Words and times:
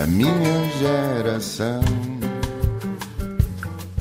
a 0.00 0.06
minha 0.06 0.70
geração. 0.78 2.19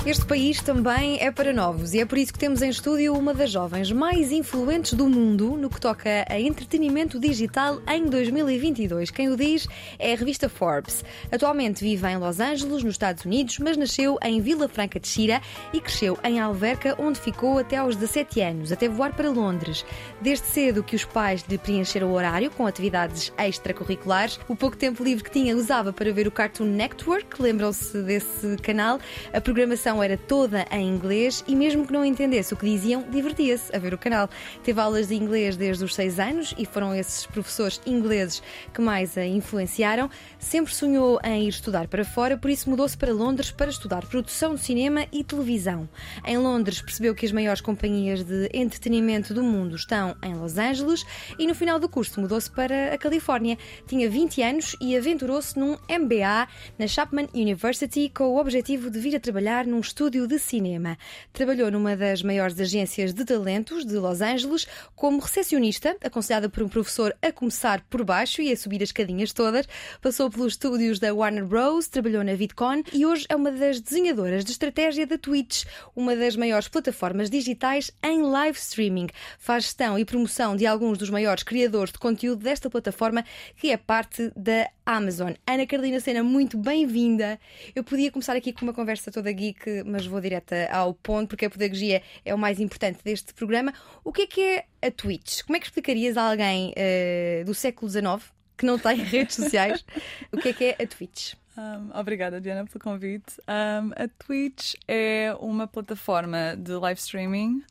Este 0.10 0.26
país 0.26 0.60
também 0.60 1.20
é 1.22 1.30
para 1.30 1.54
novos 1.54 1.94
e 1.94 2.00
é 2.00 2.06
por 2.06 2.18
isso 2.18 2.34
que 2.34 2.40
temos 2.40 2.64
em 2.64 2.70
estúdio 2.72 3.14
uma 3.14 3.32
das 3.32 3.52
jovens 3.52 3.92
mais 3.92 4.32
influentes 4.32 4.94
do 4.94 5.08
mundo 5.08 5.56
no 5.56 5.70
que 5.70 5.80
toca 5.80 6.26
a 6.28 6.40
entretenimento 6.40 7.20
digital 7.20 7.80
em 7.88 8.06
2022. 8.06 9.12
Quem 9.12 9.30
o 9.30 9.38
diz 9.38 9.68
é 10.00 10.14
a 10.14 10.16
revista 10.16 10.50
Forbes. 10.50 11.06
Atualmente 11.32 11.84
vive 11.84 12.08
em 12.08 12.18
Los 12.18 12.40
Angeles, 12.40 12.84
nos 12.84 12.96
Estados 12.96 13.24
Unidos, 13.24 13.60
mas 13.60 13.78
nasceu 13.78 14.18
em 14.24 14.42
Vila 14.42 14.68
Franca 14.68 15.00
de 15.00 15.08
Xira 15.08 15.44
e 15.72 15.80
cresceu 15.80 16.18
em 16.24 16.40
Alverca, 16.40 16.96
onde 16.98 17.20
ficou 17.20 17.60
até 17.60 17.78
aos 17.78 17.96
17 17.96 18.42
anos, 18.42 18.72
até 18.72 18.90
voar 18.90 19.14
para 19.14 19.30
Londres. 19.30 19.86
Desde 20.20 20.48
cedo 20.48 20.82
que 20.82 20.96
os 20.96 21.06
pais 21.06 21.46
lhe 21.48 21.60
preencheram 21.60 22.10
o 22.10 22.16
horário 22.16 22.50
com 22.50 22.66
atividades 22.66 23.32
extracurriculares. 23.38 24.40
O 24.48 24.56
pouco 24.56 24.76
tempo 24.76 25.04
livre 25.04 25.24
que 25.24 25.30
tinha 25.30 25.56
usava 25.56 25.94
para 25.94 26.12
ver 26.12 26.28
o 26.28 26.32
Cartoon 26.32 26.66
Network, 26.66 27.40
lembram-se 27.40 28.02
desse 28.02 28.58
canal. 28.58 29.00
A 29.32 29.40
programação 29.40 29.99
era 30.04 30.18
toda 30.18 30.66
em 30.72 30.88
inglês 30.88 31.44
e, 31.48 31.56
mesmo 31.56 31.86
que 31.86 31.94
não 31.94 32.06
entendesse 32.06 32.54
o 32.54 32.58
que 32.58 32.66
diziam, 32.66 33.04
divertia-se 33.10 33.76
a 33.76 33.80
ver 33.80 33.94
o 33.94 33.98
canal. 33.98 34.30
Teve 34.64 34.80
aulas 34.80 35.08
de 35.08 35.16
inglês 35.16 35.58
desde 35.58 35.84
os 35.84 35.96
6 35.96 36.20
anos 36.20 36.56
e 36.58 36.66
foram 36.66 36.96
esses 36.96 37.26
professores 37.26 37.82
ingleses 37.86 38.42
que 38.74 38.82
mais 38.82 39.18
a 39.18 39.26
influenciaram. 39.26 40.10
Sempre 40.38 40.74
sonhou 40.74 41.20
em 41.24 41.46
ir 41.46 41.50
estudar 41.50 41.88
para 41.88 42.06
fora, 42.06 42.38
por 42.38 42.50
isso 42.50 42.70
mudou-se 42.70 42.98
para 42.98 43.14
Londres 43.14 43.52
para 43.52 43.70
estudar 43.70 44.06
produção 44.06 44.56
de 44.56 44.62
cinema 44.62 45.06
e 45.12 45.24
televisão. 45.24 45.88
Em 46.26 46.38
Londres 46.38 46.82
percebeu 46.82 47.14
que 47.16 47.26
as 47.26 47.32
maiores 47.32 47.62
companhias 47.62 48.24
de 48.24 48.50
entretenimento 48.54 49.34
do 49.34 49.44
mundo 49.44 49.76
estão 49.76 50.16
em 50.24 50.34
Los 50.36 50.58
Angeles 50.58 51.06
e 51.38 51.46
no 51.48 51.56
final 51.56 51.80
do 51.80 51.90
curso 51.90 52.20
mudou-se 52.20 52.50
para 52.50 52.94
a 52.94 52.98
Califórnia. 52.98 53.58
Tinha 53.88 54.10
20 54.10 54.42
anos 54.42 54.76
e 54.82 54.96
aventurou-se 54.96 55.58
num 55.58 55.78
MBA 55.90 56.48
na 56.78 56.88
Chapman 56.88 57.28
University 57.34 58.10
com 58.10 58.26
o 58.26 58.40
objetivo 58.40 58.90
de 58.90 59.00
vir 59.00 59.16
a 59.16 59.20
trabalhar 59.20 59.66
num 59.66 59.79
estúdio 59.82 60.28
de 60.28 60.38
cinema. 60.40 60.98
Trabalhou 61.32 61.72
numa 61.72 61.96
das 61.96 62.22
maiores 62.22 62.60
agências 62.60 63.14
de 63.14 63.24
talentos 63.26 63.86
de 63.86 63.96
Los 63.96 64.22
Angeles 64.22 64.68
como 64.96 65.20
recepcionista, 65.20 65.96
aconselhada 66.04 66.50
por 66.50 66.64
um 66.64 66.70
professor 66.70 67.16
a 67.22 67.32
começar 67.32 67.82
por 67.90 68.04
baixo 68.04 68.42
e 68.42 68.52
a 68.52 68.58
subir 68.58 68.84
as 68.84 68.90
escadinhas 68.90 69.34
todas. 69.34 69.68
Passou 70.02 70.30
pelos 70.30 70.54
estúdios 70.54 71.00
da 71.00 71.14
Warner 71.14 71.46
Bros, 71.46 71.88
trabalhou 71.88 72.24
na 72.24 72.34
VidCon 72.34 72.84
e 72.94 73.06
hoje 73.06 73.26
é 73.30 73.36
uma 73.36 73.52
das 73.52 73.80
desenhadoras 73.80 74.44
de 74.44 74.52
estratégia 74.52 75.06
da 75.06 75.18
Twitch, 75.18 75.66
uma 75.96 76.16
das 76.16 76.36
maiores 76.36 76.68
plataformas 76.68 77.30
digitais 77.30 77.92
em 78.04 78.22
live 78.22 78.58
streaming. 78.58 79.08
Faz 79.38 79.66
gestão 79.66 79.98
e 79.98 80.06
promoção 80.06 80.56
de 80.56 80.66
alguns 80.66 80.98
dos 80.98 81.10
maiores 81.10 81.44
criadores 81.44 81.92
de 81.92 82.00
conteúdo 82.00 82.44
desta 82.44 82.70
plataforma, 82.70 83.24
que 83.56 83.72
é 83.72 83.78
parte 83.78 84.32
da 84.36 84.70
Amazon. 84.86 85.34
Ana 85.46 85.68
Carolina 85.68 86.00
Sena, 86.00 86.24
muito 86.24 86.58
bem-vinda. 86.58 87.40
Eu 87.76 87.84
podia 87.84 88.12
começar 88.12 88.36
aqui 88.36 88.52
com 88.52 88.64
uma 88.64 88.74
conversa 88.74 89.12
toda 89.12 89.32
geek 89.32 89.69
mas 89.86 90.06
vou 90.06 90.20
direta 90.22 90.70
ao 90.72 90.94
ponto, 90.94 91.30
porque 91.30 91.46
a 91.46 91.50
pedagogia 91.50 92.02
é 92.24 92.34
o 92.34 92.38
mais 92.38 92.60
importante 92.60 93.00
deste 93.04 93.34
programa. 93.34 93.74
O 94.04 94.12
que 94.12 94.24
é 94.24 94.28
que 94.28 94.42
é 94.42 94.66
a 94.88 94.92
Twitch? 94.92 95.44
Como 95.44 95.56
é 95.56 95.60
que 95.60 95.66
explicarias 95.66 96.18
a 96.18 96.30
alguém 96.30 96.72
uh, 96.72 97.46
do 97.46 97.54
século 97.54 97.90
XIX 97.90 98.32
que 98.58 98.66
não 98.66 98.78
tem 98.78 98.98
redes 99.04 99.36
sociais 99.36 99.86
o 100.32 100.38
que 100.38 100.50
é 100.50 100.54
que 100.54 100.64
é 100.66 100.84
a 100.84 100.88
Twitch? 100.88 101.34
Um, 101.58 101.98
obrigada, 102.00 102.40
Diana, 102.40 102.66
pelo 102.66 102.80
convite. 102.80 103.34
Um, 103.42 103.92
a 103.96 104.08
Twitch 104.26 104.76
é 104.88 105.36
uma 105.40 105.68
plataforma 105.68 106.56
de 106.58 106.72
live 106.72 107.00
streaming 107.00 107.64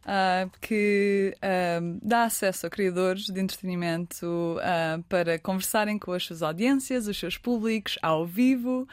uh, 0.00 0.50
que 0.60 1.34
uh, 1.36 1.98
dá 2.02 2.24
acesso 2.24 2.66
a 2.66 2.70
criadores 2.70 3.24
de 3.24 3.40
entretenimento 3.40 4.26
uh, 4.58 5.02
para 5.04 5.38
conversarem 5.38 5.98
com 5.98 6.12
as 6.12 6.24
suas 6.24 6.42
audiências, 6.42 7.06
os 7.06 7.18
seus 7.18 7.38
públicos, 7.38 7.98
ao 8.02 8.26
vivo. 8.26 8.86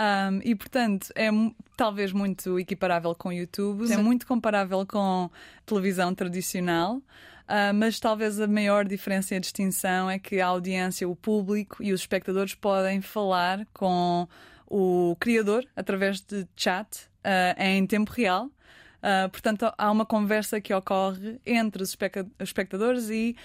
Um, 0.00 0.40
e 0.42 0.54
portanto 0.54 1.12
é 1.14 1.28
talvez 1.76 2.10
muito 2.10 2.58
equiparável 2.58 3.14
com 3.14 3.28
o 3.28 3.32
YouTube, 3.32 3.86
Sim. 3.86 3.94
é 3.94 3.96
muito 3.98 4.26
comparável 4.26 4.86
com 4.86 5.30
televisão 5.66 6.14
tradicional. 6.14 6.96
Uh, 6.96 7.74
mas 7.74 7.98
talvez 7.98 8.40
a 8.40 8.46
maior 8.46 8.86
diferença 8.86 9.34
e 9.34 9.36
a 9.36 9.40
distinção 9.40 10.08
é 10.08 10.18
que 10.18 10.40
a 10.40 10.46
audiência, 10.46 11.06
o 11.08 11.16
público 11.16 11.82
e 11.82 11.92
os 11.92 12.00
espectadores 12.00 12.54
podem 12.54 13.00
falar 13.00 13.66
com 13.74 14.26
o 14.66 15.16
criador 15.18 15.66
através 15.74 16.20
de 16.20 16.46
chat 16.56 17.08
uh, 17.24 17.60
em 17.60 17.84
tempo 17.86 18.12
real. 18.12 18.46
Uh, 18.46 19.28
portanto, 19.30 19.70
há 19.76 19.90
uma 19.90 20.06
conversa 20.06 20.60
que 20.60 20.72
ocorre 20.72 21.40
entre 21.44 21.82
os 21.82 21.96
espectadores 22.38 23.10
e 23.10 23.36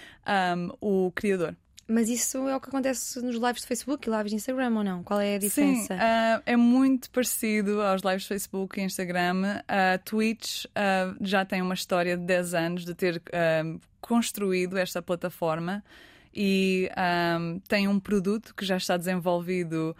um, 0.56 0.70
o 0.80 1.12
criador. 1.12 1.56
Mas 1.88 2.10
isso 2.10 2.48
é 2.48 2.56
o 2.56 2.60
que 2.60 2.70
acontece 2.70 3.22
nos 3.22 3.36
lives 3.36 3.62
de 3.62 3.68
Facebook 3.68 4.10
e 4.10 4.12
lives 4.12 4.32
de 4.32 4.36
Instagram 4.38 4.76
ou 4.76 4.84
não? 4.84 5.04
Qual 5.04 5.20
é 5.20 5.36
a 5.36 5.38
diferença? 5.38 5.94
Sim, 5.96 6.02
uh, 6.02 6.42
é 6.46 6.56
muito 6.56 7.12
parecido 7.12 7.80
aos 7.82 8.02
lives 8.02 8.24
de 8.24 8.30
Facebook 8.30 8.80
e 8.80 8.84
Instagram. 8.84 9.62
A 9.68 9.96
uh, 9.96 10.04
Twitch 10.04 10.66
uh, 10.66 11.16
já 11.22 11.46
tem 11.46 11.62
uma 11.62 11.76
história 11.76 12.18
de 12.18 12.24
10 12.24 12.54
anos 12.56 12.86
de 12.86 12.96
ter 12.96 13.22
construído 14.02 14.78
esta 14.78 15.02
plataforma 15.02 15.84
e 16.34 16.90
um, 17.40 17.60
tem 17.68 17.88
um 17.88 18.00
produto 18.00 18.54
que 18.56 18.66
já 18.66 18.78
está 18.78 18.98
desenvolvido 18.98 19.96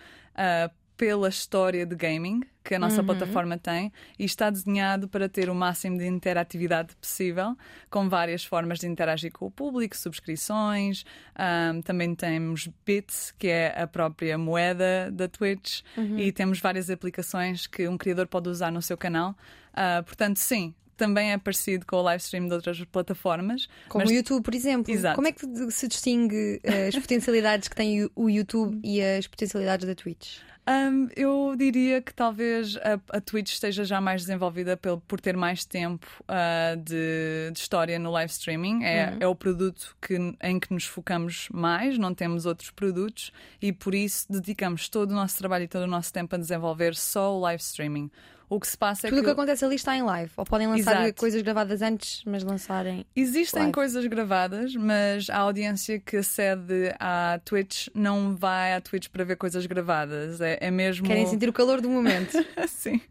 pela 0.98 1.30
história 1.30 1.86
de 1.86 1.96
gaming 1.96 2.42
que 2.66 2.74
a 2.74 2.80
nossa 2.80 3.02
uhum. 3.02 3.06
plataforma 3.06 3.58
tem 3.60 3.94
e 4.18 4.26
está 4.26 4.50
desenhado 4.50 5.08
para 5.08 5.30
ter 5.30 5.50
o 5.50 5.56
máximo 5.56 6.00
de 6.00 6.08
interatividade 6.08 6.96
possível, 6.96 7.56
com 7.92 8.10
várias 8.10 8.44
formas 8.44 8.80
de 8.80 8.88
interagir 8.88 9.32
com 9.32 9.46
o 9.46 9.52
público, 9.52 9.96
subscrições, 9.96 11.06
um, 11.38 11.82
também 11.82 12.16
temos 12.16 12.68
Bits, 12.84 13.32
que 13.38 13.48
é 13.48 13.80
a 13.80 13.86
própria 13.86 14.36
moeda 14.38 15.12
da 15.12 15.28
Twitch, 15.28 15.82
uhum. 15.96 16.18
e 16.18 16.32
temos 16.32 16.60
várias 16.60 16.90
aplicações 16.90 17.68
que 17.68 17.88
um 17.88 17.98
criador 17.98 18.28
pode 18.28 18.50
usar 18.50 18.72
no 18.72 18.82
seu 18.82 18.98
canal. 18.98 19.36
Uh, 19.72 20.04
portanto, 20.04 20.38
sim, 20.38 20.74
também 20.98 21.34
é 21.34 21.38
parecido 21.38 21.86
com 21.86 21.98
o 21.98 22.02
live 22.02 22.22
stream 22.22 22.48
de 22.48 22.54
outras 22.56 22.84
plataformas. 22.86 23.68
Como 23.90 24.04
mas... 24.04 24.10
o 24.10 24.14
YouTube, 24.14 24.44
por 24.44 24.56
exemplo. 24.56 24.92
Exato. 24.92 25.16
Como 25.16 25.28
é 25.28 25.32
que 25.32 25.46
se 25.72 25.88
distingue 25.88 26.60
uh, 26.64 26.88
as 26.88 26.96
potencialidades 27.00 27.68
que 27.68 27.76
tem 27.76 28.10
o 28.16 28.30
YouTube 28.30 28.80
e 28.84 29.02
as 29.02 29.28
potencialidades 29.28 29.86
da 29.86 29.94
Twitch? 29.94 30.40
Um, 30.68 31.08
eu 31.16 31.56
diria 31.56 32.02
que 32.02 32.12
talvez 32.12 32.76
a, 32.78 33.18
a, 33.18 33.22
Twitch 33.22 33.52
esteja 33.52 33.84
já 33.86 34.02
mais 34.02 34.22
desenvolvida 34.22 34.76
por, 34.76 35.00
por 35.02 35.22
ter 35.22 35.38
mais 35.38 35.64
tempo 35.64 36.08
uh, 36.22 36.76
de, 36.78 37.52
de, 37.54 37.60
história 37.60 38.00
no 38.00 38.10
live 38.10 38.32
streaming. 38.32 38.84
É, 38.84 39.12
uhum. 39.12 39.18
é 39.20 39.28
o 39.28 39.36
produto 39.36 39.96
que, 40.02 40.16
em 40.42 40.60
que 40.60 40.74
nos 40.74 40.86
focamos 40.86 41.48
mais, 41.54 42.00
não 42.00 42.16
temos 42.16 42.48
outros 42.48 42.72
produtos 42.72 43.32
e 43.62 43.72
por 43.72 43.94
isso 43.94 44.26
dedicamos 44.28 44.90
todo 44.90 45.12
o 45.12 45.14
nosso 45.14 45.38
trabalho 45.38 45.66
e 45.66 45.68
todo 45.68 45.84
o 45.84 45.88
nosso 45.88 46.12
tempo 46.12 46.34
a 46.34 46.38
desenvolver 46.40 46.96
só 46.96 47.36
o 47.36 47.40
live 47.42 47.62
streaming. 47.62 48.10
O 48.50 48.60
que 48.60 48.68
se 48.68 48.78
passa 48.78 49.08
é 49.08 49.10
Tudo 49.10 49.20
o 49.20 49.22
que, 49.22 49.26
que 49.26 49.32
acontece 49.32 49.66
ali 49.66 49.76
está 49.76 49.96
em 49.96 50.04
live. 50.04 50.32
Ou 50.38 50.46
podem 50.46 50.68
lançar 50.68 51.02
Exato. 51.02 51.20
coisas 51.20 51.42
gravadas 51.42 51.82
antes, 51.82 52.22
mas 52.26 52.44
lançarem. 52.44 53.06
Existem 53.16 53.64
live. 53.64 53.74
coisas 53.74 54.06
gravadas, 54.06 54.76
mas 54.76 55.30
a 55.30 55.38
audiência 55.38 56.00
que 56.00 56.18
acede 56.18 56.94
à 57.00 57.40
Twitch 57.44 57.88
não 57.94 58.36
vai 58.36 58.74
à 58.74 58.82
Twitch 58.82 59.10
para 59.10 59.24
ver 59.24 59.36
coisas 59.36 59.66
gravadas. 59.66 60.42
É, 60.42 60.58
é 60.62 60.72
mesmo. 60.72 61.06
Querem 61.08 61.26
sentir 61.26 61.50
o 61.50 61.54
calor 61.54 61.82
do 61.82 61.90
momento. 61.90 62.34
Sim. 62.68 63.02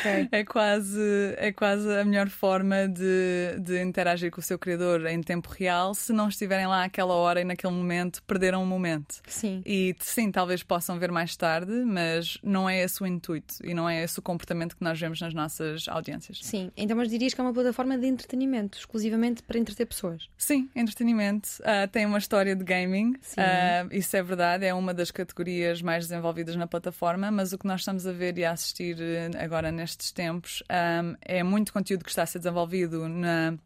Okay. 0.00 0.28
É, 0.32 0.44
quase, 0.44 1.34
é 1.36 1.52
quase 1.52 1.90
a 1.92 2.04
melhor 2.04 2.28
forma 2.28 2.88
de, 2.88 3.58
de 3.60 3.80
interagir 3.82 4.30
com 4.30 4.40
o 4.40 4.42
seu 4.42 4.58
criador 4.58 5.06
em 5.06 5.22
tempo 5.22 5.48
real. 5.50 5.94
Se 5.94 6.12
não 6.12 6.28
estiverem 6.28 6.66
lá 6.66 6.84
àquela 6.84 7.14
hora 7.14 7.40
e 7.40 7.44
naquele 7.44 7.72
momento, 7.72 8.22
perderam 8.24 8.62
o 8.62 8.66
momento. 8.66 9.20
Sim. 9.26 9.62
E 9.64 9.94
sim, 10.00 10.30
talvez 10.30 10.62
possam 10.62 10.98
ver 10.98 11.10
mais 11.10 11.36
tarde, 11.36 11.72
mas 11.84 12.38
não 12.42 12.68
é 12.68 12.82
esse 12.82 13.02
o 13.02 13.06
intuito 13.06 13.54
e 13.62 13.74
não 13.74 13.88
é 13.88 14.02
esse 14.02 14.18
o 14.18 14.22
comportamento 14.22 14.76
que 14.76 14.82
nós 14.82 14.98
vemos 14.98 15.20
nas 15.20 15.34
nossas 15.34 15.88
audiências. 15.88 16.40
Sim, 16.42 16.70
então 16.76 16.96
mas 16.96 17.08
dirias 17.08 17.34
que 17.34 17.40
é 17.40 17.44
uma 17.44 17.52
plataforma 17.52 17.96
de 17.98 18.06
entretenimento, 18.06 18.78
exclusivamente 18.78 19.42
para 19.42 19.58
entreter 19.58 19.86
pessoas? 19.86 20.28
Sim, 20.36 20.68
entretenimento. 20.74 21.48
Uh, 21.60 21.88
tem 21.90 22.06
uma 22.06 22.18
história 22.18 22.54
de 22.54 22.64
gaming, 22.64 23.12
uh, 23.12 23.88
isso 23.92 24.16
é 24.16 24.22
verdade, 24.22 24.64
é 24.64 24.74
uma 24.74 24.94
das 24.94 25.10
categorias 25.10 25.82
mais 25.82 26.08
desenvolvidas 26.08 26.56
na 26.56 26.66
plataforma, 26.66 27.30
mas 27.30 27.52
o 27.52 27.58
que 27.58 27.66
nós 27.66 27.80
estamos 27.80 28.06
a 28.06 28.12
ver 28.12 28.38
e 28.38 28.44
a 28.44 28.52
assistir 28.52 28.96
agora 29.38 29.57
agora 29.58 29.72
nestes 29.72 30.12
tempos 30.12 30.62
um, 30.70 31.16
é 31.20 31.42
muito 31.42 31.72
conteúdo 31.72 32.04
que 32.04 32.10
está 32.10 32.22
a 32.22 32.26
ser 32.26 32.38
desenvolvido 32.38 33.08
na 33.08 33.58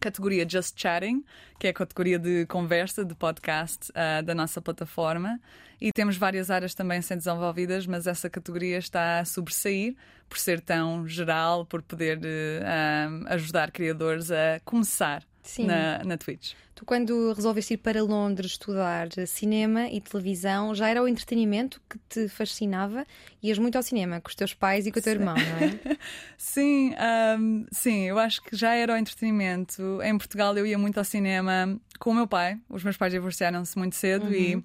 categoria 0.00 0.48
Just 0.48 0.80
Chatting, 0.80 1.24
que 1.60 1.68
é 1.68 1.70
a 1.70 1.72
categoria 1.72 2.18
de 2.18 2.44
conversa, 2.46 3.04
de 3.04 3.14
podcast 3.14 3.92
uh, 3.92 4.22
da 4.24 4.34
nossa 4.34 4.60
plataforma. 4.60 5.40
E 5.80 5.92
temos 5.92 6.16
várias 6.16 6.50
áreas 6.50 6.74
também 6.74 7.00
sendo 7.02 7.18
desenvolvidas, 7.18 7.86
mas 7.86 8.08
essa 8.08 8.28
categoria 8.28 8.78
está 8.78 9.20
a 9.20 9.24
sobressair 9.24 9.94
por 10.28 10.38
ser 10.38 10.60
tão 10.60 11.06
geral, 11.06 11.64
por 11.64 11.82
poder 11.82 12.18
uh, 12.18 13.28
ajudar 13.28 13.70
criadores 13.70 14.32
a 14.32 14.60
começar 14.64 15.22
na, 15.58 16.04
na 16.04 16.16
Twitch. 16.16 16.52
Tu, 16.74 16.84
quando 16.84 17.32
resolveste 17.32 17.74
ir 17.74 17.78
para 17.78 18.00
Londres 18.02 18.52
estudar 18.52 19.08
cinema 19.26 19.88
e 19.88 20.00
televisão, 20.00 20.74
já 20.74 20.88
era 20.88 21.02
o 21.02 21.08
entretenimento 21.08 21.80
que 21.90 21.98
te 22.08 22.28
fascinava? 22.28 23.04
Ias 23.42 23.58
muito 23.58 23.74
ao 23.74 23.82
cinema 23.82 24.20
com 24.20 24.28
os 24.28 24.34
teus 24.36 24.54
pais 24.54 24.86
e 24.86 24.92
com 24.92 25.00
o 25.00 25.02
teu 25.02 25.12
sim. 25.12 25.18
irmão, 25.18 25.34
não 25.34 25.66
é? 25.66 25.96
sim, 26.38 26.94
um, 27.38 27.66
sim, 27.72 28.04
eu 28.04 28.16
acho 28.18 28.40
que 28.42 28.54
já 28.54 28.74
era 28.74 28.92
o 28.92 28.96
entretenimento. 28.96 30.00
Em 30.02 30.16
Portugal 30.16 30.56
eu 30.56 30.64
ia 30.64 30.78
muito 30.78 30.98
ao 30.98 31.04
cinema 31.04 31.76
com 31.98 32.10
o 32.10 32.14
meu 32.14 32.28
pai. 32.28 32.58
Os 32.68 32.84
meus 32.84 32.96
pais 32.96 33.12
divorciaram-se 33.12 33.76
muito 33.76 33.96
cedo 33.96 34.26
uhum. 34.26 34.32
e 34.32 34.64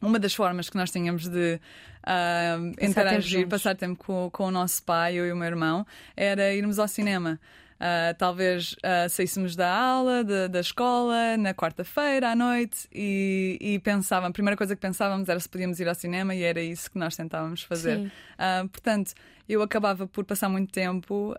uma 0.00 0.18
das 0.18 0.34
formas 0.34 0.70
que 0.70 0.76
nós 0.76 0.90
tínhamos 0.90 1.28
de 1.28 1.60
uh, 2.06 2.68
interagir, 2.80 3.40
tempo 3.40 3.50
passar 3.50 3.76
tempo 3.76 4.02
com, 4.02 4.30
com 4.32 4.44
o 4.46 4.50
nosso 4.50 4.82
pai, 4.82 5.14
eu 5.14 5.26
e 5.26 5.32
o 5.32 5.36
meu 5.36 5.46
irmão, 5.46 5.86
era 6.16 6.54
irmos 6.54 6.78
ao 6.78 6.88
cinema. 6.88 7.38
Uh, 7.80 8.14
talvez 8.18 8.72
uh, 8.74 9.08
saíssemos 9.08 9.56
da 9.56 9.74
aula, 9.74 10.22
de, 10.22 10.48
da 10.48 10.60
escola, 10.60 11.38
na 11.38 11.54
quarta-feira 11.54 12.28
à 12.28 12.36
noite 12.36 12.86
e, 12.92 13.56
e 13.58 13.78
pensávamos, 13.78 14.28
a 14.28 14.32
primeira 14.34 14.54
coisa 14.54 14.76
que 14.76 14.82
pensávamos 14.82 15.30
era 15.30 15.40
se 15.40 15.48
podíamos 15.48 15.80
ir 15.80 15.88
ao 15.88 15.94
cinema 15.94 16.34
e 16.34 16.42
era 16.42 16.60
isso 16.60 16.90
que 16.90 16.98
nós 16.98 17.16
tentávamos 17.16 17.62
fazer. 17.62 17.98
Uh, 17.98 18.68
portanto, 18.68 19.14
eu 19.48 19.62
acabava 19.62 20.06
por 20.06 20.26
passar 20.26 20.50
muito 20.50 20.70
tempo 20.70 21.34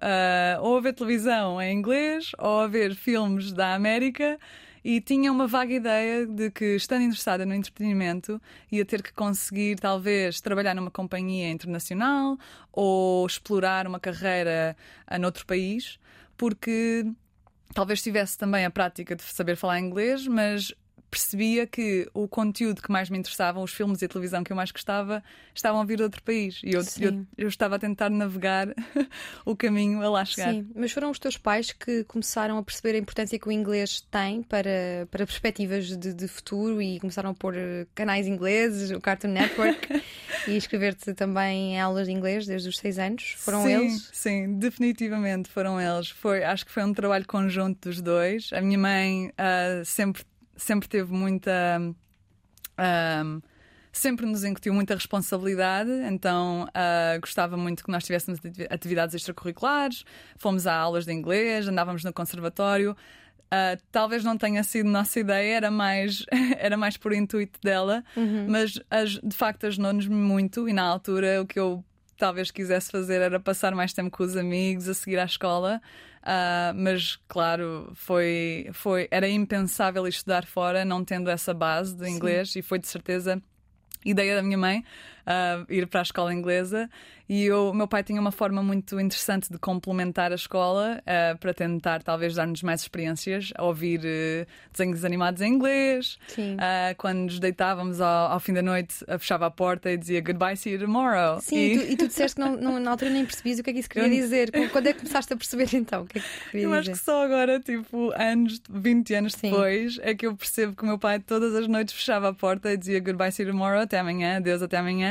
ou 0.62 0.78
a 0.78 0.82
ver 0.82 0.94
televisão 0.94 1.62
em 1.62 1.78
inglês 1.78 2.32
ou 2.40 2.62
a 2.62 2.68
ver 2.68 2.96
filmes 2.96 3.54
da 3.54 3.76
América 3.76 4.40
e 4.84 5.00
tinha 5.00 5.32
uma 5.32 5.46
vaga 5.48 5.74
ideia 5.74 6.26
de 6.26 6.50
que, 6.50 6.76
estando 6.76 7.04
interessada 7.04 7.46
no 7.46 7.54
entretenimento, 7.54 8.42
ia 8.72 8.84
ter 8.84 9.04
que 9.04 9.14
conseguir, 9.14 9.80
talvez, 9.80 10.42
trabalhar 10.42 10.74
numa 10.74 10.92
companhia 10.92 11.50
internacional 11.52 12.38
ou 12.74 13.26
explorar 13.26 13.86
uma 13.86 14.00
carreira 14.00 14.76
noutro 15.20 15.46
país 15.46 16.00
porque 16.42 17.06
talvez 17.72 18.02
tivesse 18.02 18.36
também 18.36 18.66
a 18.66 18.72
prática 18.72 19.16
de 19.16 19.22
saber 19.22 19.56
falar 19.56 19.80
inglês, 19.80 20.26
mas 20.26 20.74
percebia 21.12 21.68
que 21.68 22.10
o 22.14 22.26
conteúdo 22.26 22.82
que 22.82 22.90
mais 22.90 23.10
me 23.10 23.18
interessava, 23.18 23.60
os 23.60 23.74
filmes 23.74 24.02
e 24.02 24.06
a 24.06 24.08
televisão 24.08 24.46
que 24.46 24.52
eu 24.54 24.56
mais 24.56 24.72
gostava, 24.72 25.22
estavam 25.54 25.82
a 25.82 25.84
vir 25.84 25.98
de 25.98 26.04
outro 26.04 26.24
país. 26.24 26.62
E 26.64 26.72
eu, 26.72 26.82
eu, 27.02 27.26
eu, 27.38 27.48
estava 27.50 27.76
a 27.76 27.80
tentar 27.80 28.10
navegar 28.10 28.70
o 29.46 29.54
caminho 29.54 30.02
a 30.02 30.10
lá 30.10 30.24
chegar. 30.24 30.54
Sim, 30.54 30.72
mas 30.74 30.94
foram 30.94 31.12
os 31.12 31.20
teus 31.20 31.38
pais 31.38 31.74
que 31.74 32.06
começaram 32.06 32.58
a 32.58 32.64
perceber 32.64 32.96
a 32.96 32.98
importância 32.98 33.38
que 33.38 33.46
o 33.46 33.52
inglês 33.52 34.00
tem 34.10 34.42
para, 34.42 35.06
para 35.12 35.26
perspectivas 35.26 35.98
de, 35.98 36.14
de 36.14 36.28
futuro 36.30 36.82
e 36.82 36.98
começaram 37.02 37.32
a 37.32 37.34
pôr 37.34 37.56
eh, 37.58 37.86
canais 37.94 38.26
ingleses, 38.26 38.92
o 38.92 39.02
Cartoon 39.02 39.32
Network 39.32 40.02
e 40.48 40.56
escrever-te 40.56 41.14
também 41.14 41.74
em 41.74 41.82
aulas 41.82 42.08
de 42.08 42.14
inglês 42.14 42.48
desde 42.48 42.70
os 42.70 42.78
seis 42.78 42.98
anos. 42.98 43.36
Foram 43.38 43.64
sim, 43.64 43.74
eles? 43.74 44.10
Sim, 44.14 44.58
definitivamente 44.58 45.50
foram 45.50 45.80
eles. 45.82 46.10
Foi, 46.10 46.42
acho 46.42 46.66
que 46.66 46.72
foi 46.72 46.86
um 46.86 46.94
trabalho 46.94 47.28
conjunto 47.28 47.90
dos 47.90 48.02
dois. 48.02 48.50
A 48.54 48.62
minha 48.62 48.78
mãe 48.78 49.28
uh, 49.28 49.84
sempre 49.84 50.24
sempre 50.64 50.88
teve 50.88 51.12
muita. 51.14 51.52
Um, 52.80 53.42
sempre 53.92 54.26
nos 54.26 54.44
incutiu 54.44 54.74
muita 54.74 54.96
responsabilidade, 54.96 55.92
então 56.10 56.64
uh, 56.70 57.20
gostava 57.20 57.58
muito 57.58 57.84
que 57.84 57.92
nós 57.92 58.06
tivéssemos 58.06 58.40
atividades 58.70 59.14
extracurriculares, 59.14 60.06
fomos 60.38 60.66
a 60.66 60.74
aulas 60.74 61.06
de 61.06 61.12
inglês, 61.12 61.68
andávamos 61.68 62.04
no 62.04 62.14
conservatório. 62.14 62.96
Uh, 63.54 63.78
talvez 63.92 64.24
não 64.24 64.38
tenha 64.38 64.64
sido 64.64 64.90
nossa 64.90 65.20
ideia, 65.20 65.58
era 65.58 65.70
mais, 65.70 66.26
era 66.58 66.78
mais 66.78 66.96
por 66.96 67.12
intuito 67.12 67.60
dela, 67.62 68.02
uhum. 68.16 68.46
mas 68.48 68.80
as, 68.90 69.20
de 69.22 69.36
facto 69.36 69.66
ajudou-nos 69.68 70.08
muito. 70.08 70.70
E 70.70 70.74
na 70.74 70.84
altura 70.84 71.42
o 71.42 71.46
que 71.46 71.60
eu 71.60 71.84
talvez 72.18 72.50
quisesse 72.50 72.90
fazer 72.90 73.20
era 73.20 73.40
passar 73.40 73.76
mais 73.76 73.92
tempo 73.92 74.10
com 74.10 74.24
os 74.24 74.38
amigos, 74.38 74.88
a 74.88 74.94
seguir 74.94 75.20
à 75.20 75.26
escola. 75.26 75.82
Uh, 76.22 76.74
mas 76.76 77.20
claro, 77.28 77.92
foi, 77.96 78.70
foi, 78.74 79.08
era 79.10 79.28
impensável 79.28 80.08
estudar 80.08 80.46
fora 80.46 80.86
não 80.86 81.04
tendo 81.04 81.30
essa 81.32 81.52
base 81.52 81.96
de 81.96 82.08
inglês 82.08 82.52
Sim. 82.52 82.60
e 82.60 82.62
foi 82.62 82.78
de 82.78 82.88
certeza 82.88 83.42
ideia 84.06 84.36
da 84.36 84.44
minha 84.44 84.58
mãe 84.58 84.84
uh, 85.28 85.66
ir 85.72 85.88
para 85.88 86.02
a 86.02 86.04
escola 86.04 86.34
inglesa 86.34 86.90
e 87.34 87.50
o 87.50 87.72
meu 87.72 87.88
pai 87.88 88.04
tinha 88.04 88.20
uma 88.20 88.30
forma 88.30 88.62
muito 88.62 89.00
interessante 89.00 89.50
de 89.50 89.58
complementar 89.58 90.34
a 90.34 90.36
escola 90.36 91.02
uh, 91.02 91.38
para 91.38 91.54
tentar, 91.54 92.04
talvez, 92.04 92.36
dar-nos 92.36 92.62
mais 92.62 92.82
experiências, 92.82 93.54
a 93.56 93.64
ouvir 93.64 94.02
uh, 94.02 94.46
desenhos 94.70 95.06
animados 95.06 95.42
em 95.42 95.54
inglês. 95.54 96.20
Uh, 96.38 96.94
quando 96.98 97.20
nos 97.20 97.40
deitávamos 97.40 98.02
ao, 98.02 98.34
ao, 98.34 98.40
fim 98.42 98.52
da 98.52 98.62
noite, 98.62 98.96
fechava 99.18 99.46
a 99.46 99.50
porta 99.50 99.90
e 99.90 99.96
dizia 99.96 100.20
goodbye, 100.20 100.58
see 100.58 100.74
you 100.74 100.80
tomorrow. 100.80 101.40
Sim, 101.40 101.56
e, 101.56 101.80
tu, 101.80 101.92
e 101.94 101.96
tu 101.96 102.08
disseste 102.10 102.36
que 102.36 102.42
não, 102.42 102.58
não, 102.58 102.80
na 102.82 102.92
altura 102.92 103.10
nem 103.12 103.26
percebias 103.26 103.60
o 103.60 103.64
que 103.64 103.70
é 103.70 103.74
que 103.74 103.80
isso 103.80 103.90
queria 103.90 104.10
dizer. 104.10 104.52
Quando 104.70 104.88
é 104.88 104.92
que 104.92 105.00
começaste 105.00 105.32
a 105.32 105.38
perceber 105.38 105.70
então? 105.74 106.02
O 106.02 106.06
que 106.08 106.20
é 106.20 106.22
que 106.22 106.50
queria 106.52 106.66
eu 106.66 106.70
dizer? 106.70 106.92
acho 106.92 107.00
que 107.00 107.06
só 107.06 107.24
agora, 107.24 107.62
tipo, 107.62 108.12
anos, 108.14 108.62
20 108.70 109.14
anos 109.14 109.34
Sim. 109.36 109.52
depois, 109.52 109.98
é 110.02 110.14
que 110.14 110.28
eu 110.28 110.36
percebo 110.36 110.76
que 110.76 110.84
o 110.84 110.86
meu 110.86 111.00
pai 111.00 111.18
todas 111.20 111.56
as 111.56 111.66
noites 111.66 111.96
fechava 111.96 112.28
a 112.28 112.34
porta 112.34 112.74
e 112.74 112.76
dizia 112.76 113.00
goodbye, 113.00 113.32
see 113.32 113.46
you 113.46 113.52
tomorrow, 113.54 113.80
até 113.80 114.00
amanhã, 114.00 114.36
adeus, 114.36 114.62
até 114.62 114.76
amanhã. 114.76 115.11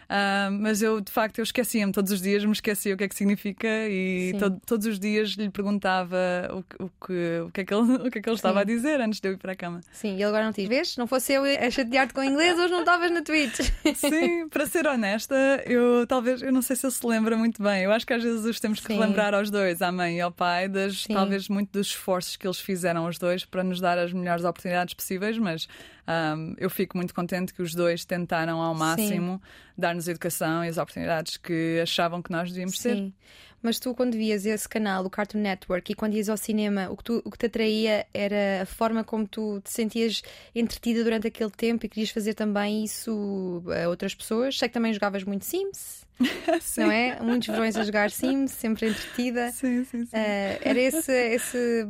Uh, 0.11 0.51
mas 0.51 0.81
eu, 0.81 0.99
de 0.99 1.09
facto, 1.09 1.39
eu 1.39 1.43
esquecia-me 1.43 1.93
todos 1.93 2.11
os 2.11 2.21
dias, 2.21 2.43
me 2.43 2.51
esquecia 2.51 2.93
o 2.93 2.97
que 2.97 3.05
é 3.05 3.07
que 3.07 3.15
significa 3.15 3.65
e 3.87 4.33
to 4.37 4.59
todos 4.65 4.85
os 4.85 4.99
dias 4.99 5.29
lhe 5.29 5.49
perguntava 5.49 6.17
o, 6.51 6.83
o, 6.83 6.89
que, 7.05 7.39
o, 7.45 7.49
que, 7.49 7.61
é 7.61 7.63
que 7.63 7.73
ele, 7.73 7.93
o 8.07 8.11
que 8.11 8.19
é 8.19 8.21
que 8.21 8.27
ele 8.27 8.35
estava 8.35 8.59
a 8.59 8.63
dizer 8.65 8.99
antes 8.99 9.21
de 9.21 9.29
eu 9.29 9.33
ir 9.35 9.37
para 9.37 9.53
a 9.53 9.55
cama. 9.55 9.79
Sim, 9.93 10.09
e 10.09 10.15
ele 10.15 10.25
agora 10.25 10.43
não 10.43 10.51
te 10.51 10.59
diz, 10.59 10.67
vês? 10.67 10.97
Não 10.97 11.07
fosse 11.07 11.31
eu 11.31 11.43
a 11.45 11.71
chatear-te 11.71 12.13
com 12.13 12.21
inglês, 12.21 12.59
hoje 12.59 12.73
não 12.73 12.81
estavas 12.81 13.09
na 13.09 13.21
Twitch. 13.21 13.61
Sim, 13.95 14.49
para 14.49 14.65
ser 14.65 14.85
honesta, 14.85 15.63
eu 15.65 16.05
talvez, 16.05 16.41
eu 16.41 16.51
não 16.51 16.61
sei 16.61 16.75
se 16.75 16.85
ele 16.85 16.91
se 16.91 17.07
lembra 17.07 17.37
muito 17.37 17.63
bem. 17.63 17.83
Eu 17.83 17.93
acho 17.93 18.05
que 18.05 18.11
às 18.11 18.21
vezes 18.21 18.43
os 18.43 18.59
temos 18.59 18.81
que 18.81 18.87
Sim. 18.87 18.99
relembrar 18.99 19.33
aos 19.33 19.49
dois, 19.49 19.81
à 19.81 19.93
mãe 19.93 20.17
e 20.17 20.21
ao 20.21 20.31
pai, 20.31 20.67
das, 20.67 21.05
talvez 21.05 21.47
muito 21.47 21.71
dos 21.71 21.87
esforços 21.87 22.35
que 22.35 22.45
eles 22.45 22.59
fizeram 22.59 23.07
os 23.07 23.17
dois 23.17 23.45
para 23.45 23.63
nos 23.63 23.79
dar 23.79 23.97
as 23.97 24.11
melhores 24.11 24.43
oportunidades 24.43 24.93
possíveis, 24.93 25.37
mas 25.37 25.69
um, 26.05 26.53
eu 26.57 26.69
fico 26.69 26.97
muito 26.97 27.13
contente 27.13 27.53
que 27.53 27.61
os 27.61 27.73
dois 27.73 28.03
tentaram 28.03 28.59
ao 28.59 28.75
máximo 28.75 29.41
dar-nos 29.81 30.07
educação 30.07 30.63
e 30.63 30.69
as 30.69 30.77
oportunidades 30.77 31.37
que 31.37 31.79
achavam 31.81 32.21
que 32.21 32.31
nós 32.31 32.49
devíamos 32.49 32.79
Sim. 32.79 33.11
ter. 33.11 33.13
Mas 33.61 33.77
tu, 33.77 33.93
quando 33.93 34.13
vias 34.13 34.45
esse 34.45 34.67
canal, 34.67 35.05
o 35.05 35.09
Cartoon 35.09 35.39
Network, 35.39 35.91
e 35.91 35.95
quando 35.95 36.15
ias 36.15 36.29
ao 36.29 36.37
cinema, 36.37 36.89
o 36.89 36.97
que, 36.97 37.03
tu, 37.03 37.21
o 37.23 37.29
que 37.29 37.37
te 37.37 37.45
atraía 37.45 38.07
era 38.11 38.63
a 38.63 38.65
forma 38.65 39.03
como 39.03 39.27
tu 39.27 39.61
te 39.63 39.71
sentias 39.71 40.23
entretida 40.55 41.03
durante 41.03 41.27
aquele 41.27 41.51
tempo 41.51 41.85
e 41.85 41.89
querias 41.89 42.09
fazer 42.09 42.33
também 42.33 42.83
isso 42.83 43.63
a 43.83 43.87
outras 43.87 44.15
pessoas. 44.15 44.57
Sei 44.57 44.67
que 44.67 44.73
também 44.73 44.91
jogavas 44.93 45.23
muito 45.23 45.45
Sims. 45.45 46.07
não 46.77 46.91
é? 46.91 47.19
Muitos 47.21 47.47
verões 47.47 47.75
a 47.75 47.83
jogar 47.83 48.09
Sims, 48.09 48.51
sempre 48.51 48.89
entretida. 48.89 49.51
Sim, 49.51 49.83
sim, 49.85 50.05
sim. 50.05 50.17
Uh, 50.17 50.59
era 50.61 50.79
esse, 50.79 51.11
esse, 51.11 51.87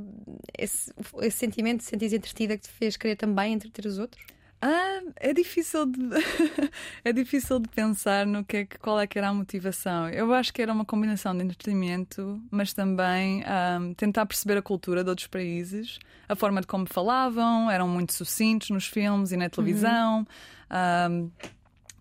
esse, 0.57 0.93
esse 1.21 1.37
sentimento 1.37 1.79
de 1.79 1.85
sentir 1.85 2.13
entretida 2.13 2.57
que 2.57 2.63
te 2.63 2.69
fez 2.69 2.97
querer 2.97 3.15
também 3.15 3.53
entreter 3.53 3.85
os 3.85 3.97
outros? 3.97 4.25
Ah, 4.63 5.01
é 5.15 5.33
difícil 5.33 5.87
de 5.87 5.97
é 7.03 7.11
difícil 7.11 7.59
de 7.59 7.67
pensar 7.67 8.27
no 8.27 8.45
que, 8.45 8.57
é, 8.57 8.65
qual 8.65 8.99
é 8.99 9.07
que 9.07 9.17
era 9.17 9.29
a 9.29 9.33
motivação. 9.33 10.07
Eu 10.09 10.31
acho 10.33 10.53
que 10.53 10.61
era 10.61 10.71
uma 10.71 10.85
combinação 10.85 11.35
de 11.35 11.43
entretenimento, 11.43 12.39
mas 12.51 12.71
também 12.71 13.43
um, 13.79 13.93
tentar 13.95 14.25
perceber 14.27 14.57
a 14.57 14.61
cultura 14.61 15.03
de 15.03 15.09
outros 15.09 15.27
países, 15.27 15.97
a 16.29 16.35
forma 16.35 16.61
de 16.61 16.67
como 16.67 16.85
falavam, 16.85 17.71
eram 17.71 17.87
muito 17.87 18.13
sucintos 18.13 18.69
nos 18.69 18.85
filmes 18.85 19.31
e 19.31 19.37
na 19.37 19.49
televisão. 19.49 20.27
Uhum. 20.69 21.25
Um, 21.25 21.31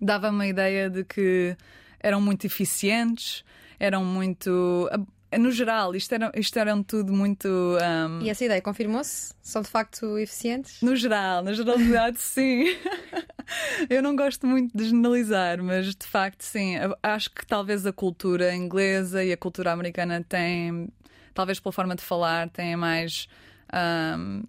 Dava-me 0.03 0.37
uma 0.37 0.47
ideia 0.47 0.89
de 0.89 1.05
que 1.05 1.57
eram 1.99 2.21
muito 2.21 2.47
eficientes, 2.47 3.45
eram 3.79 4.03
muito 4.05 4.89
no 5.39 5.53
geral, 5.53 5.95
isto, 5.95 6.13
era, 6.13 6.33
isto 6.35 6.59
eram 6.59 6.83
tudo 6.83 7.13
muito. 7.13 7.47
Um... 7.47 8.21
E 8.21 8.29
essa 8.29 8.45
ideia 8.45 8.61
confirmou-se? 8.61 9.33
São 9.41 9.63
de 9.63 9.69
facto 9.69 10.19
eficientes? 10.19 10.83
No 10.83 10.97
geral, 10.97 11.43
na 11.43 11.53
generalidade, 11.53 12.19
sim. 12.23 12.65
Eu 13.89 14.03
não 14.03 14.17
gosto 14.17 14.47
muito 14.47 14.77
de 14.77 14.85
generalizar, 14.87 15.63
mas 15.63 15.95
de 15.95 16.07
facto, 16.07 16.43
sim. 16.43 16.75
Acho 17.03 17.31
que 17.31 17.47
talvez 17.47 17.87
a 17.87 17.93
cultura 17.93 18.55
inglesa 18.55 19.23
e 19.23 19.33
a 19.33 19.37
cultura 19.37 19.71
americana 19.73 20.25
têm, 20.29 20.89
talvez 21.33 21.61
pela 21.61 21.73
forma 21.73 21.95
de 21.95 22.03
falar, 22.03 22.49
têm 22.49 22.75
mais. 22.75 23.29
Um, 23.73 24.43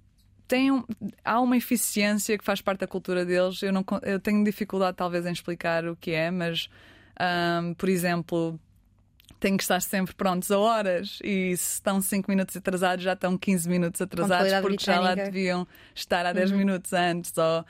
tem 0.47 0.83
há 1.23 1.39
uma 1.39 1.55
eficiência 1.55 2.37
que 2.37 2.43
faz 2.43 2.59
parte 2.59 2.79
da 2.79 2.87
cultura 2.87 3.23
deles. 3.23 3.61
Eu, 3.61 3.71
não, 3.71 3.85
eu 4.01 4.19
tenho 4.19 4.43
dificuldade, 4.43 4.97
talvez, 4.97 5.27
em 5.27 5.31
explicar 5.31 5.85
o 5.87 5.95
que 5.95 6.11
é, 6.11 6.31
mas, 6.31 6.69
um, 7.63 7.75
por 7.75 7.87
exemplo 7.87 8.59
têm 9.41 9.57
que 9.57 9.63
estar 9.63 9.81
sempre 9.81 10.13
prontos 10.13 10.51
a 10.51 10.59
horas 10.59 11.17
e 11.23 11.57
se 11.57 11.73
estão 11.73 11.99
5 11.99 12.29
minutos 12.29 12.55
atrasados 12.55 13.03
já 13.03 13.13
estão 13.13 13.35
15 13.35 13.67
minutos 13.67 13.99
atrasados 13.99 14.53
porque 14.53 14.67
britânica. 14.75 14.93
já 14.93 14.99
lá 14.99 15.15
deviam 15.15 15.67
estar 15.95 16.25
há 16.27 16.31
10 16.31 16.51
uhum. 16.51 16.57
minutos 16.57 16.93
antes. 16.93 17.33
Ou, 17.35 17.65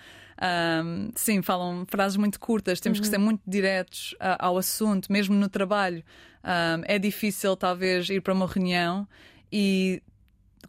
um, 0.83 1.11
sim, 1.15 1.41
falam 1.41 1.85
frases 1.87 2.17
muito 2.17 2.39
curtas, 2.39 2.81
temos 2.81 2.99
uhum. 2.99 3.03
que 3.03 3.09
ser 3.09 3.17
muito 3.17 3.41
diretos 3.47 4.11
uh, 4.13 4.35
ao 4.37 4.57
assunto, 4.57 5.11
mesmo 5.11 5.33
no 5.33 5.47
trabalho. 5.47 6.03
Um, 6.43 6.83
é 6.83 6.99
difícil, 6.99 7.55
talvez, 7.55 8.09
ir 8.09 8.21
para 8.21 8.33
uma 8.33 8.47
reunião 8.47 9.07
e 9.49 10.03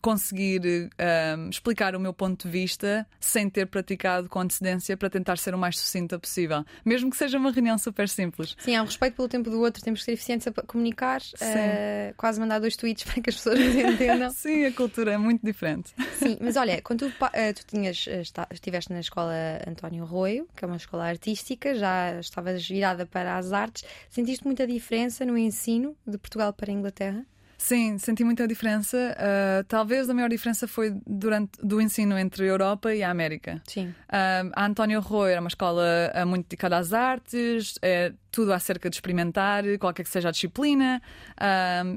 conseguir 0.02 0.60
um, 0.60 0.88
ehm, 0.98 1.48
explicar 1.48 1.94
o 1.94 2.00
meu 2.00 2.12
ponto 2.12 2.46
de 2.46 2.52
vista 2.52 3.06
sem 3.20 3.48
ter 3.48 3.66
praticado 3.66 4.28
com 4.28 4.40
antecedência 4.40 4.96
para 4.96 5.08
tentar 5.08 5.38
ser 5.38 5.54
o 5.54 5.58
mais 5.58 5.78
sucinta 5.78 6.18
possível, 6.18 6.64
mesmo 6.84 7.08
que 7.08 7.16
seja 7.16 7.38
uma 7.38 7.52
reunião 7.52 7.78
super 7.78 8.08
simples. 8.08 8.56
Sim, 8.58 8.78
um 8.80 8.84
respeito 8.84 9.14
pelo 9.14 9.28
tempo 9.28 9.48
do 9.48 9.60
outro, 9.60 9.82
temos 9.82 10.00
que 10.00 10.06
ser 10.06 10.12
eficientes 10.12 10.48
a 10.48 10.52
comunicar, 10.62 11.20
uh, 11.20 12.14
quase 12.16 12.40
mandar 12.40 12.58
dois 12.58 12.76
tweets 12.76 13.04
para 13.08 13.22
que 13.22 13.30
as 13.30 13.36
pessoas 13.36 13.60
nos 13.60 13.74
entendam. 13.74 14.30
Sim, 14.34 14.64
a 14.64 14.72
cultura 14.72 15.12
é 15.12 15.18
muito 15.18 15.46
diferente. 15.46 15.94
Sim, 16.18 16.36
mas 16.40 16.56
olha, 16.56 16.80
quando 16.82 17.08
tu, 17.08 17.24
uh, 17.24 17.54
tu 17.54 17.64
tinhas, 17.66 18.06
uh, 18.06 18.46
estiveste 18.50 18.92
na 18.92 19.00
escola 19.00 19.32
António 19.66 20.02
Arroio, 20.02 20.48
que 20.56 20.64
é 20.64 20.66
uma 20.66 20.76
escola 20.76 21.04
artística, 21.04 21.76
já 21.76 22.18
estavas 22.18 22.66
virada 22.66 23.06
para 23.06 23.36
as 23.36 23.52
artes, 23.52 23.84
sentiste 24.10 24.44
muita 24.44 24.66
diferença 24.66 25.24
no 25.24 25.38
ensino 25.38 25.96
de 26.04 26.18
Portugal 26.18 26.52
para 26.52 26.72
a 26.72 26.74
Inglaterra? 26.74 27.24
Sim, 27.62 27.96
senti 27.96 28.24
muita 28.24 28.46
diferença. 28.48 29.16
Uh, 29.16 29.62
talvez 29.68 30.10
a 30.10 30.14
maior 30.14 30.28
diferença 30.28 30.66
foi 30.66 30.92
durante 31.06 31.64
do 31.64 31.80
ensino 31.80 32.18
entre 32.18 32.42
a 32.42 32.46
Europa 32.48 32.92
e 32.92 33.04
a 33.04 33.08
América. 33.08 33.62
Sim. 33.68 33.86
Uh, 33.86 34.50
a 34.52 34.66
António 34.66 35.00
Rui 35.00 35.30
era 35.30 35.40
uma 35.40 35.46
escola 35.46 35.84
uh, 36.12 36.26
muito 36.26 36.48
dedicada 36.48 36.76
às 36.76 36.92
artes, 36.92 37.78
é 37.80 38.12
tudo 38.32 38.52
acerca 38.52 38.90
de 38.90 38.96
experimentar, 38.96 39.62
qualquer 39.78 40.02
que 40.02 40.10
seja 40.10 40.30
a 40.30 40.32
disciplina, 40.32 41.00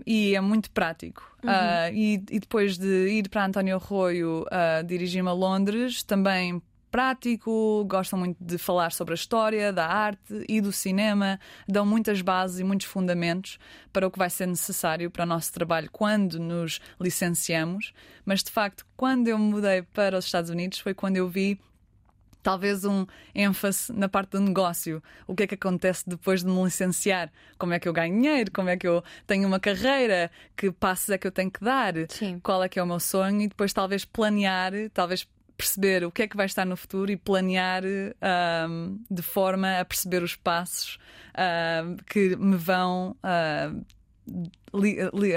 e 0.05 0.36
é 0.36 0.41
muito 0.41 0.69
prático. 0.69 1.24
Uhum. 1.41 1.50
E, 1.93 2.13
e, 2.29 2.39
depois 2.39 2.77
de 2.77 3.07
ir 3.07 3.29
para 3.29 3.45
António 3.45 3.77
Arroio, 3.77 4.45
dirigi-me 4.86 5.29
a 5.29 5.34
Londres, 5.34 6.03
também 6.03 6.62
prático, 6.96 7.84
gostam 7.90 8.18
muito 8.18 8.42
de 8.42 8.58
falar 8.58 8.90
sobre 8.94 9.14
a 9.14 9.16
história, 9.16 9.74
da 9.74 9.86
arte 9.86 10.46
e 10.48 10.62
do 10.62 10.72
cinema, 10.72 11.38
dão 11.68 11.86
muitas 11.86 12.22
bases 12.22 12.60
e 12.60 12.64
muitos 12.64 12.88
fundamentos 12.88 13.60
para 13.92 14.08
o 14.08 14.10
que 14.10 14.18
vai 14.18 14.30
ser 14.30 14.48
necessário 14.48 15.12
para 15.12 15.24
o 15.24 15.25
nosso 15.25 15.52
trabalho 15.52 15.90
quando 15.92 16.40
nos 16.40 16.80
licenciamos. 16.98 17.92
Mas 18.24 18.42
de 18.42 18.50
facto, 18.50 18.86
quando 18.96 19.28
eu 19.28 19.38
me 19.38 19.44
mudei 19.44 19.82
para 19.82 20.18
os 20.18 20.24
Estados 20.24 20.50
Unidos, 20.50 20.80
foi 20.80 20.94
quando 20.94 21.18
eu 21.18 21.28
vi 21.28 21.60
talvez 22.42 22.86
um 22.86 23.06
ênfase 23.34 23.92
na 23.92 24.08
parte 24.08 24.30
do 24.30 24.40
negócio. 24.40 25.04
O 25.28 25.36
que 25.36 25.44
é 25.44 25.48
que 25.48 25.56
acontece 25.56 26.08
depois 26.08 26.46
de 26.46 26.50
me 26.50 26.64
licenciar? 26.64 27.30
Como 27.58 27.74
é 27.74 27.80
que 27.80 27.90
eu 27.90 27.94
ganho 27.94 28.16
dinheiro? 28.16 28.52
Como 28.54 28.70
é 28.70 28.78
que 28.78 28.88
eu 28.88 29.04
tenho 29.28 29.46
uma 29.46 29.60
carreira? 29.60 30.32
Que 30.56 30.72
passos 30.72 31.10
é 31.10 31.18
que 31.18 31.28
eu 31.28 31.32
tenho 31.32 31.52
que 31.52 31.60
dar? 31.60 31.94
Sim. 32.08 32.40
Qual 32.40 32.64
é 32.64 32.70
que 32.70 32.80
é 32.80 32.84
o 32.84 32.88
meu 32.88 33.02
sonho? 33.02 33.42
E 33.42 33.48
depois 33.50 33.74
talvez 33.74 34.06
planear, 34.06 34.72
talvez 34.94 35.28
perceber 35.57 36.03
o 36.03 36.12
que 36.12 36.24
é 36.24 36.27
que 36.27 36.38
vai 36.38 36.45
estar 36.45 36.65
no 36.65 36.75
futuro 36.75 37.12
e 37.12 37.17
planear 37.17 37.83
um, 38.69 39.00
de 39.09 39.21
forma 39.21 39.79
a 39.79 39.85
perceber 39.85 40.24
os 40.24 40.35
passos 40.35 40.97
um, 41.38 41.95
que 42.05 42.35
me 42.35 42.55
vão 42.55 43.15
uh, 43.24 43.85
li, 44.74 44.97
li, 45.13 45.33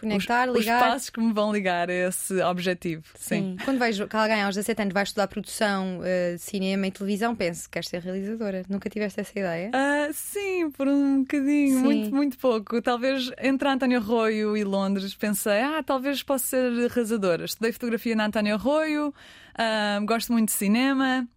Conectar, 0.00 0.48
os, 0.48 0.58
ligar. 0.58 0.82
Os 0.82 0.88
passos 0.88 1.10
que 1.10 1.20
me 1.20 1.32
vão 1.32 1.52
ligar 1.52 1.90
a 1.90 1.92
esse 1.92 2.40
objetivo. 2.42 3.04
Sim. 3.14 3.56
Sim. 3.58 3.64
Quando 3.64 3.78
vejo 3.78 4.08
que 4.08 4.16
alguém 4.16 4.42
aos 4.42 4.54
17 4.54 4.82
anos 4.82 4.94
vai 4.94 5.02
estudar 5.02 5.28
produção 5.28 6.00
uh, 6.00 6.38
cinema 6.38 6.86
e 6.86 6.90
televisão, 6.90 7.34
penso 7.36 7.64
que 7.64 7.70
queres 7.70 7.88
ser 7.88 8.00
realizadora. 8.02 8.64
Nunca 8.68 8.88
tiveste 8.88 9.20
essa 9.20 9.38
ideia? 9.38 9.70
Uh, 9.70 10.12
sim, 10.12 10.70
por 10.70 10.88
um 10.88 11.20
bocadinho, 11.20 11.78
sim. 11.78 11.82
muito, 11.82 12.14
muito 12.14 12.38
pouco. 12.38 12.80
Talvez 12.80 13.30
entre 13.40 13.68
António 13.68 13.98
Arroio 13.98 14.56
e 14.56 14.64
Londres 14.64 15.14
pensei, 15.14 15.60
ah, 15.60 15.82
talvez 15.82 16.22
possa 16.22 16.46
ser 16.46 16.90
realizadora. 16.90 17.44
Estudei 17.44 17.72
fotografia 17.72 18.16
na 18.16 18.26
António 18.26 18.54
Arroio, 18.54 19.08
uh, 19.08 20.06
gosto 20.06 20.32
muito 20.32 20.48
de 20.48 20.54
cinema. 20.54 21.28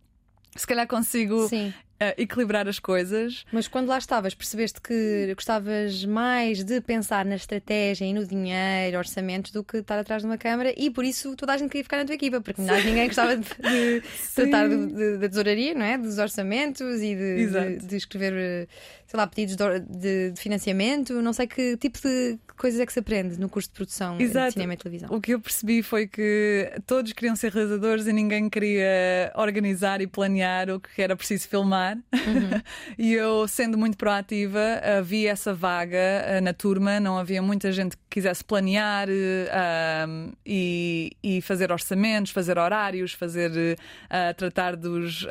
Se 0.55 0.67
calhar 0.67 0.88
consigo 0.88 1.48
Sim 1.48 1.74
equilibrar 2.18 2.68
as 2.68 2.80
coisas. 2.80 3.46
Mas 3.52 3.68
quando 3.68 3.88
lá 3.88 3.98
estavas, 3.98 4.34
percebeste 4.34 4.82
que 4.82 5.34
gostavas 5.36 6.06
mais 6.06 6.64
de 6.64 6.82
pensar 6.82 7.26
na 7.26 7.36
estratégia 7.36 8.06
e 8.06 8.14
no 8.14 8.26
dinheiro, 8.26 8.98
orçamentos, 8.98 9.52
do 9.52 9.64
que 9.64 9.78
estar 9.78 10.00
atrás 10.00 10.22
de 10.22 10.28
uma 10.28 10.38
câmara 10.38 10.74
e 10.78 10.90
por 10.90 11.06
isso 11.06 11.36
toda 11.36 11.54
a 11.54 11.58
gente 11.58 11.70
queria 11.70 11.84
ficar 11.84 11.98
na 11.98 12.06
tua 12.06 12.16
equipa, 12.16 12.42
porque 12.42 12.62
mais 12.62 12.84
ninguém 12.86 13.08
gostava 13.08 13.38
de, 13.38 13.44
de 13.44 14.04
tratar 14.36 14.70
da 14.70 15.30
tesouraria, 15.30 15.74
não 15.74 15.86
é? 15.86 15.98
Dos 15.98 16.18
orçamentos 16.18 17.02
e 17.02 17.16
de, 17.16 17.48
de, 17.48 17.88
de 17.88 17.96
escrever, 17.96 18.68
sei 19.08 19.18
lá, 19.18 19.28
pedidos 19.28 19.56
de, 19.88 20.34
financiamento. 20.36 21.22
Não 21.22 21.34
sei 21.34 21.48
que 21.48 21.78
tipo 21.78 22.00
de 22.00 22.38
coisas 22.58 22.80
é 22.80 22.86
que 22.86 22.94
se 22.94 23.00
aprende 23.00 23.40
no 23.40 23.50
curso 23.50 23.70
de 23.70 23.76
produção 23.76 24.20
Exato. 24.20 24.48
de 24.48 24.54
cinema 24.54 24.74
e 24.74 24.78
televisão. 24.78 25.10
O 25.12 25.20
que 25.20 25.34
eu 25.34 25.40
percebi 25.40 25.82
foi 25.84 26.08
que 26.08 26.72
todos 26.86 27.12
queriam 27.14 27.36
ser 27.36 27.52
realizadores 27.52 28.08
e 28.08 28.14
ninguém 28.14 28.50
queria 28.50 29.32
organizar 29.36 30.02
e 30.02 30.08
planear 30.08 30.70
o 30.70 30.80
que 30.80 31.02
era 31.02 31.16
preciso 31.16 31.48
filmar. 31.48 31.96
Uhum. 31.96 32.62
e 32.98 33.14
eu, 33.14 33.48
sendo 33.48 33.78
muito 33.78 33.98
proativa, 33.98 34.82
havia 35.00 35.32
essa 35.32 35.54
vaga 35.54 35.98
uh, 35.98 36.42
na 36.42 36.54
turma, 36.54 37.00
não 37.00 37.18
havia 37.18 37.42
muita 37.42 37.72
gente 37.72 37.98
que 37.98 38.04
quisesse 38.10 38.44
planear 38.44 39.08
uh, 39.10 40.34
e, 40.46 41.12
e, 41.24 41.42
fazer 41.42 41.72
orçamentos, 41.72 42.32
fazer 42.32 42.58
horários, 42.58 43.14
fazer 43.14 43.52
uh, 43.52 44.34
tratar 44.36 44.76
dos 44.76 45.26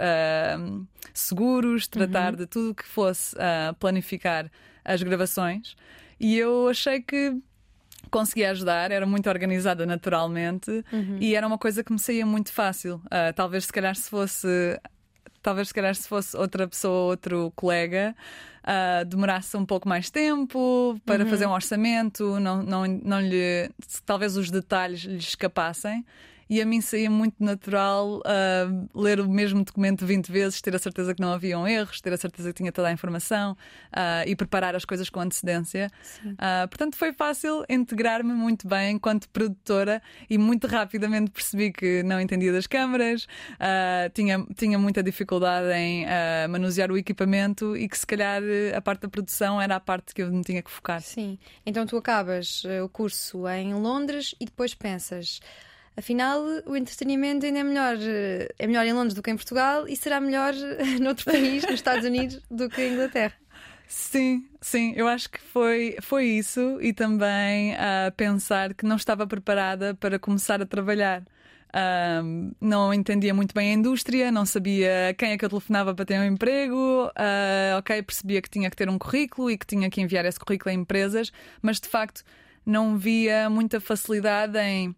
seguros, 1.14 1.86
tratar 1.86 2.32
uhum. 2.32 2.38
de 2.38 2.46
tudo 2.46 2.74
que 2.74 2.84
fosse 2.84 3.36
planificar 3.78 4.50
as 4.84 5.02
gravações. 5.02 5.76
E 6.22 6.38
eu 6.38 6.68
achei 6.68 7.02
que 7.02 7.36
conseguia 8.10 8.50
ajudar, 8.52 8.92
era 8.92 9.06
muito 9.06 9.28
organizada 9.28 9.84
naturalmente 9.84 10.70
uhum. 10.92 11.16
e 11.18 11.34
era 11.34 11.46
uma 11.46 11.58
coisa 11.58 11.82
que 11.82 11.92
me 11.92 11.98
saía 11.98 12.24
muito 12.24 12.52
fácil. 12.52 12.96
Uh, 13.06 13.32
talvez, 13.34 13.64
se 13.64 13.72
calhar, 13.72 13.96
se 13.96 14.08
fosse 14.08 14.78
talvez 15.42 15.68
se 15.68 15.74
calhar 15.74 15.94
se 15.94 16.08
fosse 16.08 16.36
outra 16.36 16.68
pessoa, 16.68 17.10
outro 17.10 17.52
colega, 17.56 18.14
uh, 18.62 19.04
demorasse 19.04 19.56
um 19.56 19.66
pouco 19.66 19.88
mais 19.88 20.08
tempo 20.08 20.98
para 21.04 21.24
uhum. 21.24 21.30
fazer 21.30 21.46
um 21.46 21.50
orçamento, 21.50 22.38
não, 22.38 22.62
não, 22.62 22.86
não 22.86 23.20
lhe, 23.20 23.68
talvez 24.06 24.36
os 24.36 24.50
detalhes 24.50 25.00
lhe 25.00 25.16
escapassem 25.16 26.04
e 26.52 26.60
a 26.60 26.66
mim 26.66 26.82
saía 26.82 27.08
muito 27.08 27.42
natural 27.42 28.18
uh, 28.18 28.88
ler 28.94 29.20
o 29.20 29.26
mesmo 29.26 29.64
documento 29.64 30.04
20 30.04 30.30
vezes, 30.30 30.60
ter 30.60 30.76
a 30.76 30.78
certeza 30.78 31.14
que 31.14 31.20
não 31.22 31.32
haviam 31.32 31.66
erros, 31.66 31.98
ter 31.98 32.12
a 32.12 32.16
certeza 32.18 32.50
que 32.50 32.58
tinha 32.58 32.70
toda 32.70 32.88
a 32.88 32.92
informação 32.92 33.52
uh, 33.52 34.28
e 34.28 34.36
preparar 34.36 34.76
as 34.76 34.84
coisas 34.84 35.08
com 35.08 35.18
antecedência. 35.18 35.90
Uh, 36.22 36.68
portanto, 36.68 36.94
foi 36.96 37.10
fácil 37.14 37.64
integrar-me 37.70 38.34
muito 38.34 38.68
bem 38.68 38.96
enquanto 38.96 39.30
produtora 39.30 40.02
e 40.28 40.36
muito 40.36 40.66
rapidamente 40.66 41.30
percebi 41.30 41.72
que 41.72 42.02
não 42.02 42.20
entendia 42.20 42.52
das 42.52 42.66
câmaras, 42.66 43.26
tinha, 44.12 44.44
tinha 44.54 44.78
muita 44.78 45.02
dificuldade 45.02 45.72
em 45.72 46.04
manusear 46.50 46.90
o 46.90 46.98
equipamento 46.98 47.74
e 47.76 47.88
que 47.88 47.96
se 47.96 48.06
calhar 48.06 48.42
a 48.76 48.80
parte 48.80 49.02
da 49.02 49.08
produção 49.08 49.60
era 49.60 49.76
a 49.76 49.80
parte 49.80 50.14
que 50.14 50.22
eu 50.22 50.30
me 50.30 50.42
tinha 50.42 50.62
que 50.62 50.70
focar. 50.70 51.00
Sim, 51.00 51.38
então 51.64 51.86
tu 51.86 51.96
acabas 51.96 52.62
o 52.84 52.88
curso 52.88 53.48
em 53.48 53.72
Londres 53.74 54.34
e 54.38 54.44
depois 54.44 54.74
pensas 54.74 55.40
afinal 55.96 56.40
o 56.66 56.76
entretenimento 56.76 57.44
ainda 57.46 57.58
é 57.58 57.64
melhor, 57.64 57.96
é 58.58 58.66
melhor 58.66 58.86
em 58.86 58.92
Londres 58.92 59.14
do 59.14 59.22
que 59.22 59.30
em 59.30 59.36
Portugal 59.36 59.86
e 59.88 59.96
será 59.96 60.20
melhor 60.20 60.54
noutro 61.00 61.24
país, 61.24 61.62
nos 61.64 61.74
Estados 61.74 62.04
Unidos, 62.04 62.40
do 62.50 62.68
que 62.68 62.82
em 62.82 62.92
Inglaterra. 62.94 63.34
Sim, 63.94 64.48
sim, 64.58 64.94
eu 64.96 65.06
acho 65.06 65.28
que 65.28 65.38
foi, 65.38 65.96
foi 66.00 66.24
isso 66.24 66.78
e 66.80 66.94
também 66.94 67.74
a 67.76 68.08
uh, 68.08 68.12
pensar 68.16 68.72
que 68.72 68.86
não 68.86 68.96
estava 68.96 69.26
preparada 69.26 69.94
para 69.94 70.18
começar 70.18 70.62
a 70.62 70.66
trabalhar. 70.66 71.20
Uh, 71.74 72.54
não 72.58 72.92
entendia 72.92 73.34
muito 73.34 73.54
bem 73.54 73.70
a 73.70 73.74
indústria, 73.74 74.32
não 74.32 74.46
sabia 74.46 75.14
quem 75.18 75.32
é 75.32 75.38
que 75.38 75.44
eu 75.44 75.48
telefonava 75.50 75.94
para 75.94 76.06
ter 76.06 76.18
um 76.18 76.24
emprego. 76.24 77.06
Uh, 77.08 77.78
ok, 77.78 78.02
percebia 78.02 78.40
que 78.40 78.48
tinha 78.48 78.70
que 78.70 78.76
ter 78.76 78.88
um 78.88 78.98
currículo 78.98 79.50
e 79.50 79.58
que 79.58 79.66
tinha 79.66 79.90
que 79.90 80.00
enviar 80.00 80.24
esse 80.24 80.40
currículo 80.40 80.70
a 80.70 80.74
empresas, 80.74 81.30
mas 81.60 81.78
de 81.78 81.86
facto 81.86 82.24
não 82.64 82.96
via 82.96 83.50
muita 83.50 83.78
facilidade 83.78 84.58
em 84.58 84.96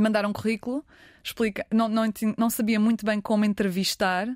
mandar 0.00 0.24
um 0.26 0.32
currículo, 0.32 0.84
explica, 1.22 1.66
não, 1.72 1.88
não, 1.88 2.04
não 2.36 2.50
sabia 2.50 2.78
muito 2.78 3.04
bem 3.04 3.20
como 3.20 3.44
entrevistar 3.44 4.28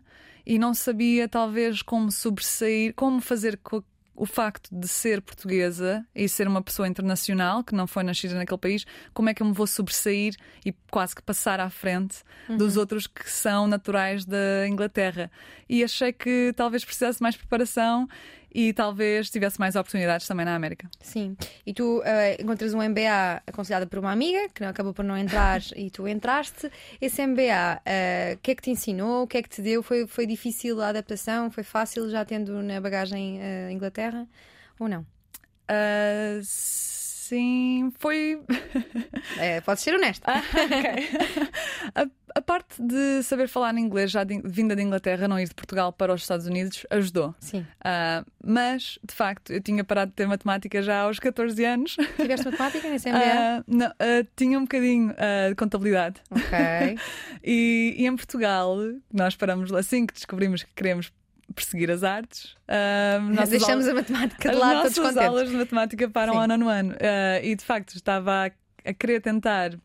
e 0.47 0.59
não 0.59 0.73
sabia 0.73 1.29
talvez 1.29 1.83
como 1.83 2.11
sobressair, 2.11 2.95
como 2.95 3.21
fazer 3.21 3.59
com 3.59 3.83
o 4.19 4.27
facto 4.27 4.69
de 4.73 4.89
ser 4.89 5.23
portuguesa 5.23 6.05
e 6.13 6.29
ser 6.29 6.49
uma 6.49 6.61
pessoa 6.61 6.89
internacional 6.89 7.63
que 7.63 7.75
não 7.75 7.87
foi 7.87 8.03
nascida 8.03 8.35
naquele 8.35 8.59
país, 8.59 8.85
como 9.15 9.29
é 9.29 9.35
que 9.35 9.43
eu 9.43 9.47
me 9.47 9.53
vou 9.53 9.67
sobressair 9.67 10.35
e 10.67 10.75
quase 10.91 11.15
que 11.15 11.23
passar 11.23 11.61
à 11.61 11.71
frente 11.71 12.19
uhum. 12.49 12.57
dos 12.57 12.77
outros 12.77 13.07
que 13.07 13.31
são 13.31 13.69
naturais 13.69 14.25
da 14.25 14.67
Inglaterra? 14.67 15.31
E 15.69 15.85
achei 15.85 16.13
que 16.13 16.53
talvez 16.57 16.85
precisasse 16.85 17.23
mais 17.23 17.37
preparação 17.37 18.09
e 18.55 18.73
talvez 18.73 19.31
tivesse 19.31 19.59
mais 19.59 19.77
oportunidades 19.77 20.27
também 20.27 20.45
na 20.45 20.55
América. 20.55 20.89
Sim. 21.01 21.37
E 21.67 21.73
tu 21.73 21.99
uh, 21.99 22.03
encontras 22.43 22.75
um 22.75 22.83
MBA 22.83 23.43
aconselhada 23.47 23.87
por 23.87 23.99
uma 23.99 24.13
amiga 24.13 24.49
que 24.55 24.65
acabou 24.65 24.93
por 24.93 25.05
não 25.05 25.17
entrar 25.17 25.61
e 25.77 25.91
tu 25.91 26.09
entraste. 26.09 26.71
Esse 27.01 27.27
MBA, 27.27 27.43
o 27.43 27.43
uh, 27.43 27.81
eh, 27.85 28.39
que 28.43 28.51
é 28.51 28.55
que 28.55 28.63
te 28.63 28.71
ensinou? 28.71 29.25
O 29.25 29.27
que 29.27 29.39
é 29.39 29.43
que 29.43 29.49
te 29.49 29.63
deu? 29.63 29.83
Foi, 29.83 30.07
foi 30.07 30.27
difícil 30.27 30.81
a 30.81 30.89
adaptação? 30.89 31.51
Foi 31.51 31.63
fácil 31.63 32.09
já 32.11 32.25
tendo 32.25 32.63
na 32.63 32.81
bagagem 32.81 33.39
uh, 33.39 33.71
Inglaterra 33.71 34.27
ou 34.79 34.89
não? 34.89 35.01
Uh, 35.71 36.41
Sim, 37.29 37.93
foi. 37.99 38.41
É, 39.39 39.61
podes 39.61 39.85
ser 39.85 39.95
honesta. 39.95 40.25
Ah, 40.27 40.39
okay. 40.39 41.09
a, 41.95 42.39
a, 42.39 42.43
parte 42.43 42.83
de 42.83 43.23
saber 43.23 43.47
falar 43.47 43.77
inglês, 43.77 44.11
já 44.11 44.25
de, 44.25 44.41
vinda 44.43 44.75
da 44.75 44.83
Inglaterra, 44.83 45.29
não 45.29 45.39
ir 45.39 45.49
de 45.49 45.55
Portugal 45.55 45.93
para 45.93 46.13
os 46.15 46.23
Estados 46.23 46.47
Unidos, 46.47 46.87
ajudou. 46.91 47.35
Sim. 47.39 47.61
Uh, 47.61 48.25
mas, 48.43 48.99
de 49.07 49.15
facto, 49.15 49.53
eu 49.53 49.61
tinha 49.61 49.85
parado 49.85 50.11
de 50.11 50.17
ter 50.17 50.27
matemática 50.27 50.83
já 50.83 51.03
aos 51.03 51.19
14 51.19 51.63
anos. 51.65 51.97
Tiveste 52.17 52.47
matemática 52.51 52.89
nesse 52.89 53.11
MBA? 53.11 53.21
Uh, 53.21 53.65
não, 53.69 53.87
uh, 53.87 54.27
tinha 54.35 54.59
um 54.59 54.63
bocadinho 54.63 55.15
de 55.49 55.55
contabilidade. 55.55 56.21
Ok. 56.31 56.99
e, 57.45 57.95
e 57.99 58.07
em 58.07 58.17
Portugal, 58.17 58.77
nós 59.13 59.37
paramos 59.37 59.73
assim 59.73 60.07
que 60.07 60.15
descobrimos 60.15 60.63
que 60.63 60.75
queremos 60.75 61.13
perseguir 61.55 61.91
as 61.91 62.05
artes. 62.05 62.57
Uh, 62.69 63.47
Deixamos 63.49 63.87
aulas, 63.87 63.89
a 63.89 63.95
matemática 63.95 64.51
de 64.51 64.57
lado, 64.57 64.83
todos 64.83 64.99
As 64.99 65.17
aulas 65.17 65.51
de 65.51 65.57
matemática 65.57 66.09
param 66.09 66.35
Sim. 66.35 66.41
ano 66.41 66.57
no 66.57 66.69
ano. 66.69 66.93
Uh, 66.93 67.45
e 67.45 67.55
de 67.55 67.65
facto 67.65 67.95
estava 67.95 68.47
a, 68.47 68.51
a 68.91 68.95
querer 68.95 69.21
tentar 69.21 69.79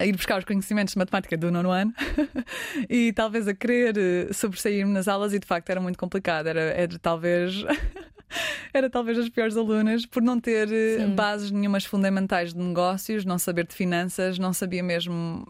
ir 0.00 0.16
buscar 0.16 0.38
os 0.38 0.44
conhecimentos 0.44 0.94
de 0.94 0.98
matemática 0.98 1.36
do 1.36 1.50
nono 1.50 1.70
ano 1.70 1.92
e 2.88 3.12
talvez 3.12 3.48
a 3.48 3.54
querer 3.54 3.96
eh, 3.98 4.32
sobressair-me 4.32 4.92
nas 4.92 5.08
aulas 5.08 5.32
e 5.32 5.38
de 5.38 5.46
facto 5.46 5.70
era 5.70 5.80
muito 5.80 5.98
complicado. 5.98 6.46
Era, 6.46 6.60
era 6.60 6.98
talvez 6.98 7.64
era 8.72 8.88
talvez 8.88 9.18
as 9.18 9.28
piores 9.28 9.56
alunas 9.56 10.06
por 10.06 10.22
não 10.22 10.38
ter 10.38 10.72
eh, 10.72 10.98
Sim. 10.98 11.14
bases 11.14 11.50
nenhumas 11.50 11.84
fundamentais 11.84 12.52
de 12.52 12.60
negócios, 12.60 13.24
não 13.24 13.38
saber 13.38 13.66
de 13.66 13.74
finanças, 13.74 14.38
não 14.38 14.52
sabia 14.52 14.82
mesmo 14.82 15.46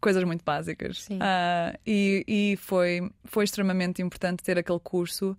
coisas 0.00 0.22
muito 0.24 0.44
básicas. 0.44 1.08
Ah, 1.20 1.78
e 1.86 2.24
e 2.26 2.56
foi, 2.56 3.10
foi 3.24 3.44
extremamente 3.44 4.02
importante 4.02 4.42
ter 4.42 4.58
aquele 4.58 4.80
curso. 4.80 5.36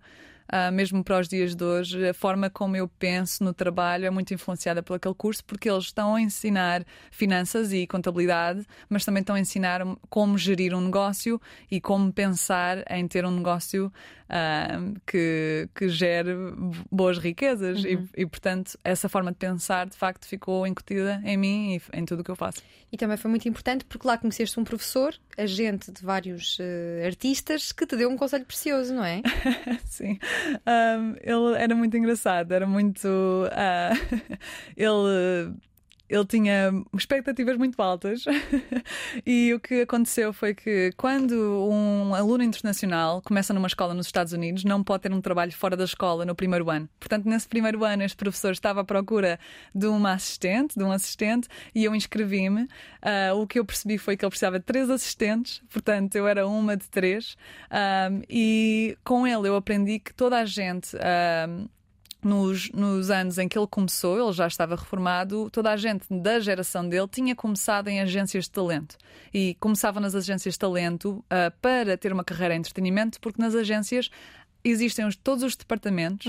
Ah, 0.54 0.70
mesmo 0.70 1.02
para 1.02 1.18
os 1.18 1.28
dias 1.28 1.54
de 1.54 1.64
hoje, 1.64 2.10
a 2.10 2.12
forma 2.12 2.50
como 2.50 2.76
eu 2.76 2.86
penso 2.86 3.42
no 3.42 3.54
trabalho 3.54 4.04
é 4.04 4.10
muito 4.10 4.34
influenciada 4.34 4.82
por 4.82 4.96
aquele 4.96 5.14
curso, 5.14 5.42
porque 5.46 5.66
eles 5.70 5.84
estão 5.84 6.14
a 6.14 6.20
ensinar 6.20 6.84
finanças 7.10 7.72
e 7.72 7.86
contabilidade, 7.86 8.66
mas 8.86 9.02
também 9.02 9.22
estão 9.22 9.34
a 9.34 9.40
ensinar 9.40 9.80
como 10.10 10.36
gerir 10.36 10.74
um 10.74 10.82
negócio 10.82 11.40
e 11.70 11.80
como 11.80 12.12
pensar 12.12 12.84
em 12.90 13.08
ter 13.08 13.24
um 13.24 13.30
negócio 13.30 13.90
ah, 14.28 14.78
que, 15.06 15.70
que 15.74 15.88
gere 15.88 16.34
boas 16.90 17.16
riquezas. 17.16 17.82
E, 17.84 17.98
e, 18.14 18.26
portanto, 18.26 18.78
essa 18.84 19.08
forma 19.08 19.32
de 19.32 19.38
pensar 19.38 19.86
de 19.86 19.96
facto 19.96 20.26
ficou 20.26 20.66
incutida 20.66 21.22
em 21.24 21.36
mim 21.36 21.76
e 21.76 21.98
em 21.98 22.04
tudo 22.04 22.20
o 22.20 22.24
que 22.24 22.30
eu 22.30 22.36
faço. 22.36 22.62
E 22.92 22.96
também 22.98 23.16
foi 23.16 23.30
muito 23.30 23.48
importante 23.48 23.86
porque 23.86 24.06
lá 24.06 24.18
conheceste 24.18 24.60
um 24.60 24.64
professor, 24.64 25.14
agente 25.38 25.90
de 25.90 26.02
vários 26.02 26.58
eh, 26.60 27.06
artistas, 27.06 27.72
que 27.72 27.86
te 27.86 27.96
deu 27.96 28.10
um 28.10 28.18
conselho 28.18 28.44
precioso, 28.44 28.92
não 28.92 29.02
é? 29.02 29.22
Sim. 29.84 30.18
Um, 30.66 31.14
ele 31.20 31.56
era 31.62 31.74
muito 31.74 31.96
engraçado, 31.96 32.52
era 32.52 32.66
muito. 32.66 33.08
ah, 33.52 33.92
ele. 34.76 35.54
Ele 36.12 36.26
tinha 36.26 36.70
expectativas 36.94 37.56
muito 37.56 37.80
altas 37.80 38.24
e 39.24 39.54
o 39.54 39.58
que 39.58 39.80
aconteceu 39.80 40.30
foi 40.30 40.54
que 40.54 40.92
quando 40.94 41.32
um 41.70 42.14
aluno 42.14 42.44
internacional 42.44 43.22
começa 43.22 43.54
numa 43.54 43.66
escola 43.66 43.94
nos 43.94 44.06
Estados 44.06 44.34
Unidos, 44.34 44.62
não 44.62 44.84
pode 44.84 45.04
ter 45.04 45.12
um 45.12 45.22
trabalho 45.22 45.52
fora 45.52 45.74
da 45.74 45.84
escola 45.84 46.26
no 46.26 46.34
primeiro 46.34 46.68
ano. 46.68 46.86
Portanto, 47.00 47.24
nesse 47.24 47.48
primeiro 47.48 47.82
ano, 47.82 48.02
este 48.02 48.16
professor 48.16 48.52
estava 48.52 48.82
à 48.82 48.84
procura 48.84 49.40
de 49.74 49.86
uma 49.86 50.12
assistente, 50.12 50.78
de 50.78 50.84
um 50.84 50.92
assistente, 50.92 51.48
e 51.74 51.82
eu 51.82 51.94
inscrevi-me. 51.94 52.68
Ah, 53.00 53.32
o 53.34 53.46
que 53.46 53.58
eu 53.58 53.64
percebi 53.64 53.96
foi 53.96 54.14
que 54.14 54.22
ele 54.22 54.30
precisava 54.30 54.58
de 54.58 54.66
três 54.66 54.90
assistentes, 54.90 55.62
portanto, 55.72 56.14
eu 56.14 56.28
era 56.28 56.46
uma 56.46 56.76
de 56.76 56.90
três. 56.90 57.36
Um, 57.70 58.22
e 58.28 58.98
com 59.02 59.26
ele 59.26 59.48
eu 59.48 59.56
aprendi 59.56 59.98
que 59.98 60.12
toda 60.12 60.38
a 60.38 60.44
gente. 60.44 60.94
um, 61.48 61.68
nos, 62.22 62.70
nos 62.70 63.10
anos 63.10 63.38
em 63.38 63.48
que 63.48 63.58
ele 63.58 63.66
começou, 63.66 64.18
ele 64.20 64.32
já 64.32 64.46
estava 64.46 64.76
reformado, 64.76 65.50
toda 65.50 65.70
a 65.70 65.76
gente 65.76 66.06
da 66.10 66.38
geração 66.40 66.88
dele 66.88 67.08
tinha 67.08 67.34
começado 67.34 67.88
em 67.88 68.00
agências 68.00 68.44
de 68.44 68.50
talento. 68.50 68.96
E 69.32 69.56
começava 69.58 69.98
nas 70.00 70.14
agências 70.14 70.54
de 70.54 70.58
talento 70.58 71.24
ah, 71.28 71.52
para 71.60 71.96
ter 71.96 72.12
uma 72.12 72.24
carreira 72.24 72.54
em 72.54 72.58
entretenimento, 72.58 73.20
porque 73.20 73.40
nas 73.40 73.54
agências 73.54 74.10
existem 74.64 75.06
os- 75.06 75.16
todos 75.16 75.42
os 75.44 75.56
departamentos 75.56 76.26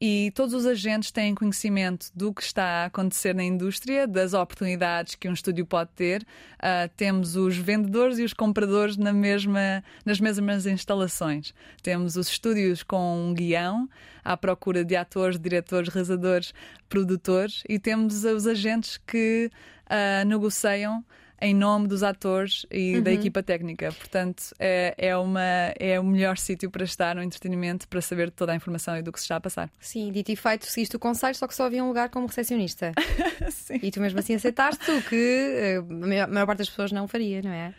e 0.00 0.32
todos 0.34 0.54
os 0.54 0.64
agentes 0.64 1.10
têm 1.10 1.34
conhecimento 1.34 2.06
do 2.14 2.32
que 2.32 2.42
está 2.42 2.64
a 2.64 2.84
acontecer 2.86 3.34
na 3.34 3.44
indústria, 3.44 4.06
das 4.06 4.32
oportunidades 4.32 5.14
que 5.14 5.28
um 5.28 5.32
estúdio 5.34 5.66
pode 5.66 5.90
ter. 5.94 6.26
Ah, 6.58 6.88
temos 6.96 7.36
os 7.36 7.56
vendedores 7.56 8.18
e 8.18 8.24
os 8.24 8.32
compradores 8.32 8.96
na 8.96 9.12
mesma, 9.12 9.84
nas 10.04 10.18
mesmas 10.18 10.64
instalações. 10.66 11.52
Temos 11.82 12.16
os 12.16 12.28
estúdios 12.28 12.82
com 12.82 13.28
um 13.28 13.34
guião 13.34 13.88
à 14.24 14.36
procura 14.38 14.82
de 14.84 14.96
atores, 14.96 15.38
diretores, 15.38 15.88
realizadores, 15.90 16.54
produtores 16.88 17.62
e 17.68 17.78
temos 17.78 18.24
os 18.24 18.46
agentes 18.46 18.98
que 19.06 19.50
ah, 19.86 20.24
negociam 20.24 21.04
em 21.40 21.54
nome 21.54 21.88
dos 21.88 22.02
atores 22.02 22.66
e 22.70 23.00
da 23.00 23.10
equipa 23.12 23.42
técnica. 23.42 23.92
Portanto, 23.92 24.42
é, 24.58 24.94
é, 24.98 25.16
uma, 25.16 25.40
é 25.78 25.98
o 25.98 26.04
melhor 26.04 26.36
sítio 26.36 26.70
para 26.70 26.84
estar 26.84 27.14
no 27.16 27.22
entretenimento, 27.22 27.88
para 27.88 28.00
saber 28.00 28.30
toda 28.30 28.52
a 28.52 28.56
informação 28.56 28.96
e 28.96 29.02
do 29.02 29.10
que 29.10 29.18
se 29.18 29.24
está 29.24 29.36
a 29.36 29.40
passar. 29.40 29.70
Sim, 29.80 30.12
dito 30.12 30.30
e 30.30 30.36
feito, 30.36 30.66
seguiste 30.66 30.96
o 30.96 30.98
conselho, 30.98 31.34
só 31.34 31.46
que 31.46 31.54
só 31.54 31.64
havia 31.64 31.82
um 31.82 31.88
lugar 31.88 32.10
como 32.10 32.26
recepcionista. 32.26 32.92
Sim. 33.50 33.80
E 33.82 33.90
tu 33.90 34.00
mesmo 34.00 34.18
assim 34.18 34.34
aceitaste 34.34 34.90
o 34.90 35.02
que 35.02 35.16
eh, 35.16 35.76
a 35.76 35.82
maior, 35.82 36.24
a 36.24 36.32
maior 36.32 36.46
parte 36.46 36.58
das 36.58 36.68
pessoas 36.68 36.92
não 36.92 37.08
faria, 37.08 37.40
não 37.42 37.50
é? 37.50 37.74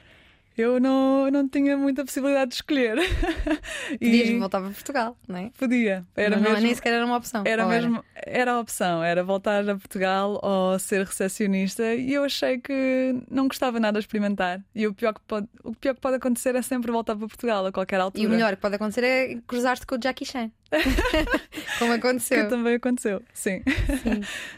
Eu 0.57 0.79
não, 0.79 1.29
não 1.31 1.47
tinha 1.47 1.77
muita 1.77 2.03
possibilidade 2.03 2.49
de 2.49 2.55
escolher. 2.55 2.97
Podias 3.99 4.29
E 4.29 4.39
voltar 4.39 4.59
para 4.59 4.69
Portugal, 4.69 5.17
não 5.27 5.37
é? 5.37 5.51
podia. 5.57 6.05
Era 6.15 6.35
não, 6.35 6.43
não, 6.43 6.49
mesmo, 6.51 6.65
nem 6.65 6.75
sequer 6.75 6.93
era 6.93 7.05
uma 7.05 7.17
opção. 7.17 7.43
Era 7.45 7.65
mesmo, 7.65 8.03
era 8.15 8.53
a 8.53 8.59
opção, 8.59 9.03
era 9.03 9.23
voltar 9.23 9.67
a 9.69 9.75
Portugal 9.75 10.39
ou 10.43 10.77
ser 10.77 11.05
recepcionista 11.05 11.95
e 11.95 12.13
eu 12.13 12.23
achei 12.23 12.59
que 12.59 13.15
não 13.29 13.47
gostava 13.47 13.79
nada 13.79 13.99
de 13.99 14.05
experimentar. 14.05 14.61
E 14.75 14.85
o 14.87 14.93
pior 14.93 15.13
que 15.13 15.21
pode, 15.21 15.47
o 15.63 15.73
pior 15.73 15.95
que 15.95 16.01
pode 16.01 16.17
acontecer 16.17 16.55
é 16.55 16.61
sempre 16.61 16.91
voltar 16.91 17.15
para 17.15 17.27
Portugal 17.27 17.65
a 17.65 17.71
qualquer 17.71 17.99
altura. 17.99 18.23
E 18.23 18.27
o 18.27 18.29
melhor 18.29 18.55
que 18.55 18.61
pode 18.61 18.75
acontecer 18.75 19.03
é 19.03 19.37
cruzar-te 19.47 19.85
com 19.85 19.95
o 19.95 19.99
Jackie 20.01 20.25
Chan. 20.25 20.51
Como 21.81 21.99
que 21.99 22.07
aconteceu. 22.07 22.47
também 22.47 22.75
aconteceu, 22.75 23.21
sim. 23.33 23.61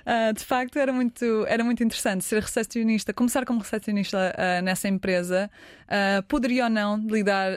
Ah, 0.06 0.32
de 0.32 0.44
facto, 0.44 0.78
era 0.78 0.92
muito, 0.92 1.46
era 1.48 1.64
muito 1.64 1.84
interessante 1.84 2.26
ser 2.26 2.42
recepcionista, 2.42 3.14
começar 3.14 3.46
como 3.46 3.60
recepcionista 3.60 4.34
ah, 4.38 4.62
nessa 4.62 4.88
empresa. 4.88 5.50
ah, 5.88 6.22
poderia 6.28 6.66
ou 6.66 6.70
não 6.70 6.98
lhe 6.98 7.24
dar, 7.24 7.52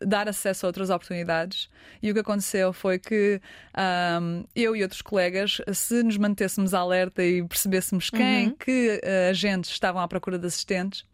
dar 0.00 0.28
acesso 0.28 0.64
a 0.64 0.68
outras 0.68 0.90
oportunidades. 0.90 1.68
E 2.02 2.10
o 2.10 2.14
que 2.14 2.20
aconteceu 2.20 2.72
foi 2.72 2.98
que 2.98 3.40
ah, 3.74 4.20
eu 4.54 4.76
e 4.76 4.82
outros 4.82 5.02
colegas, 5.02 5.60
se 5.72 6.02
nos 6.02 6.16
mantêssemos 6.16 6.74
alerta 6.74 7.24
e 7.24 7.42
percebêssemos 7.42 8.10
quem, 8.10 8.50
que 8.50 9.00
ah, 9.02 9.30
agentes 9.30 9.70
estavam 9.70 10.00
à 10.00 10.06
procura 10.06 10.38
de 10.38 10.46
assistentes, 10.46 11.04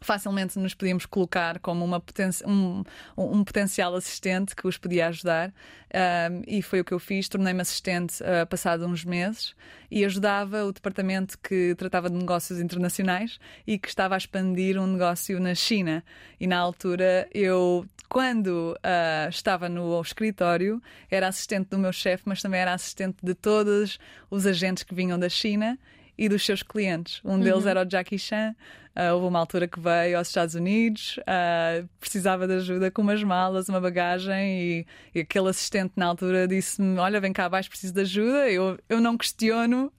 facilmente 0.00 0.58
nos 0.58 0.74
podíamos 0.74 1.06
colocar 1.06 1.58
como 1.58 1.84
uma 1.84 2.00
poten 2.00 2.30
um, 2.46 2.82
um 3.16 3.44
potencial 3.44 3.94
assistente 3.94 4.56
que 4.56 4.66
os 4.66 4.78
podia 4.78 5.08
ajudar. 5.08 5.52
Um, 5.92 6.42
e 6.46 6.62
foi 6.62 6.80
o 6.80 6.84
que 6.84 6.92
eu 6.92 6.98
fiz. 6.98 7.28
Tornei-me 7.28 7.60
assistente 7.60 8.22
uh, 8.22 8.46
passado 8.46 8.86
uns 8.86 9.04
meses 9.04 9.54
e 9.90 10.04
ajudava 10.04 10.64
o 10.64 10.72
departamento 10.72 11.38
que 11.38 11.74
tratava 11.76 12.08
de 12.08 12.16
negócios 12.16 12.60
internacionais 12.60 13.38
e 13.66 13.78
que 13.78 13.88
estava 13.88 14.14
a 14.14 14.18
expandir 14.18 14.80
um 14.80 14.86
negócio 14.86 15.38
na 15.40 15.54
China. 15.54 16.04
E 16.38 16.46
na 16.46 16.58
altura 16.58 17.28
eu. 17.32 17.86
Quando 18.08 18.76
uh, 18.78 19.28
estava 19.28 19.68
no 19.68 20.00
escritório, 20.00 20.82
era 21.08 21.28
assistente 21.28 21.68
do 21.68 21.78
meu 21.78 21.92
chefe, 21.92 22.24
mas 22.26 22.42
também 22.42 22.60
era 22.60 22.74
assistente 22.74 23.18
de 23.22 23.34
todos 23.36 24.00
os 24.28 24.46
agentes 24.46 24.82
que 24.82 24.92
vinham 24.92 25.16
da 25.16 25.28
China 25.28 25.78
e 26.16 26.28
dos 26.28 26.44
seus 26.44 26.62
clientes. 26.62 27.20
Um 27.24 27.38
deles 27.38 27.66
era 27.66 27.82
o 27.82 27.88
Jackie 27.88 28.18
Chan. 28.18 28.54
Ah, 28.94 29.14
houve 29.14 29.26
uma 29.26 29.38
altura 29.38 29.68
que 29.68 29.78
veio 29.78 30.18
aos 30.18 30.28
Estados 30.28 30.54
Unidos, 30.56 31.18
ah, 31.26 31.84
precisava 32.00 32.46
de 32.46 32.54
ajuda 32.54 32.90
com 32.90 33.02
umas 33.02 33.22
malas, 33.22 33.68
uma 33.68 33.80
bagagem, 33.80 34.60
e, 34.60 34.86
e 35.14 35.20
aquele 35.20 35.48
assistente 35.48 35.92
na 35.96 36.06
altura 36.06 36.48
disse-me: 36.48 36.98
Olha, 36.98 37.20
vem 37.20 37.32
cá 37.32 37.44
abaixo, 37.44 37.70
preciso 37.70 37.94
de 37.94 38.00
ajuda. 38.00 38.50
Eu, 38.50 38.78
eu 38.88 39.00
não 39.00 39.16
questiono, 39.16 39.92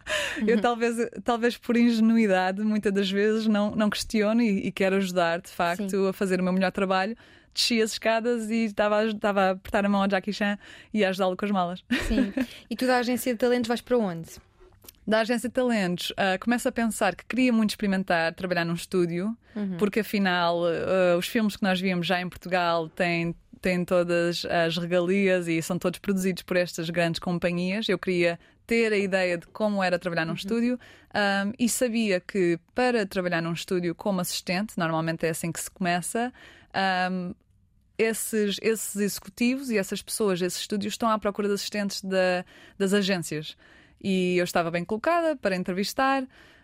eu 0.45 0.60
talvez, 0.60 0.97
talvez 1.24 1.58
por 1.58 1.78
ingenuidade, 1.78 2.62
muitas 2.62 2.93
das 2.93 3.10
vezes 3.10 3.47
não, 3.47 3.71
não 3.71 3.89
questiono 3.89 4.41
e, 4.41 4.67
e 4.67 4.71
quero 4.71 4.97
ajudar, 4.97 5.39
de 5.39 5.50
facto, 5.50 5.89
Sim. 5.89 6.10
a 6.10 6.13
fazer 6.13 6.41
o 6.41 6.43
meu 6.43 6.54
melhor 6.54 6.71
trabalho. 6.71 7.15
Desci 7.54 7.82
as 7.82 7.93
escadas 7.93 8.50
e 8.50 8.65
estava 8.65 9.00
a, 9.00 9.06
estava 9.06 9.41
a 9.41 9.50
apertar 9.52 9.86
a 9.86 9.89
mão 9.89 10.02
ao 10.02 10.10
Jackie 10.10 10.32
Chan 10.32 10.58
e 10.93 11.04
a 11.04 11.10
ajudá-lo 11.10 11.36
com 11.36 11.45
as 11.45 11.52
malas. 11.52 11.84
Sim. 12.08 12.32
E 12.69 12.76
tu 12.76 12.88
da 12.88 12.97
agência 12.97 13.34
de 13.34 13.39
talentos 13.39 13.67
vais 13.67 13.82
para 13.82 13.97
onde? 13.97 14.30
Da 15.06 15.20
agência 15.22 15.50
de 15.50 15.54
talentos, 15.54 16.14
ah, 16.16 16.38
começo 16.40 16.68
a 16.68 16.72
pensar 16.72 17.16
que 17.16 17.26
queria 17.26 17.52
muito 17.52 17.72
experimentar 17.72 18.34
trabalhar 18.34 18.64
num 18.66 18.74
estúdio, 18.76 19.36
porque 19.78 20.00
afinal 20.02 20.62
ah, 20.66 21.18
os 21.18 21.28
filmes 21.28 21.56
que 21.58 21.64
nós 21.64 21.80
víamos 21.82 22.06
já 22.08 22.22
em 22.22 22.30
Portugal 22.30 22.88
têm, 22.90 23.36
têm 23.62 23.84
todas 23.84 24.46
as 24.46 24.78
regalias 24.78 25.48
e 25.48 25.62
são 25.62 25.78
todos 25.80 26.00
produzidos 26.00 26.44
por 26.44 26.56
estas 26.58 26.90
grandes 26.90 27.20
companhias. 27.20 27.90
Eu 27.90 27.98
queria 28.00 28.40
ter 28.68 28.94
a 28.94 28.98
ideia 28.98 29.38
de 29.38 29.48
como 29.48 29.84
era 29.84 30.00
trabalhar 30.00 30.24
num 30.26 30.34
estúdio 30.36 30.80
ah, 31.14 31.52
e 31.60 31.68
sabia 31.68 32.20
que 32.22 32.58
para 32.76 33.06
trabalhar 33.06 33.42
num 33.42 33.54
estúdio 33.54 33.94
como 33.96 34.22
assistente, 34.22 34.78
normalmente 34.78 35.26
é 35.26 35.30
assim 35.30 35.52
que 35.52 35.60
se 35.60 35.70
começa. 35.72 36.32
ah, 36.74 37.34
esses, 37.98 38.58
esses 38.64 38.96
executivos 38.96 39.70
e 39.70 39.78
essas 39.78 40.02
pessoas, 40.02 40.42
esses 40.42 40.62
estúdios, 40.62 40.94
estão 40.94 41.08
à 41.10 41.20
procura 41.20 41.48
de 41.48 41.54
assistentes 41.54 42.02
da- 42.02 42.44
das 42.78 42.94
agências. 42.94 43.56
E 44.04 44.38
eu 44.38 44.44
estava 44.44 44.72
bem 44.72 44.84
colocada 44.84 45.36
para 45.36 45.56
entrevistar. 45.56 46.24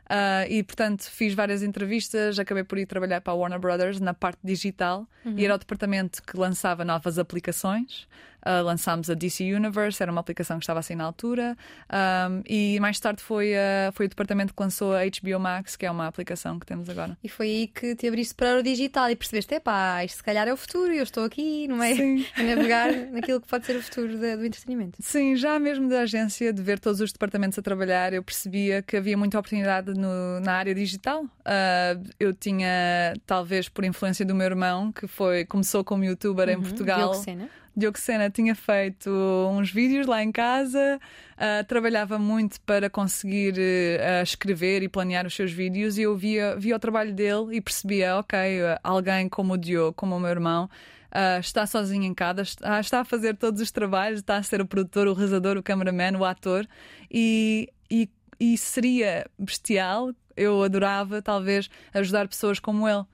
ah, 0.09 0.47
e 0.47 0.63
portanto 0.63 1.03
fiz 1.11 1.33
várias 1.33 1.61
entrevistas, 1.61 2.39
acabei 2.39 2.63
por 2.63 2.77
ir 2.77 2.85
trabalhar 2.85 3.19
para 3.21 3.33
a 3.33 3.35
Warner 3.35 3.59
Brothers 3.59 3.99
na 3.99 4.13
parte 4.13 4.39
digital 4.43 5.05
e 5.37 5.43
era 5.45 5.55
o 5.55 5.57
departamento 5.57 6.23
que 6.23 6.37
lançava 6.37 6.85
novas 6.85 7.19
aplicações. 7.19 8.07
Ah, 8.41 8.61
lançámos 8.61 9.09
a 9.09 9.13
DC 9.13 9.43
Universe, 9.53 10.01
era 10.01 10.11
uma 10.11 10.21
aplicação 10.21 10.57
que 10.57 10.63
estava 10.63 10.79
assim 10.79 10.95
na 10.95 11.03
altura, 11.03 11.57
Ahm, 11.89 12.41
e 12.47 12.79
mais 12.79 12.99
tarde 12.99 13.21
foi, 13.21 13.53
a- 13.55 13.91
foi 13.93 14.05
o 14.05 14.09
departamento 14.09 14.53
que 14.53 14.61
lançou 14.61 14.93
a 14.93 15.01
HBO 15.05 15.39
Max, 15.39 15.75
que 15.75 15.85
é 15.85 15.91
uma 15.91 16.07
aplicação 16.07 16.59
que 16.59 16.65
temos 16.65 16.89
agora. 16.89 17.17
E 17.23 17.27
foi 17.29 17.47
aí 17.47 17.67
que 17.67 17.95
te 17.95 18.07
abriste 18.07 18.35
para 18.35 18.59
o 18.59 18.63
digital 18.63 19.09
e 19.09 19.15
percebeste, 19.15 19.53
epá, 19.55 20.03
isto 20.05 20.17
se 20.17 20.23
calhar 20.23 20.47
é 20.47 20.53
o 20.53 20.57
futuro 20.57 20.93
e 20.93 20.97
eu 20.97 21.03
estou 21.03 21.23
aqui 21.23 21.67
no 21.67 21.77
meio 21.77 21.95
Sim. 21.95 22.25
a 22.37 22.43
navegar 22.43 22.91
naquilo 23.11 23.41
que 23.41 23.47
pode 23.47 23.65
ser 23.65 23.75
o 23.75 23.81
futuro 23.81 24.17
da- 24.17 24.35
do 24.35 24.45
entretenimento. 24.45 24.97
Sim, 25.01 25.35
já 25.35 25.57
mesmo 25.59 25.89
da 25.89 26.01
agência, 26.01 26.53
de 26.53 26.61
ver 26.61 26.79
todos 26.79 27.01
os 27.01 27.11
departamentos 27.11 27.57
a 27.57 27.61
trabalhar, 27.61 28.13
eu 28.13 28.23
percebia 28.23 28.81
que 28.81 28.95
havia 28.97 29.17
muita 29.17 29.37
oportunidade 29.39 29.93
no- 29.93 30.39
na 30.41 30.53
área 30.53 30.73
digital. 30.75 31.25
Ah, 31.43 31.97
eu 32.19 32.33
tinha, 32.33 33.13
talvez 33.25 33.67
por 33.69 33.83
influência 33.83 34.25
do 34.25 34.35
meu 34.35 34.45
irmão, 34.45 34.91
que 34.91 35.07
foi 35.07 35.45
começou 35.45 35.83
como 35.83 36.03
youtuber 36.03 36.49
em 36.49 36.61
Portugal. 36.61 37.11
Diogo 37.11 37.23
Sena. 37.23 37.49
Diogo 37.77 37.99
Sena 37.99 38.27
tinha 38.27 38.55
feito 38.55 39.11
uns 39.51 39.71
vídeos 39.71 40.07
lá 40.07 40.23
em 40.23 40.31
casa, 40.31 40.99
uh, 41.33 41.63
trabalhava 41.67 42.17
muito 42.17 42.59
para 42.61 42.89
conseguir 42.89 43.53
uh, 43.53 44.23
escrever 44.23 44.81
e 44.81 44.89
planear 44.89 45.27
os 45.27 45.35
seus 45.35 45.51
vídeos 45.51 45.95
e 45.95 46.01
eu 46.01 46.17
via, 46.17 46.55
via 46.55 46.75
o 46.75 46.79
trabalho 46.79 47.13
dele 47.13 47.55
e 47.55 47.61
percebia, 47.61 48.17
ok, 48.17 48.39
alguém 48.83 49.29
como 49.29 49.53
o 49.53 49.57
Diogo, 49.57 49.93
como 49.93 50.15
o 50.15 50.19
meu 50.19 50.31
irmão, 50.31 50.67
Uh, 51.07 51.39
está 51.39 51.65
sozinho 51.65 52.03
em 52.03 52.13
casa, 52.13 52.41
está, 52.41 52.79
está, 52.81 52.99
a 52.99 53.05
fazer 53.05 53.37
todos 53.37 53.61
os 53.61 53.71
trabalhos, 53.71 54.19
está 54.19 54.35
a 54.35 54.43
ser 54.43 54.59
o 54.59 54.67
produtor, 54.67 55.07
o 55.07 55.13
realizador, 55.13 55.55
o 55.57 55.63
cameraman, 55.63 56.17
o 56.17 56.25
ator 56.25 56.67
e, 57.09 57.71
e, 57.89 58.09
e 58.37 58.57
seria 58.57 59.25
bestial. 59.39 60.11
Eu 60.35 60.61
adorava, 60.61 61.21
talvez, 61.21 61.69
ajudar 61.93 62.27
pessoas 62.27 62.59
como 62.59 62.87
ele. 62.87 63.05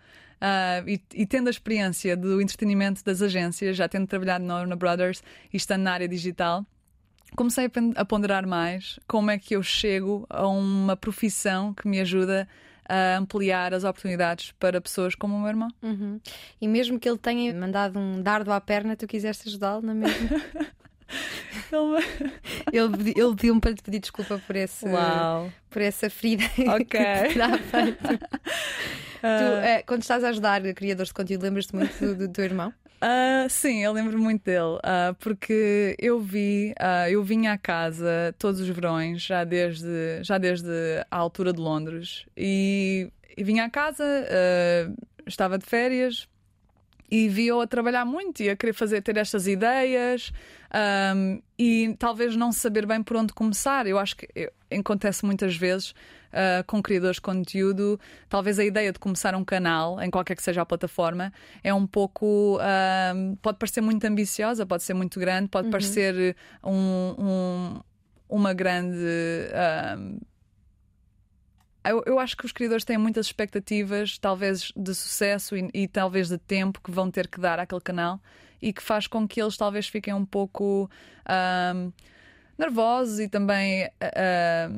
Uh, 0.44 0.90
e, 0.90 1.02
e, 1.14 1.26
tendo 1.26 1.48
a 1.48 1.50
experiência 1.50 2.18
do 2.18 2.42
entretenimento 2.42 3.02
das 3.02 3.22
agências, 3.22 3.78
já 3.78 3.88
tendo 3.88 4.06
trabalhado 4.06 4.44
na 4.44 4.56
Warner 4.56 4.78
Brothers 4.78 5.24
e 5.54 5.56
estando 5.56 5.84
na 5.84 5.94
área 5.94 6.06
digital, 6.06 6.66
comecei 7.34 7.72
a 7.96 8.04
ponderar 8.04 8.46
mais 8.46 9.00
como 9.08 9.32
é 9.32 9.40
que 9.40 9.56
eu 9.56 9.64
chego 9.64 10.26
a 10.30 10.46
uma 10.46 10.98
profissão 10.98 11.74
que 11.74 11.88
me 11.88 12.02
ajuda 12.02 12.46
a 12.90 13.16
ampliar 13.16 13.74
as 13.74 13.86
oportunidades 13.86 14.52
para 14.60 14.82
pessoas 14.82 15.16
como 15.16 15.34
o 15.34 15.40
meu 15.40 15.48
irmão. 15.48 15.70
Uhum. 15.82 16.20
E 16.60 16.68
mesmo 16.68 17.00
que 17.00 17.08
ele 17.08 17.18
tenha 17.18 17.54
mandado 17.54 17.98
um 17.98 18.22
dardo 18.22 18.52
à 18.52 18.60
perna, 18.60 18.98
tu 18.98 19.08
quiseste 19.08 19.48
ajudá-lo 19.48 19.82
na 19.82 19.94
mesma? 19.94 20.30
ele, 22.71 23.13
ele 23.15 23.36
pediu-me 23.36 23.62
para 23.62 23.73
te 23.73 23.84
pedir 23.84 23.99
desculpa 23.99 24.41
por, 24.45 24.56
esse, 24.56 24.86
Uau. 24.86 25.52
por 25.69 25.82
essa 25.82 26.10
ferida 26.10 26.43
okay. 26.76 26.86
que 26.86 27.34
terá 27.34 27.58
feito. 27.58 28.19
Tu, 29.23 29.28
uh, 29.28 29.86
quando 29.88 30.02
estás 30.02 30.21
a 30.21 30.30
ajudar 30.30 30.62
criadores 30.73 31.08
de 31.08 31.13
conteúdo, 31.13 31.43
lembras-te 31.43 31.73
muito 31.73 31.97
do, 31.97 32.13
do, 32.13 32.28
teu 32.28 32.43
irmão? 32.43 32.73
Uh, 33.02 33.49
sim, 33.49 33.82
eu 33.82 33.93
lembro 33.93 34.19
muito 34.19 34.43
dele, 34.43 34.76
uh, 34.80 35.15
porque 35.17 35.95
eu 35.97 36.19
vi, 36.19 36.73
eu 37.10 37.23
vinha 37.23 37.54
à 37.54 37.58
casa 37.58 38.36
todos 38.38 38.60
os 38.60 38.67
verões, 38.67 39.21
já 39.21 39.45
desde, 39.45 40.21
já 40.23 40.38
desde 40.38 40.67
a 41.10 41.15
altura 41.15 41.54
de 41.54 41.60
Londres, 41.62 42.26
e, 42.36 43.10
e 43.38 43.43
vinha 43.45 43.63
à 43.63 43.69
casa, 43.69 44.04
estava 45.26 45.58
de 45.58 45.65
férias, 45.65 46.28
e 47.10 47.30
vi-o 47.30 47.62
a 47.62 47.67
trabalhar 47.67 48.06
muito 48.06 48.41
e 48.41 48.49
a 48.49 48.56
querer 48.56 48.73
fazer, 48.73 49.02
ter 49.02 49.15
estas 49.17 49.47
ideias 49.47 50.34
um, 50.74 51.42
e 51.58 51.96
talvez 52.00 52.36
não 52.36 52.52
saber 52.52 52.86
bem 52.86 53.04
por 53.04 53.18
onde 53.18 53.34
começar. 53.34 53.86
Eu 53.86 54.00
acho 54.00 54.18
que 54.18 54.28
eu, 54.36 54.52
acontece 54.72 55.24
muitas 55.26 55.56
vezes 55.56 55.92
uh, 55.92 56.64
com 56.66 56.82
criadores 56.82 57.18
de 57.18 57.22
conteúdo, 57.22 58.00
talvez 58.28 58.58
a 58.58 58.66
ideia 58.66 58.92
de 58.92 59.00
começar 59.00 59.36
um 59.36 59.46
canal, 59.46 60.02
em 60.02 60.10
qualquer 60.10 60.36
que 60.36 60.44
seja 60.44 60.62
a 60.62 60.66
plataforma, 60.66 61.32
é 61.64 61.74
um 61.74 61.86
pouco. 61.86 62.58
Uh, 62.58 63.36
pode 63.42 63.58
parecer 63.58 63.82
muito 63.82 64.04
ambiciosa, 64.06 64.66
pode 64.66 64.84
ser 64.84 64.94
muito 64.94 65.20
grande, 65.20 65.48
pode 65.48 65.68
uhum. 65.68 65.72
parecer 65.72 66.36
um, 66.64 67.16
um, 67.20 67.80
uma 68.28 68.54
grande. 68.54 68.98
Uh, 68.98 70.33
eu, 71.86 72.04
eu, 72.06 72.19
acho 72.19 72.38
que 72.38 72.46
os 72.46 72.52
criadores 72.52 72.86
têm 72.86 72.98
muitas 72.98 73.26
expectativas, 73.26 74.17
talvez 74.17 74.72
de 74.76 74.93
sucesso 74.93 75.56
e, 75.56 75.69
e, 75.74 75.88
talvez 75.88 76.30
de 76.30 76.38
tempo 76.38 76.82
que 76.82 76.91
vão 76.91 77.12
ter 77.12 77.28
que 77.28 77.39
dar 77.39 77.60
àquele 77.60 77.82
canal 77.82 78.19
e 78.62 78.72
que 78.72 78.82
faz 78.82 79.08
com 79.08 79.28
que 79.28 79.41
eles 79.41 79.58
talvez 79.58 79.88
fiquem 79.88 80.13
um 80.13 80.26
pouco 80.26 80.89
um, 81.76 81.91
nervosos 82.58 83.19
e 83.19 83.28
também 83.28 83.89
a, 84.00 84.69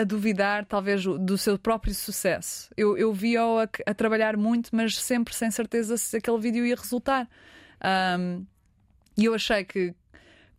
a, 0.00 0.04
duvidar, 0.04 0.66
talvez, 0.66 1.04
do 1.04 1.38
seu 1.38 1.58
próprio 1.58 1.94
sucesso. 1.94 2.70
Eu, 2.76 2.96
eu 2.98 3.12
vi-o 3.12 3.58
a, 3.58 3.68
a, 3.86 3.94
trabalhar 3.94 4.36
muito, 4.36 4.70
mas 4.72 4.98
sempre 4.98 5.34
sem 5.34 5.50
certeza 5.50 5.96
se 5.96 6.16
aquele 6.16 6.38
vídeo 6.38 6.66
ia 6.66 6.76
resultar. 6.76 7.28
Um, 8.18 8.44
e 9.16 9.24
eu 9.24 9.34
achei 9.34 9.64
que 9.64 9.94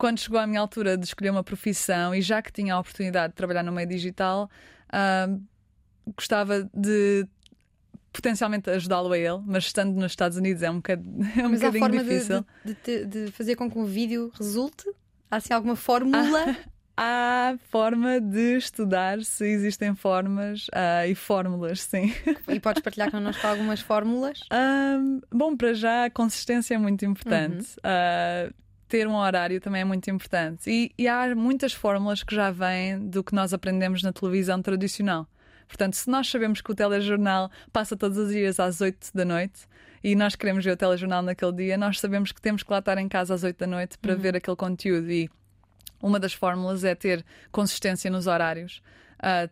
quando 0.01 0.17
chegou 0.17 0.39
à 0.39 0.47
minha 0.47 0.59
altura 0.59 0.97
de 0.97 1.05
escolher 1.05 1.29
uma 1.29 1.43
profissão 1.43 2.15
e 2.15 2.23
já 2.23 2.41
que 2.41 2.51
tinha 2.51 2.73
a 2.73 2.79
oportunidade 2.79 3.33
de 3.33 3.35
trabalhar 3.35 3.61
no 3.61 3.71
meio 3.71 3.87
digital, 3.87 4.49
uh, 4.87 5.39
gostava 6.15 6.67
de 6.73 7.27
potencialmente 8.11 8.67
ajudá-lo 8.71 9.11
a 9.13 9.17
ele, 9.17 9.39
mas 9.45 9.65
estando 9.65 9.93
nos 9.93 10.11
Estados 10.11 10.39
Unidos 10.39 10.63
é 10.63 10.71
um, 10.71 10.77
bocad... 10.77 10.99
é 11.37 11.45
um 11.45 11.51
mas 11.51 11.59
bocadinho 11.59 11.85
forma 11.85 12.03
difícil. 12.03 12.45
De, 12.65 12.77
de, 12.83 13.05
de, 13.05 13.31
fazer 13.31 13.55
com 13.55 13.69
que 13.69 13.77
um 13.77 13.85
vídeo 13.85 14.31
resulte? 14.33 14.91
Há 15.29 15.35
assim 15.35 15.53
alguma 15.53 15.75
fórmula? 15.75 16.57
há 16.97 17.55
forma 17.69 18.19
de 18.19 18.57
estudar 18.57 19.23
se 19.23 19.45
existem 19.45 19.93
formas 19.93 20.65
uh, 20.69 21.07
e 21.07 21.13
fórmulas, 21.13 21.83
sim. 21.83 22.11
E 22.47 22.59
podes 22.59 22.81
partilhar 22.81 23.11
connosco 23.11 23.45
algumas 23.45 23.79
fórmulas? 23.79 24.39
Um, 24.51 25.21
bom, 25.31 25.55
para 25.55 25.73
já 25.73 26.05
a 26.05 26.09
consistência 26.09 26.73
é 26.73 26.77
muito 26.77 27.05
importante. 27.05 27.75
Uhum. 27.83 28.49
Uh, 28.49 28.61
ter 28.91 29.07
um 29.07 29.15
horário 29.15 29.61
também 29.61 29.83
é 29.83 29.85
muito 29.85 30.11
importante. 30.11 30.69
E, 30.69 30.91
e, 30.97 31.07
há 31.07 31.33
muitas 31.33 31.71
fórmulas 31.71 32.23
que 32.23 32.35
já 32.35 32.51
vêm 32.51 32.99
do 32.99 33.23
que 33.23 33.33
nós 33.33 33.53
aprendemos 33.53 34.03
na 34.03 34.11
televisão 34.11 34.61
tradicional. 34.61 35.25
Portanto, 35.65 35.95
se 35.95 36.09
nós 36.09 36.29
sabemos 36.29 36.59
que 36.59 36.69
o 36.69 36.75
telejornal 36.75 37.49
passa 37.71 37.95
todos 37.95 38.17
os 38.17 38.33
dias 38.33 38.59
às 38.59 38.81
8 38.81 39.11
da 39.13 39.23
noite 39.23 39.61
e 40.03 40.13
nós 40.13 40.35
queremos 40.35 40.65
ver 40.65 40.71
o 40.71 40.75
telejornal 40.75 41.21
naquele 41.21 41.53
dia, 41.53 41.77
nós 41.77 42.01
sabemos 42.01 42.33
que 42.33 42.41
temos 42.41 42.63
que 42.63 42.69
lá 42.69 42.79
estar 42.79 42.97
em 42.97 43.07
casa 43.07 43.33
às 43.33 43.43
8 43.45 43.57
da 43.57 43.65
noite 43.65 43.97
para 43.97 44.13
uhum. 44.13 44.19
ver 44.19 44.35
aquele 44.35 44.57
conteúdo. 44.57 45.09
E 45.09 45.29
uma 46.03 46.19
das 46.19 46.33
fórmulas 46.33 46.83
é 46.83 46.93
ter 46.93 47.23
consistência 47.49 48.11
nos 48.11 48.27
horários. 48.27 48.81
Uh, 49.19 49.49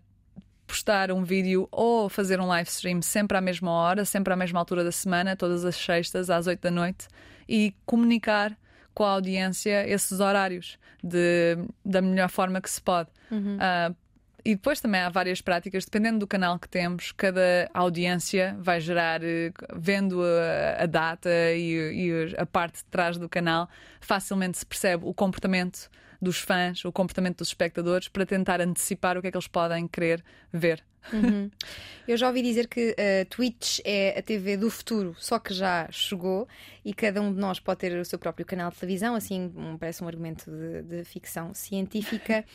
postar 0.68 1.14
um 1.14 1.24
vídeo 1.24 1.66
ou 1.72 2.10
fazer 2.10 2.42
um 2.42 2.46
live 2.48 2.70
stream 2.70 3.02
sempre 3.02 3.38
à 3.38 3.42
mesma 3.42 3.72
hora, 3.72 4.04
sempre 4.04 4.34
à 4.34 4.36
mesma 4.36 4.60
altura 4.60 4.84
da 4.84 4.92
semana, 4.92 5.38
todas 5.38 5.64
as 5.64 5.78
sextas 5.78 6.30
às 6.30 6.46
8 6.46 6.60
da 6.60 6.70
noite 6.70 7.08
e 7.48 7.74
comunicar 7.86 8.54
com 9.00 9.06
a 9.06 9.12
audiência 9.12 9.90
esses 9.90 10.20
horários 10.20 10.78
de, 11.02 11.58
da 11.86 12.02
melhor 12.02 12.30
forma 12.30 12.60
que 12.60 12.70
se 12.70 12.82
pode. 12.82 13.10
Uhum. 13.32 13.56
Uh, 13.56 13.96
e 14.44 14.56
depois 14.56 14.82
também 14.82 15.00
há 15.00 15.08
várias 15.08 15.40
práticas, 15.40 15.86
dependendo 15.86 16.20
do 16.20 16.28
canal 16.28 16.60
que 16.60 16.68
temos, 16.68 17.14
cada 17.14 17.70
audiência 17.74 18.58
vai 18.60 18.82
gerar, 18.82 19.24
eh, 19.24 19.54
vendo 19.74 20.22
a, 20.22 20.84
a 20.84 20.86
data 20.86 21.30
e, 21.30 22.10
e, 22.10 22.36
a 22.38 22.46
parte 22.46 22.80
de 22.80 22.86
trás 22.86 23.18
do 23.18 23.30
canal, 23.30 23.70
facilmente 24.02 24.58
se 24.58 24.66
percebe 24.66 25.06
o 25.06 25.14
comportamento 25.14 25.90
dos 26.22 26.40
fãs, 26.40 26.84
o 26.84 26.92
comportamento 26.92 27.38
dos 27.38 27.50
espectadores, 27.50 28.10
para 28.10 28.26
tentar 28.26 28.60
antecipar 28.60 29.18
o 29.18 29.22
que 29.22 29.28
é 29.28 29.32
que 29.32 29.38
eles 29.38 29.48
podem 29.48 29.88
querer 29.88 30.22
ver. 30.52 30.84
Uhum. 31.12 31.50
Eu 32.08 32.18
já 32.18 32.28
ouvi 32.28 32.42
dizer 32.42 32.68
que 32.68 32.96
a 32.98 33.22
uh, 33.22 33.26
Twitch 33.30 33.80
é 33.84 34.18
a 34.18 34.22
TV 34.24 34.58
do 34.58 34.70
futuro, 34.72 35.16
só 35.20 35.38
que 35.38 35.54
já 35.54 35.88
chegou 35.92 36.48
e 36.84 36.92
cada 36.92 37.22
um 37.22 37.32
de 37.32 37.40
nós 37.40 37.60
pode 37.60 37.80
ter 37.82 37.96
o 38.00 38.04
seu 38.04 38.18
próprio 38.18 38.46
canal 38.46 38.72
de 38.72 38.78
televisão, 38.78 39.14
assim 39.14 39.52
um, 39.56 39.78
parece 39.78 40.04
um 40.04 40.08
argumento 40.08 40.50
de, 40.50 40.82
de 40.82 41.04
ficção 41.04 41.54
científica. 41.54 42.44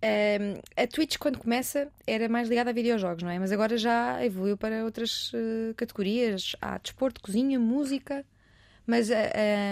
Um, 0.00 0.60
a 0.80 0.86
Twitch, 0.86 1.16
quando 1.18 1.38
começa, 1.38 1.90
era 2.06 2.28
mais 2.28 2.48
ligada 2.48 2.70
a 2.70 2.72
videojogos, 2.72 3.22
não 3.24 3.30
é? 3.30 3.38
Mas 3.38 3.50
agora 3.50 3.76
já 3.76 4.24
evoluiu 4.24 4.56
para 4.56 4.84
outras 4.84 5.32
uh, 5.32 5.74
categorias. 5.76 6.54
Há 6.60 6.78
desporto, 6.78 7.20
cozinha, 7.20 7.58
música. 7.58 8.24
Mas 8.86 9.10
a, 9.10 9.16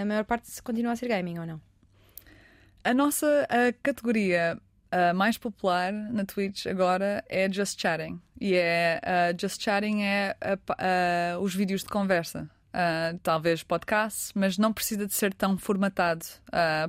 a 0.02 0.05
maior 0.05 0.24
parte 0.24 0.50
continua 0.62 0.92
a 0.92 0.96
ser 0.96 1.09
gaming, 1.09 1.38
ou 1.38 1.46
não? 1.46 1.61
A 2.83 2.92
nossa 2.92 3.46
a 3.48 3.72
categoria 3.83 4.59
a 4.96 5.12
mais 5.12 5.37
popular 5.37 5.92
na 5.92 6.24
Twitch 6.24 6.66
agora 6.66 7.22
é 7.28 7.52
Just 7.52 7.78
Chatting. 7.78 8.18
E 8.40 8.54
é 8.54 8.98
uh, 9.04 9.38
Just 9.38 9.62
Chatting 9.62 10.02
é 10.02 10.35
uh, 10.42 11.40
os 11.40 11.54
vídeos 11.54 11.82
de 11.82 11.90
conversa. 11.90 12.48
Talvez 13.22 13.62
podcasts, 13.62 14.32
mas 14.35 14.59
não 14.59 14.70
precisa 14.70 15.06
de 15.06 15.14
ser 15.14 15.32
tão 15.32 15.56
formatado. 15.56 16.26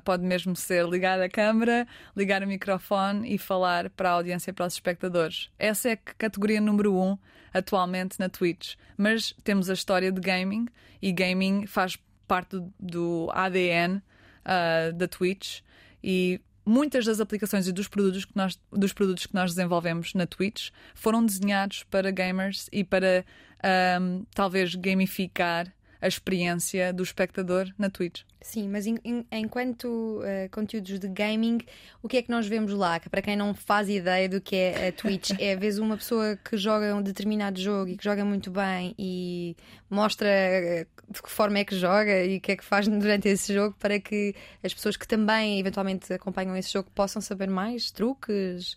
Pode 0.03 0.21
mesmo 0.21 0.53
ser 0.53 0.85
ligar 0.85 1.17
a 1.21 1.29
câmera, 1.29 1.87
ligar 2.13 2.43
o 2.43 2.47
microfone 2.47 3.33
e 3.33 3.37
falar 3.37 3.89
para 3.91 4.09
a 4.09 4.11
audiência, 4.11 4.51
para 4.51 4.65
os 4.65 4.73
espectadores. 4.73 5.49
Essa 5.57 5.91
é 5.91 5.93
a 5.93 5.97
categoria 6.17 6.59
número 6.59 6.93
um 6.93 7.17
atualmente 7.53 8.19
na 8.19 8.27
Twitch. 8.27 8.75
Mas 8.97 9.33
temos 9.45 9.69
a 9.69 9.73
história 9.73 10.11
de 10.11 10.19
gaming 10.19 10.65
e 11.01 11.09
gaming 11.13 11.65
faz 11.65 11.97
parte 12.27 12.57
do, 12.57 12.73
do 12.77 13.29
ADN 13.31 14.01
da 14.93 15.07
Twitch 15.07 15.61
e 16.03 16.41
muitas 16.67 17.05
das 17.05 17.19
aplicações 17.19 17.67
e 17.67 17.71
dos 17.71 17.87
produtos, 17.87 18.25
que 18.25 18.35
nós, 18.35 18.59
dos 18.71 18.91
produtos 18.91 19.25
que 19.25 19.33
nós 19.33 19.53
desenvolvemos 19.53 20.13
na 20.13 20.27
Twitch 20.27 20.69
foram 20.93 21.25
desenhados 21.25 21.83
para 21.83 22.11
gamers 22.11 22.67
e 22.71 22.83
para 22.83 23.25
um, 24.01 24.25
talvez 24.35 24.75
gamificar 24.75 25.73
a 26.01 26.07
experiência 26.07 26.93
do 26.93 27.03
espectador 27.03 27.71
na 27.77 27.89
Twitch. 27.89 28.21
Sim, 28.41 28.69
mas 28.69 28.85
in, 28.85 28.97
in, 29.03 29.25
enquanto 29.31 29.85
uh, 30.21 30.49
conteúdos 30.51 30.99
de 30.99 31.07
gaming, 31.07 31.59
o 32.01 32.07
que 32.07 32.17
é 32.17 32.21
que 32.21 32.29
nós 32.29 32.47
vemos 32.47 32.71
lá? 32.73 32.99
Que 32.99 33.09
para 33.09 33.21
quem 33.21 33.35
não 33.35 33.53
faz 33.53 33.89
ideia 33.89 34.29
do 34.29 34.39
que 34.39 34.55
é 34.55 34.87
a 34.87 34.91
Twitch, 34.91 35.31
é 35.39 35.53
às 35.53 35.59
vezes 35.59 35.79
uma 35.79 35.97
pessoa 35.97 36.37
que 36.37 36.55
joga 36.55 36.95
um 36.95 37.01
determinado 37.01 37.59
jogo 37.59 37.89
e 37.89 37.97
que 37.97 38.03
joga 38.03 38.23
muito 38.23 38.49
bem 38.49 38.95
e 38.97 39.55
mostra 39.89 40.27
uh, 40.27 41.11
de 41.11 41.21
que 41.21 41.29
forma 41.29 41.59
é 41.59 41.65
que 41.65 41.75
joga 41.75 42.23
e 42.23 42.37
o 42.37 42.41
que 42.41 42.51
é 42.51 42.55
que 42.55 42.63
faz 42.63 42.87
durante 42.87 43.27
esse 43.27 43.53
jogo 43.53 43.75
para 43.79 43.99
que 43.99 44.35
as 44.63 44.73
pessoas 44.73 44.95
que 44.95 45.07
também 45.07 45.59
eventualmente 45.59 46.13
acompanham 46.13 46.55
esse 46.55 46.71
jogo 46.71 46.89
possam 46.93 47.21
saber 47.21 47.49
mais 47.49 47.91
truques. 47.91 48.75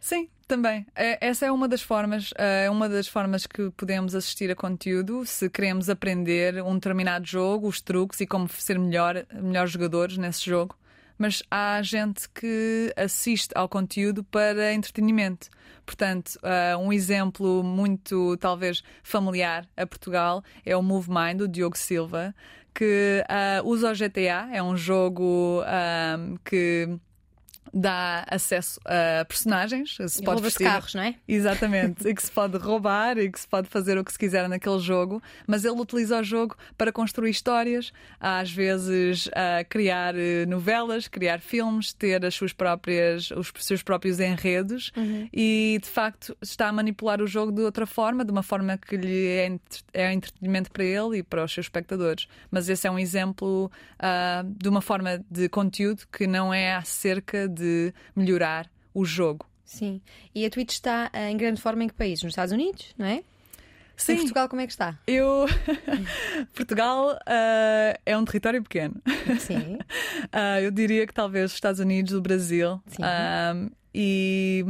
Sim, 0.00 0.28
Também. 0.50 0.84
É, 0.96 1.28
Essa 1.28 1.46
é 1.46 1.52
uma 1.52 1.68
das 1.68 1.80
formas, 1.80 2.34
é 2.36 2.68
uma 2.68 2.88
das 2.88 3.06
formas 3.06 3.46
que 3.46 3.70
podemos 3.70 4.16
assistir 4.16 4.50
a 4.50 4.56
conteúdo 4.56 5.24
se 5.24 5.48
queremos 5.48 5.88
aprender 5.88 6.60
um 6.64 6.74
determinado 6.74 7.24
jogo, 7.24 7.68
os 7.68 7.80
truques 7.80 8.20
e 8.20 8.26
como 8.26 8.48
ser 8.48 8.76
melhor, 8.76 9.24
melhores 9.32 9.70
jogadores 9.70 10.18
nesse 10.18 10.44
jogo. 10.44 10.76
Mas 11.16 11.40
há 11.48 11.80
gente 11.82 12.28
que 12.30 12.92
assiste 12.96 13.52
ao 13.54 13.68
conteúdo 13.68 14.24
para 14.24 14.74
entretenimento. 14.74 15.48
Portanto, 15.86 16.36
eh, 16.42 16.76
um 16.76 16.92
exemplo 16.92 17.62
muito, 17.62 18.36
talvez, 18.38 18.82
familiar 19.04 19.68
a 19.76 19.86
Portugal 19.86 20.42
é 20.66 20.76
o 20.76 20.82
Move 20.82 21.10
Mind, 21.10 21.38
do 21.38 21.46
Diogo 21.46 21.78
Silva, 21.78 22.34
que 22.74 23.24
eh, 23.28 23.62
usa 23.64 23.92
o 23.92 23.94
GTA, 23.94 24.48
é 24.52 24.60
um 24.60 24.76
jogo 24.76 25.62
que 26.44 26.98
dá 27.72 28.24
acesso 28.28 28.80
a 28.84 29.24
personagens. 29.24 29.96
Se 30.08 30.20
E 30.20 30.24
pode 30.24 30.42
vestir- 30.42 30.64
carros, 30.64 30.94
não 30.94 31.02
é? 31.02 31.14
Exatamente, 31.26 32.06
e 32.08 32.14
que 32.14 32.22
se 32.22 32.30
pode 32.30 32.56
roubar 32.58 33.18
e 33.18 33.30
que 33.30 33.38
se 33.40 33.46
pode 33.48 33.68
fazer 33.68 33.96
o 33.98 34.04
que 34.04 34.12
se 34.12 34.18
quiser 34.18 34.48
naquele 34.48 34.78
jogo, 34.80 35.22
mas 35.46 35.64
ele 35.64 35.80
utiliza 35.80 36.18
o 36.20 36.22
jogo 36.24 36.56
para 36.76 36.92
construir 36.92 37.30
histórias, 37.30 37.92
às 38.18 38.50
vezes 38.50 39.28
a 39.34 39.64
criar 39.64 40.14
eh, 40.16 40.46
novelas, 40.46 41.08
criar 41.08 41.40
filmes, 41.40 41.92
ter 41.92 42.24
as 42.24 42.34
suas 42.34 42.52
próprias, 42.52 43.30
os 43.30 43.52
seus 43.58 43.82
próprios 43.82 44.20
enredos 44.20 44.92
e 45.32 45.78
de 45.82 45.88
facto 45.88 46.36
está 46.42 46.68
a 46.68 46.72
manipular 46.72 47.20
o 47.22 47.26
jogo 47.26 47.52
de 47.52 47.62
outra 47.62 47.86
forma, 47.86 48.24
de 48.24 48.30
uma 48.32 48.42
forma 48.42 48.76
que 48.78 48.96
lhe 48.96 49.26
é, 49.26 49.58
é 49.92 50.12
entretenimento 50.12 50.70
para 50.70 50.84
ele 50.84 51.18
e 51.18 51.22
para 51.22 51.44
os 51.44 51.52
seus 51.52 51.66
espectadores. 51.66 52.26
Mas 52.50 52.68
esse 52.68 52.86
é 52.86 52.90
um 52.90 52.98
exemplo 52.98 53.70
ah, 53.98 54.42
de 54.46 54.68
uma 54.68 54.80
forma 54.80 55.24
de 55.30 55.48
conteúdo 55.48 56.02
que 56.12 56.26
não 56.26 56.52
é 56.52 56.74
acerca 56.74 57.48
de 57.48 57.59
melhorar 58.14 58.70
o 58.94 59.04
jogo. 59.04 59.46
Sim. 59.64 60.00
E 60.34 60.44
a 60.44 60.50
Twitch 60.50 60.72
está 60.72 61.10
eh, 61.12 61.30
em 61.30 61.36
grande 61.36 61.60
forma 61.60 61.84
em 61.84 61.88
que 61.88 61.94
país? 61.94 62.22
Nos 62.22 62.32
Estados 62.32 62.52
Unidos, 62.52 62.94
não 62.98 63.06
é? 63.06 63.22
Em 64.08 64.16
Portugal, 64.16 64.48
como 64.48 64.62
é 64.62 64.66
que 64.66 64.72
está? 64.72 64.98
Eu. 65.06 65.46
Portugal 66.54 67.18
ah, 67.26 67.98
é 68.06 68.16
um 68.16 68.24
território 68.24 68.62
pequeno. 68.62 68.94
Sim. 69.38 69.78
Ah, 70.32 70.60
eu 70.62 70.70
diria 70.70 71.06
que 71.06 71.12
talvez 71.12 71.50
os 71.50 71.54
Estados 71.54 71.80
Unidos, 71.80 72.14
o 72.14 72.20
Brasil 72.20 72.80
Sim. 72.86 73.02
ah, 73.02 73.54
e 73.94 74.64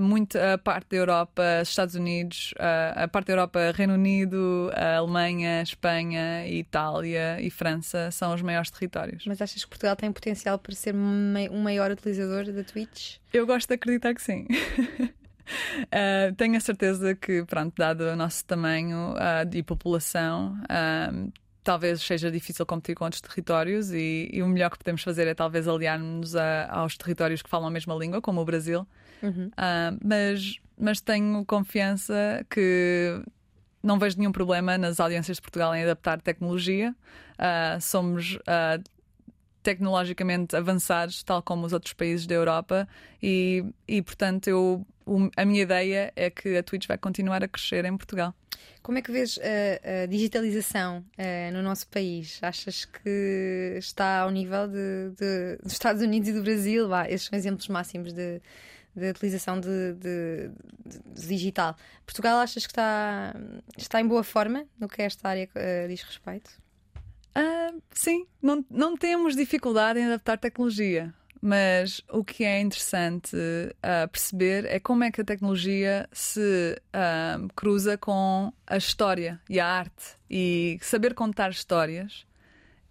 muito 0.00 0.38
a 0.38 0.56
parte 0.58 0.88
da 0.90 0.96
Europa, 0.96 1.42
os 1.62 1.68
Estados 1.68 1.94
Unidos, 1.94 2.54
a 2.96 3.06
parte 3.08 3.26
da 3.26 3.32
Europa, 3.34 3.72
Reino 3.74 3.94
Unido, 3.94 4.70
Alemanha, 4.74 5.62
Espanha, 5.62 6.46
Itália 6.48 7.40
e 7.40 7.50
França 7.50 8.10
são 8.10 8.34
os 8.34 8.40
maiores 8.42 8.70
territórios. 8.70 9.24
Mas 9.26 9.40
achas 9.42 9.62
que 9.64 9.68
Portugal 9.70 9.94
tem 9.96 10.10
potencial 10.10 10.58
para 10.58 10.74
ser 10.74 10.94
um 10.94 11.62
maior 11.62 11.90
utilizador 11.90 12.50
da 12.52 12.64
Twitch? 12.64 13.16
Eu 13.32 13.46
gosto 13.46 13.68
de 13.68 13.74
acreditar 13.74 14.14
que 14.14 14.22
sim. 14.22 14.46
Uh, 15.86 16.34
tenho 16.36 16.56
a 16.56 16.60
certeza 16.60 17.14
que, 17.14 17.44
pronto, 17.44 17.74
dado 17.76 18.02
o 18.04 18.16
nosso 18.16 18.44
tamanho 18.44 19.14
uh, 19.14 19.44
de 19.46 19.62
população, 19.62 20.56
um, 21.12 21.30
talvez 21.62 22.00
seja 22.02 22.30
difícil 22.30 22.64
competir 22.66 22.94
com 22.94 23.04
outros 23.04 23.20
territórios 23.20 23.92
e, 23.92 24.28
e 24.32 24.42
o 24.42 24.48
melhor 24.48 24.70
que 24.70 24.78
podemos 24.78 25.02
fazer 25.02 25.26
é 25.26 25.34
talvez 25.34 25.68
aliar-nos 25.68 26.34
a- 26.34 26.68
aos 26.70 26.96
territórios 26.96 27.42
que 27.42 27.48
falam 27.48 27.68
a 27.68 27.70
mesma 27.70 27.94
língua, 27.94 28.20
como 28.20 28.40
o 28.40 28.44
Brasil. 28.44 28.86
Uhum. 29.22 29.46
Uh, 29.48 29.98
mas, 30.04 30.56
mas 30.78 31.00
tenho 31.00 31.44
confiança 31.44 32.44
que 32.50 33.22
não 33.82 33.98
vejo 33.98 34.18
nenhum 34.18 34.32
problema 34.32 34.76
nas 34.78 34.98
audiências 35.00 35.36
de 35.38 35.42
Portugal 35.42 35.74
em 35.74 35.82
adaptar 35.82 36.20
tecnologia. 36.20 36.94
Uh, 37.34 37.80
somos 37.80 38.34
uh, 38.36 38.82
tecnologicamente 39.62 40.56
avançados, 40.56 41.22
tal 41.22 41.42
como 41.42 41.66
os 41.66 41.72
outros 41.72 41.92
países 41.92 42.26
da 42.26 42.34
Europa, 42.34 42.88
e, 43.22 43.64
e 43.86 44.02
portanto 44.02 44.48
eu, 44.48 44.84
o- 45.06 45.30
a 45.36 45.44
minha 45.44 45.62
ideia 45.62 46.12
é 46.16 46.30
que 46.30 46.56
a 46.56 46.62
Twitch 46.62 46.86
vai 46.88 46.98
continuar 46.98 47.42
a 47.44 47.48
crescer 47.48 47.84
em 47.84 47.96
Portugal. 47.96 48.34
Como 48.82 48.98
é 48.98 49.02
que 49.02 49.12
vês 49.12 49.38
a, 49.38 50.02
a 50.02 50.06
digitalização 50.06 51.04
no 51.52 51.62
nosso 51.62 51.86
país? 51.88 52.40
Achas 52.42 52.84
que 52.84 53.76
está 53.78 54.20
ao 54.20 54.30
nível 54.30 54.66
de, 54.66 55.10
de- 55.16 55.56
dos 55.62 55.72
Estados 55.72 56.02
Unidos 56.02 56.28
e 56.28 56.32
do 56.32 56.42
Brasil? 56.42 56.88
Vá, 56.88 57.04
estes 57.08 57.28
são 57.30 57.38
exemplos 57.38 57.68
máximos 57.68 58.12
de, 58.12 58.40
de 58.94 59.10
utilização 59.10 59.58
de, 59.60 59.94
de- 59.94 60.50
de 61.14 61.26
digital. 61.26 61.76
Portugal 62.04 62.38
achas 62.38 62.66
que 62.66 62.72
está, 62.72 63.34
está 63.76 64.00
em 64.00 64.06
boa 64.06 64.22
forma 64.24 64.66
no 64.78 64.88
que 64.88 65.00
esta 65.02 65.28
área 65.28 65.48
eh, 65.54 65.86
diz 65.88 66.02
respeito? 66.02 66.50
Ah, 67.34 67.72
sim, 67.92 68.26
não, 68.42 68.64
não 68.70 68.96
temos 68.96 69.34
dificuldade 69.34 69.98
em 69.98 70.04
adaptar 70.04 70.36
tecnologia, 70.38 71.14
mas 71.40 72.02
o 72.10 72.22
que 72.22 72.44
é 72.44 72.60
interessante 72.60 73.34
ah, 73.82 74.06
perceber 74.08 74.66
é 74.66 74.78
como 74.78 75.02
é 75.04 75.10
que 75.10 75.22
a 75.22 75.24
tecnologia 75.24 76.06
se 76.12 76.78
ah, 76.92 77.38
cruza 77.56 77.96
com 77.96 78.52
a 78.66 78.76
história 78.76 79.40
e 79.48 79.58
a 79.58 79.66
arte. 79.66 80.16
E 80.28 80.78
saber 80.82 81.14
contar 81.14 81.50
histórias 81.50 82.26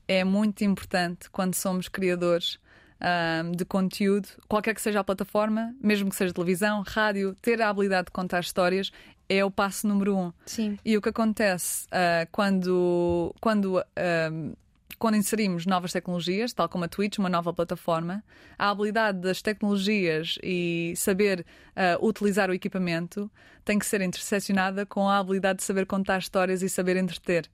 é 0.08 0.24
muito 0.24 0.64
importante 0.64 1.30
quando 1.30 1.54
somos 1.54 1.88
criadores 1.88 2.60
ah, 3.02 3.42
de 3.56 3.66
conteúdo, 3.66 4.30
qualquer 4.48 4.76
que 4.76 4.82
seja 4.82 5.00
a 5.00 5.04
plataforma, 5.04 5.76
mesmo 5.82 6.10
que 6.10 6.16
seja 6.16 6.34
televisão, 6.34 6.84
rádio, 6.86 7.36
ter 7.42 7.62
a 7.62 7.70
habilidade 7.70 8.06
de 8.06 8.12
contar 8.12 8.42
histórias 8.42 8.92
é 9.28 9.46
o 9.46 9.50
passo 9.50 9.88
número 9.88 10.16
um. 10.18 10.34
Sim. 10.46 10.78
E 10.84 10.98
o 10.98 11.02
que 11.02 11.08
acontece 11.08 11.88
ah, 11.90 12.28
quando, 12.32 13.34
quando, 13.40 13.80
ah, 13.80 14.54
quando 15.00 15.16
inserimos 15.16 15.66
novas 15.66 15.94
tecnologias, 15.94 16.52
tal 16.52 16.68
como 16.68 16.84
a 16.84 16.88
Twitch, 16.88 17.18
uma 17.18 17.30
nova 17.30 17.54
plataforma, 17.54 18.22
a 18.60 18.70
habilidade 18.70 19.20
das 19.20 19.42
tecnologias 19.42 20.38
e 20.44 20.94
saber 20.98 21.46
ah, 21.76 21.98
utilizar 22.02 22.50
o 22.50 22.54
equipamento 22.54 23.32
tem 23.64 23.80
que 23.80 23.86
ser 23.86 24.02
interseccionada 24.02 24.86
com 24.86 25.08
a 25.08 25.18
habilidade 25.18 25.60
de 25.60 25.64
saber 25.64 25.86
contar 25.86 26.20
histórias 26.20 26.62
e 26.62 26.70
saber 26.70 26.98
entreter. 26.98 27.50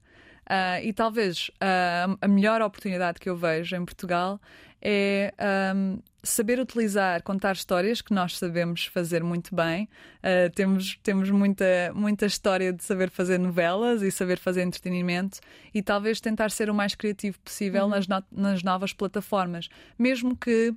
Ah, 0.50 0.82
e 0.82 0.92
talvez 0.92 1.50
a 1.60 2.26
melhor 2.26 2.60
oportunidade 2.60 3.20
que 3.20 3.28
eu 3.28 3.36
vejo 3.36 3.76
em 3.76 3.84
Portugal 3.84 4.40
é 4.80 5.32
ahm, 5.38 5.98
saber 6.22 6.58
utilizar, 6.60 7.22
contar 7.22 7.52
histórias 7.54 8.00
que 8.00 8.12
nós 8.14 8.36
sabemos 8.38 8.86
fazer 8.86 9.22
muito 9.24 9.54
bem. 9.54 9.88
Ah, 10.22 10.50
temos 10.54 10.98
temos 11.02 11.30
muita, 11.30 11.64
muita 11.94 12.26
história 12.26 12.72
de 12.72 12.82
saber 12.84 13.10
fazer 13.10 13.38
novelas 13.38 14.02
e 14.02 14.10
saber 14.10 14.38
fazer 14.38 14.62
entretenimento 14.62 15.40
e 15.74 15.82
talvez 15.82 16.20
tentar 16.20 16.50
ser 16.50 16.68
o 16.70 16.74
mais 16.74 16.94
criativo 16.94 17.38
possível 17.40 17.88
nas, 17.88 18.06
no- 18.06 18.24
nas 18.30 18.62
novas 18.62 18.92
plataformas, 18.92 19.68
mesmo 19.98 20.36
que 20.36 20.74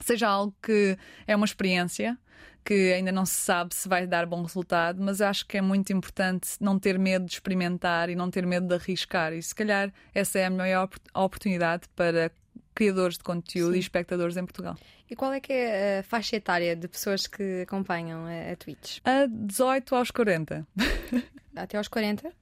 seja 0.00 0.28
algo 0.28 0.54
que 0.62 0.98
é 1.26 1.34
uma 1.36 1.46
experiência 1.46 2.18
que 2.64 2.94
ainda 2.94 3.12
não 3.12 3.26
se 3.26 3.34
sabe 3.34 3.74
se 3.74 3.86
vai 3.86 4.06
dar 4.06 4.24
bom 4.24 4.42
resultado, 4.42 5.02
mas 5.02 5.20
acho 5.20 5.46
que 5.46 5.58
é 5.58 5.60
muito 5.60 5.92
importante 5.92 6.48
não 6.58 6.78
ter 6.78 6.98
medo 6.98 7.26
de 7.26 7.32
experimentar 7.32 8.08
e 8.08 8.16
não 8.16 8.30
ter 8.30 8.46
medo 8.46 8.66
de 8.66 8.74
arriscar. 8.74 9.34
E 9.34 9.42
se 9.42 9.54
calhar 9.54 9.92
essa 10.14 10.38
é 10.38 10.46
a 10.46 10.50
maior 10.50 10.84
opor- 10.84 11.00
oportunidade 11.14 11.82
para 11.94 12.32
criadores 12.74 13.16
de 13.16 13.24
conteúdo 13.24 13.72
Sim. 13.72 13.76
e 13.76 13.80
espectadores 13.80 14.36
em 14.36 14.44
Portugal. 14.44 14.76
E 15.08 15.14
qual 15.14 15.32
é 15.32 15.40
que 15.40 15.52
é 15.52 15.98
a 16.00 16.02
faixa 16.02 16.36
etária 16.36 16.74
de 16.74 16.88
pessoas 16.88 17.26
que 17.26 17.62
acompanham 17.62 18.24
a, 18.26 18.52
a 18.52 18.56
Twitch? 18.56 18.98
A 19.04 19.26
18 19.26 19.94
aos 19.94 20.10
40. 20.10 20.66
Até 21.54 21.78
aos 21.78 21.86
40? 21.86 22.32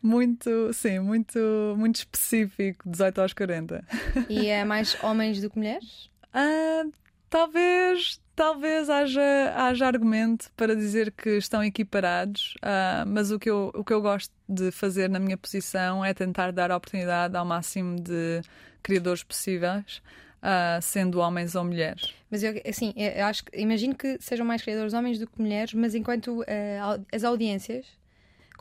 Muito, 0.00 0.72
sim, 0.72 1.00
muito, 1.00 1.74
muito 1.76 1.96
específico, 1.96 2.88
18 2.88 3.20
aos 3.20 3.32
40. 3.32 3.84
E 4.28 4.46
é 4.46 4.62
mais 4.64 4.96
homens 5.02 5.40
do 5.40 5.50
que 5.50 5.58
mulheres? 5.58 6.08
Ah, 6.32 6.84
talvez, 7.28 8.20
talvez 8.34 8.88
haja, 8.90 9.20
haja 9.56 9.86
argumento 9.86 10.50
para 10.56 10.74
dizer 10.74 11.12
que 11.12 11.30
estão 11.36 11.62
equiparados, 11.62 12.54
ah, 12.62 13.04
mas 13.06 13.30
o 13.30 13.38
que, 13.38 13.50
eu, 13.50 13.70
o 13.74 13.84
que 13.84 13.92
eu 13.92 14.00
gosto 14.00 14.32
de 14.48 14.70
fazer 14.70 15.08
na 15.10 15.18
minha 15.18 15.36
posição 15.36 16.04
é 16.04 16.12
tentar 16.14 16.52
dar 16.52 16.70
a 16.70 16.76
oportunidade 16.76 17.36
ao 17.36 17.44
máximo 17.44 17.96
de 18.00 18.40
criadores 18.82 19.22
possíveis, 19.22 20.02
ah, 20.42 20.78
sendo 20.82 21.18
homens 21.20 21.54
ou 21.54 21.64
mulheres. 21.64 22.14
Mas 22.30 22.42
eu, 22.42 22.60
assim, 22.66 22.92
eu 22.96 23.26
acho 23.26 23.44
imagino 23.52 23.94
que 23.94 24.16
sejam 24.20 24.44
mais 24.46 24.62
criadores 24.62 24.92
homens 24.94 25.18
do 25.18 25.26
que 25.26 25.40
mulheres, 25.40 25.74
mas 25.74 25.94
enquanto 25.94 26.42
au- 26.82 27.04
as 27.12 27.24
audiências, 27.24 27.86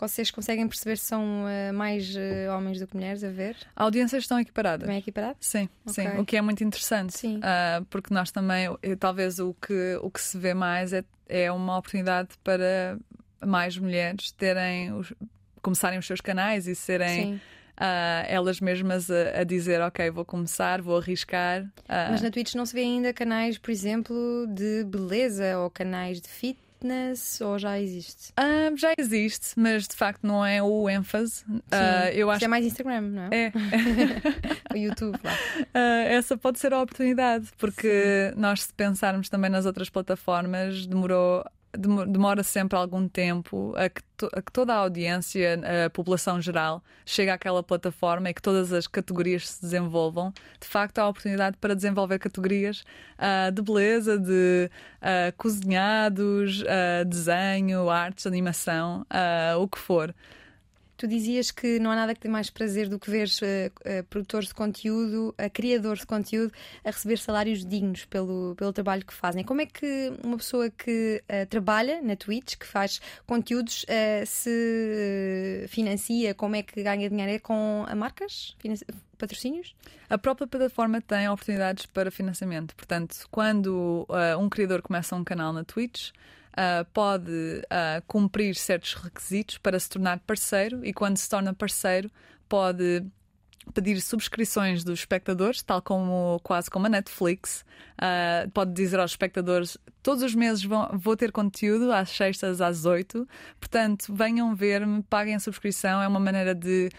vocês 0.02 0.30
conseguem 0.32 0.68
perceber 0.68 0.98
se 0.98 1.06
são 1.06 1.48
eh, 1.48 1.72
mais 1.72 2.14
eh, 2.16 2.50
homens 2.52 2.80
do 2.80 2.88
que 2.88 2.96
mulheres 2.96 3.24
a 3.24 3.30
ver? 3.30 3.56
Audiências 3.76 4.24
estão 4.24 4.40
equiparadas. 4.40 4.82
Também 4.82 4.98
é 4.98 5.00
equiparado? 5.00 5.38
Sim, 5.40 5.70
sim, 5.88 6.08
Ok. 6.08 6.20
o 6.20 6.26
que 6.26 6.36
é 6.36 6.42
muito 6.42 6.64
interessante. 6.64 7.18
Sim. 7.18 7.40
Ah, 7.44 7.82
porque 7.90 8.14
nós 8.14 8.32
também, 8.32 8.68
talvez 9.00 9.40
o 9.40 9.54
que, 9.54 9.96
o 10.02 10.10
que 10.12 10.20
se 10.20 10.38
vê 10.38 10.54
mais 10.54 10.92
é, 10.92 11.04
é 11.30 11.52
uma 11.52 11.78
oportunidade 11.78 12.30
para 12.44 12.98
mais 13.46 13.78
mulheres 13.78 14.32
terem 14.34 14.92
os- 14.94 15.14
começarem 15.62 15.98
os 16.00 16.06
seus 16.08 16.20
canais 16.22 16.68
e 16.68 16.76
serem 16.76 17.34
Sim. 17.34 17.42
ah, 17.78 18.24
elas 18.28 18.60
mesmas 18.60 19.10
a, 19.10 19.42
a 19.42 19.44
dizer 19.44 19.80
ok, 19.82 20.10
vou 20.12 20.26
começar, 20.26 20.82
vou 20.82 20.98
arriscar. 20.98 21.66
Ah, 21.88 22.10
Mas 22.12 22.22
na 22.22 22.30
Twitch 22.32 22.54
não 22.56 22.66
se 22.66 22.74
vê 22.74 22.82
ainda 22.82 23.14
canais, 23.14 23.58
por 23.58 23.72
exemplo, 23.72 24.46
de 24.48 24.84
beleza 24.86 25.58
ou 25.60 25.70
canais 25.70 26.20
de 26.22 26.28
fitness, 26.82 27.40
ou 27.42 27.58
já 27.60 27.80
existe? 27.80 28.34
ah, 28.36 28.72
já 28.76 28.94
existe, 28.98 29.54
mas 29.56 29.88
de 29.88 29.96
facto 29.96 30.26
não 30.26 30.46
é 30.46 30.62
o 30.62 30.90
ênfase. 30.90 31.44
Sim. 31.46 31.62
eu 32.14 32.28
Isso 32.28 32.32
acho 32.32 32.46
é 32.46 32.48
mais 32.48 32.66
Instagram, 32.66 33.02
não 33.02 33.24
é? 33.24 33.30
é, 33.32 33.52
o 34.74 34.78
YouTube. 34.78 35.20
Lá. 35.24 35.32
Ah, 35.74 36.04
essa 36.06 36.36
pode 36.38 36.60
ser 36.60 36.74
a 36.74 36.82
oportunidade, 36.82 37.50
porque 37.58 38.34
nós, 38.36 38.64
se 38.64 38.74
pensarmos 38.74 39.30
também 39.30 39.50
nas 39.50 39.66
outras 39.66 39.90
plataformas, 39.90 40.86
demorou 40.86 41.46
demora 41.78 42.44
sempre 42.44 42.78
algum 42.78 43.08
tempo 43.08 43.74
a 43.78 43.90
que, 43.90 44.02
to, 44.18 44.30
a 44.34 44.42
que, 44.42 44.52
toda 44.52 44.74
a 44.74 44.78
audiência, 44.78 45.60
a 45.86 45.90
população 45.90 46.42
geral, 46.42 46.84
chegue 47.06 47.32
àquela 47.32 47.64
plataforma 47.64 48.30
e 48.30 48.34
que 48.34 48.42
todas 48.42 48.74
as 48.74 48.88
categorias 48.88 49.50
se 49.50 49.62
desenvolvam. 49.62 50.34
De 50.60 50.68
facto, 50.68 51.00
há 51.00 51.08
oportunidade 51.08 51.58
para 51.58 51.76
desenvolver 51.76 52.20
categorias 52.20 52.84
uh, 53.18 53.52
de 53.52 53.62
beleza, 53.62 54.18
de 54.18 54.70
uh, 55.02 55.36
cozinhados, 55.38 56.62
uh, 56.62 57.06
desenho, 57.06 57.90
artes, 57.90 58.26
animação, 58.26 59.06
o 59.60 59.68
que 59.68 59.80
for. 59.80 60.14
Tu 61.02 61.08
dizias 61.08 61.50
que 61.50 61.80
não 61.80 61.90
há 61.90 61.96
nada 61.96 62.14
que 62.14 62.22
dê 62.22 62.30
mais 62.30 62.52
prazer 62.52 62.88
do 62.88 63.00
que 63.00 63.10
ver 63.10 63.28
uh, 63.28 64.00
uh, 64.02 64.04
produtores 64.04 64.50
de 64.50 64.54
conteúdo, 64.54 65.30
uh, 65.30 65.50
criadores 65.52 66.02
de 66.02 66.06
conteúdo, 66.06 66.54
a 66.86 66.92
receber 66.92 67.18
salários 67.18 67.66
dignos 67.66 68.06
pelo, 68.06 68.54
pelo 68.56 68.72
trabalho 68.72 69.04
que 69.04 69.12
fazem. 69.12 69.44
Como 69.44 69.62
é 69.62 69.66
que 69.66 70.14
uma 70.24 70.38
pessoa 70.38 70.70
que 70.70 71.24
trabalha 71.50 72.04
na 72.04 72.16
Twitch, 72.16 72.56
que 72.56 72.68
faz 72.68 73.02
conteúdos, 73.26 73.84
se 74.28 75.66
financia? 75.70 76.36
Como 76.36 76.56
é 76.56 76.62
que 76.62 76.84
ganha 76.84 77.10
dinheiro? 77.10 77.32
É 77.32 77.40
com 77.40 77.84
a 77.88 77.96
marcas? 77.96 78.56
patrocínios? 79.18 79.76
A 80.08 80.20
própria 80.20 80.46
plataforma 80.46 81.02
tem 81.02 81.28
oportunidades 81.28 81.88
para 81.88 82.12
financiamento. 82.12 82.76
Portanto, 82.76 83.28
quando 83.32 84.06
um 84.40 84.50
criador 84.50 84.84
começa 84.84 85.16
um 85.16 85.24
canal 85.24 85.52
na 85.52 85.64
Twitch, 85.64 86.12
uh, 86.52 86.86
pode 86.94 87.32
uh, 87.32 88.02
cumprir 88.08 88.56
certos 88.56 88.94
requisitos 88.94 89.58
para 89.58 89.80
se 89.80 89.90
tornar 89.90 90.20
parceiro 90.20 90.86
e 90.86 90.94
quando 90.94 91.18
se 91.18 91.30
torna 91.30 91.54
parceiro 91.54 92.12
pode 92.48 93.06
pedir 93.74 94.02
subscrições 94.02 94.84
dos 94.84 95.00
espectadores, 95.00 95.62
tal 95.62 95.82
como 95.82 96.40
quase 96.44 96.70
como 96.70 96.88
a 96.88 96.90
Netflix. 96.90 97.64
Uh, 97.94 98.50
pode 98.52 98.74
dizer 98.74 99.00
aos 99.00 99.12
espectadores: 99.12 99.78
todos 100.02 100.24
os 100.24 100.36
meses 100.36 100.64
vão, 100.64 100.90
vou 100.94 101.16
ter 101.16 101.32
conteúdo 101.32 101.92
às 101.92 102.10
sextas, 102.10 102.62
às 102.62 102.86
oito, 102.86 103.28
portanto, 103.60 104.14
venham 104.14 104.56
ver-me, 104.56 105.04
paguem 105.04 105.36
a 105.36 105.40
subscrição. 105.40 106.02
É 106.02 106.08
uma 106.08 106.20
maneira 106.20 106.56
de 106.56 106.90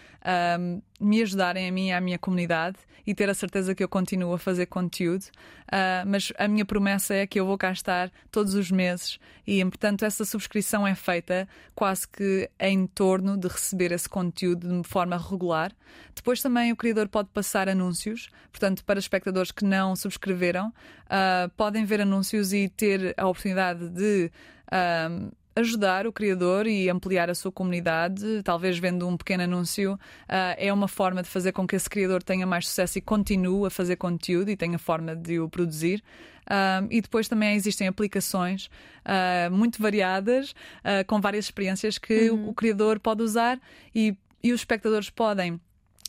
me 0.99 1.21
ajudarem 1.21 1.67
a 1.67 1.71
mim 1.71 1.87
e 1.87 1.91
à 1.91 1.99
minha 1.99 2.17
comunidade 2.17 2.77
e 3.05 3.13
ter 3.13 3.29
a 3.29 3.33
certeza 3.33 3.75
que 3.75 3.83
eu 3.83 3.89
continuo 3.89 4.33
a 4.33 4.39
fazer 4.39 4.67
conteúdo. 4.67 5.25
Uh, 5.65 6.05
mas 6.05 6.31
a 6.37 6.47
minha 6.47 6.63
promessa 6.63 7.13
é 7.13 7.27
que 7.27 7.39
eu 7.39 7.45
vou 7.45 7.57
cá 7.57 7.71
estar 7.71 8.11
todos 8.31 8.53
os 8.53 8.71
meses 8.71 9.19
e, 9.45 9.63
portanto, 9.65 10.05
essa 10.05 10.23
subscrição 10.23 10.87
é 10.87 10.95
feita 10.95 11.47
quase 11.75 12.07
que 12.07 12.49
em 12.59 12.87
torno 12.87 13.37
de 13.37 13.47
receber 13.47 13.91
esse 13.91 14.07
conteúdo 14.07 14.81
de 14.81 14.87
forma 14.87 15.17
regular. 15.17 15.71
Depois 16.15 16.41
também 16.41 16.71
o 16.71 16.75
criador 16.75 17.09
pode 17.09 17.29
passar 17.29 17.67
anúncios, 17.67 18.29
portanto, 18.51 18.85
para 18.85 18.99
espectadores 18.99 19.51
que 19.51 19.65
não 19.65 19.95
subscreveram, 19.95 20.71
uh, 21.13 21.49
podem 21.55 21.85
ver 21.85 22.01
anúncios 22.01 22.51
e 22.51 22.67
ter 22.67 23.13
a 23.17 23.27
oportunidade 23.27 23.87
de. 23.89 24.31
Uh, 24.67 25.31
ajudar 25.55 26.07
o 26.07 26.11
criador 26.11 26.65
e 26.67 26.89
ampliar 26.89 27.29
a 27.29 27.35
sua 27.35 27.51
comunidade, 27.51 28.41
talvez 28.43 28.77
vendo 28.77 29.07
um 29.07 29.15
pequeno 29.15 29.43
anúncio, 29.43 29.93
uh, 29.93 29.99
é 30.57 30.71
uma 30.73 30.87
forma 30.87 31.21
de 31.21 31.29
fazer 31.29 31.51
com 31.51 31.67
que 31.67 31.75
esse 31.75 31.89
criador 31.89 32.23
tenha 32.23 32.45
mais 32.45 32.67
sucesso 32.67 32.97
e 32.97 33.01
continue 33.01 33.67
a 33.67 33.69
fazer 33.69 33.95
conteúdo 33.97 34.49
e 34.49 34.57
tenha 34.57 34.79
forma 34.79 35.15
de 35.15 35.39
o 35.39 35.47
produzir. 35.47 36.03
Uh, 36.43 36.87
e 36.89 37.01
depois 37.01 37.27
também 37.27 37.55
existem 37.55 37.87
aplicações 37.87 38.65
uh, 39.05 39.51
muito 39.51 39.81
variadas, 39.81 40.53
com 41.07 41.21
várias 41.21 41.45
experiências 41.45 41.97
que 41.97 42.29
uhum. 42.29 42.49
o 42.49 42.53
criador 42.53 42.99
pode 42.99 43.21
usar 43.21 43.59
e, 43.95 44.17
e 44.43 44.51
os 44.51 44.61
espectadores 44.61 45.09
podem 45.09 45.59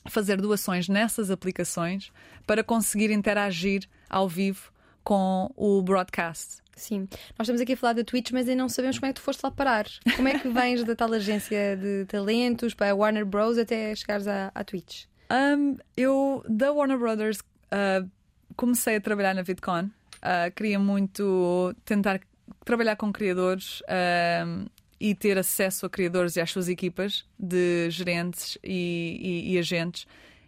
fazer 0.09 0.41
doações 0.41 0.89
nessas 0.89 1.31
aplicações 1.31 2.11
para 2.47 2.65
conseguir 2.65 3.11
interagir 3.11 3.85
ao 4.11 4.29
vivo 4.29 4.74
com 5.05 5.53
o 5.57 5.83
broadcast. 5.83 6.65
Sim, 6.77 7.07
nós 7.39 7.47
estamos 7.47 7.61
aqui 7.61 7.75
a 7.75 7.77
falar 7.77 7.93
da 7.93 8.03
Twitch, 8.03 8.33
mas 8.33 8.49
ainda 8.49 8.63
não 8.63 8.69
sabemos 8.69 8.99
como 8.99 9.09
é 9.09 9.13
que 9.13 9.21
tu 9.21 9.23
foste 9.23 9.43
lá 9.45 9.51
parar. 9.51 9.87
Como 10.17 10.27
é 10.27 10.39
que 10.39 10.49
vens 10.49 10.83
da 10.83 10.97
tal 10.97 11.13
agência 11.13 11.77
de 11.77 12.05
talentos 12.07 12.75
para 12.75 12.91
a 12.91 12.95
Warner 12.95 13.25
Bros. 13.25 13.59
até 13.59 13.95
chegares 13.95 14.27
à, 14.27 14.51
à 14.55 14.65
Twitch? 14.65 15.05
Um, 15.31 15.77
eu, 15.97 16.45
da 16.49 16.73
Warner 16.73 16.99
Brothers, 16.99 17.39
uh, 17.39 18.09
comecei 18.57 18.97
a 18.97 19.01
trabalhar 19.01 19.35
na 19.35 19.43
VidCon. 19.43 19.85
Uh, 20.17 20.51
queria 20.55 20.79
muito 20.79 21.75
tentar 21.85 22.21
trabalhar 22.65 22.97
com 22.97 23.13
criadores 23.13 23.81
uh, 23.83 24.69
e 24.99 25.15
ter 25.15 25.39
acesso 25.39 25.87
a 25.87 25.91
criadores 25.91 26.37
e 26.37 26.41
às 26.41 26.51
suas 26.51 26.69
equipas 26.69 27.25
de 27.39 27.89
gerentes 27.91 28.59
e, 28.65 29.45
e, 29.47 29.55
e 29.55 29.59
agentes. 29.59 30.07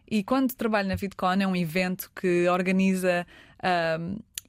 E 0.09 0.23
quando 0.23 0.55
trabalho 0.55 0.89
na 0.89 0.95
VidCon, 0.95 1.41
é 1.41 1.47
um 1.47 1.57
evento 1.57 2.11
que 2.15 2.49
organiza 2.49 3.27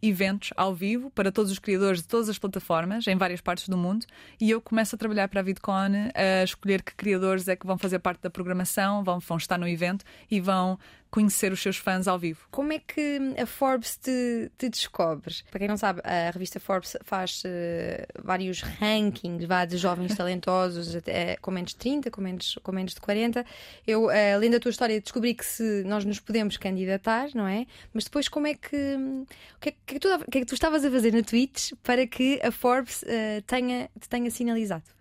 eventos 0.02 0.52
ao 0.56 0.74
vivo 0.74 1.10
para 1.10 1.32
todos 1.32 1.52
os 1.52 1.60
criadores 1.60 2.02
de 2.02 2.08
todas 2.08 2.30
as 2.30 2.38
plataformas 2.38 3.08
em 3.08 3.16
várias 3.16 3.42
partes 3.42 3.68
do 3.68 3.78
mundo 3.78 4.06
e 4.40 4.50
eu 4.50 4.62
começo 4.62 4.96
a 4.96 4.98
trabalhar 4.98 5.28
para 5.28 5.40
a 5.40 5.44
VidCon 5.44 6.12
a 6.14 6.44
escolher 6.44 6.82
que 6.82 6.96
criadores 6.96 7.48
é 7.48 7.56
que 7.56 7.66
vão 7.66 7.78
fazer 7.78 8.00
parte 8.00 8.22
da 8.22 8.30
programação, 8.30 9.04
vão, 9.04 9.20
vão 9.20 9.38
estar 9.38 9.58
no 9.58 9.68
evento 9.68 10.04
e 10.30 10.40
vão 10.40 10.78
conhecer 11.18 11.52
os 11.52 11.60
seus 11.60 11.78
fãs 11.78 12.08
ao 12.08 12.20
vivo. 12.20 12.48
Como 12.52 12.72
é 12.72 12.78
que 12.78 13.20
a 13.42 13.48
Forbes 13.48 13.98
te, 13.98 14.52
te 14.56 14.70
descobre? 14.70 15.34
Para 15.50 15.58
quem 15.58 15.68
não 15.68 15.76
sabe, 15.76 16.00
a 16.04 16.30
revista 16.30 16.60
Forbes 16.60 16.96
faz 17.02 17.42
uh, 17.44 18.24
vários 18.24 18.62
rankings 18.62 19.44
vá, 19.48 19.66
de 19.66 19.78
jovens 19.78 20.14
talentosos 20.16 20.96
até, 20.96 21.36
com 21.38 21.50
menos 21.50 21.72
de 21.72 21.78
30, 21.78 22.12
com 22.12 22.22
menos, 22.22 22.60
com 22.62 22.72
menos 22.72 22.94
de 22.94 23.02
40. 23.02 23.44
Eu, 23.88 24.06
uh, 24.06 24.36
além 24.36 24.52
da 24.52 24.60
tua 24.60 24.70
história, 24.70 25.02
descobri 25.02 25.34
que 25.34 25.44
se 25.44 25.84
nós 25.86 26.06
nos 26.06 26.20
podemos 26.20 26.56
candidatar, 26.56 27.30
não 27.34 27.48
é? 27.48 27.66
Mas 27.92 28.04
depois, 28.04 28.28
como 28.28 28.46
é 28.46 28.54
que. 28.54 28.76
O 28.76 29.60
que 29.60 29.70
é 29.70 29.74
que, 29.88 30.00
tu, 30.00 30.10
que, 30.30 30.38
é 30.38 30.42
que 30.42 30.46
tu 30.46 30.54
estavas 30.54 30.86
a 30.86 30.92
fazer 30.92 31.12
na 31.14 31.24
Twitch 31.24 31.72
para 31.82 32.06
que 32.06 32.40
a 32.44 32.52
Forbes 32.52 33.02
uh, 33.02 33.42
tenha, 33.48 33.90
te 34.00 34.08
tenha 34.08 34.30
sinalizado? 34.30 34.97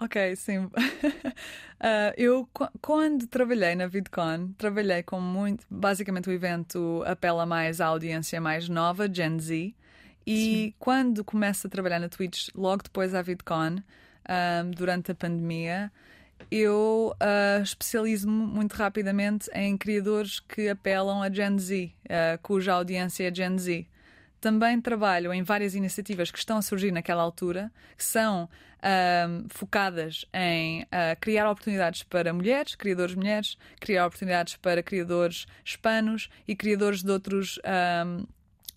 Ok, 0.00 0.34
sim. 0.36 0.58
uh, 0.58 0.70
eu, 2.16 2.48
quando 2.80 3.26
trabalhei 3.26 3.74
na 3.74 3.86
VidCon, 3.86 4.52
trabalhei 4.56 5.02
com 5.02 5.20
muito. 5.20 5.66
Basicamente, 5.70 6.28
o 6.30 6.32
evento 6.32 7.02
apela 7.06 7.44
mais 7.44 7.80
à 7.80 7.86
audiência 7.86 8.40
mais 8.40 8.68
nova, 8.68 9.12
Gen 9.12 9.38
Z. 9.38 9.74
E 10.26 10.36
sim. 10.36 10.74
quando 10.78 11.22
começo 11.22 11.66
a 11.66 11.70
trabalhar 11.70 11.98
na 11.98 12.08
Twitch, 12.08 12.48
logo 12.54 12.82
depois 12.82 13.12
da 13.12 13.20
VidCon, 13.20 13.76
um, 13.76 13.82
ah, 14.24 14.62
durante 14.74 15.10
a 15.10 15.14
pandemia, 15.14 15.92
eu 16.50 17.14
uh, 17.16 17.62
especializo-me 17.62 18.46
muito 18.46 18.74
rapidamente 18.74 19.50
em 19.52 19.76
criadores 19.76 20.40
que 20.40 20.68
apelam 20.68 21.22
a 21.22 21.30
Gen 21.30 21.58
Z, 21.58 21.92
uh, 22.04 22.38
cuja 22.42 22.74
audiência 22.74 23.28
é 23.28 23.34
Gen 23.34 23.58
Z. 23.58 23.86
Também 24.40 24.80
trabalho 24.80 25.34
em 25.34 25.42
várias 25.42 25.74
iniciativas 25.74 26.30
que 26.30 26.38
estão 26.38 26.56
a 26.56 26.62
surgir 26.62 26.90
naquela 26.90 27.22
altura, 27.22 27.70
que 27.96 28.04
são 28.04 28.48
um, 28.82 29.46
focadas 29.48 30.24
em 30.32 30.82
uh, 30.84 30.86
criar 31.20 31.50
oportunidades 31.50 32.02
para 32.02 32.32
mulheres, 32.32 32.74
criadores 32.74 33.14
mulheres, 33.14 33.58
criar 33.78 34.06
oportunidades 34.06 34.56
para 34.56 34.82
criadores 34.82 35.46
hispanos 35.62 36.30
e 36.48 36.56
criadores 36.56 37.02
de 37.02 37.10
outros, 37.10 37.58
um, 38.06 38.24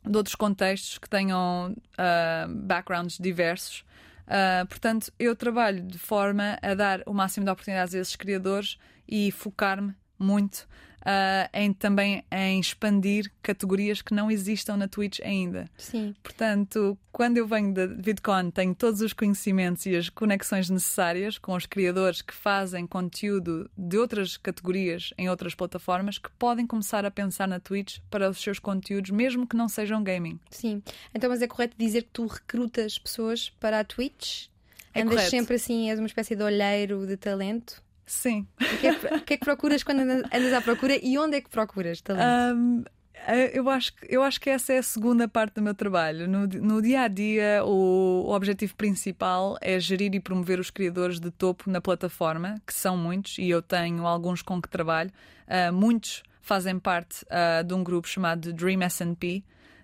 de 0.10 0.18
outros 0.18 0.36
contextos 0.36 0.98
que 0.98 1.10
tenham 1.10 1.72
uh, 1.72 2.54
backgrounds 2.54 3.18
diversos. 3.18 3.86
Uh, 4.28 4.68
portanto, 4.68 5.12
eu 5.18 5.36
trabalho 5.36 5.82
de 5.82 5.98
forma 5.98 6.58
a 6.62 6.74
dar 6.74 7.02
o 7.06 7.14
máximo 7.14 7.46
de 7.46 7.52
oportunidades 7.52 7.96
a 7.96 8.00
esses 8.00 8.16
criadores 8.18 8.78
e 9.08 9.32
focar-me 9.32 9.94
muito 10.24 10.68
uh, 11.04 11.50
em 11.54 11.72
também 11.74 12.24
em 12.32 12.60
expandir 12.60 13.32
categorias 13.42 14.02
que 14.02 14.14
não 14.14 14.32
existam 14.32 14.78
na 14.78 14.88
Twitch 14.88 15.20
ainda. 15.22 15.70
Sim. 15.78 16.16
Portanto, 16.24 16.98
quando 17.12 17.38
eu 17.38 17.48
venho 17.48 17.74
da 17.74 17.86
VidCon, 17.86 18.50
tenho 18.50 18.74
todos 18.74 19.02
os 19.02 19.14
conhecimentos 19.14 19.86
e 19.86 19.96
as 19.96 20.10
conexões 20.10 20.70
necessárias 20.70 21.38
com 21.38 21.54
os 21.54 21.66
criadores 21.66 22.22
que 22.22 22.34
fazem 22.34 22.88
conteúdo 22.88 23.70
de 23.78 23.98
outras 23.98 24.38
categorias 24.38 25.14
em 25.18 25.30
outras 25.30 25.54
plataformas 25.54 26.18
que 26.18 26.30
podem 26.32 26.66
começar 26.66 27.06
a 27.06 27.12
pensar 27.12 27.48
na 27.48 27.60
Twitch 27.60 28.00
para 28.10 28.30
os 28.30 28.42
seus 28.42 28.60
conteúdos, 28.60 29.12
mesmo 29.12 29.46
que 29.46 29.56
não 29.56 29.68
sejam 29.68 30.04
gaming. 30.04 30.40
Sim. 30.50 30.82
Então, 31.14 31.30
mas 31.30 31.42
é 31.42 31.48
correto 31.48 31.76
dizer 31.78 32.04
que 32.04 32.10
tu 32.12 32.26
recrutas 32.26 32.98
pessoas 32.98 33.50
para 33.60 33.80
a 33.80 33.84
Twitch? 33.84 34.48
É 34.94 35.02
Andas 35.02 35.16
correto. 35.16 35.32
sempre 35.32 35.56
assim, 35.56 35.90
és 35.90 35.98
uma 35.98 36.06
espécie 36.06 36.36
de 36.36 36.44
olheiro 36.44 37.08
de 37.08 37.18
talento? 37.18 37.83
Sim. 38.06 38.48
O 38.60 38.78
que, 38.78 38.88
é, 38.88 38.92
o 38.92 39.22
que, 39.22 39.34
é, 39.34 39.38
que 39.38 39.46
procuras 39.46 39.84
quando 39.84 40.02
andas 40.02 40.54
à 40.54 40.62
procura 40.62 40.98
e 41.02 41.18
onde 41.18 41.38
é 41.38 41.42
que 41.42 41.50
procuras 41.50 42.02
talento? 42.02 42.56
Um, 42.56 42.84
eu 43.54 43.70
acho, 43.70 43.94
eu 44.10 44.22
acho 44.22 44.40
que 44.40 44.50
essa 44.50 44.74
é 44.74 44.80
a 44.80 44.84
segunda 44.84 45.28
parte 45.28 45.56
do 45.56 45.62
meu 45.62 45.74
trabalho. 45.74 46.28
No, 46.28 46.46
no 46.46 46.82
dia 46.82 47.02
a 47.02 47.08
dia, 47.08 47.64
o, 47.64 48.26
o, 48.28 48.34
objetivo 48.34 48.76
principal 48.76 49.58
é 49.62 49.80
gerir 49.80 50.14
e 50.14 50.20
promover 50.20 50.60
os 50.60 50.70
criadores 50.70 51.20
de 51.20 51.32
topo 51.32 51.70
na 51.70 51.80
plataforma, 51.80 52.62
que 52.68 52.74
são 52.74 52.98
muitos, 52.98 53.38
e 53.38 53.50
eu 53.50 53.62
tenho 53.62 54.06
alguns 54.06 54.42
com 54.42 54.62
que 54.62 54.68
trabalho. 54.68 55.10
Uh, 55.48 55.72
muitos 55.72 56.24
fazem 56.42 56.78
parte 56.78 57.24
uh, 57.26 57.64
de 57.64 57.74
um 57.74 57.84
grupo 57.84 58.08
chamado 58.08 58.52
Dream 58.52 58.82
SP, 58.84 59.40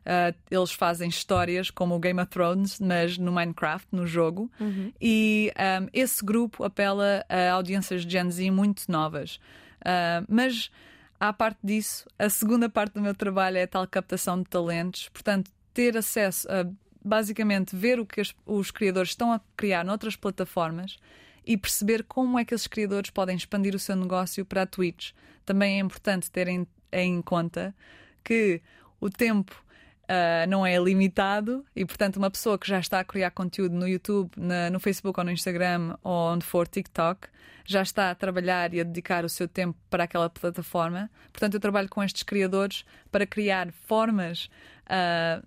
Uh, 0.10 0.36
eles 0.50 0.72
fazem 0.72 1.08
histórias 1.08 1.70
como 1.70 1.94
o 1.94 2.00
Game 2.00 2.20
of 2.20 2.32
Thrones, 2.32 2.80
mas 2.80 3.16
no 3.16 3.32
Minecraft, 3.32 3.88
no 3.92 4.08
jogo. 4.08 4.52
Uhum. 4.60 4.92
E 5.00 5.54
um, 5.56 5.88
esse 5.94 6.26
grupo 6.26 6.64
apela 6.64 7.24
a 7.30 7.52
audiências 7.52 8.04
de 8.04 8.12
Gen 8.12 8.32
Z 8.32 8.50
muito 8.50 8.92
novas. 8.92 9.36
Uh, 9.82 10.26
mas, 10.28 10.72
à 11.20 11.32
parte 11.32 11.60
disso, 11.64 12.08
a 12.18 12.28
segunda 12.28 12.68
parte 12.68 12.94
do 12.94 13.02
meu 13.02 13.14
trabalho 13.14 13.58
é 13.58 13.64
a 13.64 13.68
tal 13.68 13.86
captação 13.86 14.40
de 14.42 14.46
talentos. 14.50 15.10
Portanto, 15.10 15.52
ter 15.76 15.96
acesso 15.96 16.48
a 16.52 16.66
basicamente 17.06 17.76
ver 17.76 18.00
o 18.00 18.06
que 18.06 18.20
as- 18.20 18.34
os 18.48 18.72
criadores 18.72 19.12
estão 19.12 19.32
a 19.32 19.40
criar 19.56 19.86
noutras 19.86 20.16
plataformas 20.16 20.98
e 21.46 21.56
perceber 21.56 22.04
como 22.04 22.40
é 22.40 22.44
que 22.44 22.56
esses 22.56 22.68
criadores 22.68 23.12
podem 23.12 23.36
expandir 23.38 23.76
o 23.76 23.80
seu 23.80 23.96
negócio 23.96 24.44
para 24.44 24.64
a 24.64 24.66
Twitch. 24.66 25.12
Também 25.46 25.78
é 25.78 25.80
importante 25.80 26.32
ter 26.32 26.48
em, 26.48 26.66
em 26.92 27.22
conta 27.22 27.76
que 28.24 28.60
o 29.00 29.08
tempo 29.10 29.64
ah, 30.10 30.46
não 30.48 30.66
é 30.66 30.76
limitado 30.78 31.64
e, 31.76 31.86
portanto, 31.86 32.18
uma 32.18 32.30
pessoa 32.32 32.58
que 32.58 32.68
já 32.68 32.80
está 32.80 33.00
a 33.00 33.04
criar 33.04 33.32
conteúdo 33.32 33.76
no 33.76 33.88
YouTube, 33.88 34.32
na- 34.36 34.70
no 34.72 34.80
Facebook 34.80 35.20
ou 35.20 35.24
no 35.26 35.32
Instagram 35.32 35.96
ou 36.04 36.34
onde 36.34 36.44
for 36.46 36.68
TikTok, 36.68 37.28
já 37.64 37.84
está 37.84 38.10
a 38.10 38.16
trabalhar 38.16 38.74
e 38.74 38.82
a 38.82 38.84
dedicar 38.84 39.24
o 39.24 39.30
seu 39.30 39.48
tempo 39.48 39.78
para 39.92 40.06
aquela 40.06 40.28
plataforma. 40.30 41.10
Portanto, 41.32 41.54
eu 41.54 41.60
trabalho 41.60 41.88
com 41.88 42.04
estes 42.04 42.24
criadores 42.24 42.84
para 43.12 43.28
criar 43.28 43.72
formas 43.86 44.50
ah, 44.88 45.44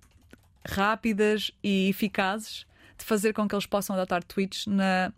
rápidas 0.65 1.51
e 1.63 1.89
eficazes 1.89 2.65
de 2.97 3.05
fazer 3.05 3.33
com 3.33 3.49
que 3.49 3.55
eles 3.55 3.67
possam 3.67 3.97
adotar 3.97 4.23
Twitch 4.23 4.69
na, 4.69 5.13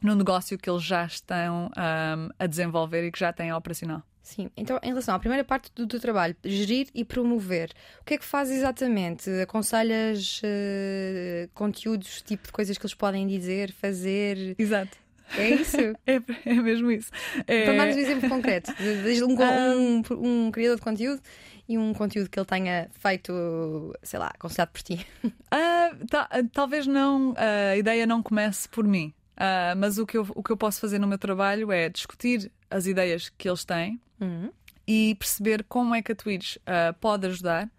no 0.00 0.14
negócio 0.14 0.56
que 0.56 0.70
eles 0.70 0.84
já 0.84 1.04
estão 1.04 1.68
ah, 1.76 2.28
a 2.38 2.46
desenvolver 2.46 3.04
e 3.04 3.10
que 3.10 3.18
já 3.18 3.32
têm 3.32 3.52
operacional. 3.52 4.02
Sim, 4.24 4.48
então 4.56 4.80
em 4.82 4.88
relação 4.88 5.14
à 5.14 5.18
primeira 5.18 5.44
parte 5.44 5.70
do 5.76 5.86
teu 5.86 6.00
trabalho, 6.00 6.34
gerir 6.42 6.88
e 6.94 7.04
promover, 7.04 7.70
o 8.00 8.04
que 8.04 8.14
é 8.14 8.18
que 8.18 8.24
faz 8.24 8.50
exatamente? 8.50 9.28
Aconselhas 9.42 10.40
eh, 10.42 11.46
conteúdos, 11.52 12.22
tipo 12.22 12.46
de 12.46 12.52
coisas 12.52 12.78
que 12.78 12.86
eles 12.86 12.94
podem 12.94 13.26
dizer, 13.26 13.70
fazer? 13.70 14.56
Exato. 14.58 14.96
É 15.36 15.50
isso? 15.50 15.76
É, 16.06 16.20
é 16.50 16.54
mesmo 16.54 16.90
isso. 16.90 17.10
É, 17.46 17.62
Então 17.64 17.76
dá-nos 17.76 17.96
um 17.96 17.98
exemplo 17.98 18.28
concreto. 18.30 18.72
de- 18.74 19.14
de 19.14 19.24
um, 19.24 19.36
um, 19.36 20.46
um 20.46 20.50
criador 20.50 20.76
de 20.76 20.82
conteúdo 20.82 21.20
e 21.68 21.76
um 21.76 21.92
conteúdo 21.92 22.30
que 22.30 22.38
ele 22.38 22.46
tenha 22.46 22.88
feito, 22.92 23.32
sei 24.02 24.18
lá, 24.18 24.28
aconselhado 24.34 24.70
por 24.72 24.82
ti. 24.82 25.06
Ah, 25.50 25.92
ta- 26.10 26.28
ah, 26.30 26.42
talvez 26.52 26.84
não, 26.86 27.32
a 27.36 27.76
ideia 27.76 28.06
não 28.06 28.22
comece 28.22 28.68
por 28.68 28.84
mim. 28.86 29.12
Ah, 29.36 29.74
mas 29.76 29.98
o 29.98 30.06
que, 30.06 30.16
eu, 30.16 30.26
o 30.34 30.42
que 30.42 30.50
eu 30.50 30.56
posso 30.56 30.80
fazer 30.80 30.98
no 30.98 31.06
meu 31.06 31.18
trabalho 31.18 31.70
é 31.70 31.88
discutir 31.88 32.50
as 32.70 32.86
ideias 32.86 33.28
que 33.28 33.48
eles 33.48 33.64
têm 33.64 34.00
Uhum. 34.20 34.50
e 34.86 35.14
perceber 35.18 35.64
como 35.64 35.94
é 35.94 36.02
que 36.02 36.12
a 36.12 36.14
Twitch 36.14 36.56
ah, 36.66 36.92
pode 37.00 37.26
ajudar 37.26 37.70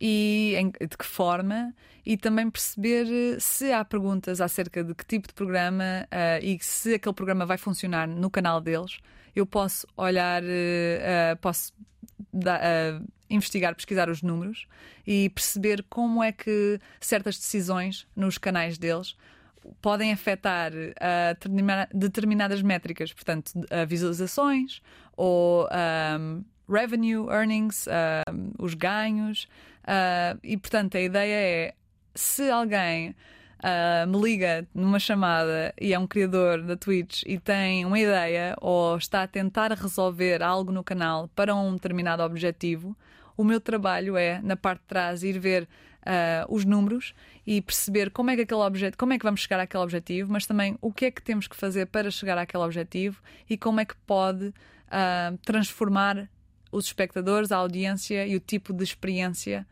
e 0.00 0.54
em- 0.58 0.70
de 0.70 0.96
que 0.98 1.04
forma, 1.06 1.74
e 2.04 2.16
também 2.16 2.50
perceber 2.50 3.06
eh, 3.06 3.38
se 3.40 3.72
há 3.72 3.84
perguntas 3.84 4.40
acerca 4.40 4.82
de 4.82 4.94
que 4.94 5.04
tipo 5.04 5.28
de 5.28 5.34
programa 5.34 6.06
ah, 6.10 6.38
e 6.40 6.58
se 6.60 6.94
aquele 6.94 7.14
programa 7.14 7.46
vai 7.46 7.56
funcionar 7.58 8.06
no 8.08 8.28
canal 8.30 8.60
deles. 8.60 8.98
Eu 9.34 9.46
posso 9.46 9.86
olhar, 9.96 10.42
ah, 10.42 11.36
posso 11.40 11.72
da- 12.32 12.56
ah, 12.62 13.02
investigar, 13.30 13.74
pesquisar 13.74 14.10
os 14.10 14.20
números 14.22 14.66
e 15.06 15.30
perceber 15.30 15.84
como 15.88 16.22
é 16.22 16.32
que 16.32 16.78
certas 17.00 17.36
decisões 17.38 18.06
nos 18.14 18.36
canais 18.38 18.76
deles 18.76 19.16
podem 19.80 20.12
afetar 20.12 20.72
ah, 21.00 21.32
determina- 21.34 21.88
determinadas 21.92 22.62
métricas, 22.62 23.12
portanto, 23.12 23.52
ah, 23.70 23.84
visualizações 23.84 24.80
ou 25.16 25.68
ahm, 25.70 26.42
revenue, 26.68 27.28
earnings, 27.30 27.86
ahm, 27.88 28.50
os 28.58 28.74
ganhos. 28.74 29.48
ah, 29.84 30.36
e, 30.42 30.56
portanto, 30.56 30.96
a 30.96 31.00
ideia 31.00 31.34
é 31.34 31.74
se 32.14 32.50
alguém 32.50 33.14
ah, 33.62 34.04
me 34.06 34.20
liga 34.20 34.66
numa 34.74 34.98
chamada 34.98 35.72
e 35.80 35.94
é 35.94 35.98
um 35.98 36.06
criador 36.06 36.62
da 36.62 36.76
Twitch 36.76 37.22
e 37.26 37.38
tem 37.38 37.84
uma 37.84 37.98
ideia 37.98 38.56
ou 38.60 38.96
está 38.96 39.22
a 39.22 39.26
tentar 39.28 39.72
resolver 39.72 40.42
algo 40.42 40.72
no 40.72 40.82
canal 40.82 41.28
para 41.34 41.54
um 41.54 41.74
determinado 41.74 42.22
objetivo, 42.22 42.96
o 43.36 43.44
meu 43.44 43.60
trabalho 43.60 44.16
é, 44.16 44.40
na 44.42 44.56
parte 44.56 44.80
de 44.80 44.86
trás, 44.86 45.22
ir 45.22 45.38
ver 45.38 45.68
ah, 46.04 46.46
os 46.48 46.64
números 46.64 47.14
e 47.46 47.60
perceber 47.60 48.10
como 48.10 48.30
é 48.30 48.36
que 48.36 48.42
aquele 48.42 48.60
objeto, 48.60 48.96
como 48.96 49.12
é 49.12 49.18
que 49.18 49.24
vamos 49.24 49.40
chegar 49.40 49.60
àquele 49.60 49.82
objetivo, 49.82 50.32
mas 50.32 50.46
também 50.46 50.76
o 50.80 50.92
que 50.92 51.06
é 51.06 51.10
que 51.10 51.22
temos 51.22 51.46
que 51.46 51.56
fazer 51.56 51.86
para 51.86 52.10
chegar 52.10 52.38
àquele 52.38 52.62
objetivo 52.62 53.20
e 53.48 53.56
como 53.56 53.80
é 53.80 53.84
que 53.84 53.96
pode 54.06 54.52
ah, 54.90 55.32
transformar 55.44 56.28
os 56.70 56.86
espectadores, 56.86 57.52
a 57.52 57.56
audiência 57.56 58.26
e 58.26 58.34
o 58.34 58.40
tipo 58.40 58.72
de 58.72 58.82
experiência 58.82 59.66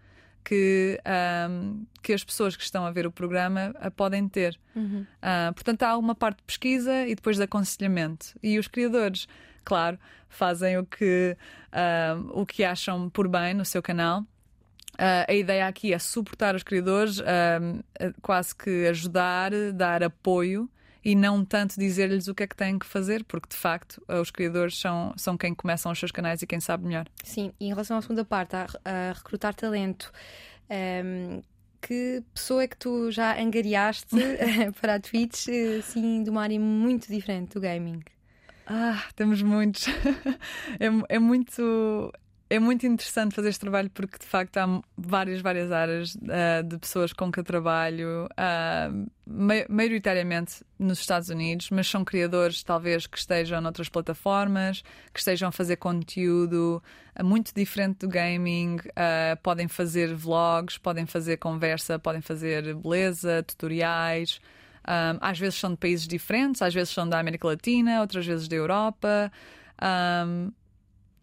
que, 0.45 1.01
ahm, 1.05 1.85
que 2.03 2.13
as 2.13 2.25
pessoas 2.25 2.57
que 2.57 2.63
estão 2.63 2.85
a 2.85 2.91
ver 2.91 3.07
o 3.07 3.13
programa 3.13 3.75
ah, 3.79 3.91
podem 3.91 4.29
ter. 4.29 4.59
Ah, 5.23 5.53
portanto, 5.55 5.83
há 5.83 5.97
uma 5.97 6.15
parte 6.15 6.39
de 6.39 6.45
pesquisa 6.45 7.07
e 7.07 7.15
depois 7.15 7.37
de 7.37 7.43
aconselhamento. 7.43 8.39
E 8.43 8.59
os 8.59 8.69
criadores, 8.69 9.27
claro, 9.65 9.99
fazem 10.29 10.79
o 10.79 10.85
que, 10.85 11.37
ahm, 11.73 12.31
o 12.33 12.47
que 12.47 12.65
acham 12.65 13.09
por 13.11 13.29
bem 13.29 13.55
no 13.55 13.65
seu 13.65 13.83
canal. 13.83 14.25
Ah, 15.03 15.25
a 15.27 15.35
ideia 15.35 15.67
aqui 15.67 15.95
é 15.95 15.99
suportar 15.99 16.55
os 16.55 16.63
criadores, 16.63 17.23
quase 18.21 18.55
que 18.55 18.87
ajudar, 18.89 19.51
dar 19.73 20.03
apoio 20.03 20.69
e 21.03 21.15
não 21.15 21.43
tanto 21.43 21.81
dizer-lhes 21.81 22.29
o 22.29 22.35
que 22.35 22.43
é 22.43 22.47
que 22.47 22.55
têm 22.55 22.79
que 22.79 22.85
fazer, 22.85 23.25
porque 23.25 23.49
de 23.49 23.57
facto 23.57 24.03
ah, 24.07 24.21
os 24.21 24.31
criadores 24.31 24.79
são, 24.79 25.15
são 25.17 25.39
quem 25.39 25.55
começam 25.55 25.91
os 25.91 25.99
seus 25.99 26.13
canais 26.13 26.43
e 26.43 26.47
quem 26.47 26.61
sabe 26.61 26.87
melhor. 26.87 27.07
Sim, 27.25 27.51
e 27.59 27.67
em 27.67 27.69
relação 27.71 27.97
à 27.97 28.03
segunda 28.03 28.27
parte, 28.27 28.55
a, 28.55 28.67
a 28.85 29.13
recrutar 29.15 29.55
talento, 29.55 30.13
ehm, 30.69 31.41
que 31.81 32.23
pessoa 32.35 32.63
é 32.63 32.69
que 32.69 32.77
tu 32.77 33.11
já 33.11 33.41
angariaste 33.41 34.15
para 34.83 34.97
a 34.97 35.01
Twitch, 35.01 35.49
assim, 35.79 36.23
de 36.23 36.29
uma 36.29 36.43
área 36.43 36.61
muito 36.61 37.09
diferente 37.09 37.55
do 37.55 37.61
gaming? 37.61 38.03
Ah, 38.67 39.03
temos 39.17 39.43
muitos. 39.43 39.87
é, 40.79 41.17
é 41.17 41.19
muito. 41.19 42.13
É 42.53 42.59
muito 42.59 42.85
interessante 42.85 43.33
fazer 43.33 43.51
este 43.51 43.61
trabalho 43.61 43.89
porque 43.91 44.19
de 44.19 44.27
facto 44.27 44.57
há 44.57 44.83
várias, 44.99 45.41
várias 45.41 45.71
áreas 45.71 46.19
ah, 46.29 46.63
de 46.63 46.79
pessoas 46.79 47.13
com 47.13 47.31
que 47.31 47.39
eu 47.39 47.45
trabalho, 47.45 48.29
ma- 49.25 49.67
maioritariamente 49.69 50.65
nos 50.77 50.99
Estados 50.99 51.29
Unidos, 51.29 51.71
mas 51.71 51.87
são 51.87 52.05
criadores 52.05 52.65
talvez 52.65 53.07
que 53.07 53.17
estejam 53.17 53.61
noutras 53.61 53.89
plataformas, 53.89 54.83
que 55.15 55.21
estejam 55.21 55.51
a 55.51 55.53
fazer 55.53 55.77
conteúdo 55.77 56.83
ah, 57.15 57.23
muito 57.23 57.55
diferente 57.55 57.99
do 58.01 58.09
gaming, 58.09 58.79
ah, 58.97 59.39
podem 59.41 59.69
fazer 59.69 60.13
vlogs, 60.13 60.77
podem 60.77 61.07
fazer 61.07 61.37
conversa, 61.37 62.01
podem 62.01 62.21
fazer 62.21 62.75
beleza, 62.75 63.45
tutoriais. 63.45 64.41
Um, 64.81 65.19
às 65.21 65.39
vezes 65.39 65.55
são 65.55 65.71
de 65.71 65.77
países 65.77 66.09
diferentes, 66.09 66.63
às 66.63 66.75
vezes 66.75 66.93
são 66.93 67.09
da 67.09 67.21
América 67.21 67.47
Latina, 67.47 68.01
outras 68.01 68.27
vezes 68.27 68.49
da 68.49 68.57
Europa. 68.57 69.31
Um, 70.27 70.51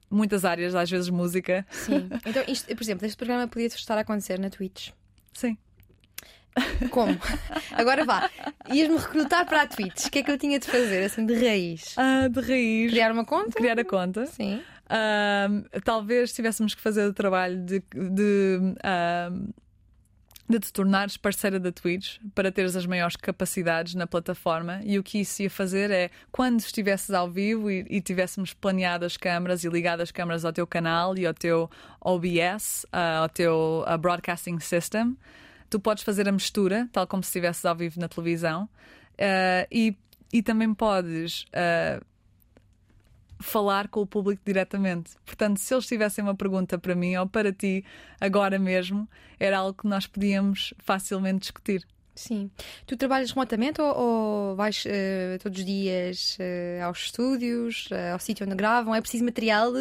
muitas 0.09 0.45
áreas, 0.45 0.75
às 0.75 0.89
vezes 0.89 1.09
música. 1.09 1.65
Sim. 1.71 2.09
Então, 2.25 2.43
isto, 2.47 2.67
por 2.75 2.83
exemplo, 2.83 3.05
este 3.05 3.17
programa 3.17 3.47
podia 3.47 3.67
estar 3.67 3.97
a 3.97 4.01
acontecer 4.01 4.39
na 4.39 4.49
Twitch. 4.49 4.89
Sim. 5.33 5.57
Como? 6.89 7.17
Agora 7.71 8.03
vá. 8.03 8.29
Ias-me 8.71 8.97
recrutar 8.97 9.45
para 9.45 9.61
a 9.61 9.67
Twitch. 9.67 10.05
O 10.05 10.11
que 10.11 10.19
é 10.19 10.23
que 10.23 10.31
eu 10.31 10.37
tinha 10.37 10.59
de 10.59 10.65
fazer, 10.65 11.03
assim, 11.03 11.25
de 11.25 11.35
raiz? 11.35 11.93
Ah, 11.97 12.27
de 12.27 12.41
raiz. 12.41 12.91
Criar 12.91 13.11
uma 13.11 13.25
conta? 13.25 13.51
Criar 13.51 13.79
a 13.79 13.85
conta. 13.85 14.25
Sim. 14.25 14.61
Um, 14.89 15.63
talvez 15.81 16.33
tivéssemos 16.33 16.73
que 16.73 16.81
fazer 16.81 17.05
o 17.05 17.13
trabalho 17.13 17.61
de, 17.63 17.83
de, 17.93 18.59
um, 18.59 19.49
de 20.49 20.59
te 20.59 20.71
tornares 20.71 21.17
parceira 21.17 21.59
da 21.59 21.71
Twitch 21.71 22.19
para 22.33 22.51
teres 22.51 22.75
as 22.75 22.85
maiores 22.85 23.17
capacidades 23.17 23.95
na 23.95 24.07
plataforma. 24.07 24.79
E 24.83 24.97
o 24.97 25.03
que 25.03 25.19
isso 25.19 25.41
ia 25.41 25.49
fazer 25.49 25.91
é, 25.91 26.09
quando 26.31 26.59
estivesses 26.59 27.11
ao 27.11 27.29
vivo 27.29 27.69
e, 27.69 27.85
e 27.89 28.01
tivéssemos 28.01 28.53
planeado 28.53 29.03
as 29.03 29.17
câmaras 29.17 29.63
e 29.63 29.69
ligado 29.69 30.01
as 30.01 30.11
câmaras 30.11 30.45
ao 30.45 30.53
teu 30.53 30.65
canal 30.65 31.17
e 31.17 31.27
ao 31.27 31.33
teu 31.33 31.69
OBS, 31.99 32.85
ah, 32.91 33.19
ao 33.19 33.29
teu 33.29 33.83
ah, 33.85 33.97
Broadcasting 33.97 34.59
System, 34.59 35.17
tu 35.69 35.79
podes 35.79 36.03
fazer 36.03 36.29
a 36.29 36.31
mistura, 36.31 36.87
tal 36.93 37.05
como 37.05 37.21
se 37.23 37.27
estivesses 37.27 37.65
ao 37.65 37.75
vivo 37.75 37.99
na 37.99 38.07
televisão. 38.07 38.69
Ah, 39.19 39.67
e, 39.69 39.95
e 40.31 40.41
também 40.41 40.73
podes. 40.73 41.45
Falar 43.39 43.87
com 43.87 44.01
o 44.01 44.07
público 44.07 44.41
diretamente. 44.45 45.11
Portanto, 45.25 45.57
se 45.57 45.73
eles 45.73 45.85
tivessem 45.85 46.23
uma 46.23 46.35
pergunta 46.35 46.77
para 46.77 46.95
mim 46.95 47.15
ou 47.15 47.27
para 47.27 47.51
ti 47.53 47.83
agora 48.19 48.57
mesmo, 48.57 49.07
era 49.39 49.59
algo 49.59 49.73
que 49.73 49.87
nós 49.87 50.07
podíamos 50.07 50.73
facilmente 50.79 51.39
discutir. 51.39 51.85
Sim. 52.15 52.49
Tu 52.87 52.97
trabalhas 52.97 53.29
remotamente 53.29 53.79
ou, 53.79 53.95
ou 53.95 54.55
vais 54.55 54.83
eh, 54.87 55.37
todos 55.39 55.59
os 55.59 55.63
dias 55.65 56.35
eh, 56.39 56.81
aos 56.83 56.97
estúdios, 57.05 57.89
eh, 57.91 58.11
ao 58.11 58.17
sítio 58.17 58.43
onde 58.43 58.55
gravam? 58.55 58.95
É 58.95 58.99
preciso 58.99 59.23
material, 59.23 59.71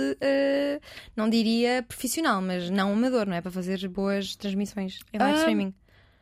não 1.17 1.31
diria 1.31 1.83
profissional, 1.83 2.43
mas 2.43 2.69
não 2.69 2.93
amador, 2.93 3.27
não 3.27 3.35
é? 3.35 3.41
Para 3.41 3.51
fazer 3.51 3.89
boas 3.89 4.37
transmissões 4.37 4.99
em 5.15 5.19
live 5.19 5.35
Ah, 5.35 5.39
streaming. 5.39 5.75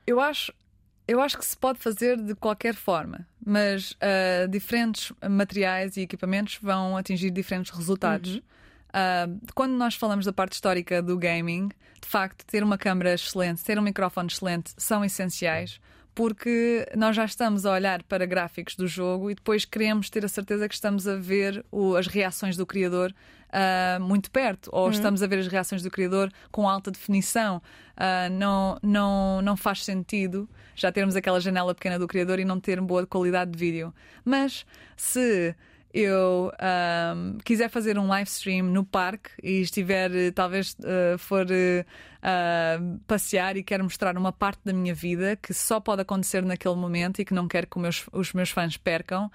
Eu 0.06 0.20
acho, 0.20 0.52
eu 1.06 1.20
acho 1.20 1.36
que 1.38 1.44
se 1.44 1.56
pode 1.56 1.78
fazer 1.78 2.16
de 2.16 2.34
qualquer 2.34 2.74
forma, 2.74 3.26
mas 3.44 3.96
ah, 4.00 4.46
diferentes 4.46 5.12
materiais 5.28 5.96
e 5.96 6.02
equipamentos 6.02 6.58
vão 6.62 6.96
atingir 6.96 7.30
diferentes 7.30 7.76
resultados. 7.76 8.40
Ah, 8.92 9.28
quando 9.54 9.72
nós 9.72 9.94
falamos 9.94 10.24
da 10.24 10.32
parte 10.32 10.54
histórica 10.54 11.02
do 11.02 11.18
gaming, 11.18 11.68
de 12.00 12.08
facto, 12.08 12.44
ter 12.46 12.62
uma 12.62 12.78
câmera 12.78 13.14
excelente, 13.14 13.62
ter 13.62 13.78
um 13.78 13.82
microfone 13.82 14.28
excelente 14.28 14.72
são 14.76 15.04
essenciais, 15.04 15.80
porque 16.14 16.86
nós 16.96 17.16
já 17.16 17.24
estamos 17.24 17.66
a 17.66 17.72
olhar 17.72 18.02
para 18.04 18.24
gráficos 18.24 18.76
do 18.76 18.86
jogo 18.86 19.30
e 19.30 19.34
depois 19.34 19.64
queremos 19.64 20.08
ter 20.08 20.24
a 20.24 20.28
certeza 20.28 20.68
que 20.68 20.74
estamos 20.74 21.08
a 21.08 21.16
ver 21.16 21.64
o, 21.72 21.96
as 21.96 22.06
reações 22.06 22.56
do 22.56 22.64
criador 22.64 23.12
uh, 23.54 24.00
muito 24.00 24.30
perto, 24.30 24.70
ou 24.72 24.84
uhum. 24.84 24.90
estamos 24.90 25.22
a 25.22 25.26
ver 25.26 25.38
as 25.38 25.48
reações 25.48 25.82
do 25.82 25.90
criador 25.90 26.30
com 26.50 26.68
alta 26.68 26.90
definição. 26.90 27.60
Uh, 27.96 28.30
não, 28.32 28.78
não, 28.82 29.42
não 29.42 29.56
faz 29.56 29.84
sentido 29.84 30.48
já 30.74 30.90
termos 30.90 31.14
aquela 31.14 31.40
janela 31.40 31.74
pequena 31.74 31.98
do 31.98 32.08
criador 32.08 32.38
e 32.38 32.44
não 32.44 32.58
ter 32.58 32.80
boa 32.80 33.06
qualidade 33.06 33.52
de 33.52 33.58
vídeo. 33.58 33.94
Mas 34.24 34.66
se 34.96 35.54
eu 35.94 36.50
um, 37.16 37.38
quiser 37.44 37.70
fazer 37.70 37.96
um 37.96 38.08
live 38.08 38.28
stream 38.28 38.66
no 38.66 38.84
parque 38.84 39.30
e 39.40 39.60
estiver, 39.60 40.10
talvez 40.32 40.74
uh, 40.80 41.16
for 41.16 41.46
uh, 41.46 42.98
passear 43.06 43.56
e 43.56 43.62
quer 43.62 43.80
mostrar 43.80 44.18
uma 44.18 44.32
parte 44.32 44.60
da 44.64 44.72
minha 44.72 44.92
vida 44.92 45.36
que 45.36 45.54
só 45.54 45.78
pode 45.78 46.02
acontecer 46.02 46.44
naquele 46.44 46.74
momento 46.74 47.20
e 47.20 47.24
que 47.24 47.32
não 47.32 47.46
quero 47.46 47.68
que 47.68 47.78
meus, 47.78 48.06
os 48.12 48.32
meus 48.32 48.50
fãs 48.50 48.76
percam, 48.76 49.30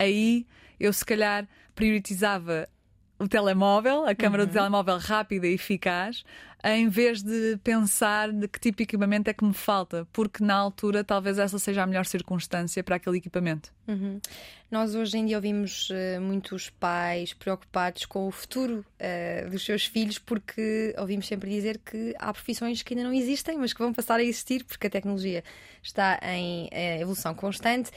aí 0.00 0.48
eu 0.80 0.92
se 0.92 1.04
calhar 1.04 1.46
priorizava 1.76 2.68
o 3.16 3.28
telemóvel, 3.28 4.04
a 4.04 4.14
câmara 4.14 4.42
uhum. 4.42 4.48
do 4.48 4.52
telemóvel 4.52 4.98
rápida 4.98 5.46
e 5.46 5.54
eficaz, 5.54 6.24
em 6.64 6.88
vez 6.88 7.22
de 7.22 7.58
pensar 7.64 8.30
de 8.32 8.46
que 8.46 8.60
tipo 8.60 8.78
de 8.78 8.82
equipamento 8.84 9.30
é 9.30 9.34
que 9.34 9.44
me 9.44 9.54
falta, 9.54 10.06
porque 10.12 10.44
na 10.44 10.54
altura 10.54 11.02
talvez 11.02 11.38
essa 11.38 11.58
seja 11.58 11.82
a 11.82 11.86
melhor 11.86 12.04
circunstância 12.04 12.82
para 12.84 12.96
aquele 12.96 13.18
equipamento. 13.18 13.72
Uhum. 13.88 14.20
Nós 14.70 14.94
hoje 14.94 15.18
em 15.18 15.26
dia 15.26 15.36
ouvimos 15.36 15.90
uh, 15.90 16.20
muitos 16.20 16.70
pais 16.70 17.32
preocupados 17.32 18.06
com 18.06 18.28
o 18.28 18.30
futuro 18.30 18.84
uh, 19.00 19.50
dos 19.50 19.64
seus 19.64 19.84
filhos, 19.86 20.18
porque 20.18 20.94
ouvimos 20.96 21.26
sempre 21.26 21.50
dizer 21.50 21.78
que 21.78 22.14
há 22.18 22.32
profissões 22.32 22.82
que 22.82 22.94
ainda 22.94 23.04
não 23.04 23.12
existem, 23.12 23.58
mas 23.58 23.72
que 23.72 23.80
vão 23.80 23.92
passar 23.92 24.20
a 24.20 24.22
existir, 24.22 24.62
porque 24.64 24.86
a 24.86 24.90
tecnologia 24.90 25.42
está 25.82 26.20
em 26.22 26.66
uh, 26.66 27.00
evolução 27.00 27.34
constante. 27.34 27.90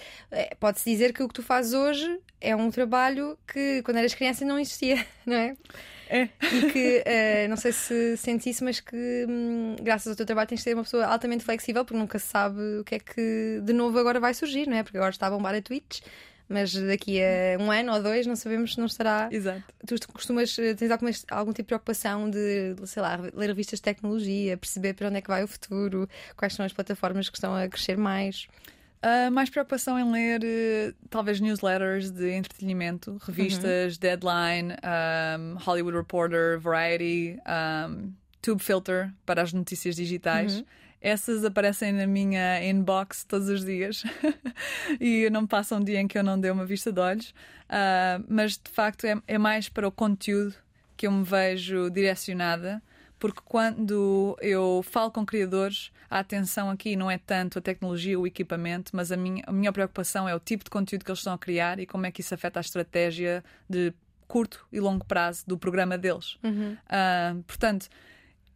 Pode-se 0.59 0.89
dizer 0.89 1.14
que 1.14 1.22
o 1.22 1.28
que 1.28 1.34
tu 1.34 1.43
fazes 1.43 1.74
hoje 1.74 2.20
é 2.41 2.55
um 2.55 2.72
trabalho 2.72 3.38
que 3.47 3.84
quando 3.84 3.97
eras 3.97 4.16
criança 4.16 4.43
não 4.43 4.57
existia, 4.57 5.05
não 5.26 5.36
é? 5.36 5.55
É. 6.10 6.24
E 6.24 6.72
que, 6.72 7.04
uh, 7.06 7.49
não 7.49 7.58
sei 7.58 7.72
se 7.72 8.18
sentes 8.18 8.47
isso, 8.47 8.64
mas 8.64 8.80
que 8.80 9.26
hum, 9.28 9.76
graças 9.82 10.08
ao 10.08 10.16
teu 10.16 10.26
trabalho 10.26 10.47
tens 10.47 10.58
de 10.58 10.64
ser 10.64 10.74
uma 10.74 10.84
pessoa 10.84 11.06
altamente 11.06 11.43
flexível, 11.43 11.84
porque 11.86 11.97
nunca 11.97 12.20
se 12.20 12.28
sabe 12.28 12.60
o 12.80 12.84
que 12.84 12.95
é 12.95 12.99
que 12.99 13.62
de 13.64 13.74
novo 13.74 13.97
agora 13.97 14.20
vai 14.20 14.34
surgir, 14.34 14.68
não 14.68 14.78
é? 14.78 14.84
Porque 14.84 14.97
agora 14.97 15.12
está 15.12 15.28
a 15.28 15.30
bombar 15.30 15.56
a 15.56 15.62
Twitch, 15.62 16.01
mas 16.47 16.74
daqui 16.74 17.20
a 17.22 17.58
um 17.60 17.72
ano 17.72 17.93
ou 17.93 18.04
dois 18.04 18.28
não 18.28 18.36
sabemos 18.36 18.74
se 18.74 18.80
não 18.80 18.86
estará. 18.86 19.30
Exato. 19.32 19.64
Tu 19.88 19.95
costumas, 20.10 20.58
eh, 20.60 20.74
tens 20.74 20.91
alguma, 20.91 21.12
algum 21.32 21.51
tipo 21.51 21.64
de 21.64 21.68
preocupação 21.68 22.30
de, 22.30 22.76
sei 22.86 23.01
lá, 23.01 23.20
ler 23.34 23.47
revistas 23.47 23.80
de 23.80 23.84
tecnologia, 23.84 24.58
perceber 24.58 24.93
para 24.93 25.08
onde 25.08 25.18
é 25.18 25.22
que 25.22 25.28
vai 25.28 25.43
o 25.43 25.47
futuro, 25.47 26.08
quais 26.36 26.54
são 26.54 26.66
as 26.66 26.74
plataformas 26.74 27.30
que 27.30 27.38
estão 27.38 27.56
a 27.56 27.68
crescer 27.68 27.97
mais? 27.97 28.47
Uh, 29.04 29.30
mais 29.30 29.49
preocupação 29.49 29.99
em 29.99 30.10
ler 30.10 30.39
uh, 30.41 30.95
talvez 31.10 31.41
newsletters 31.41 32.10
de 32.10 32.32
entretenimento, 32.32 33.20
revistas, 33.22 33.95
uhum. 33.95 33.99
Deadline, 33.99 34.74
um, 34.82 35.58
Hollywood 35.58 35.97
Reporter, 35.97 36.58
Variety, 36.58 37.38
um, 37.45 38.14
Tube 38.41 38.64
Filter 38.64 39.12
para 39.26 39.41
as 39.41 39.51
notícias 39.51 39.97
digitais. 39.97 40.56
Uhum. 40.60 40.66
Essas 41.01 41.43
aparecem 41.43 41.91
na 41.91 42.08
minha 42.08 42.64
inbox 42.64 43.26
todos 43.26 43.49
os 43.49 43.66
dias 43.66 44.04
e 45.01 45.30
não 45.30 45.45
passa 45.45 45.76
um 45.76 45.84
dia 45.84 45.99
em 45.99 46.08
que 46.08 46.18
eu 46.18 46.24
não 46.24 46.39
dê 46.39 46.49
uma 46.49 46.66
vista 46.66 46.89
de 46.89 47.01
olhos. 47.01 47.32
Uh, 47.70 48.24
mas 48.30 48.54
de 48.54 48.72
facto 48.72 49.04
é, 49.04 49.22
é 49.28 49.38
mais 49.38 49.68
para 49.68 49.86
o 49.86 49.91
conteúdo 49.91 50.56
que 50.95 51.06
eu 51.06 51.12
me 51.12 51.26
vejo 51.26 51.89
direcionada 51.89 52.82
porque 53.24 53.40
quando 53.46 54.38
eu 54.42 54.84
falo 54.84 55.10
com 55.10 55.26
criadores, 55.26 55.94
a 56.10 56.20
atenção 56.20 56.70
aqui 56.70 56.94
não 56.94 57.10
é 57.10 57.18
tanto 57.18 57.58
a 57.58 57.62
tecnologia, 57.62 58.20
o 58.20 58.28
equipamento, 58.28 58.94
mas 58.94 59.14
a 59.14 59.16
minha, 59.16 59.42
a 59.48 59.52
minha 59.54 59.72
preocupação 59.72 60.28
é 60.28 60.36
o 60.36 60.42
tipo 60.42 60.66
de 60.66 60.70
conteúdo 60.70 61.06
que 61.06 61.10
eles 61.10 61.20
estão 61.20 61.32
a 61.32 61.38
criar 61.38 61.80
e 61.80 61.86
como 61.86 62.06
é 62.06 62.12
que 62.12 62.20
isso 62.20 62.34
afeta 62.34 62.60
a 62.60 62.62
estratégia 62.62 63.42
de 63.70 63.94
curto 64.28 64.68
e 64.74 64.80
longo 64.82 65.06
prazo 65.06 65.46
do 65.48 65.58
programa 65.58 65.98
deles. 65.98 66.38
Uhum. 66.44 66.74
Uh, 66.74 67.44
portanto, 67.44 67.88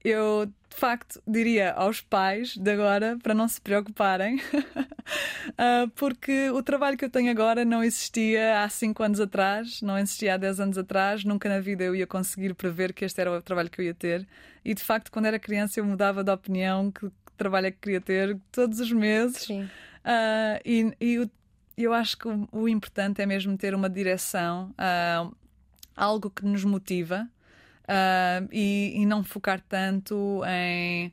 eu 0.09 0.45
de 0.69 0.75
facto 0.75 1.21
diria 1.25 1.73
aos 1.73 2.01
pais 2.01 2.55
de 2.55 2.71
agora 2.71 3.17
para 3.23 3.33
não 3.33 3.47
se 3.47 3.59
preocuparem, 3.59 4.35
uh, 4.37 5.89
porque 5.95 6.49
o 6.51 6.61
trabalho 6.61 6.97
que 6.97 7.05
eu 7.05 7.09
tenho 7.09 7.31
agora 7.31 7.65
não 7.65 7.83
existia 7.83 8.63
há 8.63 8.69
5 8.69 9.01
anos 9.01 9.19
atrás, 9.19 9.81
não 9.81 9.97
existia 9.97 10.35
há 10.35 10.37
10 10.37 10.59
anos 10.59 10.77
atrás, 10.77 11.23
nunca 11.23 11.49
na 11.49 11.59
vida 11.59 11.83
eu 11.83 11.95
ia 11.95 12.05
conseguir 12.05 12.53
prever 12.53 12.93
que 12.93 13.05
este 13.05 13.19
era 13.19 13.31
o 13.31 13.41
trabalho 13.41 13.69
que 13.69 13.81
eu 13.81 13.85
ia 13.85 13.93
ter. 13.93 14.27
E 14.63 14.73
de 14.73 14.83
facto, 14.83 15.11
quando 15.11 15.25
era 15.25 15.39
criança, 15.39 15.79
eu 15.79 15.85
mudava 15.85 16.23
de 16.23 16.31
opinião 16.31 16.91
que, 16.91 17.09
trabalho 17.37 17.67
é 17.67 17.71
que 17.71 17.77
queria 17.79 18.01
ter 18.01 18.37
todos 18.51 18.79
os 18.79 18.91
meses. 18.91 19.43
Sim. 19.43 19.63
Uh, 19.63 20.59
e, 20.65 20.93
e 20.99 21.29
eu 21.77 21.93
acho 21.93 22.17
que 22.17 22.27
o, 22.27 22.47
o, 22.51 22.67
importante 22.67 23.21
é 23.21 23.25
mesmo 23.25 23.57
ter 23.57 23.73
uma 23.75 23.89
direção, 23.89 24.71
uh, 24.71 25.35
algo 25.95 26.29
que 26.29 26.43
nos 26.45 26.63
motiva 26.63 27.29
uh, 27.87 28.47
e, 28.51 28.93
e, 28.95 29.05
não 29.05 29.23
focar 29.23 29.61
tanto 29.61 30.41
em 30.45 31.11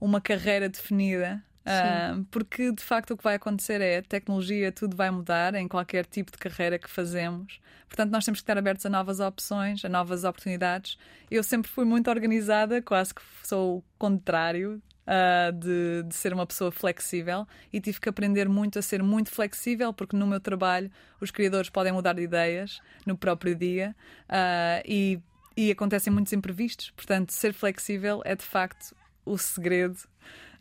uma 0.00 0.20
carreira 0.20 0.68
definida. 0.68 1.42
Uh, 1.64 2.22
porque 2.30 2.70
de 2.72 2.82
facto 2.82 3.12
o 3.12 3.16
que 3.16 3.24
vai 3.24 3.36
acontecer 3.36 3.80
é 3.80 3.98
a 3.98 4.02
tecnologia, 4.02 4.70
tudo 4.70 4.94
vai 4.94 5.10
mudar 5.10 5.54
em 5.54 5.66
qualquer 5.66 6.04
tipo 6.04 6.30
de 6.30 6.36
carreira 6.36 6.78
que 6.78 6.90
fazemos. 6.90 7.58
Portanto, 7.88 8.10
nós 8.10 8.24
temos 8.24 8.40
que 8.40 8.42
estar 8.42 8.58
abertos 8.58 8.84
a 8.84 8.90
novas 8.90 9.18
opções, 9.18 9.82
a 9.82 9.88
novas 9.88 10.24
oportunidades. 10.24 10.98
Eu 11.30 11.42
sempre 11.42 11.70
fui 11.70 11.86
muito 11.86 12.10
organizada, 12.10 12.82
quase 12.82 13.14
que 13.14 13.22
sou 13.44 13.78
o 13.78 13.84
contrário 13.98 14.82
Uh, 15.04 15.52
de, 15.52 16.02
de, 16.08 16.14
ser 16.14 16.32
uma 16.32 16.46
pessoa 16.46 16.72
flexível 16.72 17.46
e 17.70 17.78
tive 17.78 18.00
que 18.00 18.08
aprender 18.08 18.48
muito 18.48 18.78
a 18.78 18.82
ser 18.82 19.02
muito 19.02 19.30
flexível, 19.30 19.92
porque 19.92 20.16
no 20.16 20.26
meu 20.26 20.40
trabalho 20.40 20.90
os 21.20 21.30
criadores 21.30 21.68
podem 21.68 21.92
mudar 21.92 22.14
de 22.14 22.22
ideias 22.22 22.80
no 23.04 23.14
próprio 23.14 23.54
dia 23.54 23.94
uh, 24.30 24.82
e 24.86 25.20
e 25.56 25.70
acontecem 25.70 26.12
muitos 26.12 26.32
imprevistos. 26.32 26.90
Portanto, 26.90 27.30
ser 27.30 27.52
flexível 27.52 28.22
é 28.24 28.34
de 28.34 28.44
facto 28.44 28.94
o 29.24 29.38
segredo 29.38 29.98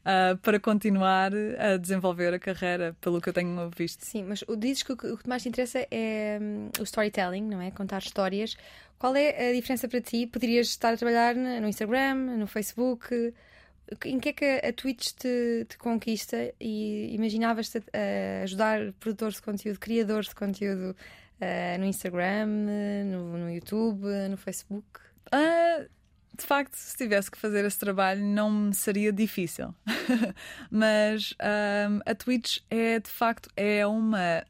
uh, 0.04 0.38
para 0.38 0.60
continuar 0.60 1.32
a 1.34 1.78
desenvolver 1.78 2.34
a 2.34 2.40
carreira, 2.40 2.96
pelo 3.02 3.22
que 3.22 3.30
eu 3.30 3.34
tenho 3.34 3.70
visto. 3.76 4.02
Sim, 4.06 4.24
mas 4.24 4.44
dizes 4.58 4.84
que 4.84 4.94
o 4.94 5.18
que 5.18 5.28
mais 5.28 5.44
te 5.44 5.50
interessa 5.50 5.86
é 5.90 6.40
um, 6.42 6.70
o 6.80 6.84
storytelling, 6.84 7.44
não 7.44 7.62
é? 7.62 7.72
Contar 7.72 8.00
histórias. 8.00 8.56
Qual 8.98 9.16
é 9.16 9.50
a 9.50 9.54
diferença 9.54 9.88
para 9.88 10.02
ti? 10.02 10.28
Poderias 10.28 10.68
estar 10.68 10.94
a 10.94 10.98
trabalhar 10.98 11.36
no 11.36 11.68
Instagram, 11.68 12.16
no 12.38 12.48
Facebook? 12.48 13.34
Em 14.06 14.18
que 14.18 14.30
é 14.30 14.34
que 14.34 14.46
a 14.66 14.72
Twitch 14.72 15.12
te, 15.12 15.66
te 15.68 15.78
conquista 15.78 16.54
e 16.58 17.14
imaginavas-te 17.14 17.84
ajudar 18.44 18.94
produtores 19.02 19.36
de 19.36 19.42
conteúdo, 19.42 19.78
criadores 19.78 20.30
de 20.30 20.36
conteúdo 20.36 20.96
Uh, 21.42 21.80
no 21.80 21.86
Instagram, 21.86 22.46
no, 23.06 23.38
no, 23.38 23.52
YouTube, 23.52 24.06
no 24.30 24.38
Facebook? 24.38 24.88
Uh, 25.28 25.90
de 26.36 26.46
facto, 26.46 26.76
se 26.76 26.98
tivesse 26.98 27.30
que 27.30 27.38
fazer 27.38 27.64
esse 27.66 27.78
trabalho, 27.78 28.24
não 28.24 28.50
me 28.50 28.74
seria 28.74 29.12
difícil. 29.12 29.74
Mas 30.72 31.34
um, 31.34 32.00
a 32.06 32.16
Twitch 32.16 32.60
é 32.70 33.00
de 33.00 33.10
facto 33.10 33.50
é 33.56 33.86
uma 33.86 34.44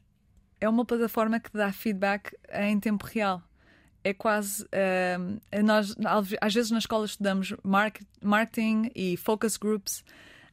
é 0.64 0.68
uma 0.68 0.84
plataforma 0.84 1.38
que 1.38 1.50
dá 1.52 1.70
feedback 1.72 2.34
em 2.52 2.80
tempo 2.80 3.06
real. 3.06 3.42
É 4.02 4.14
quase. 4.14 4.66
Um, 5.18 5.62
nós, 5.62 5.94
às 6.40 6.54
vezes, 6.54 6.70
na 6.70 6.78
escola 6.78 7.04
estudamos 7.06 7.54
marketing 8.22 8.90
e 8.94 9.16
focus 9.16 9.56
groups. 9.56 10.04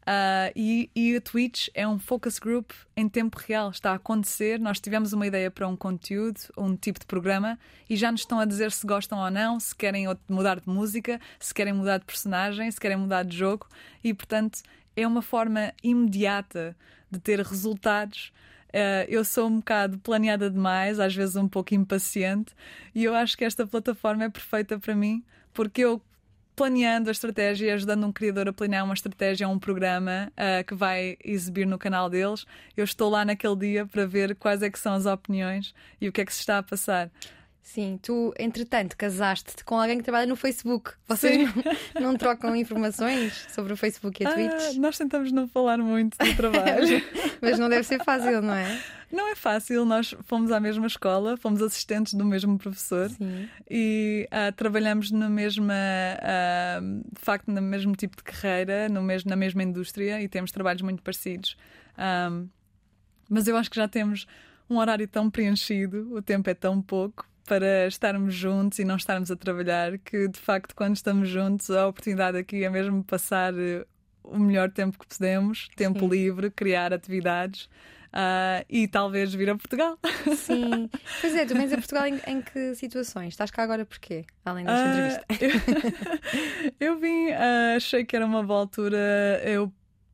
Uh, 0.02 0.49
e, 0.56 0.89
e 0.95 1.16
a 1.16 1.22
Twitch 1.22 1.68
é 1.76 1.88
um 1.88 1.99
focus 1.99 2.39
group 2.39 2.72
em 2.97 3.08
tempo 3.08 3.38
real, 3.38 3.70
está 3.70 3.91
a 3.91 3.95
acontecer. 3.95 4.60
Nós 4.60 4.80
tivemos 4.80 5.14
uma 5.14 5.28
ideia 5.28 5.52
para 5.52 5.68
um 5.68 5.76
conteúdo, 5.76 6.39
um 6.58 6.76
tipo 6.76 6.99
de 6.99 7.06
programa, 7.06 7.58
e 7.89 7.95
já 7.95 8.12
nos 8.12 8.22
estão 8.22 8.39
a 8.39 8.45
dizer 8.45 8.72
se 8.72 8.86
gostam 8.86 9.20
ou 9.20 9.30
não, 9.30 9.60
se 9.60 9.76
querem 9.76 10.08
mudar 10.28 10.60
de 10.60 10.68
música, 10.68 11.20
se 11.39 11.54
querem 11.54 11.74
mudar 11.74 11.99
de 11.99 12.06
personagem, 12.06 12.70
se 12.72 12.80
querem 12.80 12.97
mudar 12.97 13.24
de 13.24 13.38
jogo, 13.38 13.68
e 14.04 14.14
portanto 14.14 14.62
é 14.95 15.06
uma 15.06 15.22
forma 15.22 15.72
imediata 15.84 16.76
de 17.10 17.20
ter 17.20 17.39
resultados. 17.39 18.34
Uh, 18.70 19.06
eu 19.08 19.24
sou 19.24 19.47
um 19.47 19.58
bocado 19.58 19.99
planeada 19.99 20.49
demais, 20.49 20.99
às 20.99 21.14
vezes 21.14 21.36
um 21.36 21.47
pouco 21.47 21.76
impaciente, 21.76 22.56
e 22.95 23.04
eu 23.04 23.14
acho 23.14 23.38
que 23.38 23.45
esta 23.45 23.68
plataforma 23.68 24.24
é 24.24 24.30
perfeita 24.30 24.80
para 24.80 24.95
mim, 24.95 25.24
porque 25.54 25.82
eu 25.82 26.02
planeando 26.62 27.09
a 27.09 27.12
estratégia 27.12 27.66
e 27.66 27.72
ajudando 27.72 28.05
um 28.05 28.12
criador 28.12 28.47
a 28.47 28.53
planear 28.53 28.86
uma 28.86 28.93
estratégia, 28.93 29.49
um 29.49 29.57
programa 29.57 30.32
uh, 30.34 30.64
que 30.64 30.76
vai 30.76 31.18
exibir 31.26 31.66
no 31.66 31.76
canal 31.76 32.07
deles. 32.07 32.45
Eu 32.78 32.84
estou 32.84 33.09
lá 33.09 33.26
naquele 33.26 33.55
dia 33.55 33.84
para 33.88 34.05
ver 34.05 34.36
quais 34.36 34.62
é 34.62 34.70
que 34.70 34.78
são 34.78 34.93
as 34.93 35.07
opiniões 35.07 35.74
e 35.99 36.07
o 36.07 36.12
que 36.12 36.22
é 36.22 36.26
que 36.26 36.32
se 36.32 36.41
está 36.41 36.59
a 36.59 36.64
passar. 36.64 37.09
Sim, 37.64 37.99
tu, 38.01 38.34
entretanto, 38.38 38.97
casaste-te 38.97 39.64
com 39.64 39.80
alguém 39.80 39.97
que 39.97 40.03
trabalha 40.03 40.26
no 40.26 40.36
Facebook. 40.36 40.91
Vocês 41.07 41.47
não, 41.93 42.01
não, 42.01 42.18
trocam 42.18 42.55
informações 42.55 43.47
sobre 43.49 43.72
o 43.72 43.78
Facebook 43.78 44.22
e 44.22 44.26
a 44.26 44.34
Twitch? 44.34 44.51
Ah, 44.51 44.74
nós 44.80 44.97
tentamos 44.97 45.32
não 45.32 45.47
falar 45.47 45.78
muito 45.78 46.18
do 46.18 46.36
trabalho. 46.36 47.01
Mas 47.39 47.59
não 47.59 47.70
deve 47.70 47.84
ser 47.84 48.03
fácil, 48.03 48.41
não 48.41 48.55
é? 48.55 48.82
Não 49.12 49.28
é 49.30 49.36
fácil, 49.36 49.86
nós 49.86 50.16
fomos 50.24 50.51
à 50.51 50.59
mesma 50.59 50.88
escola, 50.88 51.38
fomos 51.38 51.62
assistentes 51.62 52.14
do 52.14 52.26
mesmo 52.26 52.57
professor 52.57 53.09
Sim. 53.09 53.47
e 53.70 54.28
uh, 54.32 54.51
trabalhamos 54.53 55.12
na 55.12 55.30
mesma, 55.30 55.74
uh, 55.74 57.03
de 57.14 57.22
facto, 57.22 57.51
no 57.51 57.62
mesmo 57.62 57.95
tipo 57.95 58.18
de 58.18 58.24
carreira, 58.24 58.89
no 58.89 59.01
mesmo, 59.01 59.30
na 59.30 59.36
mesma 59.36 59.64
indústria 59.64 60.22
e 60.22 60.28
temos 60.28 60.51
trabalhos 60.51 60.82
muito 60.82 61.03
parecidos. 61.03 61.55
Mas 63.30 63.47
eu 63.47 63.55
acho 63.55 63.70
que 63.70 63.78
já 63.78 63.88
temos 63.88 64.26
um 64.70 64.78
horário 64.78 65.07
tão 65.07 65.30
preenchido, 65.30 66.16
o 66.16 66.22
tempo 66.22 66.49
é 66.49 66.53
tão 66.53 66.82
pouco 66.82 67.31
para 67.46 67.88
estarmos 67.88 68.34
juntos 68.34 68.80
e 68.80 68.86
não 68.86 68.96
estarmos 68.96 69.32
a 69.32 69.36
trabalhar, 69.36 69.98
que 70.00 70.28
de 70.28 70.39
facto, 70.39 70.76
quando 70.76 70.96
estamos 70.96 71.30
juntos, 71.30 71.70
a 71.70 71.88
oportunidade 71.88 72.38
aqui 72.38 72.64
é 72.64 72.70
mesmo 72.70 73.04
passar 73.04 73.54
eh, 73.58 73.86
o 74.24 74.39
melhor 74.39 74.72
tempo 74.72 74.98
que 74.98 75.06
podemos, 75.06 75.70
tempo 75.76 76.00
Sim. 76.00 76.10
livre, 76.10 76.52
criar 76.52 76.94
atividades. 76.94 77.70
Uh, 78.12 78.60
e 78.70 78.89
talvez 78.89 79.34
vir 79.34 79.50
a 79.50 79.56
Portugal. 79.56 79.98
Sim. 80.36 80.89
Pois 81.22 81.34
é, 81.34 81.46
tu 81.46 81.54
vens 81.54 81.72
a 81.72 81.78
Portugal 81.78 82.06
em, 82.08 82.20
em 82.28 82.42
que 82.42 82.76
situações? 82.76 83.30
Estás 83.30 83.50
cá 83.52 83.64
agora 83.64 83.86
porquê? 83.86 84.26
Além 84.44 84.66
desta 84.66 84.86
uh, 84.86 84.89
entrevista. 84.89 85.26
Eu, 86.80 86.89
eu 86.89 87.00
vim, 87.00 87.30
uh, 87.30 87.78
achei 87.78 88.04
que 88.04 88.14
era 88.14 88.26
uma 88.26 88.44
boa 88.44 88.60
altura. 88.60 89.42
Eu 89.46 89.72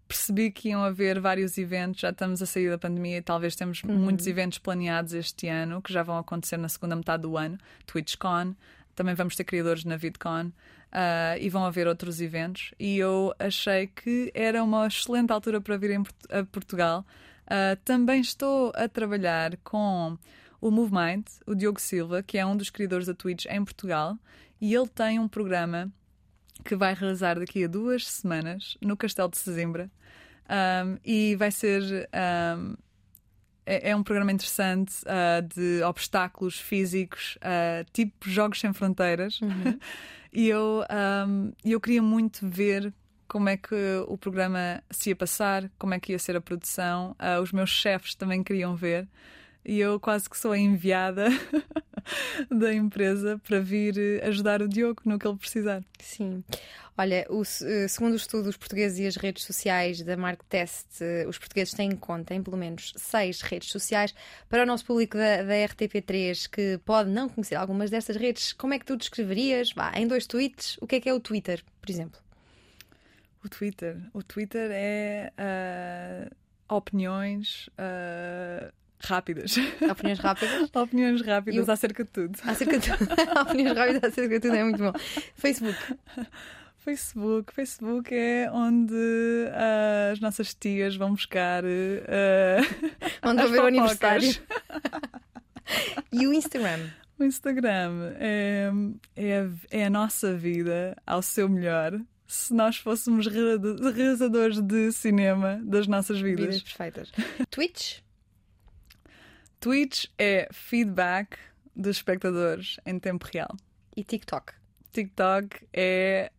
percebi 0.08 0.51
que 0.51 0.70
iam 0.70 0.84
haver 0.84 1.20
vários 1.20 1.58
eventos, 1.58 2.01
já 2.01 2.10
estamos 2.10 2.41
a 2.41 2.45
sair 2.45 2.70
da 2.70 2.78
pandemia 2.78 3.18
e 3.18 3.22
talvez 3.22 3.55
temos 3.55 3.84
uhum. 3.84 3.95
muitos 3.95 4.26
eventos 4.28 4.58
planeados 4.58 5.14
este 5.14 5.47
ano 5.47 5.82
que 5.82 5.91
já 5.91 6.03
vão 6.03 6.18
acontecer 6.18 6.58
na 6.58 6.70
segunda 6.70 6.95
metade 6.95 7.24
do 7.24 7.38
ano, 7.38 7.58
TwitchCon, 7.86 8.55
também 8.95 9.14
vamos 9.14 9.36
ter 9.36 9.43
criadores 9.43 9.86
na 9.86 9.95
VidCon. 9.95 10.51
Uh, 10.88 11.36
e 11.41 11.49
vão 11.49 11.66
haver 11.66 11.86
outros 11.86 12.22
eventos. 12.22 12.74
E 12.80 12.97
eu 12.97 13.36
achei 13.38 13.88
que 13.88 14.32
era 14.34 14.64
uma 14.64 14.88
excelente 14.88 15.32
altura 15.32 15.60
para 15.60 15.76
vir 15.78 15.99
a 16.30 16.43
Portugal. 16.45 17.05
Uh, 17.43 17.76
também 17.84 18.22
estou 18.22 18.72
a 18.74 18.88
trabalhar 18.88 19.58
com 19.66 20.18
o 20.62 20.72
MoveMind, 20.72 21.26
o 21.45 21.53
Diogo 21.53 21.80
Silva, 21.80 22.24
que 22.24 22.38
é 22.38 22.45
um 22.45 22.55
dos 22.55 22.70
criadores 22.70 23.05
da 23.05 23.14
Twitch 23.14 23.45
em 23.47 23.64
Portugal, 23.64 24.18
e 24.60 24.74
ele 24.74 24.88
tem 24.88 25.20
um 25.20 25.28
programa 25.28 25.91
que 26.66 26.76
vai 26.76 26.93
realizar 26.93 27.38
daqui 27.38 27.64
a 27.64 27.68
duas 27.68 28.08
semanas 28.08 28.78
no 28.82 28.97
Castelo 28.97 29.30
de 29.30 29.38
Sesimbra. 29.38 29.91
Um, 30.49 30.97
e 31.03 31.35
vai 31.35 31.51
ser. 31.51 32.09
Um, 32.13 32.75
é, 33.65 33.89
é, 33.89 33.95
um 33.95 34.01
programa 34.01 34.31
interessante 34.31 34.93
uh, 35.03 35.41
de 35.41 35.83
obstáculos 35.83 36.57
físicos, 36.57 37.37
uh, 37.41 37.85
tipo 37.91 38.29
Jogos 38.29 38.61
Sem 38.61 38.71
Fronteiras. 38.71 39.41
Uhum. 39.41 39.77
e 40.31 40.47
eu, 40.47 40.85
um, 41.27 41.51
eu 41.65 41.81
queria 41.81 42.01
muito 42.01 42.47
ver 42.47 42.93
como 43.27 43.49
é 43.49 43.57
que 43.57 43.75
o 44.07 44.17
programa 44.17 44.81
se 44.89 45.09
ia 45.09 45.15
passar, 45.17 45.69
como 45.77 45.93
é 45.93 45.99
que 45.99 46.13
ia 46.13 46.19
ser 46.19 46.37
a 46.37 46.41
produção. 46.41 47.13
Uh, 47.19 47.41
os 47.41 47.51
meus 47.51 47.69
chefes 47.69 48.15
também 48.15 48.41
queriam 48.41 48.73
ver 48.73 49.05
e 49.68 49.80
eu 49.80 49.99
quase 49.99 50.30
que 50.30 50.38
sou 50.38 50.53
a 50.53 50.57
enviada 50.57 51.28
da 52.49 52.74
empresa 52.74 53.39
para 53.45 53.59
vir 53.59 53.97
eh, 53.97 54.26
ajudar 54.26 54.61
o 54.61 54.68
Diogo 54.68 55.01
no 55.03 55.20
que 55.20 55.28
ele 55.28 55.38
precisar. 55.38 55.84
Sim. 55.99 56.41
Olha, 56.97 57.28
o, 57.30 57.41
eh, 57.41 57.88
segundo 57.89 58.13
o 58.13 58.15
estudo 58.15 58.45
dos 58.45 58.55
portugueses 58.55 58.97
e 58.97 59.05
as 59.05 59.18
redes 59.18 59.43
sociais 59.43 60.01
da 60.01 60.15
Mark 60.15 60.41
Test, 60.47 61.01
eh, 61.01 61.26
os 61.28 61.38
portugueses 61.38 61.74
têm 61.74 61.89
em 61.89 61.95
conta 61.97 62.34
em 62.34 62.41
pelo 62.41 62.55
menos 62.55 62.93
seis 62.95 63.41
redes 63.41 63.70
sociais. 63.70 64.15
Para 64.47 64.63
o 64.63 64.65
nosso 64.65 64.86
público 64.86 65.18
da, 65.18 65.43
da 65.43 65.53
RTP3, 65.53 66.49
que 66.49 66.80
pode 66.86 67.09
não 67.09 67.28
conhecer 67.28 67.55
algumas 67.55 67.89
destas 67.89 68.15
redes, 68.15 68.53
como 68.53 68.74
é 68.74 68.80
que 68.80 68.86
tu 68.86 68.95
descreverias, 68.95 69.74
vá, 69.74 69.91
em 69.95 70.07
dois 70.07 70.26
tweets, 70.26 70.78
o 70.82 70.88
que 70.88 70.95
é 70.95 71.01
que 71.01 71.09
é 71.09 71.13
o 71.13 71.20
Twitter, 71.20 71.61
por 71.82 71.91
exemplo? 71.91 72.22
O 73.43 73.49
Twitter. 73.49 73.97
O 74.13 74.24
Twitter 74.24 74.72
é 74.74 75.32
uh, 75.38 76.76
opiniões. 76.76 77.68
Uh, 77.68 78.72
rápidas. 78.99 79.55
Opiniões 79.89 80.19
rápidas? 80.19 80.69
Opiniões 80.73 81.21
rápidas 81.21 81.69
acerca 81.69 82.03
de 82.03 82.09
tudo. 82.09 82.39
Acerca 82.43 82.79
de 82.79 82.97
tudo. 82.97 83.13
Opiniões 83.41 83.77
rápidas 83.77 84.03
acerca 84.03 84.35
de 84.35 84.39
tudo 84.39 84.55
é 84.55 84.63
muito 84.63 84.79
bom. 84.79 84.93
Facebook. 85.35 85.79
Facebook. 86.77 87.53
Facebook 87.53 88.15
é 88.15 88.49
onde 88.51 88.93
uh, 88.93 90.11
as 90.11 90.19
nossas 90.19 90.53
tias 90.53 90.95
vão 90.95 91.11
buscar. 91.11 91.63
Uh, 91.63 92.97
onde 93.23 93.41
vão 93.43 93.51
ver 93.51 93.59
o 93.61 93.67
aniversário. 93.67 94.29
e 96.11 96.27
o 96.27 96.33
Instagram? 96.33 96.89
O 97.19 97.23
Instagram 97.23 98.13
é, 98.19 98.69
é, 99.15 99.47
é 99.71 99.85
a 99.85 99.89
nossa 99.89 100.35
vida 100.35 100.95
ao 101.05 101.21
seu 101.21 101.49
melhor 101.49 101.99
se 102.27 102.53
nós 102.53 102.77
fôssemos 102.77 103.25
realizadores 103.25 104.61
de 104.61 104.91
cinema 104.91 105.59
das 105.63 105.87
nossas 105.87 106.19
vidas. 106.19 106.45
Vidas 106.45 106.63
perfeitas. 106.63 107.11
Twitch? 107.49 107.99
Twitch 109.60 110.05
é 110.18 110.47
feedback 110.51 111.38
dos 111.76 111.97
espectadores 111.97 112.78
em 112.86 112.99
tempo 112.99 113.28
real. 113.32 113.55
E 113.95 114.03
TikTok? 114.03 114.53
TikTok 114.91 115.68
é 115.74 116.32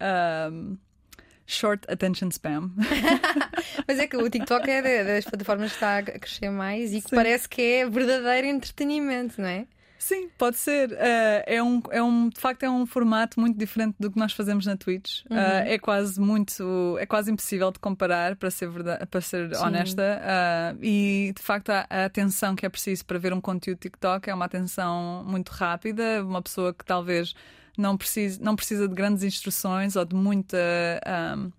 um, 0.52 0.76
short 1.46 1.90
attention 1.90 2.28
spam. 2.28 2.70
Mas 3.86 3.98
é 3.98 4.06
que 4.06 4.16
o 4.16 4.28
TikTok 4.28 4.68
é 4.70 5.04
das 5.04 5.24
plataformas 5.24 5.70
que 5.70 5.76
está 5.76 5.98
a 5.98 6.02
crescer 6.02 6.50
mais 6.50 6.92
e 6.92 7.00
que 7.00 7.08
Sim. 7.08 7.16
parece 7.16 7.48
que 7.48 7.62
é 7.62 7.88
verdadeiro 7.88 8.46
entretenimento, 8.46 9.40
não 9.40 9.48
é? 9.48 9.66
Sim, 9.98 10.30
pode 10.38 10.56
ser. 10.56 10.92
Uh, 10.92 11.42
é, 11.44 11.60
um, 11.60 11.82
é 11.90 12.00
um, 12.00 12.28
de 12.28 12.40
facto, 12.40 12.62
é 12.62 12.70
um 12.70 12.86
formato 12.86 13.40
muito 13.40 13.58
diferente 13.58 13.96
do 13.98 14.10
que 14.10 14.18
nós 14.18 14.32
fazemos 14.32 14.64
na 14.64 14.76
Twitch. 14.76 15.24
Uhum. 15.28 15.36
Uh, 15.36 15.66
é 15.66 15.78
quase 15.78 16.20
muito. 16.20 16.96
É 17.00 17.04
quase 17.04 17.32
impossível 17.32 17.72
de 17.72 17.80
comparar, 17.80 18.36
para 18.36 18.48
ser, 18.48 18.70
verdade, 18.70 19.04
para 19.06 19.20
ser 19.20 19.52
honesta. 19.56 20.20
Uh, 20.22 20.84
e 20.84 21.32
de 21.36 21.42
facto, 21.42 21.70
a, 21.70 21.84
a, 21.90 22.04
atenção 22.04 22.54
que 22.54 22.64
é 22.64 22.68
preciso 22.68 23.04
para 23.04 23.18
ver 23.18 23.32
um 23.32 23.40
conteúdo 23.40 23.78
TikTok 23.78 24.30
é 24.30 24.34
uma 24.34 24.44
atenção 24.44 25.24
muito 25.26 25.50
rápida. 25.50 26.24
Uma 26.24 26.40
pessoa 26.40 26.72
que 26.72 26.84
talvez 26.84 27.34
não 27.76 27.96
precise, 27.96 28.40
não 28.40 28.54
precisa 28.54 28.86
de 28.86 28.94
grandes 28.94 29.24
instruções 29.24 29.96
ou 29.96 30.04
de 30.04 30.14
muita. 30.14 30.56
Um, 31.36 31.50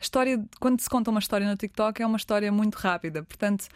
história, 0.00 0.44
quando 0.58 0.80
se 0.80 0.90
conta 0.90 1.08
uma 1.08 1.20
história 1.20 1.48
no 1.48 1.56
TikTok, 1.56 2.02
é 2.02 2.06
uma 2.06 2.16
história 2.16 2.50
muito 2.50 2.74
rápida. 2.74 3.22
Portanto, 3.22 3.68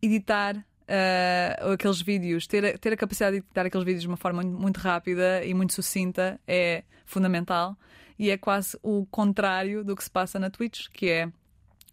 editar 0.00 0.64
uh, 0.90 1.72
aqueles 1.72 2.02
vídeos, 2.02 2.46
ter, 2.46 2.78
ter 2.78 2.92
a 2.92 2.96
capacidade 2.96 3.36
de 3.36 3.42
editar 3.44 3.66
aqueles 3.66 3.84
vídeos 3.84 4.02
de 4.02 4.08
uma 4.08 4.16
forma 4.16 4.42
muito, 4.42 4.78
rápida 4.78 5.44
e 5.44 5.54
muito 5.54 5.72
sucinta 5.72 6.40
é 6.46 6.82
fundamental. 7.06 7.76
E 8.18 8.30
é 8.30 8.36
quase 8.36 8.78
o 8.82 9.06
contrário 9.06 9.82
do 9.82 9.96
que 9.96 10.04
se 10.04 10.10
passa 10.10 10.38
na 10.38 10.50
Twitch, 10.50 10.88
que 10.92 11.08
é 11.08 11.26
um, 11.26 11.30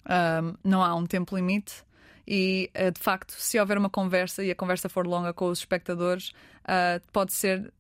ehm, 0.09 0.55
não 0.63 0.83
há 0.83 0.93
um 0.93 1.05
tempo 1.05 1.35
limite. 1.35 1.85
E 2.27 2.69
uh, 2.75 2.91
de 2.91 2.99
facto, 2.99 3.31
se 3.31 3.57
houver 3.57 3.77
uma 3.77 3.89
conversa 3.89 4.43
e 4.43 4.51
a 4.51 4.55
conversa 4.55 4.89
for 4.89 5.07
longa 5.07 5.33
com 5.33 5.45
os 5.45 5.59
espectadores, 5.59 6.31
uh, 6.63 7.01
pode 7.13 7.31
ser 7.31 7.71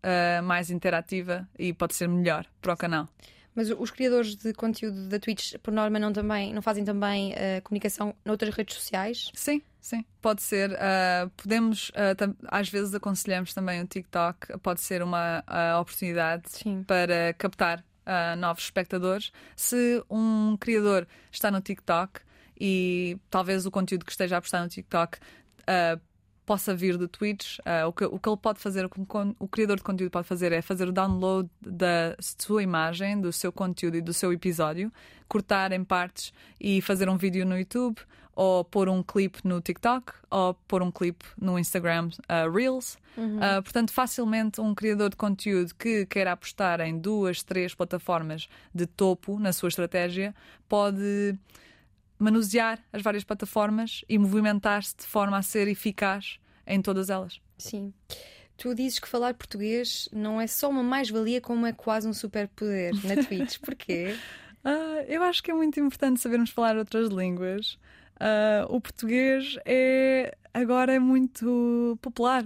mais 0.43 0.71
interativa 0.71 1.47
e 1.59 1.73
pode 1.73 1.95
ser 1.95 2.07
melhor 2.07 2.45
para 2.61 2.73
o 2.73 2.77
canal. 2.77 3.09
Mas 3.57 3.71
os 3.71 3.89
criadores 3.89 4.35
de 4.35 4.53
conteúdo 4.53 5.09
da 5.09 5.17
Twitch, 5.17 5.55
por 5.63 5.73
norma, 5.73 5.97
não, 5.97 6.13
também, 6.13 6.53
não 6.53 6.61
fazem 6.61 6.85
também 6.85 7.31
uh, 7.31 7.59
comunicação 7.63 8.13
noutras 8.23 8.53
redes 8.53 8.75
sociais? 8.75 9.31
Sim, 9.33 9.63
sim. 9.81 10.05
Pode 10.21 10.43
ser. 10.43 10.73
Uh, 10.73 11.27
podemos, 11.35 11.89
uh, 11.89 12.35
às 12.49 12.69
vezes, 12.69 12.93
aconselhamos 12.93 13.55
também 13.55 13.81
o 13.81 13.87
TikTok, 13.87 14.59
pode 14.59 14.81
ser 14.81 15.01
uma 15.01 15.43
oportunidade 15.81 16.43
sim. 16.51 16.83
para 16.83 17.33
captar 17.33 17.83
novos 18.37 18.63
espectadores. 18.63 19.31
Se 19.55 20.03
um 20.07 20.55
criador 20.57 21.07
está 21.31 21.49
no 21.49 21.59
TikTok 21.59 22.21
e 22.61 23.17
talvez 23.27 23.65
o 23.65 23.71
conteúdo 23.71 24.05
que 24.05 24.11
esteja 24.11 24.37
a 24.37 24.41
postar 24.41 24.61
no 24.61 24.69
TikTok 24.69 25.17
possa 26.47 26.73
vir 26.73 26.97
do 26.97 27.09
Twitch, 27.09 27.59
uh, 27.59 27.87
o, 27.89 27.91
que, 27.91 28.05
o 28.05 28.17
que 28.17 28.29
ele 28.29 28.37
pode 28.37 28.57
fazer, 28.57 28.85
o 28.85 28.89
que 28.89 29.01
o 29.37 29.47
criador 29.49 29.75
de 29.75 29.83
conteúdo 29.83 30.09
pode 30.09 30.25
fazer 30.25 30.53
é 30.53 30.61
fazer 30.61 30.87
o 30.87 30.93
download 30.93 31.49
da 31.61 32.15
sua 32.39 32.63
imagem, 32.63 33.19
do 33.19 33.33
seu 33.33 33.51
conteúdo 33.51 33.97
e 33.97 34.01
do 34.01 34.13
seu 34.13 34.31
episódio, 34.31 34.89
cortar 35.27 35.73
em 35.73 35.83
partes 35.83 36.33
e 36.59 36.81
fazer 36.81 37.09
um 37.09 37.17
vídeo 37.17 37.45
no 37.45 37.57
YouTube, 37.59 37.97
ou 38.33 38.63
pôr 38.63 38.87
um 38.87 39.03
clipe 39.03 39.39
no 39.43 39.59
TikTok, 39.59 40.13
ou 40.31 40.53
pôr 40.53 40.81
um 40.81 40.89
clipe 40.89 41.25
no 41.37 41.59
Instagram 41.59 42.07
uh, 42.07 42.49
Reels. 42.49 42.97
Uhum. 43.17 43.39
Uh, 43.39 43.61
portanto, 43.61 43.91
facilmente 43.91 44.61
um 44.61 44.73
criador 44.73 45.09
de 45.09 45.17
conteúdo 45.17 45.75
que 45.75 46.05
queira 46.05 46.31
apostar 46.31 46.79
em 46.79 46.97
duas, 46.97 47.43
três 47.43 47.75
plataformas 47.75 48.47
de 48.73 48.85
topo 48.85 49.37
na 49.37 49.51
sua 49.51 49.67
estratégia 49.67 50.33
pode 50.69 51.37
manusear 52.19 52.79
as 52.91 53.01
várias 53.01 53.23
plataformas 53.23 54.03
e 54.09 54.17
movimentar-se 54.17 54.95
de 54.97 55.05
forma 55.05 55.37
a 55.37 55.41
ser 55.41 55.67
eficaz 55.67 56.39
em 56.65 56.81
todas 56.81 57.09
elas. 57.09 57.39
Sim. 57.57 57.93
Tu 58.57 58.73
dizes 58.73 58.97
que 58.99 59.07
falar 59.07 59.35
português 59.35 60.09
não 60.11 60.41
é 60.41 60.47
só 60.47 60.69
uma 60.69 60.81
mais-valia, 60.81 61.39
como 61.39 61.65
é 61.65 61.73
quase 61.73 62.07
um 62.07 62.13
superpoder 62.13 62.91
na 63.05 63.23
Twitch. 63.23 63.59
Porquê? 63.61 64.15
Uh, 64.65 65.05
eu 65.07 65.21
acho 65.23 65.43
que 65.43 65.51
é 65.51 65.53
muito 65.53 65.79
importante 65.79 66.19
sabermos 66.19 66.49
falar 66.49 66.75
outras 66.75 67.09
línguas. 67.09 67.77
Uh, 68.15 68.65
o 68.69 68.81
português 68.81 69.57
é 69.63 70.35
agora 70.51 70.93
é 70.93 70.99
muito 70.99 71.97
popular. 72.01 72.43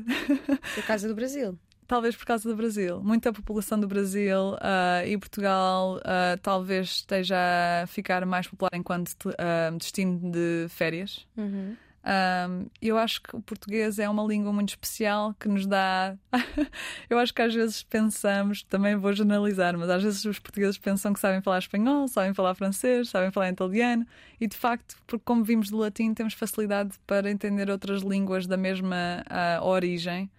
Por 0.76 0.84
causa 0.86 1.08
do 1.08 1.16
Brasil. 1.16 1.58
Talvez 1.92 2.16
por 2.16 2.26
causa 2.26 2.48
do 2.48 2.56
Brasil. 2.56 3.02
Muita 3.04 3.34
população 3.34 3.78
do 3.78 3.86
Brasil 3.86 4.54
uh, 4.54 5.06
e 5.06 5.18
Portugal 5.18 5.98
uh, 5.98 6.40
talvez 6.42 6.88
esteja 6.88 7.36
a 7.84 7.86
ficar 7.86 8.26
mais 8.26 8.48
popular 8.48 8.72
enquanto 8.74 9.26
uh, 9.26 9.78
destino 9.78 10.32
de 10.32 10.68
férias. 10.70 11.28
Uhum. 11.36 11.76
Um, 12.02 12.68
eu 12.82 12.98
acho 12.98 13.22
que 13.22 13.36
o 13.36 13.42
português 13.42 14.00
é 14.00 14.08
uma 14.08 14.24
língua 14.24 14.54
muito 14.54 14.70
especial 14.70 15.36
que 15.38 15.50
nos 15.50 15.66
dá. 15.66 16.16
eu 17.10 17.20
acho 17.20 17.34
que 17.34 17.42
às 17.42 17.54
vezes 17.54 17.84
pensamos, 17.84 18.64
também 18.64 18.96
vou 18.96 19.12
generalizar, 19.12 19.78
mas 19.78 19.90
às 19.90 20.02
vezes 20.02 20.24
os 20.24 20.40
portugueses 20.40 20.78
pensam 20.78 21.12
que 21.12 21.20
sabem 21.20 21.42
falar 21.42 21.60
espanhol, 21.60 22.08
sabem 22.08 22.34
falar 22.34 22.56
francês, 22.56 23.10
sabem 23.10 23.32
falar 23.32 23.50
italiano 23.50 24.08
e 24.40 24.48
de 24.48 24.56
facto, 24.56 24.96
porque 25.06 25.26
como 25.26 25.44
vimos 25.44 25.70
do 25.70 25.76
latim, 25.76 26.14
temos 26.14 26.36
facilidade 26.36 26.92
para 27.06 27.30
entender 27.30 27.70
outras 27.70 28.02
línguas 28.02 28.48
da 28.48 28.56
mesma 28.56 29.26
uh, 29.30 29.66
origem. 29.66 30.32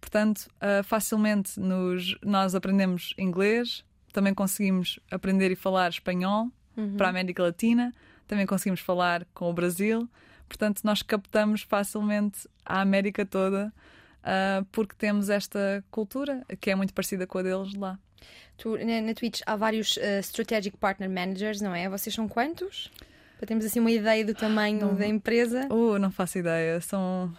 Portanto, 0.00 0.48
uh, 0.56 0.82
facilmente 0.84 1.58
nos, 1.58 2.16
nós 2.22 2.54
aprendemos 2.54 3.14
inglês, 3.18 3.84
também 4.12 4.32
conseguimos 4.32 4.98
aprender 5.10 5.50
e 5.50 5.56
falar 5.56 5.90
espanhol 5.90 6.50
Uhum. 6.78 6.96
para 6.96 7.08
a 7.08 7.10
América 7.10 7.42
Latina, 7.42 7.92
também 8.28 8.46
conseguimos 8.46 8.78
falar 8.78 9.26
com 9.34 9.50
o 9.50 9.52
Brasil. 9.52 10.08
Portanto, 10.48 10.80
nós 10.84 11.02
captamos 11.02 11.62
facilmente 11.62 12.48
a 12.64 12.80
América 12.80 13.26
toda 13.26 13.72
uh, 14.22 14.64
porque 14.70 14.94
temos 14.96 15.28
esta 15.28 15.84
cultura 15.90 16.42
que 16.60 16.70
é 16.70 16.76
muito 16.76 16.94
parecida 16.94 17.26
com 17.26 17.38
a 17.38 17.42
deles 17.42 17.74
lá. 17.74 17.98
Tu, 18.56 18.78
na, 18.78 19.00
na 19.00 19.12
Twitch 19.12 19.40
há 19.44 19.56
vários 19.56 19.96
uh, 19.96 20.20
Strategic 20.20 20.76
Partner 20.76 21.10
Managers, 21.10 21.60
não 21.60 21.74
é? 21.74 21.88
Vocês 21.88 22.14
são 22.14 22.28
quantos? 22.28 22.90
Para 23.38 23.46
termos 23.48 23.64
assim 23.64 23.80
uma 23.80 23.90
ideia 23.90 24.24
do 24.24 24.34
tamanho 24.34 24.80
Não. 24.80 24.94
da 24.94 25.06
empresa. 25.06 25.66
Oh, 25.70 25.98
não 25.98 26.10
faço 26.10 26.38
ideia. 26.38 26.80
São... 26.80 27.32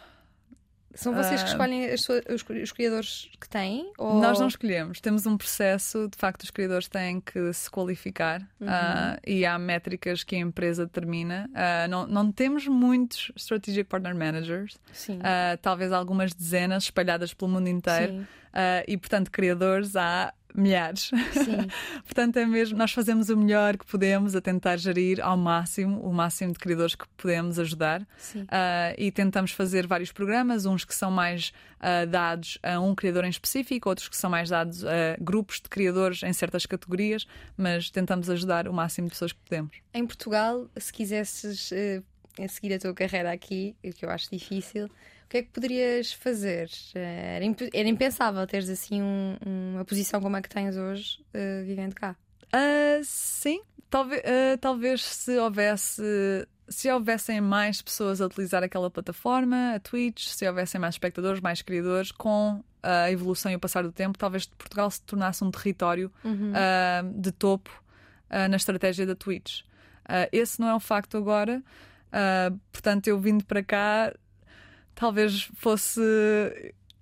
São 0.96 1.14
vocês 1.14 1.42
que 1.44 1.50
Ah. 1.50 1.52
escolhem 1.52 1.86
as 1.86 2.02
sua- 2.02 2.22
os, 2.30 2.44
os 2.64 2.72
criadores 2.72 3.30
que 3.40 3.48
têm? 3.48 3.92
Ou... 3.98 4.20
Nós 4.20 4.40
não 4.40 4.48
escolhemos. 4.48 5.00
Temos 5.00 5.26
um 5.26 5.38
processo, 5.38 6.08
de 6.10 6.18
facto, 6.18 6.42
os 6.44 6.52
criadores 6.52 6.88
têm 6.88 7.22
que 7.22 7.54
se 7.54 7.70
qualificar 7.70 8.42
ah, 8.66 9.18
e 9.26 9.46
há 9.46 9.58
métricas 9.60 10.24
que 10.24 10.36
a 10.36 10.40
empresa 10.40 10.86
determina. 10.86 11.50
Ah, 11.54 11.88
não, 11.88 12.08
não 12.08 12.32
temos 12.32 12.68
muitos 12.68 13.32
Strategic 13.36 13.88
Partner 13.88 14.16
Managers, 14.16 14.78
ah, 15.24 15.58
talvez 15.62 15.92
algumas 15.92 16.34
dezenas 16.34 16.84
espalhadas 16.86 17.34
pelo 17.34 17.52
mundo 17.52 17.68
inteiro. 17.70 18.28
E, 18.88 18.98
portanto, 18.98 19.30
criadores 19.32 19.96
há 19.96 20.34
milhares. 20.56 21.12
Sim. 21.34 21.68
Portanto, 22.04 22.38
é 22.38 22.46
mesmo, 22.46 22.78
nós 22.78 22.92
fazemos 22.92 23.30
o 23.30 23.38
melhor 23.38 23.78
que 23.78 23.86
podemos 23.86 24.36
a 24.36 24.42
tentar 24.42 24.78
gerir 24.78 25.22
ao 25.22 25.38
máximo 25.38 26.00
o 26.02 26.14
máximo 26.14 26.54
de 26.54 26.60
criadores 26.60 26.96
que 26.96 27.06
podemos 27.18 27.60
ajudar. 27.60 28.08
Sim. 28.18 28.46
Ah, 28.50 28.94
e 28.98 29.12
tentamos 29.12 29.52
fazer 29.52 29.88
vários 29.88 30.12
programas, 30.12 30.66
uns 30.66 30.84
que 30.86 30.96
são 30.96 31.12
mais 31.12 31.54
ah, 31.80 32.06
dados 32.06 32.58
a 32.64 32.80
um 32.80 32.96
criador 32.96 33.26
em 33.26 33.30
específico, 33.30 33.90
outros 33.90 34.08
que 34.08 34.18
são 34.18 34.30
mais 34.30 34.50
dados 34.50 34.84
a 34.86 35.18
grupos 35.20 35.62
de 35.62 35.70
criadores 35.70 36.24
em 36.24 36.34
certas 36.34 36.66
categorias, 36.66 37.28
mas 37.58 37.90
tentamos 37.90 38.30
ajudar 38.30 38.68
o 38.68 38.74
máximo 38.74 39.08
de 39.08 39.12
pessoas 39.12 39.32
que 39.32 39.40
podemos. 39.40 39.78
Em 39.94 40.06
Portugal, 40.06 40.68
se 40.78 40.92
quisesses 40.92 41.72
eh, 41.72 42.02
seguir 42.48 42.74
a 42.74 42.80
tua 42.80 42.94
carreira 42.94 43.32
aqui, 43.32 43.76
o 43.84 43.92
que 43.92 44.06
eu 44.06 44.10
acho 44.10 44.30
difícil, 44.30 44.90
que 45.30 45.38
é 45.38 45.44
que 45.44 45.50
poderias 45.50 46.12
fazer? 46.12 46.70
Eh, 46.96 47.36
Era, 47.36 47.46
imp- 47.46 47.70
era 47.74 47.88
impensável 47.88 48.46
teres 48.48 48.70
assim 48.70 49.02
um- 49.02 49.38
uma 49.76 49.86
posição 49.86 50.20
como 50.20 50.36
a 50.36 50.42
que 50.42 50.50
tens 50.50 50.76
hoje, 50.76 51.20
eh, 51.34 51.62
vivendo 51.64 51.94
cá. 51.94 52.16
Ah, 52.52 53.00
sim, 53.04 53.62
talvez, 53.90 54.22
ah, 54.26 54.58
talvez 54.60 55.04
se 55.04 55.38
houvesse. 55.38 56.02
Se 56.68 56.92
houvessem 56.92 57.42
mais 57.42 57.82
pessoas 57.82 58.22
a 58.22 58.26
utilizar 58.28 58.64
aquela 58.64 58.92
plataforma, 58.92 59.74
a 59.76 59.80
Twitch, 59.80 60.28
se 60.28 60.48
houvessem 60.48 60.80
mais 60.80 60.94
espectadores, 60.96 61.42
mais 61.42 61.62
criadores, 61.64 62.12
com 62.12 62.64
a 62.84 63.12
evolução 63.12 63.52
e 63.52 63.56
o 63.56 63.60
passar 63.60 63.82
do 63.84 63.92
tempo, 63.92 64.18
talvez 64.20 64.46
Portugal 64.46 64.90
se 64.92 65.02
tornasse 65.02 65.44
um 65.44 65.50
território 65.52 66.12
ah, 66.54 67.02
de 67.16 67.32
topo 67.32 67.70
na 68.30 68.56
estratégia 68.56 69.06
da 69.06 69.16
Twitch. 69.16 69.62
Esse 70.32 70.60
não 70.60 70.70
é 70.70 70.76
um 70.76 70.80
facto 70.80 71.18
agora, 71.18 71.64
portanto, 72.72 73.08
eu 73.08 73.20
vindo 73.20 73.44
para 73.46 73.64
cá, 73.64 74.14
talvez 75.00 75.50
fosse. 75.56 76.02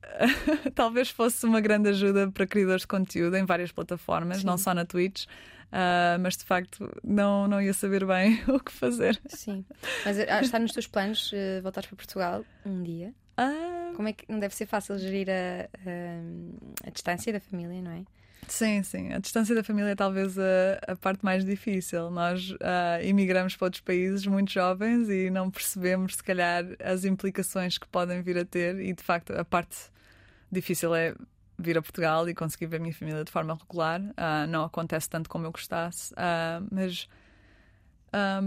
talvez 0.74 1.10
fosse 1.10 1.46
uma 1.46 1.60
grande 1.60 1.90
ajuda 1.90 2.32
para 2.32 2.48
criadores 2.48 2.82
de 2.82 2.88
conteúdo 2.88 3.36
em 3.36 3.46
várias 3.46 3.72
plataformas, 3.72 4.38
Sim. 4.40 4.46
não 4.46 4.58
só 4.58 4.74
na 4.74 4.86
Twitch, 4.86 5.26
ah, 5.72 6.18
mas 6.20 6.38
de 6.38 6.44
facto 6.46 6.90
não, 7.04 7.48
não 7.48 7.62
ia 7.62 7.74
saber 7.74 8.06
bem 8.06 8.42
o 8.48 8.60
que 8.60 8.72
fazer. 8.72 9.20
Sim. 9.28 9.66
Mas 10.06 10.18
eh, 10.18 10.42
está 10.42 10.60
nos 10.60 10.72
teus 10.72 10.88
planos 10.88 11.32
eh, 11.34 11.60
voltares 11.62 11.88
para 11.90 11.98
Portugal 11.98 12.46
um 12.66 12.84
dia? 12.84 13.14
Ah, 13.36 13.92
Como 13.96 14.08
é 14.08 14.14
que 14.14 14.26
não 14.30 14.40
deve 14.40 14.56
ser 14.56 14.66
fácil 14.66 14.98
gerir 14.98 15.28
a, 15.30 15.68
a, 15.88 16.88
a 16.88 16.90
distância 16.90 17.34
da 17.34 17.40
família, 17.40 17.82
não 17.82 17.92
é? 17.92 18.04
Sim, 18.48 18.82
sim. 18.82 19.12
A 19.14 19.20
distância 19.20 19.54
da 19.54 19.64
família 19.64 19.90
é 19.92 19.96
talvez 19.96 20.38
a, 20.40 20.44
a 20.88 20.96
parte 20.96 21.24
mais 21.24 21.44
difícil. 21.44 22.10
Nós 22.10 22.54
ah, 22.62 23.02
imigramos 23.04 23.56
para 23.58 23.66
outros 23.66 23.82
países 23.82 24.26
muito 24.26 24.52
jovens 24.52 25.10
e 25.10 25.30
não 25.30 25.52
percebemos, 25.52 26.16
se 26.16 26.24
calhar, 26.24 26.64
as 26.82 27.04
implicações 27.04 27.78
que 27.78 27.88
podem 27.88 28.22
vir 28.22 28.38
a 28.38 28.46
ter. 28.46 28.80
E, 28.80 28.94
de 28.94 29.04
facto, 29.04 29.34
a 29.34 29.44
parte 29.44 29.76
difícil 30.52 30.96
é 30.96 31.14
vir 31.60 31.78
a 31.78 31.82
Portugal 31.82 32.30
e 32.30 32.34
conseguir 32.34 32.68
ver 32.68 32.78
a 32.78 32.80
minha 32.80 32.94
família 32.94 33.24
de 33.26 33.32
forma 33.32 33.54
regular. 33.54 34.02
Ah, 34.16 34.48
não 34.48 34.64
acontece 34.64 35.10
tanto 35.10 35.30
como 35.30 35.46
eu 35.46 35.52
gostasse, 35.52 36.14
ah, 36.16 36.62
mas. 36.72 37.10
ah, 38.14 38.42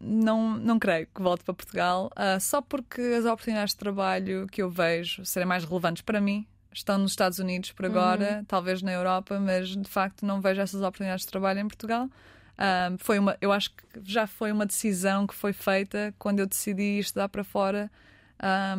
não, 0.00 0.56
não 0.56 0.78
creio 0.78 1.08
que 1.12 1.20
volte 1.20 1.42
para 1.42 1.54
Portugal, 1.54 2.08
só 2.40 2.62
porque 2.62 3.00
as 3.18 3.24
oportunidades 3.24 3.74
de 3.74 3.78
trabalho 3.78 4.46
que 4.46 4.62
eu 4.62 4.70
vejo 4.70 5.24
serem 5.24 5.48
mais 5.48 5.64
relevantes 5.64 6.02
para 6.02 6.20
mim 6.20 6.46
estão 6.78 6.98
nos 6.98 7.12
Estados 7.12 7.38
Unidos 7.38 7.72
por 7.72 7.84
agora, 7.86 8.44
talvez 8.48 8.82
na 8.82 8.92
Europa, 8.92 9.38
mas 9.38 9.68
de 9.76 9.88
facto 9.88 10.24
não 10.26 10.40
vejo 10.40 10.60
essas 10.60 10.80
oportunidades 10.80 11.24
de 11.24 11.30
trabalho 11.30 11.60
em 11.60 11.68
Portugal. 11.68 12.08
Ah, 12.56 12.90
foi 12.98 13.18
uma, 13.18 13.36
eu 13.40 13.52
acho 13.52 13.70
que 13.70 13.84
já 14.04 14.26
foi 14.26 14.50
uma 14.50 14.66
decisão 14.66 15.26
que 15.26 15.34
foi 15.34 15.52
feita 15.52 16.14
quando 16.18 16.40
eu 16.40 16.46
decidi 16.46 16.98
estudar 16.98 17.28
para 17.28 17.44
fora. 17.44 17.90
Ah, 18.38 18.76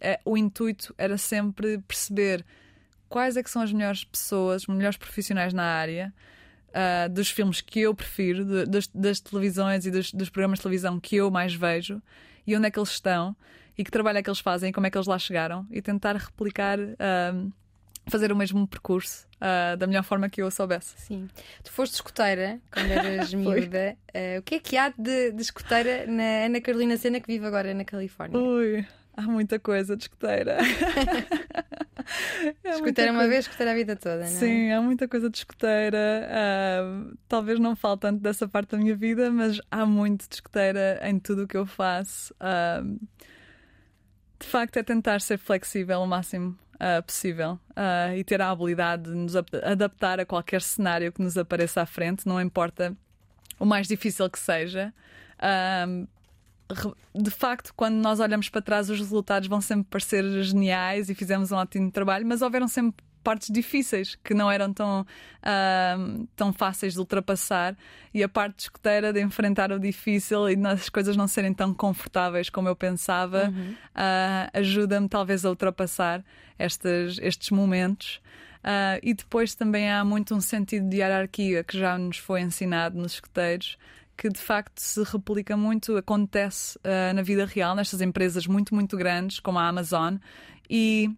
é- 0.00 0.20
o 0.24 0.36
intuito 0.36 0.94
era 0.98 1.16
sempre 1.18 1.78
perceber 1.78 2.44
quais 3.08 3.36
é 3.36 3.42
que 3.42 3.50
são 3.50 3.62
as 3.62 3.72
melhores 3.72 4.04
pessoas, 4.04 4.62
os 4.62 4.68
melhores 4.68 4.96
profissionais 4.96 5.52
na 5.54 5.64
área, 5.64 6.12
ah, 6.74 7.08
dos 7.08 7.30
filmes 7.30 7.60
que 7.60 7.80
eu 7.80 7.94
prefiro, 7.94 8.44
de- 8.44 8.66
das, 8.66 8.86
das 8.88 9.20
televisões 9.20 9.86
e 9.86 9.90
dos, 9.90 10.12
dos 10.12 10.28
programas 10.28 10.58
de 10.58 10.62
televisão 10.64 11.00
que 11.00 11.16
eu 11.16 11.30
mais 11.30 11.54
vejo, 11.54 12.02
e 12.46 12.56
onde 12.56 12.66
é 12.66 12.70
que 12.70 12.78
eles 12.78 12.90
estão, 12.90 13.34
e 13.78 13.84
que 13.84 13.90
trabalho 13.90 14.18
é 14.18 14.22
que 14.22 14.28
eles 14.28 14.40
fazem, 14.40 14.72
como 14.72 14.86
é 14.86 14.90
que 14.90 14.98
eles 14.98 15.06
lá 15.06 15.18
chegaram, 15.18 15.64
e 15.70 15.80
tentar 15.80 16.16
replicar, 16.16 16.78
fazer 18.10 18.32
o 18.32 18.36
mesmo 18.36 18.66
percurso 18.66 19.26
ah, 19.40 19.76
da 19.76 19.86
melhor 19.86 20.02
forma 20.02 20.28
que 20.28 20.42
eu 20.42 20.50
soubesse. 20.50 20.94
Sim. 20.98 21.28
Tu 21.62 21.70
foste 21.70 21.94
escoteira 21.94 22.58
quando 22.72 22.90
eras 22.90 23.32
miúda. 23.34 23.96
Eh, 24.12 24.38
o 24.38 24.42
que 24.42 24.56
é 24.56 24.58
que 24.58 24.76
há 24.76 24.88
de, 24.88 25.30
de 25.32 25.42
escoteira 25.42 26.06
na 26.06 26.46
Ana 26.46 26.60
Carolina 26.60 26.96
Sena 26.96 27.20
que 27.20 27.26
vive 27.26 27.46
agora 27.46 27.72
na 27.74 27.84
Califórnia? 27.84 28.38
Ui, 28.38 28.84
há 29.16 29.22
muita 29.22 29.58
coisa 29.58 29.96
de 29.96 30.04
escoteira. 30.04 30.58
É 32.64 32.70
escoteira 32.70 33.10
uma 33.12 33.18
coisa. 33.20 33.28
vez, 33.34 33.44
escoteira 33.44 33.72
a 33.72 33.74
vida 33.74 33.94
toda, 33.94 34.16
não 34.16 34.22
é? 34.22 34.26
Sim, 34.28 34.72
há 34.72 34.80
muita 34.80 35.06
coisa 35.06 35.28
de 35.28 35.36
escoteira. 35.36 36.26
ah, 36.30 37.12
talvez 37.28 37.58
não 37.60 37.76
fale 37.76 37.98
tanto 37.98 38.20
dessa 38.22 38.48
parte 38.48 38.70
da 38.70 38.78
minha 38.78 38.96
vida, 38.96 39.30
mas 39.30 39.60
há 39.70 39.84
muito 39.84 40.26
de 40.26 40.36
escoteira 40.36 40.98
em 41.02 41.18
tudo 41.18 41.42
o 41.42 41.46
que 41.46 41.56
eu 41.56 41.66
faço. 41.66 42.34
Ah, 42.40 42.82
de 44.40 44.46
facto, 44.46 44.76
é 44.76 44.82
tentar 44.82 45.20
ser 45.20 45.38
flexível 45.38 46.00
o 46.00 46.06
máximo 46.06 46.56
ah, 46.78 47.02
possível 47.02 47.58
ah, 47.74 48.16
e 48.16 48.22
ter 48.24 48.40
a 48.40 48.50
habilidade 48.50 49.04
de 49.04 49.10
nos 49.16 49.34
ap- 49.36 49.54
adaptar 49.64 50.20
a 50.20 50.24
qualquer 50.26 50.62
cenário 50.62 51.12
que 51.12 51.20
nos 51.22 51.36
apareça 51.36 51.82
à 51.82 51.86
frente, 51.86 52.26
não 52.26 52.40
importa 52.40 52.96
o 53.58 53.64
mais 53.64 53.88
difícil 53.88 54.28
que 54.30 54.38
seja. 54.38 54.92
De 57.14 57.30
facto, 57.30 57.72
quando 57.74 57.94
nós 57.96 58.20
olhamos 58.20 58.48
para 58.48 58.60
trás, 58.60 58.90
os 58.90 58.98
resultados 58.98 59.48
vão 59.48 59.60
sempre 59.60 59.86
parecer 59.90 60.22
geniais 60.42 61.08
e 61.08 61.14
fizemos 61.14 61.50
um 61.50 61.56
ótimo 61.56 61.90
trabalho, 61.90 62.26
mas 62.26 62.42
houveram 62.42 62.68
sempre 62.68 63.04
partes 63.28 63.50
difíceis 63.50 64.14
que 64.24 64.32
não 64.32 64.50
eram 64.50 64.72
tão, 64.72 65.04
ahm, 65.42 66.24
tão 66.34 66.50
fáceis 66.50 66.94
de 66.94 66.98
ultrapassar 66.98 67.76
e 68.14 68.22
a 68.22 68.28
parte 68.28 68.60
escoteira 68.60 69.12
de 69.12 69.20
enfrentar 69.20 69.70
o 69.70 69.78
difícil 69.78 70.48
e 70.48 70.56
as 70.66 70.88
coisas 70.88 71.14
não 71.14 71.28
serem 71.28 71.52
tão 71.52 71.74
confortáveis 71.74 72.48
como 72.48 72.68
eu 72.70 72.74
pensava 72.74 73.52
ah, 73.94 74.48
ajuda-me 74.54 75.10
talvez 75.10 75.44
a 75.44 75.50
ultrapassar 75.50 76.24
estes, 76.58 77.18
estes 77.20 77.50
momentos. 77.50 78.18
Ah, 78.64 78.98
e 79.02 79.12
depois 79.12 79.54
também 79.54 79.90
há 79.90 80.02
muito 80.06 80.34
um 80.34 80.40
sentido 80.40 80.88
de 80.88 80.96
hierarquia 80.96 81.62
que 81.62 81.78
já 81.78 81.98
nos 81.98 82.16
foi 82.16 82.40
ensinado 82.40 82.96
nos 82.96 83.12
escoteiros, 83.12 83.76
que 84.16 84.30
de 84.30 84.40
facto 84.40 84.78
se 84.78 85.02
replica 85.02 85.54
muito, 85.54 85.98
acontece 85.98 86.80
ah, 86.82 87.12
na 87.12 87.20
vida 87.20 87.44
real, 87.44 87.74
nestas 87.74 88.00
empresas 88.00 88.46
muito, 88.46 88.74
muito 88.74 88.96
grandes, 88.96 89.38
como 89.38 89.58
a 89.58 89.68
Amazon, 89.68 90.16
e 90.70 91.10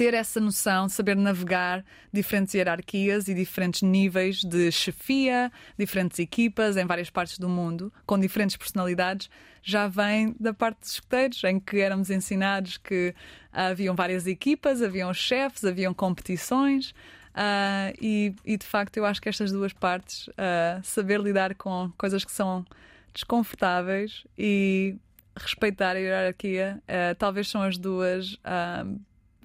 ter 0.00 0.14
essa 0.14 0.40
noção, 0.40 0.88
saber 0.88 1.14
navegar 1.14 1.84
diferentes 2.10 2.54
hierarquias 2.54 3.28
e 3.28 3.34
diferentes 3.34 3.82
níveis 3.82 4.42
de 4.42 4.72
chefia, 4.72 5.52
diferentes 5.78 6.18
equipas 6.18 6.78
em 6.78 6.86
várias 6.86 7.10
partes 7.10 7.38
do 7.38 7.50
mundo, 7.50 7.92
com 8.06 8.18
diferentes 8.18 8.56
personalidades, 8.56 9.28
já 9.62 9.88
vem 9.88 10.34
da 10.40 10.54
parte 10.54 10.80
dos 10.80 10.92
escuteiros, 10.92 11.44
em 11.44 11.60
que 11.60 11.80
éramos 11.80 12.08
ensinados 12.08 12.78
que 12.78 13.14
haviam 13.52 13.94
várias 13.94 14.26
equipas, 14.26 14.80
haviam 14.80 15.12
chefes, 15.12 15.66
haviam 15.66 15.92
competições. 15.92 16.92
Uh, 17.34 17.92
e, 18.00 18.34
e, 18.42 18.56
de 18.56 18.64
facto 18.64 18.96
eu 18.96 19.04
acho 19.04 19.20
que 19.20 19.28
estas 19.28 19.52
duas 19.52 19.74
partes, 19.74 20.28
uh, 20.28 20.80
saber 20.82 21.20
lidar 21.20 21.54
com 21.54 21.92
coisas 21.98 22.24
que 22.24 22.32
são 22.32 22.64
desconfortáveis 23.12 24.24
e 24.38 24.96
respeitar 25.36 25.94
a 25.94 25.98
hierarquia, 25.98 26.82
uh, 26.84 27.14
talvez 27.16 27.48
são 27.50 27.60
as 27.60 27.76
duas 27.76 28.38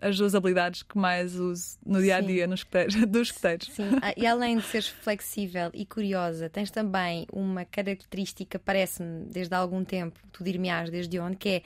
as 0.06 0.18
duas 0.18 0.36
habilidades 0.36 0.84
que 0.84 0.98
mais 0.98 1.36
uso 1.36 1.78
no 1.84 2.00
dia 2.00 2.18
a 2.18 2.22
dia 2.22 2.46
nos 2.46 2.60
escuteiros, 2.60 2.96
dos 3.08 3.30
escuteiros. 3.30 3.70
Sim, 3.74 3.90
ah, 4.02 4.14
e 4.16 4.28
além 4.28 4.58
de 4.58 4.64
seres 4.64 4.88
flexível 4.88 5.72
e 5.74 5.86
curiosa, 5.86 6.48
tens 6.48 6.70
também 6.70 7.26
uma 7.34 7.66
característica, 7.66 8.60
parece-me, 8.60 9.26
desde 9.26 9.54
há 9.56 9.58
algum 9.58 9.84
tempo, 9.84 10.20
tu 10.32 10.44
dir-me-ás 10.44 10.92
desde 10.92 11.20
onde, 11.20 11.38
que 11.38 11.50
é 11.50 11.64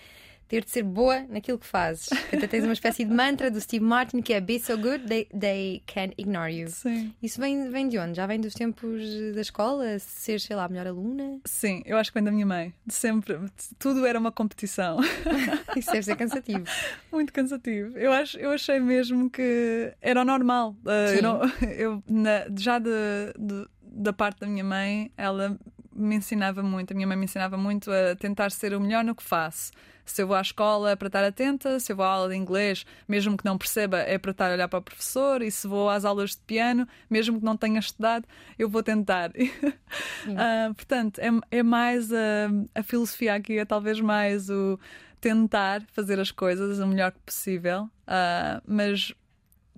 ter 0.49 0.65
de 0.65 0.71
ser 0.71 0.83
boa 0.83 1.21
naquilo 1.29 1.59
que 1.59 1.65
fazes. 1.65 2.09
Até 2.11 2.47
tens 2.47 2.63
uma 2.63 2.73
espécie 2.73 3.05
de 3.05 3.13
mantra 3.13 3.51
do 3.51 3.61
Steve 3.61 3.85
Martin 3.85 4.21
que 4.21 4.33
é 4.33 4.41
Be 4.41 4.59
so 4.59 4.75
good 4.75 5.05
they, 5.07 5.25
they 5.25 5.83
can 5.85 6.11
ignore 6.17 6.51
you. 6.51 6.67
Sim. 6.67 7.13
Isso 7.21 7.39
vem, 7.39 7.69
vem 7.69 7.87
de 7.87 7.99
onde? 7.99 8.17
Já 8.17 8.25
vem 8.25 8.41
dos 8.41 8.55
tempos 8.55 9.01
da 9.35 9.41
escola? 9.41 9.99
Ser, 9.99 10.41
sei 10.41 10.55
lá, 10.55 10.65
a 10.65 10.67
melhor 10.67 10.87
aluna? 10.87 11.39
Sim, 11.45 11.83
eu 11.85 11.97
acho 11.97 12.11
que 12.11 12.15
vem 12.15 12.23
da 12.23 12.31
minha 12.31 12.47
mãe. 12.47 12.73
Sempre. 12.87 13.39
Tudo 13.77 14.05
era 14.07 14.17
uma 14.17 14.31
competição. 14.31 14.97
Isso 15.77 15.91
deve 15.91 16.03
ser 16.03 16.15
cansativo. 16.15 16.63
Muito 17.11 17.31
cansativo. 17.31 17.95
Eu, 17.95 18.11
acho, 18.11 18.39
eu 18.39 18.49
achei 18.49 18.79
mesmo 18.79 19.29
que 19.29 19.93
era 20.01 20.25
normal. 20.25 20.75
Uh, 20.83 21.15
eu, 21.15 21.21
não, 21.21 21.41
eu 21.69 22.03
na, 22.09 22.47
já 22.57 22.79
de, 22.79 22.89
de, 23.37 23.67
da 23.83 24.11
parte 24.11 24.39
da 24.39 24.47
minha 24.47 24.63
mãe, 24.63 25.11
ela 25.15 25.59
me 25.99 26.15
ensinava 26.15 26.63
muito, 26.63 26.91
a 26.91 26.95
minha 26.95 27.07
mãe 27.07 27.17
me 27.17 27.25
ensinava 27.25 27.57
muito 27.57 27.91
a 27.91 28.15
tentar 28.15 28.51
ser 28.51 28.73
o 28.73 28.79
melhor 28.79 29.03
no 29.03 29.15
que 29.15 29.23
faço. 29.23 29.71
Se 30.05 30.23
eu 30.23 30.27
vou 30.27 30.35
à 30.35 30.41
escola 30.41 30.91
é 30.91 30.95
para 30.95 31.07
estar 31.07 31.23
atenta, 31.23 31.79
se 31.79 31.91
eu 31.91 31.95
vou 31.95 32.03
à 32.05 32.09
aula 32.09 32.29
de 32.29 32.35
inglês, 32.35 32.83
mesmo 33.07 33.37
que 33.37 33.45
não 33.45 33.57
perceba, 33.57 33.99
é 33.99 34.17
para 34.17 34.31
estar 34.31 34.49
a 34.49 34.53
olhar 34.53 34.67
para 34.67 34.79
o 34.79 34.81
professor, 34.81 35.41
e 35.43 35.51
se 35.51 35.67
vou 35.67 35.87
às 35.87 36.03
aulas 36.03 36.31
de 36.31 36.39
piano, 36.47 36.87
mesmo 37.09 37.37
que 37.37 37.45
não 37.45 37.55
tenha 37.55 37.79
estudado, 37.79 38.25
eu 38.57 38.67
vou 38.67 38.81
tentar. 38.81 39.29
uh, 39.29 40.73
portanto, 40.73 41.19
é, 41.19 41.29
é 41.59 41.61
mais 41.63 42.11
a, 42.11 42.49
a 42.73 42.81
filosofia 42.81 43.35
aqui, 43.35 43.59
é 43.59 43.65
talvez 43.65 44.01
mais 44.01 44.49
o 44.49 44.79
tentar 45.21 45.83
fazer 45.91 46.19
as 46.19 46.31
coisas 46.31 46.79
o 46.79 46.87
melhor 46.87 47.11
que 47.11 47.19
possível, 47.19 47.83
uh, 47.83 48.61
mas 48.65 49.13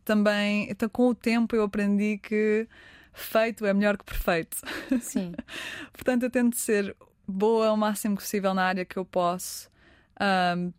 também, 0.05 0.69
então, 0.69 0.87
com 0.89 1.07
o 1.09 1.15
tempo, 1.15 1.55
eu 1.55 1.63
aprendi 1.63 2.17
que 2.17 2.67
feito 3.13 3.65
é 3.65 3.73
melhor 3.73 3.97
que 3.97 4.05
perfeito. 4.05 4.57
Sim. 5.01 5.33
Portanto, 5.93 6.23
eu 6.23 6.29
tento 6.29 6.55
ser 6.55 6.95
boa 7.27 7.71
o 7.71 7.77
máximo 7.77 8.15
possível 8.15 8.53
na 8.53 8.63
área 8.63 8.85
que 8.85 8.97
eu 8.97 9.05
posso. 9.05 9.69
Um, 10.19 10.71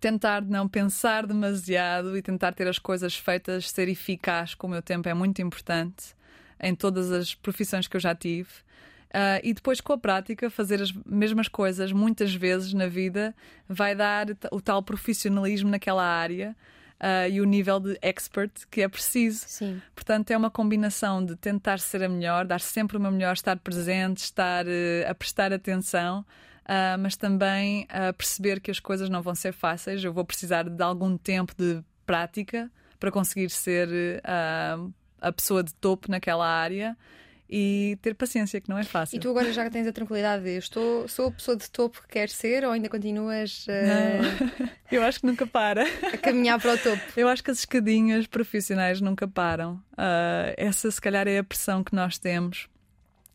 tentar 0.00 0.42
não 0.42 0.68
pensar 0.68 1.26
demasiado 1.26 2.16
e 2.16 2.22
tentar 2.22 2.52
ter 2.52 2.66
as 2.66 2.78
coisas 2.78 3.14
feitas, 3.14 3.70
ser 3.70 3.88
eficaz 3.88 4.54
com 4.54 4.66
o 4.66 4.70
meu 4.70 4.82
tempo 4.82 5.08
é 5.08 5.14
muito 5.14 5.40
importante 5.40 6.14
em 6.60 6.74
todas 6.74 7.12
as 7.12 7.34
profissões 7.34 7.86
que 7.86 7.96
eu 7.96 8.00
já 8.00 8.14
tive. 8.14 8.50
Uh, 9.10 9.38
e 9.42 9.52
depois, 9.52 9.80
com 9.80 9.92
a 9.92 9.98
prática, 9.98 10.48
fazer 10.48 10.80
as 10.80 10.90
mesmas 11.04 11.46
coisas 11.46 11.92
muitas 11.92 12.34
vezes 12.34 12.72
na 12.72 12.86
vida 12.86 13.34
vai 13.68 13.94
dar 13.94 14.26
o 14.50 14.60
tal 14.60 14.82
profissionalismo 14.82 15.68
naquela 15.68 16.04
área 16.04 16.56
uh, 17.02 17.28
e 17.28 17.40
o 17.40 17.44
nível 17.44 17.80
de 17.80 17.98
expert 18.00 18.52
que 18.70 18.80
é 18.80 18.88
preciso. 18.88 19.44
Sim. 19.48 19.82
Portanto, 19.94 20.30
é 20.30 20.36
uma 20.36 20.50
combinação 20.50 21.24
de 21.24 21.34
tentar 21.36 21.80
ser 21.80 22.04
a 22.04 22.08
melhor, 22.08 22.46
dar 22.46 22.60
sempre 22.60 22.96
o 22.96 23.00
meu 23.00 23.10
melhor, 23.10 23.32
estar 23.32 23.58
presente, 23.58 24.18
estar 24.18 24.64
uh, 24.66 25.10
a 25.10 25.14
prestar 25.14 25.52
atenção. 25.52 26.24
Uh, 26.62 26.96
mas 27.00 27.16
também 27.16 27.88
uh, 27.90 28.14
perceber 28.14 28.60
que 28.60 28.70
as 28.70 28.78
coisas 28.78 29.10
não 29.10 29.20
vão 29.20 29.34
ser 29.34 29.52
fáceis. 29.52 30.02
Eu 30.02 30.12
vou 30.12 30.24
precisar 30.24 30.68
de 30.68 30.82
algum 30.82 31.18
tempo 31.18 31.52
de 31.58 31.82
prática 32.06 32.70
para 33.00 33.10
conseguir 33.10 33.50
ser 33.50 33.88
uh, 33.88 34.92
a 35.20 35.32
pessoa 35.32 35.62
de 35.62 35.74
topo 35.74 36.08
naquela 36.08 36.46
área 36.46 36.96
e 37.54 37.98
ter 38.00 38.14
paciência, 38.14 38.62
que 38.62 38.70
não 38.70 38.78
é 38.78 38.82
fácil. 38.82 39.14
E 39.14 39.20
tu 39.20 39.28
agora 39.28 39.52
já 39.52 39.68
tens 39.68 39.86
a 39.86 39.92
tranquilidade 39.92 40.42
de 40.42 40.56
estou, 40.56 41.06
sou 41.06 41.28
a 41.28 41.30
pessoa 41.30 41.54
de 41.54 41.70
topo 41.70 42.00
que 42.00 42.08
queres 42.08 42.32
ser 42.32 42.64
ou 42.64 42.72
ainda 42.72 42.88
continuas 42.88 43.66
uh... 43.66 44.70
Eu 44.90 45.02
acho 45.02 45.20
que 45.20 45.26
nunca 45.26 45.46
para. 45.46 45.84
a 45.84 46.16
caminhar 46.16 46.58
para 46.58 46.72
o 46.72 46.78
topo. 46.78 47.02
Eu 47.14 47.28
acho 47.28 47.44
que 47.44 47.50
as 47.50 47.58
escadinhas 47.58 48.26
profissionais 48.26 49.02
nunca 49.02 49.28
param. 49.28 49.74
Uh, 49.92 50.54
essa, 50.56 50.90
se 50.90 50.98
calhar, 50.98 51.28
é 51.28 51.38
a 51.38 51.44
pressão 51.44 51.84
que 51.84 51.94
nós 51.94 52.16
temos. 52.16 52.70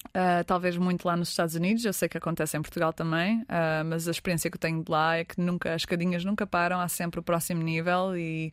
Uh, 0.07 0.43
talvez 0.47 0.75
muito 0.77 1.05
lá 1.05 1.15
nos 1.15 1.29
Estados 1.29 1.53
Unidos, 1.53 1.85
eu 1.85 1.93
sei 1.93 2.09
que 2.09 2.17
acontece 2.17 2.57
em 2.57 2.61
Portugal 2.61 2.91
também, 2.91 3.45
mas 3.85 4.07
a 4.07 4.11
experiência 4.11 4.49
que 4.49 4.55
eu 4.55 4.59
tenho 4.59 4.83
de 4.83 4.89
lá 4.89 5.17
é 5.17 5.25
que 5.25 5.39
nunca 5.39 5.73
as 5.75 5.81
escadinhas 5.81 6.25
nunca 6.25 6.47
param, 6.47 6.79
há 6.79 6.87
sempre 6.87 7.19
o 7.19 7.23
próximo 7.23 7.61
nível 7.61 8.17
e 8.17 8.51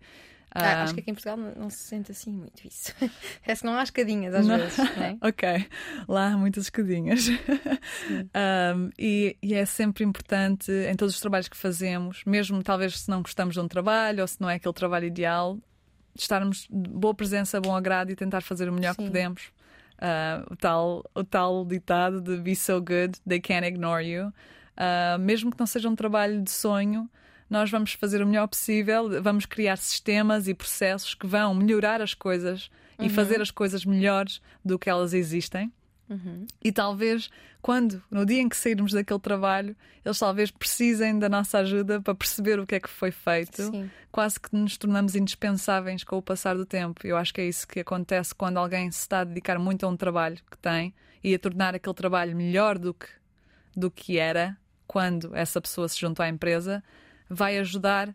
ah, 0.55 0.85
acho 0.85 0.95
que 0.95 1.01
aqui 1.01 1.11
em 1.11 1.15
Portugal 1.15 1.37
não, 1.37 1.69
se 1.69 1.79
sente 1.79 2.13
assim 2.13 2.31
muito 2.31 2.65
isso. 2.65 2.95
Parece 3.45 3.63
que 3.63 3.67
não 3.67 3.77
há 3.77 3.83
escadinhas 3.83 4.35
às 4.35 4.47
não. 4.47 4.57
vezes. 4.57 4.79
É? 4.79 5.17
ok, 5.27 5.67
lá 6.07 6.29
há 6.29 6.37
muitas 6.37 6.65
escadinhas. 6.65 7.29
um, 7.29 8.91
e, 8.97 9.37
e, 9.43 9.55
é 9.55 9.65
sempre 9.67 10.05
importante 10.05 10.71
em 10.71 10.95
todos 10.95 11.15
os 11.15 11.21
trabalhos 11.21 11.49
que 11.49 11.57
fazemos, 11.57 12.23
mesmo 12.25 12.63
talvez 12.63 13.01
se 13.01 13.11
não 13.11 13.21
gostamos 13.21 13.55
de 13.55 13.61
um 13.61 13.67
trabalho 13.67 14.21
ou 14.21 14.29
se 14.29 14.41
não 14.41 14.49
é 14.49 14.55
aquele 14.55 14.75
trabalho 14.75 15.07
ideal, 15.07 15.59
estarmos 16.15 16.69
de 16.71 16.91
boa 16.91 17.15
presença, 17.15 17.61
bom 17.61 17.75
agrado 17.75 18.11
e 18.11 18.17
tentar 18.17 18.41
fazer 18.41 18.69
o 18.69 18.73
melhor 18.73 18.95
Sim. 18.95 19.03
que 19.03 19.09
podemos. 19.09 19.53
Uh, 19.95 20.53
o, 20.53 20.57
tal, 20.57 21.05
o 21.15 21.25
tal 21.25 21.65
ditado 21.65 22.21
de 22.21 22.37
be 22.37 22.55
so 22.55 22.81
good, 22.81 23.19
they 23.27 23.41
can't 23.41 23.67
ignore 23.67 24.05
you. 24.05 24.29
Uh, 24.77 25.19
mesmo 25.19 25.51
que 25.51 25.59
não 25.59 25.67
seja 25.67 25.89
um 25.89 25.97
trabalho 25.97 26.43
de 26.43 26.51
sonho, 26.51 27.09
nós 27.55 27.71
vamos 27.71 27.93
fazer 27.93 28.21
o 28.21 28.27
melhor 28.27 28.49
possível, 28.49 29.23
vamos 29.23 29.47
criar 29.47 29.77
sistemas 29.77 30.49
e 30.49 30.55
processos 30.55 31.15
que 31.15 31.25
vão 31.25 31.55
melhorar 31.55 32.03
as 32.03 32.13
coisas 32.13 32.69
uhum. 32.99 33.07
e 33.07 33.09
fazer 33.09 33.41
as 33.41 33.53
coisas 33.53 33.85
melhores 33.85 34.43
do 34.65 34.77
que 34.77 34.91
elas 34.91 35.15
existem. 35.15 35.73
Uhum. 36.11 36.49
E 36.63 36.73
talvez 36.73 37.31
quando, 37.63 38.03
no 38.11 38.27
dia 38.27 38.43
em 38.43 38.49
que 38.49 38.57
sairmos 38.57 38.93
daquele 38.93 39.21
trabalho, 39.21 39.77
eles 40.05 40.19
talvez 40.19 40.51
precisem 40.51 41.17
da 41.17 41.29
nossa 41.29 41.59
ajuda 41.59 42.01
para 42.01 42.15
perceber 42.15 42.59
o 42.59 42.67
que 42.67 42.75
é 42.75 42.81
que 42.81 42.91
foi 42.91 43.13
feito, 43.13 43.63
Sim. 43.63 43.89
quase 44.11 44.39
que 44.41 44.55
nos 44.55 44.77
tornamos 44.77 45.15
indispensáveis 45.15 46.03
com 46.03 46.19
o 46.19 46.23
passar 46.23 46.57
do 46.57 46.67
tempo. 46.67 47.07
Eu 47.07 47.17
acho 47.17 47.33
que 47.33 47.41
é 47.41 47.47
isso 47.47 47.69
que 47.69 47.79
acontece 47.79 48.35
quando 48.35 48.59
alguém 48.59 48.91
se 48.91 48.99
está 48.99 49.21
a 49.21 49.25
dedicar 49.25 49.61
muito 49.61 49.87
a 49.87 49.89
um 49.89 49.97
trabalho 49.97 50.37
que 50.51 50.59
tem 50.59 50.93
e 51.23 51.33
a 51.33 51.39
tornar 51.39 51.75
aquele 51.75 51.95
trabalho 51.95 52.37
melhor 52.37 52.79
do 52.79 52.93
que, 52.93 53.07
do 53.77 53.91
que 53.93 54.19
era 54.19 54.59
quando 54.87 55.35
essa 55.35 55.61
pessoa 55.61 55.89
se 55.89 56.01
juntou 56.01 56.25
à 56.25 56.29
empresa 56.29 56.83
vai 57.35 57.59
ajudar 57.59 58.15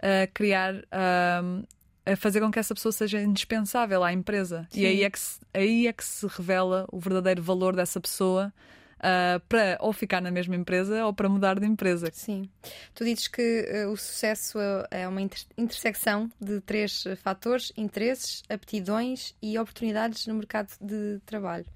a 0.00 0.26
criar. 0.26 0.74
a 0.92 2.16
fazer 2.16 2.40
com 2.40 2.50
que 2.52 2.58
essa 2.58 2.74
pessoa 2.74 2.92
seja 2.92 3.20
indispensável 3.20 4.04
à 4.04 4.12
empresa. 4.12 4.66
Sim. 4.70 4.80
E 4.80 4.86
aí 4.86 5.02
é, 5.02 5.10
que 5.10 5.18
se, 5.18 5.40
aí 5.52 5.86
é 5.88 5.92
que 5.92 6.04
se 6.04 6.26
revela 6.26 6.86
o 6.92 7.00
verdadeiro 7.00 7.42
valor 7.42 7.74
dessa 7.74 8.00
pessoa 8.00 8.52
uh, 8.98 9.40
para 9.48 9.76
ou 9.80 9.92
ficar 9.92 10.20
na 10.20 10.30
mesma 10.30 10.56
empresa 10.56 11.04
ou 11.04 11.12
para 11.12 11.28
mudar 11.28 11.58
de 11.58 11.66
empresa. 11.66 12.10
Sim. 12.12 12.48
Tu 12.94 13.04
dizes 13.04 13.28
que 13.28 13.84
uh, 13.86 13.90
o 13.90 13.96
sucesso 13.96 14.58
é 14.90 15.06
uma 15.06 15.20
inter 15.20 15.40
intersecção 15.56 16.30
de 16.40 16.60
três 16.60 17.04
fatores: 17.22 17.72
interesses, 17.76 18.42
aptidões 18.48 19.34
e 19.42 19.58
oportunidades 19.58 20.26
no 20.26 20.34
mercado 20.34 20.70
de 20.80 21.20
trabalho. 21.24 21.66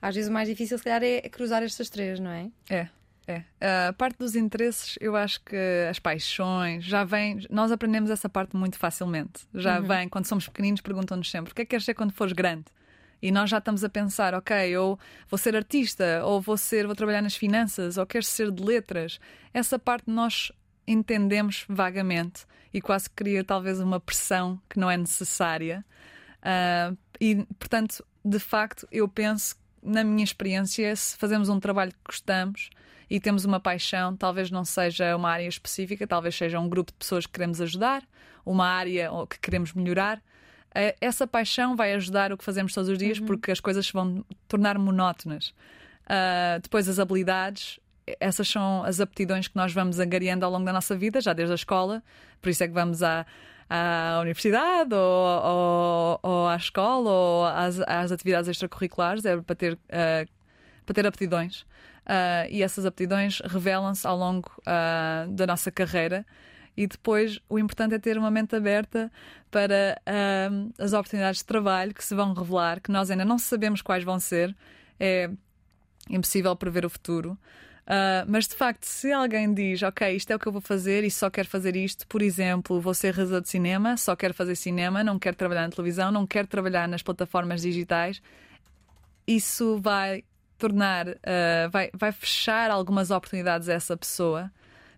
Às 0.00 0.14
vezes 0.14 0.30
o 0.30 0.32
mais 0.32 0.48
difícil, 0.48 0.78
se 0.78 0.84
calhar, 0.84 1.02
é 1.02 1.28
cruzar 1.28 1.62
estas 1.62 1.90
três, 1.90 2.18
não 2.18 2.30
é? 2.30 2.50
É. 2.68 2.88
É. 3.30 3.88
A 3.88 3.92
parte 3.92 4.18
dos 4.18 4.34
interesses, 4.34 4.98
eu 5.00 5.14
acho 5.16 5.40
que 5.42 5.56
as 5.88 5.98
paixões 5.98 6.84
já 6.84 7.04
vem. 7.04 7.46
Nós 7.50 7.70
aprendemos 7.70 8.10
essa 8.10 8.28
parte 8.28 8.56
muito 8.56 8.78
facilmente. 8.78 9.46
Já 9.54 9.78
uhum. 9.78 9.86
vem, 9.86 10.08
quando 10.08 10.26
somos 10.26 10.48
pequeninos, 10.48 10.80
perguntam-nos 10.80 11.30
sempre: 11.30 11.52
o 11.52 11.54
que 11.54 11.62
é 11.62 11.64
que 11.64 11.70
queres 11.70 11.84
ser 11.84 11.94
quando 11.94 12.12
fores 12.12 12.32
grande? 12.32 12.64
E 13.22 13.30
nós 13.30 13.50
já 13.50 13.58
estamos 13.58 13.84
a 13.84 13.88
pensar, 13.88 14.34
ok, 14.34 14.56
eu 14.70 14.98
vou 15.28 15.36
ser 15.36 15.54
artista, 15.54 16.22
ou 16.24 16.40
vou 16.40 16.56
ser, 16.56 16.86
vou 16.86 16.96
trabalhar 16.96 17.20
nas 17.20 17.36
finanças, 17.36 17.98
ou 17.98 18.06
quero 18.06 18.24
ser 18.24 18.50
de 18.50 18.62
letras. 18.62 19.20
Essa 19.52 19.78
parte 19.78 20.10
nós 20.10 20.50
entendemos 20.86 21.64
vagamente 21.68 22.46
e 22.72 22.80
quase 22.80 23.10
cria 23.10 23.44
talvez 23.44 23.78
uma 23.80 24.00
pressão 24.00 24.60
que 24.68 24.78
não 24.78 24.90
é 24.90 24.96
necessária. 24.96 25.84
Uh, 26.38 26.96
e, 27.20 27.44
portanto, 27.58 28.04
de 28.24 28.38
facto, 28.38 28.88
eu 28.90 29.06
penso, 29.06 29.56
na 29.82 30.02
minha 30.02 30.24
experiência, 30.24 30.94
se 30.96 31.16
fazemos 31.16 31.48
um 31.48 31.60
trabalho 31.60 31.92
que 31.92 31.98
gostamos, 32.06 32.70
e 33.10 33.18
temos 33.18 33.44
uma 33.44 33.58
paixão, 33.58 34.16
talvez 34.16 34.50
não 34.52 34.64
seja 34.64 35.16
uma 35.16 35.28
área 35.28 35.48
específica, 35.48 36.06
talvez 36.06 36.36
seja 36.36 36.60
um 36.60 36.68
grupo 36.68 36.92
de 36.92 36.98
pessoas 36.98 37.26
que 37.26 37.32
queremos 37.32 37.60
ajudar, 37.60 38.04
uma 38.46 38.66
área 38.66 39.10
que 39.28 39.38
queremos 39.40 39.72
melhorar. 39.72 40.22
Eh, 40.72 40.94
essa 41.00 41.26
paixão 41.26 41.74
vai 41.74 41.92
ajudar 41.94 42.32
o 42.32 42.38
que 42.38 42.44
fazemos 42.44 42.72
todos 42.72 42.88
os 42.88 42.96
dias 42.96 43.18
uhum. 43.18 43.26
porque 43.26 43.50
as 43.50 43.58
coisas 43.58 43.84
se 43.84 43.92
vão 43.92 44.24
tornar 44.46 44.78
monótonas. 44.78 45.48
Uh, 46.06 46.60
depois, 46.62 46.88
as 46.88 46.98
habilidades, 46.98 47.78
essas 48.20 48.48
são 48.48 48.82
as 48.84 49.00
aptidões 49.00 49.48
que 49.48 49.56
nós 49.56 49.72
vamos 49.72 49.98
angariando 49.98 50.44
ao 50.44 50.50
longo 50.50 50.64
da 50.64 50.72
nossa 50.72 50.96
vida, 50.96 51.20
já 51.20 51.32
desde 51.32 51.52
a 51.52 51.54
escola, 51.54 52.02
por 52.40 52.48
isso 52.48 52.62
é 52.64 52.68
que 52.68 52.74
vamos 52.74 53.02
à, 53.02 53.26
à 53.68 54.18
universidade 54.20 54.94
ou, 54.94 55.00
ou, 55.00 56.20
ou 56.22 56.48
à 56.48 56.56
escola 56.56 57.10
ou 57.10 57.44
às, 57.46 57.80
às, 57.80 58.10
atividades 58.10 58.48
extracurriculares, 58.48 59.24
é 59.24 59.36
para 59.36 59.54
ter, 59.54 59.74
uh, 59.74 60.28
para 60.84 60.94
ter 60.94 61.06
aptidões. 61.06 61.64
Uh, 62.10 62.50
e 62.50 62.60
essas 62.60 62.84
aptidões 62.84 63.40
revelam-se 63.44 64.04
ao 64.04 64.16
longo 64.16 64.50
uh, 64.62 65.30
da 65.30 65.46
nossa 65.46 65.70
carreira. 65.70 66.26
E 66.76 66.84
depois 66.84 67.38
o 67.48 67.56
importante 67.56 67.94
é 67.94 68.00
ter 68.00 68.18
uma 68.18 68.32
mente 68.32 68.56
aberta 68.56 69.12
para 69.50 70.00
as 70.78 70.92
oportunidades 70.92 71.40
de 71.40 71.44
trabalho 71.44 71.92
que 71.92 72.02
se 72.02 72.14
vão 72.14 72.32
revelar, 72.32 72.80
que 72.80 72.90
nós 72.90 73.10
ainda 73.10 73.24
não 73.24 73.38
sabemos 73.38 73.82
quais 73.82 74.02
vão 74.02 74.18
ser. 74.18 74.56
É 74.98 75.30
impossível 76.08 76.54
prever 76.56 76.84
o 76.84 76.90
futuro. 76.90 77.38
Uh, 77.82 78.24
mas 78.26 78.46
de 78.46 78.54
facto, 78.54 78.84
se 78.84 79.12
alguém 79.12 79.52
diz, 79.52 79.82
ok, 79.82 80.14
isto 80.14 80.30
é 80.32 80.36
o 80.36 80.38
que 80.38 80.46
eu 80.46 80.52
vou 80.52 80.60
fazer 80.60 81.04
e 81.04 81.10
só 81.10 81.28
quero 81.28 81.48
fazer 81.48 81.74
isto, 81.76 82.06
por 82.06 82.22
exemplo, 82.22 82.80
vou 82.80 82.94
ser 82.94 83.14
realizador 83.14 83.42
de 83.42 83.48
cinema, 83.48 83.96
só 83.96 84.14
quero 84.14 84.32
fazer 84.34 84.54
cinema, 84.54 85.02
não 85.02 85.18
quero 85.18 85.36
trabalhar 85.36 85.62
na 85.62 85.70
televisão, 85.70 86.12
não 86.12 86.26
quero 86.26 86.46
trabalhar 86.46 86.86
nas 86.86 87.02
plataformas 87.02 87.62
digitais, 87.62 88.22
isso 89.26 89.80
vai 89.80 90.22
tornar, 90.60 91.08
uh, 91.08 91.70
vai, 91.70 91.90
vai 91.94 92.12
fechar 92.12 92.70
algumas 92.70 93.10
oportunidades 93.10 93.68
a 93.68 93.72
essa 93.72 93.96
pessoa, 93.96 94.50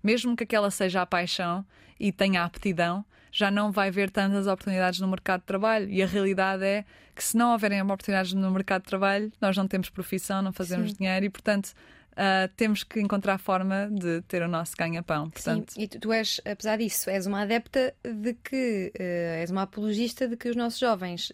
mesmo 0.03 0.37
que 0.37 0.45
aquela 0.45 0.71
seja 0.71 1.03
a 1.03 1.07
paixão 1.07 1.65
e 1.99 2.11
tenha 2.11 2.43
a 2.43 2.45
aptidão, 2.45 3.05
já 3.31 3.51
não 3.51 3.73
vai 3.73 3.91
ver 3.91 4.11
tantas 4.11 4.47
oportunidades 4.47 5.01
no 5.01 5.09
mercado 5.09 5.41
de 5.41 5.47
trabalho. 5.47 5.89
E 5.89 6.03
a 6.03 6.07
realidade 6.07 6.65
é 6.65 6.85
que 7.15 7.25
se 7.25 7.37
não 7.37 7.53
houverem 7.53 7.81
oportunidades 7.81 8.35
no 8.35 8.51
mercado 8.51 8.83
de 8.83 8.89
trabalho, 8.89 9.33
nós 9.41 9.57
não 9.57 9.67
temos 9.67 9.89
profissão, 9.89 10.43
não 10.43 10.53
fazemos 10.53 10.91
Sim. 10.91 10.97
dinheiro 10.99 11.25
e, 11.27 11.31
portanto, 11.31 11.73
Uh, 12.13 12.47
temos 12.57 12.85
que 12.85 13.01
encontrar 13.01 13.39
forma 13.39 13.89
de 13.91 14.21
ter 14.29 14.43
o 14.43 14.49
nosso 14.49 14.75
ganha-pão. 14.77 15.31
Portanto... 15.31 15.73
Sim, 15.73 15.81
e 15.81 15.89
tu, 15.89 15.99
tu, 15.99 16.13
és, 16.13 16.43
apesar 16.45 16.77
disso, 16.77 17.09
és 17.09 17.25
uma 17.25 17.41
adepta 17.41 17.95
de 18.05 18.35
que, 18.35 18.93
uh, 18.95 19.41
és 19.41 19.51
uma 19.51 19.63
apologista 19.63 20.29
de 20.29 20.37
que 20.37 20.51
os 20.51 20.55
nossos 20.55 20.79
jovens 20.79 21.33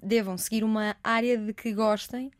devam 0.00 0.38
seguir 0.38 0.62
uma 0.62 0.96
área 1.02 1.36
de 1.36 1.52
que 1.52 1.72
gostem 1.72 2.30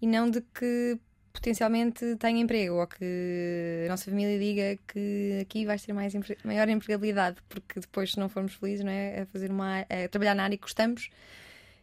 e 0.00 0.06
não 0.06 0.30
de 0.30 0.40
que 0.40 0.98
potencialmente 1.32 2.16
tenham 2.16 2.40
emprego 2.40 2.74
ou 2.74 2.86
que 2.86 3.84
a 3.86 3.88
nossa 3.88 4.10
família 4.10 4.38
diga 4.38 4.78
que 4.86 5.38
aqui 5.40 5.64
vais 5.64 5.82
ter 5.82 5.92
mais, 5.92 6.12
maior 6.44 6.68
empregabilidade, 6.68 7.36
porque 7.48 7.80
depois, 7.80 8.12
se 8.12 8.18
não 8.18 8.28
formos 8.28 8.54
felizes, 8.54 8.84
não 8.84 8.90
é? 8.90 9.20
A 9.20 9.26
fazer 9.26 9.50
uma, 9.50 9.80
a 9.80 10.08
trabalhar 10.10 10.34
na 10.34 10.44
área 10.44 10.56
que 10.56 10.62
gostamos. 10.62 11.10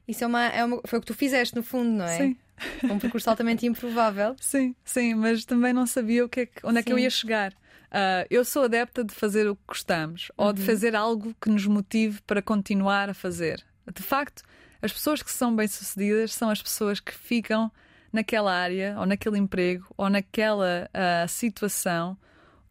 Isso 0.08 0.24
é 0.24 0.28
uma, 0.28 0.46
é 0.48 0.64
uma, 0.64 0.82
foi 0.86 1.00
o 1.00 1.02
que 1.02 1.08
tu 1.08 1.14
fizeste, 1.14 1.56
no 1.56 1.64
fundo, 1.64 1.90
não 1.90 2.06
é? 2.06 2.18
Sim. 2.18 2.38
Um 2.84 2.98
percurso 2.98 3.30
altamente 3.30 3.66
improvável. 3.66 4.34
Sim, 4.40 4.74
sim, 4.86 5.14
mas 5.14 5.44
também 5.44 5.74
não 5.74 5.86
sabia 5.86 6.24
o 6.24 6.30
que 6.30 6.42
é 6.42 6.46
que, 6.46 6.66
onde 6.66 6.80
é 6.80 6.84
que 6.84 6.94
eu 6.94 6.98
ia 6.98 7.10
chegar. 7.10 7.52
Uh, 7.52 8.24
eu 8.30 8.46
sou 8.46 8.64
adepta 8.64 9.04
de 9.04 9.14
fazer 9.14 9.46
o 9.46 9.58
que 9.58 9.64
gostamos 9.68 10.30
uhum. 10.38 10.46
ou 10.46 10.54
de 10.54 10.62
uhum. 10.62 10.66
fazer 10.66 10.96
algo 10.96 11.36
que 11.42 11.50
nos 11.50 11.68
motive 11.68 12.22
para 12.22 12.42
continuar 12.42 13.10
a 13.10 13.14
fazer. 13.14 13.62
De 13.94 14.02
facto, 14.02 14.42
as 14.82 14.94
pessoas 14.94 15.22
que 15.22 15.32
são 15.32 15.54
bem-sucedidas 15.54 16.34
são 16.34 16.50
as 16.50 16.62
pessoas 16.62 17.02
que 17.02 17.14
ficam 17.14 17.70
naquela 18.16 18.54
área 18.54 18.96
ou 18.98 19.06
naquele 19.06 19.38
emprego 19.38 19.86
ou 19.96 20.10
naquela 20.10 20.90
uh, 20.90 21.28
situação 21.28 22.18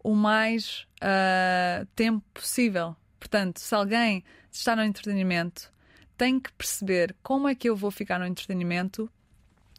o 0.02 0.14
mais 0.14 0.86
uh, 0.96 1.86
tempo 1.94 2.24
possível. 2.34 2.96
Portanto, 3.18 3.58
se 3.58 3.74
alguém 3.74 4.24
está 4.50 4.74
no 4.74 4.82
entretenimento, 4.82 5.72
tem 6.16 6.38
que 6.38 6.52
perceber 6.52 7.14
como 7.22 7.48
é 7.48 7.54
que 7.54 7.68
eu 7.68 7.76
vou 7.76 7.90
ficar 7.90 8.18
no 8.18 8.26
entretenimento 8.26 9.10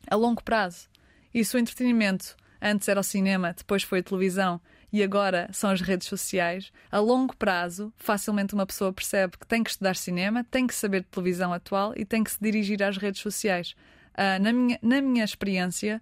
a 0.09 0.15
longo 0.15 0.43
prazo. 0.43 0.87
E 1.33 1.43
se 1.43 1.55
o 1.55 1.59
entretenimento 1.59 2.35
antes 2.61 2.87
era 2.87 2.99
o 2.99 3.03
cinema, 3.03 3.53
depois 3.53 3.83
foi 3.83 3.99
a 3.99 4.03
televisão 4.03 4.59
e 4.91 5.03
agora 5.03 5.49
são 5.51 5.69
as 5.69 5.81
redes 5.81 6.07
sociais, 6.07 6.71
a 6.89 6.99
longo 6.99 7.35
prazo, 7.35 7.93
facilmente 7.97 8.53
uma 8.53 8.65
pessoa 8.65 8.93
percebe 8.93 9.37
que 9.37 9.45
tem 9.45 9.61
que 9.61 9.69
estudar 9.69 9.95
cinema, 9.95 10.43
tem 10.43 10.65
que 10.65 10.73
saber 10.73 11.01
de 11.01 11.07
televisão 11.07 11.51
atual 11.51 11.93
e 11.97 12.05
tem 12.05 12.23
que 12.23 12.31
se 12.31 12.37
dirigir 12.41 12.81
às 12.81 12.95
redes 12.97 13.21
sociais. 13.21 13.75
Uh, 14.17 14.41
na, 14.41 14.53
minha, 14.53 14.79
na 14.81 15.01
minha 15.01 15.25
experiência, 15.25 16.01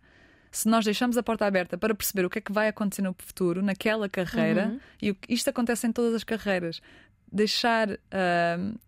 se 0.51 0.67
nós 0.67 0.85
deixamos 0.85 1.17
a 1.17 1.23
porta 1.23 1.45
aberta 1.45 1.77
para 1.77 1.95
perceber 1.95 2.25
o 2.25 2.29
que 2.29 2.37
é 2.37 2.41
que 2.41 2.51
vai 2.51 2.67
acontecer 2.67 3.01
no 3.01 3.15
futuro, 3.17 3.61
naquela 3.61 4.07
carreira, 4.07 4.67
uhum. 4.67 4.79
e 5.01 5.17
isto 5.27 5.49
acontece 5.49 5.87
em 5.87 5.91
todas 5.91 6.13
as 6.13 6.23
carreiras, 6.23 6.79
deixar 7.31 7.89
uh, 7.89 8.79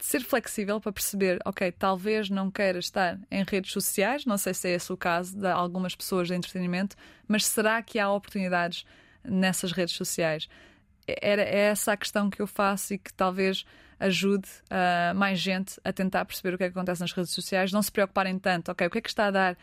ser 0.00 0.20
flexível 0.20 0.80
para 0.80 0.92
perceber, 0.92 1.38
ok, 1.44 1.70
talvez 1.72 2.30
não 2.30 2.50
queira 2.50 2.78
estar 2.78 3.18
em 3.30 3.44
redes 3.44 3.72
sociais, 3.72 4.24
não 4.24 4.38
sei 4.38 4.54
se 4.54 4.68
é 4.68 4.72
esse 4.72 4.92
o 4.92 4.96
caso 4.96 5.36
de 5.36 5.46
algumas 5.46 5.94
pessoas 5.94 6.28
de 6.28 6.34
entretenimento, 6.34 6.96
mas 7.28 7.44
será 7.46 7.82
que 7.82 7.98
há 7.98 8.10
oportunidades 8.10 8.84
nessas 9.22 9.72
redes 9.72 9.94
sociais? 9.94 10.48
Era 11.06 11.42
é 11.42 11.66
essa 11.66 11.92
a 11.92 11.96
questão 11.96 12.30
que 12.30 12.40
eu 12.40 12.46
faço 12.46 12.94
e 12.94 12.98
que 12.98 13.12
talvez 13.12 13.64
ajude 14.06 14.48
uh, 14.70 15.14
mais 15.14 15.38
gente 15.38 15.80
a 15.84 15.92
tentar 15.92 16.24
perceber 16.24 16.54
o 16.54 16.58
que 16.58 16.64
é 16.64 16.70
que 16.70 16.76
acontece 16.76 17.00
nas 17.00 17.12
redes 17.12 17.32
sociais, 17.32 17.72
não 17.72 17.82
se 17.82 17.90
preocuparem 17.90 18.38
tanto, 18.38 18.70
ok, 18.70 18.86
o 18.86 18.90
que 18.90 18.98
é 18.98 19.00
que 19.00 19.08
está 19.08 19.26
a 19.26 19.30
dar 19.30 19.58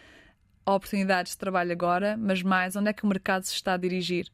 oportunidades 0.66 1.34
de 1.34 1.38
trabalho 1.38 1.72
agora, 1.72 2.16
mas 2.18 2.42
mais 2.44 2.76
onde 2.76 2.90
é 2.90 2.94
que 2.94 3.04
o 3.04 3.08
mercado 3.08 3.44
se 3.44 3.54
está 3.54 3.74
a 3.74 3.78
dirigir 3.78 4.28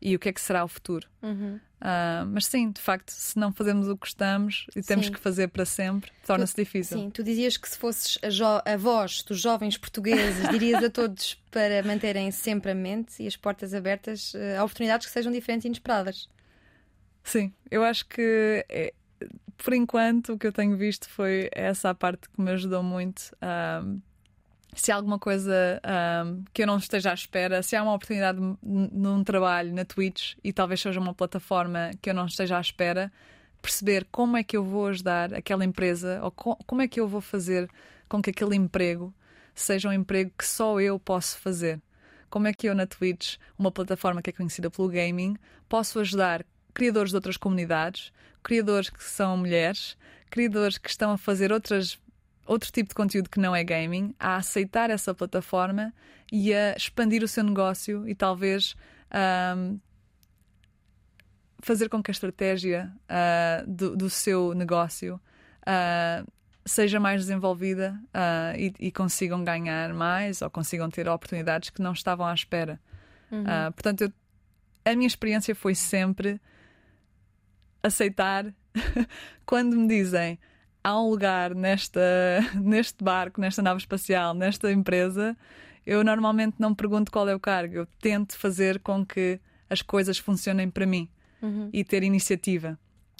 e 0.00 0.14
o 0.14 0.18
que 0.18 0.28
é 0.28 0.32
que 0.32 0.40
será 0.40 0.64
o 0.64 0.68
futuro. 0.68 1.08
Uhum. 1.22 1.58
Uh, 1.80 2.26
mas 2.26 2.46
sim, 2.46 2.70
de 2.70 2.80
facto, 2.80 3.10
se 3.10 3.38
não 3.38 3.52
fazemos 3.52 3.88
o 3.88 3.94
que 3.94 4.00
gostamos 4.00 4.66
e 4.74 4.82
temos 4.82 5.06
sim. 5.06 5.12
que 5.12 5.18
fazer 5.18 5.48
para 5.48 5.64
sempre, 5.64 6.10
torna-se 6.26 6.56
difícil. 6.56 6.98
Sim, 6.98 7.10
tu 7.10 7.22
dizias 7.22 7.56
que 7.56 7.68
se 7.68 7.78
fosses 7.78 8.18
a, 8.40 8.72
a, 8.72 8.76
voz 8.76 9.22
dos 9.22 9.40
jovens 9.40 9.76
portugueses, 9.78 10.48
dirias 10.50 10.82
a 10.82 10.90
todos 10.90 11.34
para 11.50 11.82
manterem 11.82 12.30
sempre 12.30 12.70
a 12.70 12.74
mente 12.74 13.22
e 13.22 13.26
as 13.26 13.36
portas 13.36 13.72
abertas 13.74 14.34
uh, 14.34 14.58
a 14.58 14.64
oportunidades 14.64 15.06
que 15.06 15.12
sejam 15.12 15.32
diferentes 15.32 15.64
e 15.64 15.68
inesperadas. 15.68 16.28
Sim, 17.22 17.52
eu 17.70 17.82
acho 17.82 18.06
que 18.06 18.64
é, 18.68 18.92
por 19.56 19.72
enquanto 19.72 20.34
o 20.34 20.38
que 20.38 20.46
eu 20.46 20.52
tenho 20.52 20.76
visto 20.76 21.08
foi 21.08 21.48
essa 21.52 21.94
parte 21.94 22.28
que 22.28 22.40
me 22.40 22.50
ajudou 22.50 22.82
muito. 22.82 23.34
Uh, 23.34 24.00
se 24.74 24.90
há 24.90 24.96
alguma 24.96 25.18
coisa 25.18 25.80
um, 26.26 26.44
que 26.52 26.62
eu 26.62 26.66
não 26.66 26.78
esteja 26.78 27.10
à 27.10 27.14
espera, 27.14 27.62
se 27.62 27.76
há 27.76 27.82
uma 27.82 27.94
oportunidade 27.94 28.38
num 28.62 29.22
trabalho 29.22 29.72
na 29.72 29.84
Twitch 29.84 30.34
e 30.42 30.52
talvez 30.52 30.80
seja 30.80 30.98
uma 30.98 31.14
plataforma 31.14 31.90
que 32.02 32.10
eu 32.10 32.14
não 32.14 32.26
esteja 32.26 32.58
à 32.58 32.60
espera, 32.60 33.12
perceber 33.62 34.06
como 34.10 34.36
é 34.36 34.42
que 34.42 34.56
eu 34.56 34.64
vou 34.64 34.88
ajudar 34.88 35.32
aquela 35.32 35.64
empresa 35.64 36.20
ou 36.22 36.30
como 36.32 36.82
é 36.82 36.88
que 36.88 37.00
eu 37.00 37.06
vou 37.06 37.20
fazer 37.20 37.70
com 38.08 38.20
que 38.20 38.30
aquele 38.30 38.56
emprego 38.56 39.14
seja 39.54 39.88
um 39.88 39.92
emprego 39.92 40.32
que 40.36 40.44
só 40.44 40.80
eu 40.80 40.98
posso 40.98 41.38
fazer. 41.38 41.80
Como 42.28 42.48
é 42.48 42.52
que 42.52 42.68
eu 42.68 42.74
na 42.74 42.86
Twitch, 42.86 43.36
uma 43.56 43.70
plataforma 43.70 44.20
que 44.20 44.30
é 44.30 44.32
conhecida 44.32 44.68
pelo 44.68 44.88
gaming, 44.88 45.36
posso 45.68 46.00
ajudar 46.00 46.44
criadores 46.74 47.10
de 47.10 47.16
outras 47.16 47.36
comunidades, 47.36 48.12
criadores 48.44 48.90
que 48.90 49.02
são 49.02 49.36
mulheres, 49.36 49.96
criadores 50.30 50.78
que 50.78 50.88
estão 50.88 51.10
a 51.10 51.18
fazer 51.18 51.50
outras 51.50 51.98
outro 52.46 52.70
tipo 52.70 52.90
de 52.90 52.94
conteúdo 52.94 53.30
que 53.30 53.40
não 53.40 53.56
é 53.56 53.64
gaming, 53.64 54.14
a 54.20 54.36
aceitar 54.36 54.90
essa 54.90 55.14
plataforma 55.14 55.94
e 56.30 56.52
a 56.52 56.74
expandir 56.76 57.22
o 57.22 57.28
seu 57.28 57.42
negócio 57.42 58.06
e 58.06 58.14
talvez 58.14 58.76
um, 59.56 59.78
fazer 61.60 61.88
com 61.88 62.02
que 62.02 62.10
a 62.10 62.12
estratégia 62.12 62.92
uh, 63.04 63.66
do, 63.66 63.96
do, 63.96 64.10
seu 64.10 64.52
negócio 64.52 65.18
uh, 65.62 66.30
seja 66.66 67.00
mais 67.00 67.22
desenvolvida 67.22 67.98
uh, 68.08 68.58
e, 68.58 68.74
e, 68.78 68.92
consigam 68.92 69.42
ganhar 69.42 69.94
mais 69.94 70.42
ou 70.42 70.50
consigam 70.50 70.90
ter 70.90 71.08
oportunidades 71.08 71.70
que 71.70 71.80
não 71.80 71.92
estavam 71.92 72.26
à 72.26 72.34
espera. 72.34 72.78
Uhum. 73.32 73.72
portanto, 73.72 74.02
eu, 74.02 74.12
a 74.84 74.94
minha 74.94 75.06
experiência 75.06 75.54
foi 75.54 75.74
sempre 75.74 76.38
aceitar 77.84 78.52
quando 79.46 79.76
me 79.76 79.86
dizem 79.86 80.38
há 80.82 81.00
um 81.00 81.08
lugar 81.08 81.54
nesta, 81.54 82.00
neste 82.60 83.04
barco, 83.04 83.40
nesta 83.40 83.62
nave 83.62 83.78
espacial, 83.78 84.34
nesta 84.34 84.72
empresa, 84.72 85.36
eu 85.86 86.02
normalmente 86.02 86.56
não 86.58 86.74
pergunto 86.74 87.12
qual 87.12 87.28
é 87.28 87.34
o 87.34 87.40
cargo. 87.40 87.74
Eu 87.74 87.86
tento 88.00 88.36
fazer 88.36 88.80
com 88.80 89.04
que 89.04 89.38
as 89.68 89.82
coisas 89.82 90.18
funcionem 90.18 90.70
para 90.70 90.86
mim 90.86 91.08
uhum. 91.42 91.70
e 91.72 91.84
ter 91.84 92.02
iniciativa. 92.02 92.78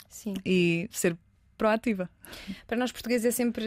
Sim. 0.09 0.35
E 0.45 0.89
ser 0.91 1.17
proativa. 1.57 2.09
Para 2.67 2.77
nós 2.77 2.93
portugueses 2.93 3.27
é 3.27 3.31
sempre 3.31 3.67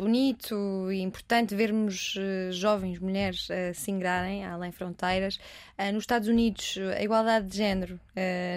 bonito 0.00 0.90
e 0.90 1.00
importante 1.00 1.54
vermos 1.54 2.14
eh, 2.18 2.50
jovens 2.52 2.98
mulheres 2.98 3.48
uh, 3.48 3.74
se 3.74 3.90
ingrarem 3.90 4.44
além 4.44 4.72
fronteiras. 4.72 5.36
Uh, 5.78 5.92
nos 5.92 6.02
Estados 6.02 6.28
Unidos, 6.28 6.78
a 6.96 7.02
igualdade 7.02 7.48
de 7.48 7.56
género 7.56 8.00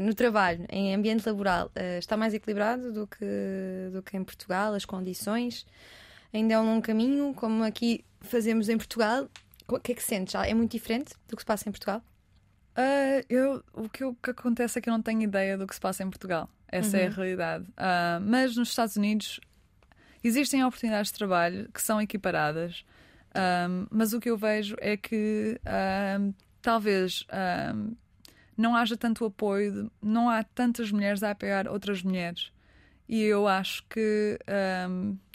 no 0.01 0.14
trabalho, 0.14 0.66
em 0.70 0.93
ambiente 0.93 1.26
laboral, 1.26 1.72
está 1.97 2.18
mais 2.18 2.34
equilibrado 2.34 2.91
do 2.91 3.07
que, 3.07 3.89
do 3.93 4.01
que 4.01 4.18
em 4.18 4.24
Portugal, 4.24 4.74
as 4.74 4.84
condições. 4.84 5.66
Ainda 6.34 6.55
é 6.55 6.59
um 6.59 6.66
longo 6.66 6.82
caminho, 6.82 7.34
como 7.34 7.64
aqui 7.64 8.03
fazemos 8.20 8.68
em 8.68 8.78
Portugal. 8.78 9.30
O 9.68 9.80
que 9.80 9.93
é 9.93 9.95
que 9.95 10.03
sentes? 10.03 10.36
É 10.36 10.53
muito 10.53 10.72
diferente 10.72 11.14
do 11.30 11.36
que 11.38 11.41
se 11.41 11.45
passa 11.45 11.70
em 11.70 11.72
Portugal? 11.72 12.01
Eu, 13.30 13.63
o, 13.74 13.89
que, 13.89 14.03
o 14.03 14.15
que 14.15 14.32
acontece 14.32 14.80
é 14.80 14.82
que 14.82 14.89
eu 14.89 14.93
não 14.93 15.01
tenho 15.01 15.21
ideia 15.21 15.57
do 15.57 15.67
que 15.67 15.76
se 15.76 15.82
passa 15.82 16.03
em 16.03 16.09
Portugal. 16.09 16.49
Essa 16.74 16.97
uhum. 16.97 17.03
é 17.03 17.05
a 17.05 17.09
uhum. 17.09 17.15
realidade. 17.15 17.65
Uh, 17.65 18.21
mas 18.26 18.55
nos 18.55 18.69
Estados 18.69 18.95
Unidos 18.95 19.39
existem 20.24 20.63
oportunidades 20.63 21.11
de 21.11 21.17
trabalho 21.17 21.69
que 21.71 21.82
são 21.82 22.01
equiparadas, 22.01 22.84
um, 23.36 23.88
mas 23.91 24.13
o 24.13 24.19
que 24.19 24.30
eu 24.30 24.38
vejo 24.38 24.76
é 24.80 24.95
que 24.95 25.59
um, 26.19 26.34
talvez 26.61 27.26
um, 27.76 27.95
não 28.57 28.76
haja 28.76 28.95
tanto 28.95 29.26
apoio, 29.26 29.91
não 30.01 30.30
há 30.30 30.43
tantas 30.43 30.91
mulheres 30.91 31.21
a 31.21 31.32
apoiar 31.32 31.67
outras 31.67 32.01
mulheres. 32.01 32.51
E 33.07 33.21
eu 33.21 33.47
acho 33.47 33.84
que 33.89 34.39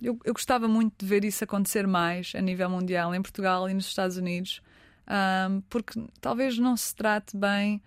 eu, 0.01 0.19
eu, 0.25 0.33
gostava 0.33 0.67
muito 0.67 0.95
de 0.99 1.07
ver 1.07 1.25
isso 1.25 1.45
acontecer 1.45 1.87
mais 1.87 2.33
a 2.35 2.41
nível 2.41 2.71
mundial, 2.71 3.15
em 3.15 3.21
Portugal 3.21 3.69
e 3.69 3.75
nos 3.75 3.87
Estados 3.87 4.17
Unidos, 4.17 4.63
um, 5.09 5.61
porque 5.63 6.01
talvez 6.21 6.59
não 6.59 6.77
se 6.77 6.95
trate 6.95 7.37
bem. 7.37 7.83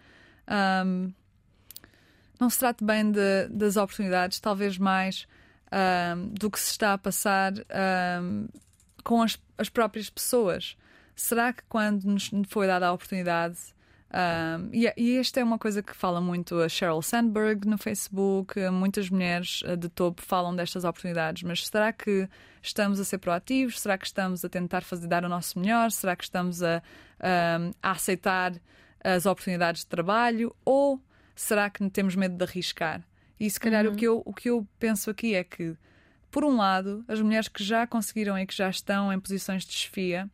Um, 0.86 1.14
não 2.40 2.50
se 2.50 2.58
trate 2.58 2.84
bem 2.84 3.12
de, 3.12 3.48
das 3.50 3.78
oportunidades, 3.78 4.40
talvez 4.40 4.78
mais 4.78 5.28
do 6.34 6.52
que 6.52 6.60
se 6.60 6.72
está 6.72 6.94
a 6.94 6.98
passar 6.98 7.54
com 9.04 9.22
as, 9.22 9.40
as 9.58 9.70
próprias 9.70 10.10
pessoas. 10.10 10.76
Será 11.16 11.54
que 11.54 11.64
quando 11.70 12.04
nos 12.04 12.30
foi 12.50 12.68
dada 12.68 12.88
a 12.88 12.92
oportunidade 12.92 13.58
um, 14.14 14.70
e, 14.74 14.92
e 14.98 15.18
esta 15.18 15.40
é 15.40 15.44
uma 15.44 15.58
coisa 15.58 15.82
que 15.82 15.96
fala 15.96 16.20
muito 16.20 16.60
a 16.60 16.68
Sheryl 16.68 17.02
Sandberg 17.02 17.66
no 17.66 17.78
Facebook, 17.78 18.60
muitas 18.70 19.10
mulheres 19.10 19.64
eh, 19.66 19.78
de 19.78 19.88
topo 19.88 20.22
falam 20.22 20.54
destas 20.54 20.84
oportunidades, 20.84 21.44
mas 21.44 21.66
será 21.66 21.94
que 21.94 22.28
estamos 22.62 23.00
a 23.00 23.06
ser 23.06 23.20
proativos? 23.20 23.80
Será 23.80 23.98
que 23.98 24.06
estamos 24.06 24.44
a 24.44 24.50
tentar 24.50 24.82
fazer 24.82 25.08
dar 25.08 25.24
o 25.24 25.30
nosso 25.30 25.58
melhor? 25.58 25.92
Será 25.92 26.14
que 26.14 26.26
estamos 26.26 26.62
a, 26.62 26.84
a 27.82 27.92
aceitar 27.92 28.54
as 29.02 29.26
oportunidades 29.26 29.82
de 29.82 29.88
trabalho? 29.88 30.54
Ou 30.66 31.02
será 31.34 31.70
que 31.70 31.90
temos 31.90 32.14
medo 32.14 32.36
de 32.36 32.44
arriscar? 32.44 33.02
E 33.40 33.50
se 33.50 33.60
calhar 33.60 33.86
uhum. 33.86 33.94
o, 33.94 33.96
que 33.96 34.06
eu, 34.06 34.22
o 34.26 34.34
que 34.34 34.50
eu 34.50 34.68
penso 34.78 35.10
aqui 35.10 35.36
é 35.36 35.44
que, 35.44 35.78
por 36.30 36.44
um 36.44 36.58
lado, 36.58 37.06
as 37.08 37.22
mulheres 37.22 37.48
que 37.48 37.64
já 37.64 37.88
conseguiram 37.88 38.38
e 38.38 38.46
que 38.46 38.56
já 38.56 38.70
estão 38.70 39.12
em 39.12 39.20
posições 39.20 39.66
de 39.66 39.72
chefia, 39.72 40.30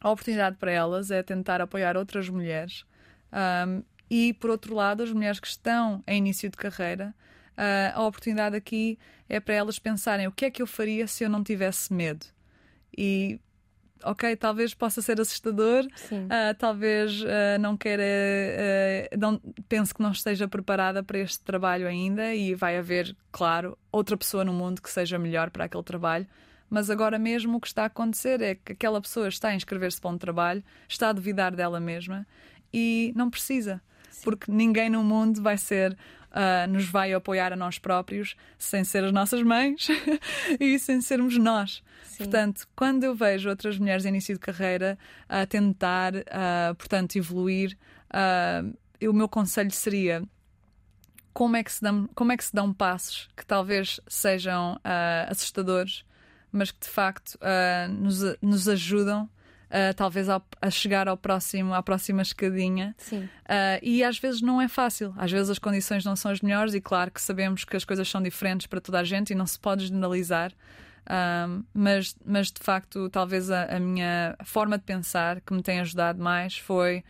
a 0.00 0.10
oportunidade 0.10 0.56
para 0.56 0.72
elas 0.72 1.10
é 1.10 1.22
tentar 1.22 1.60
apoiar 1.60 1.98
outras 1.98 2.30
mulheres 2.30 2.84
um, 3.34 3.82
e, 4.10 4.32
por 4.34 4.50
outro 4.50 4.74
lado, 4.74 5.02
as 5.02 5.12
mulheres 5.12 5.40
que 5.40 5.48
estão 5.48 6.02
em 6.06 6.18
início 6.18 6.48
de 6.48 6.56
carreira, 6.56 7.14
uh, 7.56 7.98
a 7.98 8.06
oportunidade 8.06 8.54
aqui 8.54 8.98
é 9.28 9.40
para 9.40 9.54
elas 9.54 9.78
pensarem 9.78 10.26
o 10.26 10.32
que 10.32 10.44
é 10.44 10.50
que 10.50 10.62
eu 10.62 10.66
faria 10.66 11.06
se 11.06 11.24
eu 11.24 11.30
não 11.30 11.42
tivesse 11.42 11.92
medo. 11.92 12.26
E 12.96 13.40
ok, 14.04 14.36
talvez 14.36 14.74
possa 14.74 15.00
ser 15.00 15.20
assustador, 15.20 15.84
uh, 15.84 16.54
talvez 16.58 17.22
uh, 17.22 17.58
não 17.58 17.76
queira, 17.76 18.04
uh, 18.04 19.18
não, 19.18 19.40
pense 19.68 19.94
que 19.94 20.02
não 20.02 20.12
esteja 20.12 20.46
preparada 20.46 21.02
para 21.02 21.18
este 21.18 21.42
trabalho 21.42 21.88
ainda 21.88 22.34
e 22.34 22.54
vai 22.54 22.76
haver, 22.76 23.16
claro, 23.32 23.76
outra 23.90 24.16
pessoa 24.16 24.44
no 24.44 24.52
mundo 24.52 24.82
que 24.82 24.90
seja 24.90 25.18
melhor 25.18 25.50
para 25.50 25.64
aquele 25.64 25.82
trabalho. 25.82 26.26
Mas 26.68 26.90
agora 26.90 27.18
mesmo 27.18 27.58
o 27.58 27.60
que 27.60 27.66
está 27.66 27.84
a 27.84 27.86
acontecer 27.86 28.40
é 28.40 28.54
que 28.54 28.72
aquela 28.72 29.00
pessoa 29.00 29.28
está 29.28 29.48
a 29.48 29.54
inscrever-se 29.54 30.00
para 30.00 30.10
um 30.10 30.18
trabalho, 30.18 30.62
está 30.88 31.10
a 31.10 31.12
duvidar 31.12 31.54
dela 31.54 31.78
mesma 31.78 32.26
e 32.74 33.12
não 33.14 33.30
precisa, 33.30 33.80
Sim. 34.10 34.20
porque 34.24 34.50
ninguém 34.50 34.90
no 34.90 35.04
mundo 35.04 35.40
vai 35.40 35.56
ser. 35.56 35.96
Uh, 36.34 36.68
nos 36.68 36.86
vai 36.86 37.12
apoiar 37.12 37.52
a 37.52 37.56
nós 37.56 37.78
próprios 37.78 38.34
sem 38.58 38.82
ser 38.82 39.04
as 39.04 39.12
nossas 39.12 39.40
mães 39.44 39.86
e 40.58 40.76
sem 40.80 41.00
sermos 41.00 41.38
nós. 41.38 41.80
Sim. 42.02 42.24
Portanto, 42.24 42.66
quando 42.74 43.04
eu 43.04 43.14
vejo 43.14 43.48
outras 43.48 43.78
mulheres 43.78 44.04
em 44.04 44.08
início 44.08 44.34
de 44.34 44.40
carreira 44.40 44.98
a 45.28 45.46
tentar, 45.46 46.12
uh, 46.12 46.74
portanto, 46.76 47.14
evoluir, 47.14 47.78
uh, 48.10 49.08
o 49.08 49.12
meu 49.12 49.28
conselho 49.28 49.70
seria 49.70 50.24
como 51.32 51.56
é 51.56 51.62
que 51.62 51.70
se 51.70 51.80
dão, 51.80 52.08
como 52.16 52.32
é 52.32 52.36
que 52.36 52.44
se 52.44 52.52
dão 52.52 52.74
passos 52.74 53.28
que 53.36 53.46
talvez 53.46 54.00
sejam 54.08 54.76
assustadores, 55.28 56.04
mas 56.50 56.72
que 56.72 56.80
de 56.80 56.88
facto 56.88 57.38
nos, 57.90 58.20
nos 58.40 58.68
ajudam 58.68 59.28
Uh, 59.64 59.92
talvez 59.94 60.28
ao, 60.28 60.44
a 60.60 60.70
chegar 60.70 61.08
ao 61.08 61.16
próximo, 61.16 61.74
à 61.74 61.82
próxima 61.82 62.22
escadinha. 62.22 62.94
Sim. 62.98 63.24
Uh, 63.24 63.80
e 63.82 64.04
às 64.04 64.18
vezes 64.18 64.40
não 64.40 64.60
é 64.60 64.68
fácil. 64.68 65.12
Às 65.16 65.32
vezes 65.32 65.50
as 65.50 65.58
condições 65.58 66.04
não 66.04 66.14
são 66.14 66.30
as 66.30 66.40
melhores, 66.40 66.74
e 66.74 66.80
claro 66.80 67.10
que 67.10 67.20
sabemos 67.20 67.64
que 67.64 67.76
as 67.76 67.84
coisas 67.84 68.08
são 68.08 68.22
diferentes 68.22 68.66
para 68.66 68.80
toda 68.80 69.00
a 69.00 69.04
gente 69.04 69.30
e 69.30 69.34
não 69.34 69.46
se 69.46 69.58
pode 69.58 69.86
generalizar. 69.86 70.52
Uh, 70.52 71.64
mas, 71.74 72.16
mas 72.24 72.52
de 72.52 72.60
facto, 72.60 73.08
talvez 73.10 73.50
a, 73.50 73.76
a, 73.76 73.80
minha 73.80 74.36
forma 74.44 74.78
de 74.78 74.84
pensar 74.84 75.40
que 75.40 75.52
me 75.52 75.62
tem 75.62 75.80
ajudado 75.80 76.22
mais 76.22 76.56
foi: 76.56 77.02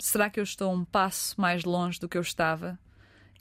será 0.00 0.28
que 0.28 0.38
eu 0.38 0.44
estou 0.44 0.72
um 0.72 0.84
passo 0.84 1.40
mais 1.40 1.64
longe 1.64 1.98
do 1.98 2.08
que 2.08 2.18
eu 2.18 2.22
estava? 2.22 2.78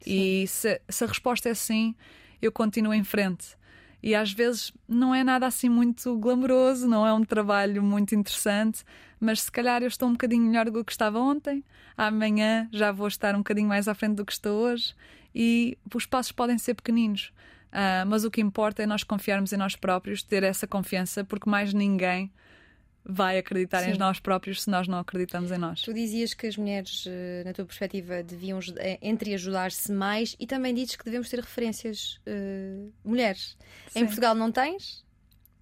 Sim. 0.02 0.12
E 0.12 0.48
se, 0.48 0.82
se 0.88 1.04
a 1.04 1.08
resposta 1.08 1.50
é 1.50 1.54
sim, 1.54 1.96
eu 2.42 2.52
continuo 2.52 2.94
em 2.94 3.04
frente 3.04 3.58
e 4.06 4.14
às 4.14 4.32
vezes 4.32 4.72
não 4.88 5.16
é 5.16 5.24
nada 5.24 5.48
assim 5.48 5.68
muito 5.68 6.16
glamouroso, 6.18 6.88
não 6.88 7.08
é 7.08 7.12
um 7.12 7.24
trabalho 7.24 7.82
muito 7.82 8.14
interessante, 8.14 8.84
mas 9.20 9.42
se 9.42 9.52
calhar 9.52 9.82
eu 9.82 9.88
estou 9.88 10.08
um 10.08 10.12
bocadinho 10.12 10.44
melhor 10.44 10.70
do 10.70 10.86
que 10.86 10.92
estava 10.92 11.20
ontem, 11.20 11.64
amanhã 11.98 12.70
já 12.72 12.92
vou 12.92 13.08
estar 13.08 13.34
um 13.34 13.40
bocadinho 13.40 13.68
mais 13.68 13.88
à 13.88 13.96
frente 13.96 14.18
do 14.18 14.24
que 14.24 14.32
estou 14.32 14.60
hoje 14.60 14.94
e 15.34 15.76
os 15.92 16.06
passos 16.06 16.32
podem 16.32 16.56
ser 16.60 16.76
pequeninos. 16.76 17.34
Uh, 17.74 18.06
mas 18.08 18.24
o 18.24 18.30
que 18.30 18.40
importa 18.40 18.84
é 18.84 18.86
nós 18.86 19.04
confiarmos 19.04 19.52
em 19.52 19.58
nós 19.58 19.76
próprios, 19.76 20.22
ter 20.22 20.44
essa 20.44 20.68
confiança, 20.68 21.24
porque 21.24 21.50
mais 21.50 21.74
ninguém 21.74 22.32
vai 23.06 23.38
acreditar 23.38 23.84
Sim. 23.84 23.92
em 23.92 23.98
nós 23.98 24.20
próprios 24.20 24.64
se 24.64 24.70
nós 24.70 24.88
não 24.88 24.98
acreditamos 24.98 25.52
em 25.52 25.58
nós. 25.58 25.82
Tu 25.82 25.94
dizias 25.94 26.34
que 26.34 26.48
as 26.48 26.58
mulheres, 26.58 27.06
eh, 27.08 27.44
na 27.46 27.54
tua 27.54 27.66
perspectiva, 27.66 28.24
deviam 28.24 28.60
eh, 28.78 28.98
entre 29.02 29.34
ajudar-se 29.36 29.92
mais 29.92 30.36
e 30.40 30.48
também 30.48 30.74
dizes 30.74 30.96
que 30.96 31.06
devemos 31.06 31.30
ter 31.30 31.40
referências 31.40 32.20
uh, 32.28 32.92
mulheres. 33.04 33.56
Sim. 33.90 34.00
Em 34.00 34.06
Portugal 34.06 34.34
não 34.34 34.52
tens? 34.52 35.05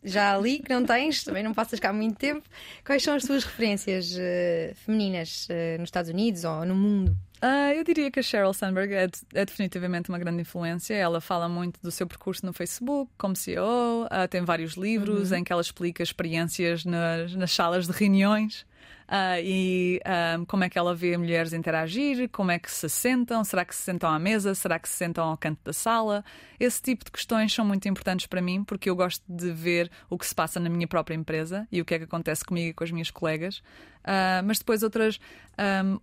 Já 0.03 0.35
ali 0.35 0.59
que 0.59 0.69
não 0.69 0.85
tens, 0.85 1.23
também 1.23 1.43
não 1.43 1.53
passas 1.53 1.79
cá 1.79 1.89
há 1.89 1.93
muito 1.93 2.17
tempo. 2.17 2.43
Quais 2.85 3.01
são 3.01 3.15
as 3.15 3.23
tuas 3.23 3.43
referências 3.43 4.13
uh, 4.13 4.75
femininas 4.75 5.47
uh, 5.49 5.79
nos 5.79 5.87
Estados 5.87 6.11
Unidos 6.11 6.43
ou 6.43 6.65
no 6.65 6.75
mundo? 6.75 7.17
Uh, 7.43 7.75
eu 7.75 7.83
diria 7.83 8.09
que 8.09 8.21
a 8.21 8.23
Sheryl 8.23 8.53
Sandberg 8.53 8.93
é, 8.93 9.09
é, 9.33 9.45
definitivamente 9.45 10.07
uma 10.07 10.17
grande 10.17 10.41
influência. 10.41 10.93
Ela 10.93 11.19
fala 11.19 11.49
muito 11.49 11.77
do 11.81 11.91
seu 11.91 12.07
percurso 12.07 12.45
no 12.45 12.53
Facebook 12.53 13.11
como 13.17 13.35
CEO, 13.35 14.05
uh, 14.05 14.27
tem 14.29 14.41
vários 14.43 14.75
livros 14.75 15.31
uhum. 15.31 15.37
em 15.37 15.43
que 15.43 15.51
ela 15.51 15.61
explica 15.61 16.01
experiências 16.01 16.85
nas, 16.85 17.35
nas 17.35 17.51
salas 17.51 17.85
de 17.85 17.91
reuniões. 17.91 18.65
Uh, 19.13 19.37
e 19.43 20.01
um, 20.39 20.43
como 20.45 20.63
é 20.63 20.69
que 20.69 20.75
ela 20.75 20.95
vê 20.95 21.15
mulheres 21.15 21.53
interagir, 21.53 22.27
como 22.31 22.49
é 22.49 22.57
que 22.57 22.71
se 22.71 22.89
sentam, 22.89 23.43
será 23.43 23.63
que 23.63 23.75
se 23.75 23.83
sentam 23.83 24.09
à 24.09 24.17
mesa, 24.17 24.55
será 24.55 24.79
que 24.79 24.89
se 24.89 24.95
sentam 24.95 25.29
ao 25.29 25.37
canto 25.37 25.59
da 25.63 25.71
sala? 25.71 26.25
Esse 26.59 26.81
tipo 26.81 27.05
de 27.05 27.11
questões 27.11 27.53
são 27.53 27.63
muito 27.63 27.87
importantes 27.87 28.25
para 28.25 28.41
mim 28.41 28.63
porque 28.63 28.89
eu 28.89 28.95
gosto 28.95 29.23
de 29.29 29.51
ver 29.51 29.91
o 30.09 30.17
que 30.17 30.25
se 30.25 30.33
passa 30.33 30.59
na 30.59 30.67
minha 30.67 30.87
própria 30.87 31.13
empresa 31.13 31.67
e 31.71 31.79
o 31.79 31.85
que 31.85 31.93
é 31.93 31.99
que 31.99 32.05
acontece 32.05 32.43
comigo 32.43 32.69
e 32.69 32.73
com 32.73 32.83
as 32.83 32.89
minhas 32.89 33.11
colegas. 33.11 33.59
Uh, 34.03 34.41
mas 34.43 34.57
depois 34.57 34.81
outras. 34.81 35.19
Um, 35.59 35.99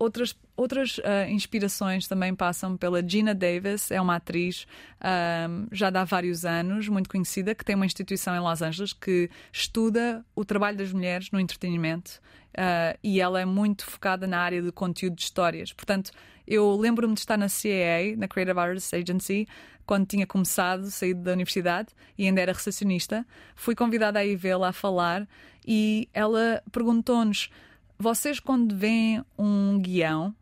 outras, 0.00 0.34
outras 0.56 0.96
uh, 0.98 1.28
inspirações 1.28 2.08
também 2.08 2.34
passam 2.34 2.76
pela 2.76 3.06
Gina 3.06 3.34
Davis, 3.34 3.90
é 3.90 4.00
uma 4.00 4.16
atriz 4.16 4.66
uh, 4.96 5.68
já 5.70 5.88
há 5.88 6.04
vários 6.04 6.46
anos, 6.46 6.88
muito 6.88 7.10
conhecida, 7.10 7.54
que 7.54 7.64
tem 7.64 7.76
uma 7.76 7.84
instituição 7.84 8.34
em 8.34 8.40
Los 8.40 8.62
Angeles 8.62 8.94
que 8.94 9.28
estuda 9.52 10.24
o 10.34 10.42
trabalho 10.42 10.78
das 10.78 10.90
mulheres 10.90 11.30
no 11.30 11.38
entretenimento 11.38 12.18
uh, 12.54 12.98
e 13.04 13.20
ela 13.20 13.40
é 13.40 13.44
muito 13.44 13.84
focada 13.84 14.26
na 14.26 14.38
área 14.38 14.62
de 14.62 14.72
conteúdo 14.72 15.16
de 15.16 15.22
histórias. 15.22 15.70
Portanto, 15.70 16.10
eu 16.46 16.74
lembro-me 16.74 17.12
de 17.12 17.20
estar 17.20 17.36
na 17.36 17.46
CAA, 17.46 18.16
na 18.16 18.26
Creative 18.26 18.58
Artists 18.58 18.94
Agency, 18.94 19.46
quando 19.84 20.06
tinha 20.06 20.26
começado, 20.26 20.90
saído 20.90 21.20
da 21.20 21.32
universidade 21.32 21.88
e 22.16 22.26
ainda 22.26 22.40
era 22.40 22.52
recepcionista. 22.52 23.26
Fui 23.54 23.74
convidada 23.74 24.18
a 24.18 24.24
ir 24.24 24.36
vê-la 24.36 24.68
a 24.68 24.72
falar 24.72 25.28
e 25.66 26.08
ela 26.14 26.62
perguntou-nos 26.72 27.50
vocês, 28.00 28.40
quando 28.40 28.74
veem 28.74 29.24
um 29.38 29.78
guião 29.78 30.34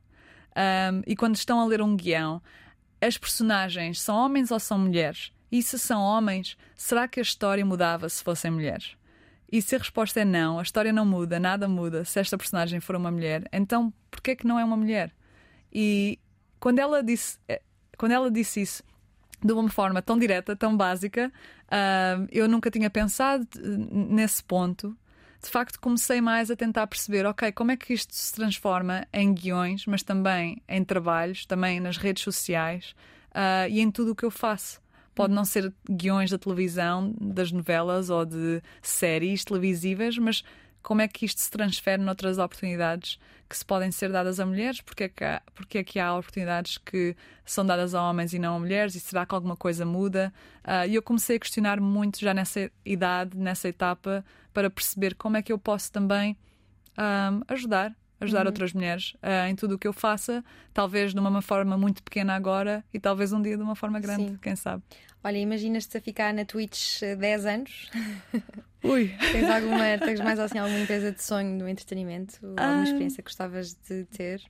um, 0.57 1.03
e 1.07 1.17
quando 1.17 1.35
estão 1.35 1.61
a 1.61 1.67
ler 1.67 1.83
um 1.83 1.97
guião, 1.97 2.41
as 3.01 3.19
personagens 3.19 4.01
são 4.01 4.17
homens 4.17 4.51
ou 4.51 4.61
são 4.61 4.79
mulheres? 4.79 5.33
E 5.51 5.63
se 5.63 5.79
são 5.79 6.01
homens, 6.01 6.57
será 6.77 7.09
que 7.09 7.19
a 7.19 7.23
história 7.23 7.65
mudava 7.65 8.09
se 8.09 8.23
fossem 8.23 8.51
mulheres? 8.51 8.97
E 9.51 9.63
se 9.63 9.75
a 9.75 9.79
resposta 9.79 10.21
é 10.21 10.25
não, 10.25 10.59
a 10.59 10.63
história 10.63 10.93
não 10.93 11.07
muda, 11.07 11.41
nada 11.41 11.67
muda 11.67 12.05
se 12.05 12.21
esta 12.21 12.37
personagem 12.37 12.81
for 12.81 12.95
uma 12.95 13.11
mulher, 13.11 13.49
então 13.53 13.93
porquê 14.11 14.37
que 14.37 14.47
não 14.47 14.59
é 14.59 14.65
uma 14.65 14.77
mulher? 14.77 15.13
E 15.73 16.19
quando 16.61 16.79
ela 16.79 17.03
disse, 17.03 17.39
eh, 17.49 17.63
quando 17.97 18.13
ela 18.13 18.31
disse 18.31 18.61
isso 18.61 18.85
de 19.43 19.53
uma 19.53 19.69
forma 19.71 20.03
tão 20.03 20.19
direta, 20.19 20.55
tão 20.55 20.77
básica, 20.77 21.33
uh, 21.67 22.29
eu 22.31 22.49
nunca 22.49 22.71
tinha 22.71 22.91
pensado 22.91 23.47
nesse 23.91 24.43
ponto 24.43 24.97
de 25.43 25.49
facto 25.49 25.79
comecei 25.81 26.21
mais 26.21 26.51
a 26.51 26.57
tentar 26.57 26.87
perceber, 26.87 27.25
ok, 27.27 27.53
como 27.53 27.71
é 27.71 27.77
que 27.77 27.93
isto 27.93 28.15
se 28.15 28.33
transforma 28.33 29.07
em 29.13 29.33
guiões, 29.33 29.87
mas 29.87 30.03
também 30.03 30.61
em 30.69 30.85
trabalhos, 30.85 31.47
também 31.47 31.79
nas 31.81 31.97
redes 31.97 32.23
sociais 32.23 32.95
uh, 33.31 33.69
e 33.71 33.81
em 33.81 33.91
tudo 33.91 34.13
o 34.13 34.15
que 34.15 34.25
eu 34.25 34.31
faço. 34.31 34.81
Pode 35.15 35.33
não 35.33 35.45
ser 35.45 35.73
guiões 35.89 36.31
da 36.31 36.39
televisão, 36.39 37.15
das 37.21 37.51
novelas 37.51 38.11
ou 38.11 38.25
de 38.25 38.63
séries 38.83 39.45
televisivas, 39.45 40.17
mas 40.17 40.45
como 40.83 41.03
é 41.03 41.09
que 41.09 41.27
isto 41.27 41.41
se 41.41 41.51
transfere 41.51 42.01
noutras 42.01 42.39
oportunidades 42.39 43.19
que 43.49 43.57
se 43.57 43.65
podem 43.65 43.91
ser 43.91 44.11
dadas 44.11 44.39
a 44.39 44.47
mulheres? 44.47 44.81
Porque 44.81 45.05
é 45.05 45.09
que 45.09 45.25
há, 45.25 45.43
porque 45.55 45.79
é 45.79 45.85
que 45.85 45.99
há 45.99 46.15
oportunidades 46.15 46.79
que 46.79 47.17
são 47.45 47.65
dadas 47.65 47.95
a 47.95 48.03
homens 48.03 48.33
e 48.33 48.39
não 48.39 48.57
a 48.57 48.59
mulheres? 48.59 48.95
E 48.95 49.01
será 49.01 49.27
que 49.27 49.35
alguma 49.35 49.57
coisa 49.57 49.85
muda? 49.85 50.33
Uh, 50.65 50.89
e 50.89 50.95
eu 50.95 51.03
comecei 51.03 51.37
a 51.37 51.41
questionar 51.41 51.81
muito 51.81 52.21
já 52.21 52.33
nessa 52.33 52.71
idade, 52.85 53.37
nessa 53.37 53.69
etapa, 53.69 54.25
para 54.59 54.69
perceber 54.69 55.15
como 55.15 55.37
é 55.37 55.43
que 55.43 55.53
eu 55.53 55.59
posso 55.59 55.93
também 55.93 56.37
um, 56.99 57.43
ajudar 57.47 57.95
ajudar 58.21 58.45
outras 58.45 58.73
mulheres 58.73 59.13
uh, 59.23 59.47
em 59.49 59.55
tudo 59.55 59.77
o 59.77 59.79
que 59.79 59.87
eu 59.87 59.93
faça, 59.93 60.45
talvez 60.75 61.15
de 61.15 61.21
uma 61.21 61.41
forma 61.41 61.79
muito 61.79 62.03
pequena 62.03 62.35
agora 62.35 62.85
e 62.93 62.99
talvez 62.99 63.33
um 63.33 63.41
dia 63.41 63.57
de 63.57 63.63
uma 63.63 63.77
forma 63.77 64.01
grande, 64.01 64.33
Sim. 64.33 64.39
quem 64.43 64.57
sabe. 64.57 64.83
Olha, 65.23 65.39
imaginas-te 65.39 65.97
a 65.97 66.01
ficar 66.01 66.35
na 66.35 66.45
Twitch 66.45 67.01
eh, 67.03 67.15
10 67.15 67.47
anos? 67.47 67.89
Ui, 68.83 69.15
Tens, 69.31 69.49
alguma, 69.49 69.97
tens 70.05 70.21
mais 70.21 70.41
assim 70.41 70.59
alguma 70.59 70.81
empresa 70.81 71.13
de 71.13 71.23
sonho 71.23 71.57
no 71.57 71.69
entretenimento? 71.69 72.45
Alguma 72.45 72.81
Ah. 72.81 72.83
experiência 72.83 73.23
que 73.23 73.29
gostavas 73.31 73.75
de 73.89 74.07
ter? 74.07 74.43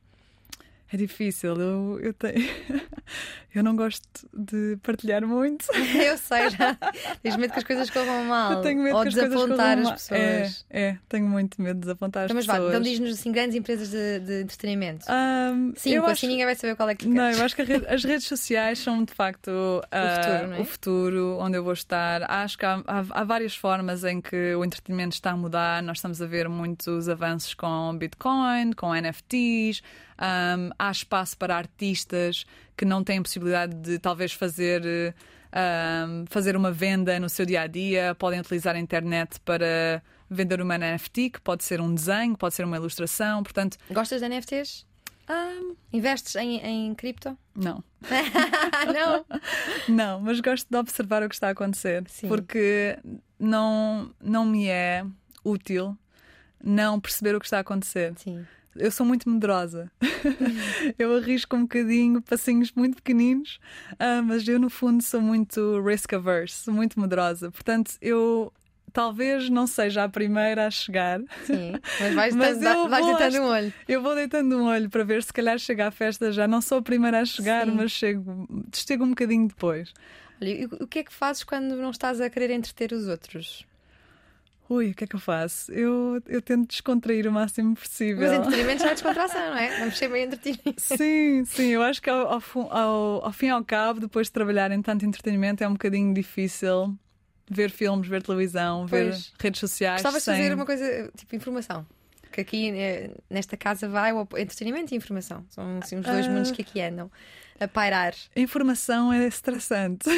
É 0.93 0.97
difícil, 0.97 1.55
eu, 1.60 2.01
eu 2.01 2.12
tenho. 2.15 2.35
eu 3.55 3.62
não 3.65 3.74
gosto 3.77 4.06
de 4.36 4.77
partilhar 4.82 5.27
muito. 5.27 5.66
Eu 5.98 6.16
sei, 6.19 6.48
já. 6.51 6.74
Tens 7.23 7.36
medo 7.36 7.52
que 7.52 7.59
as 7.59 7.65
coisas 7.65 7.90
corram 7.90 8.24
mal. 8.24 8.52
Eu 8.52 8.60
tenho 8.62 8.82
medo 8.82 8.97
ou 8.97 9.02
que 9.02 9.09
as 9.09 9.15
desapontar 9.15 9.78
as 9.78 9.90
pessoas. 9.90 10.66
É, 10.70 10.89
é, 10.89 10.98
tenho 11.09 11.27
muito 11.27 11.60
medo 11.60 11.74
de 11.74 11.81
desapontar 11.81 12.24
as 12.24 12.27
Então, 12.27 12.36
mas 12.36 12.47
vá, 12.47 12.55
pessoas. 12.55 12.70
então 12.70 12.82
diz-nos 12.82 13.19
assim, 13.19 13.32
grandes 13.32 13.56
empresas 13.56 13.90
de, 13.90 14.20
de 14.20 14.43
entretenimento. 14.43 15.05
Ahm, 15.09 15.73
Cinco, 15.77 15.97
eu 15.97 16.05
assim 16.05 16.12
acho... 16.12 16.27
ninguém 16.28 16.44
vai 16.44 16.55
saber 16.55 16.77
qual 16.77 16.89
é 16.89 16.94
que 16.94 17.05
tu 17.06 17.10
Não, 17.10 17.31
eu 17.31 17.43
acho 17.44 17.56
que 17.56 17.62
rede- 17.62 17.86
as 17.89 18.05
redes 18.05 18.27
sociais 18.27 18.78
são 18.78 19.02
de 19.05 19.12
facto 19.12 19.51
ah, 19.90 20.15
futuro, 20.23 20.48
não 20.48 20.56
é? 20.56 20.60
o 20.60 20.65
futuro, 20.65 21.39
onde 21.40 21.56
eu 21.59 21.65
vou 21.65 21.73
estar. 21.73 22.31
Acho 22.31 22.56
que 22.59 22.65
há, 22.66 22.82
há- 22.86 23.05
há 23.10 23.24
várias 23.24 23.56
formas 23.56 24.05
em 24.05 24.20
que 24.20 24.55
o 24.55 24.65
entretenimento 24.65 25.15
está 25.15 25.32
a 25.32 25.36
mudar. 25.36 25.82
Nós 25.82 25.98
estamos 25.98 26.20
a 26.23 26.27
ver 26.27 26.48
muitos 26.48 27.09
avanços 27.09 27.55
com 27.55 27.97
Bitcoin, 27.98 28.73
com 28.73 28.94
NFTs. 28.94 29.82
Ahm, 30.18 30.70
há 30.78 30.90
espaço 30.90 31.36
para 31.38 31.56
artistas 31.56 32.44
que 32.76 32.84
não 32.84 33.04
têm 33.04 33.22
possibilidade 33.22 33.74
de 33.74 33.98
talvez 33.98 34.32
fazer. 34.32 35.14
ahm, 35.52 36.24
fazer 36.28 36.56
uma 36.56 36.70
venda 36.72 37.18
no 37.20 37.28
seu 37.28 37.46
dia 37.46 37.62
a 37.62 37.66
dia, 37.66 38.14
podem 38.18 38.40
utilizar 38.40 38.74
a 38.76 38.78
internet 38.78 39.40
para 39.40 40.02
vender 40.28 40.60
uma 40.60 40.76
NFT, 40.76 41.30
que 41.30 41.40
pode 41.40 41.64
ser 41.64 41.80
um 41.80 41.94
desenho, 41.94 42.36
pode 42.36 42.54
ser 42.54 42.64
uma 42.64 42.76
ilustração, 42.76 43.42
portanto, 43.42 43.78
Gostas 43.90 44.20
de 44.20 44.28
NFTs? 44.28 44.84
ahm, 45.28 45.74
Investes 45.92 46.36
em, 46.36 46.58
em 46.58 46.94
cripto? 46.94 47.36
não. 47.54 47.82
não. 48.92 49.24
Não, 49.88 50.20
mas 50.20 50.40
gosto 50.40 50.66
de 50.70 50.76
observar 50.76 51.22
o 51.22 51.28
que 51.28 51.34
está 51.34 51.48
a 51.48 51.50
acontecer. 51.52 52.04
Sim. 52.08 52.28
Porque 52.28 52.98
não, 53.38 54.12
não 54.20 54.44
me 54.44 54.68
é 54.68 55.04
útil 55.44 55.96
não 56.62 57.00
perceber 57.00 57.34
o 57.34 57.40
que 57.40 57.46
está 57.46 57.58
a 57.58 57.60
acontecer. 57.60 58.12
Sim. 58.18 58.44
Eu 58.76 58.90
sou 58.90 59.04
muito 59.04 59.28
medrosa. 59.28 59.90
eu 60.98 61.16
arrisco 61.16 61.56
um 61.56 61.62
bocadinho, 61.62 62.22
passinhos 62.22 62.72
muito 62.72 62.96
pequeninos, 62.96 63.58
ah, 63.98 64.22
mas 64.22 64.46
eu, 64.46 64.58
no 64.58 64.70
fundo, 64.70 65.02
sou 65.02 65.20
muito 65.20 65.80
risk 65.82 66.12
averse, 66.14 66.64
sou 66.64 66.74
muito 66.74 67.00
medrosa. 67.00 67.50
Portanto, 67.50 67.92
eu 68.00 68.52
talvez 68.92 69.48
não 69.50 69.66
seja 69.66 70.04
a 70.04 70.08
primeira 70.08 70.66
a 70.66 70.70
chegar. 70.70 71.20
Sim. 71.44 71.72
Mas 72.00 72.14
vais, 72.14 72.34
Mas 72.36 72.58
deitando- 72.58 72.78
eu 72.84 72.88
vais 72.88 73.04
vou 73.04 73.16
deitando 73.16 73.42
um 73.42 73.46
olho. 73.48 73.72
Eu 73.88 74.02
vou 74.02 74.14
deitando 74.14 74.56
um 74.58 74.64
olho 74.66 74.88
para 74.90 75.04
ver 75.04 75.22
se 75.22 75.32
calhar 75.32 75.58
chega 75.58 75.86
à 75.88 75.90
festa 75.90 76.32
já. 76.32 76.46
Não 76.48 76.60
sou 76.60 76.78
a 76.78 76.82
primeira 76.82 77.20
a 77.20 77.24
chegar, 77.24 77.66
Sim. 77.66 77.72
mas 77.72 77.90
chego, 77.92 78.48
chego 78.74 79.04
um 79.04 79.10
bocadinho 79.10 79.48
depois. 79.48 79.92
Olha, 80.40 80.68
o 80.80 80.86
que 80.86 81.00
é 81.00 81.04
que 81.04 81.12
fazes 81.12 81.42
quando 81.44 81.74
não 81.76 81.90
estás 81.90 82.20
a 82.20 82.30
querer 82.30 82.50
entreter 82.50 82.92
os 82.92 83.08
outros? 83.08 83.66
Ui, 84.70 84.90
o 84.90 84.94
que 84.94 85.04
é 85.04 85.06
que 85.06 85.16
eu 85.16 85.20
faço? 85.20 85.72
Eu, 85.72 86.20
eu 86.26 86.42
tento 86.42 86.68
descontrair 86.68 87.26
o 87.26 87.32
máximo 87.32 87.74
possível. 87.74 88.28
Mas 88.28 88.38
entretenimento 88.38 88.82
já 88.82 88.90
é 88.90 88.92
descontração, 88.92 89.40
não 89.50 89.56
é? 89.56 89.78
Vamos 89.78 89.96
ser 89.96 90.08
bem 90.08 90.24
entretenidos. 90.26 90.82
Sim, 90.84 91.44
sim, 91.46 91.68
eu 91.68 91.82
acho 91.82 92.02
que 92.02 92.10
ao, 92.10 92.34
ao, 92.34 92.42
ao- 92.70 93.24
ao 93.24 93.32
fim 93.32 93.46
e 93.46 93.50
ao 93.50 93.64
cabo, 93.64 93.98
depois 94.00 94.26
de 94.26 94.32
trabalhar 94.32 94.70
em 94.70 94.82
tanto 94.82 95.06
entretenimento, 95.06 95.64
é 95.64 95.68
um 95.68 95.72
bocadinho 95.72 96.12
difícil 96.12 96.94
ver 97.50 97.70
filmes, 97.70 98.06
ver 98.06 98.22
televisão, 98.22 98.86
ver 98.86 99.10
Pois. 99.12 99.32
redes 99.40 99.58
sociais. 99.60 100.02
Gostavas 100.02 100.20
de 100.20 100.24
sem... 100.26 100.36
fazer 100.36 100.54
uma 100.54 100.66
coisa 100.66 101.10
tipo 101.16 101.34
informação. 101.34 101.86
Que 102.30 102.42
aqui 102.42 102.68
eh, 102.70 103.10
nesta 103.30 103.56
casa 103.56 103.88
vai 103.88 104.12
o 104.12 104.20
entretenimento 104.36 104.92
e 104.92 104.96
informação. 104.98 105.46
São 105.48 105.78
assim, 105.82 105.96
os 105.96 106.04
dois 106.04 106.26
Ah. 106.26 106.30
mundos 106.30 106.50
que 106.50 106.60
aqui 106.60 106.78
andam 106.82 107.10
a 107.60 107.66
pairar. 107.66 108.14
A 108.36 108.40
informação 108.40 109.12
é 109.12 109.26
estressante. 109.26 110.09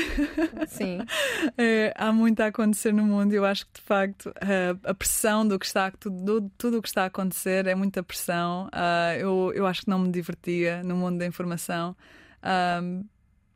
Sim. 0.68 1.00
É, 1.56 1.92
há 1.96 2.12
muito 2.12 2.40
a 2.40 2.46
acontecer 2.46 2.92
no 2.92 3.02
mundo 3.02 3.32
e 3.32 3.36
eu 3.36 3.44
acho 3.44 3.66
que 3.66 3.72
de 3.74 3.80
facto 3.80 4.32
a, 4.40 4.90
a 4.90 4.94
pressão 4.94 5.46
do 5.46 5.58
que 5.58 5.66
está 5.66 5.90
tudo, 5.90 6.50
tudo 6.56 6.78
o 6.78 6.82
que 6.82 6.88
está 6.88 7.04
a 7.04 7.06
acontecer 7.06 7.66
é 7.66 7.74
muita 7.74 8.02
pressão. 8.02 8.68
Ah, 8.72 9.14
eu, 9.18 9.52
eu 9.54 9.66
acho 9.66 9.82
que 9.82 9.90
não 9.90 9.98
me 9.98 10.10
divertia 10.10 10.82
no 10.82 10.96
mundo 10.96 11.18
da 11.18 11.26
informação. 11.26 11.96
Ah, 12.42 12.80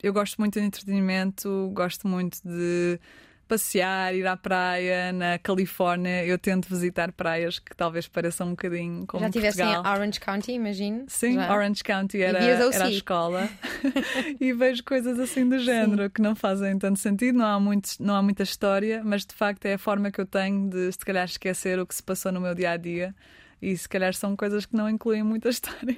eu 0.03 0.13
gosto 0.13 0.37
muito 0.39 0.59
de 0.59 0.67
entretenimento, 0.67 1.71
gosto 1.75 2.07
muito 2.07 2.39
de 2.45 3.01
passear, 3.47 4.15
ir 4.15 4.27
à 4.27 4.37
praia 4.37 5.13
na 5.13 5.39
Califórnia. 5.39 6.25
Eu 6.25 6.39
tento 6.39 6.69
visitar 6.69 7.13
praias 7.13 7.59
que 7.59 7.75
talvez 7.77 8.09
pareçam 8.09 8.49
um 8.49 8.51
bocadinho 8.51 9.07
como 9.07 9.23
Já 9.23 9.29
estiveste 9.29 9.63
em. 9.63 9.77
Orange 9.77 10.21
County, 10.21 10.53
imagino. 10.53 11.05
Sim, 11.09 11.35
Já? 11.35 11.55
Orange 11.55 11.85
County 11.85 12.23
era, 12.23 12.43
era 12.43 12.85
a 12.85 12.91
escola 12.91 13.49
e 14.41 14.53
vejo 14.53 14.83
coisas 14.85 15.19
assim 15.19 15.49
do 15.49 15.59
género 15.59 16.11
que 16.11 16.21
não 16.21 16.35
fazem 16.35 16.79
tanto 16.79 16.99
sentido, 16.99 17.39
não 17.39 17.47
há, 17.47 17.61
muito, 17.61 17.91
não 18.01 18.15
há 18.15 18.23
muita 18.23 18.43
história, 18.43 19.03
mas 19.05 19.25
de 19.25 19.35
facto 19.35 19.67
é 19.67 19.75
a 19.75 19.79
forma 19.79 20.11
que 20.11 20.21
eu 20.21 20.27
tenho 20.27 20.69
de 20.69 20.93
se 20.93 20.99
calhar 20.99 21.25
esquecer 21.25 21.79
o 21.79 21.87
que 21.87 21.95
se 21.95 22.03
passou 22.03 22.33
no 22.33 22.41
meu 22.41 22.55
dia 22.55 22.71
a 22.71 22.77
dia 22.77 23.15
e 23.65 23.77
se 23.77 23.89
calhar 23.89 24.13
são 24.13 24.37
coisas 24.37 24.67
que 24.67 24.77
não 24.77 24.89
incluem 24.89 25.23
muita 25.23 25.49
história. 25.51 25.97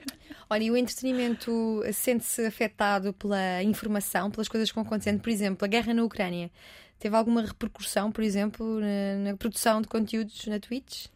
Olha, 0.49 0.63
e 0.63 0.71
o 0.71 0.77
entretenimento 0.77 1.83
sente-se 1.93 2.47
afetado 2.47 3.13
pela 3.13 3.63
informação, 3.63 4.31
pelas 4.31 4.49
coisas 4.49 4.71
que 4.71 4.75
vão 4.75 4.85
acontecendo? 4.85 5.21
Por 5.21 5.31
exemplo, 5.31 5.65
a 5.65 5.69
guerra 5.69 5.93
na 5.93 6.05
Ucrânia. 6.05 6.51
Teve 6.99 7.17
alguma 7.17 7.43
repercussão, 7.43 8.11
por 8.11 8.25
exemplo, 8.25 8.81
na, 8.81 9.31
na 9.31 9.37
produção 9.37 9.83
de 9.83 9.89
conteúdos 9.89 10.47
na 10.47 10.59
Twitch? 10.59 11.07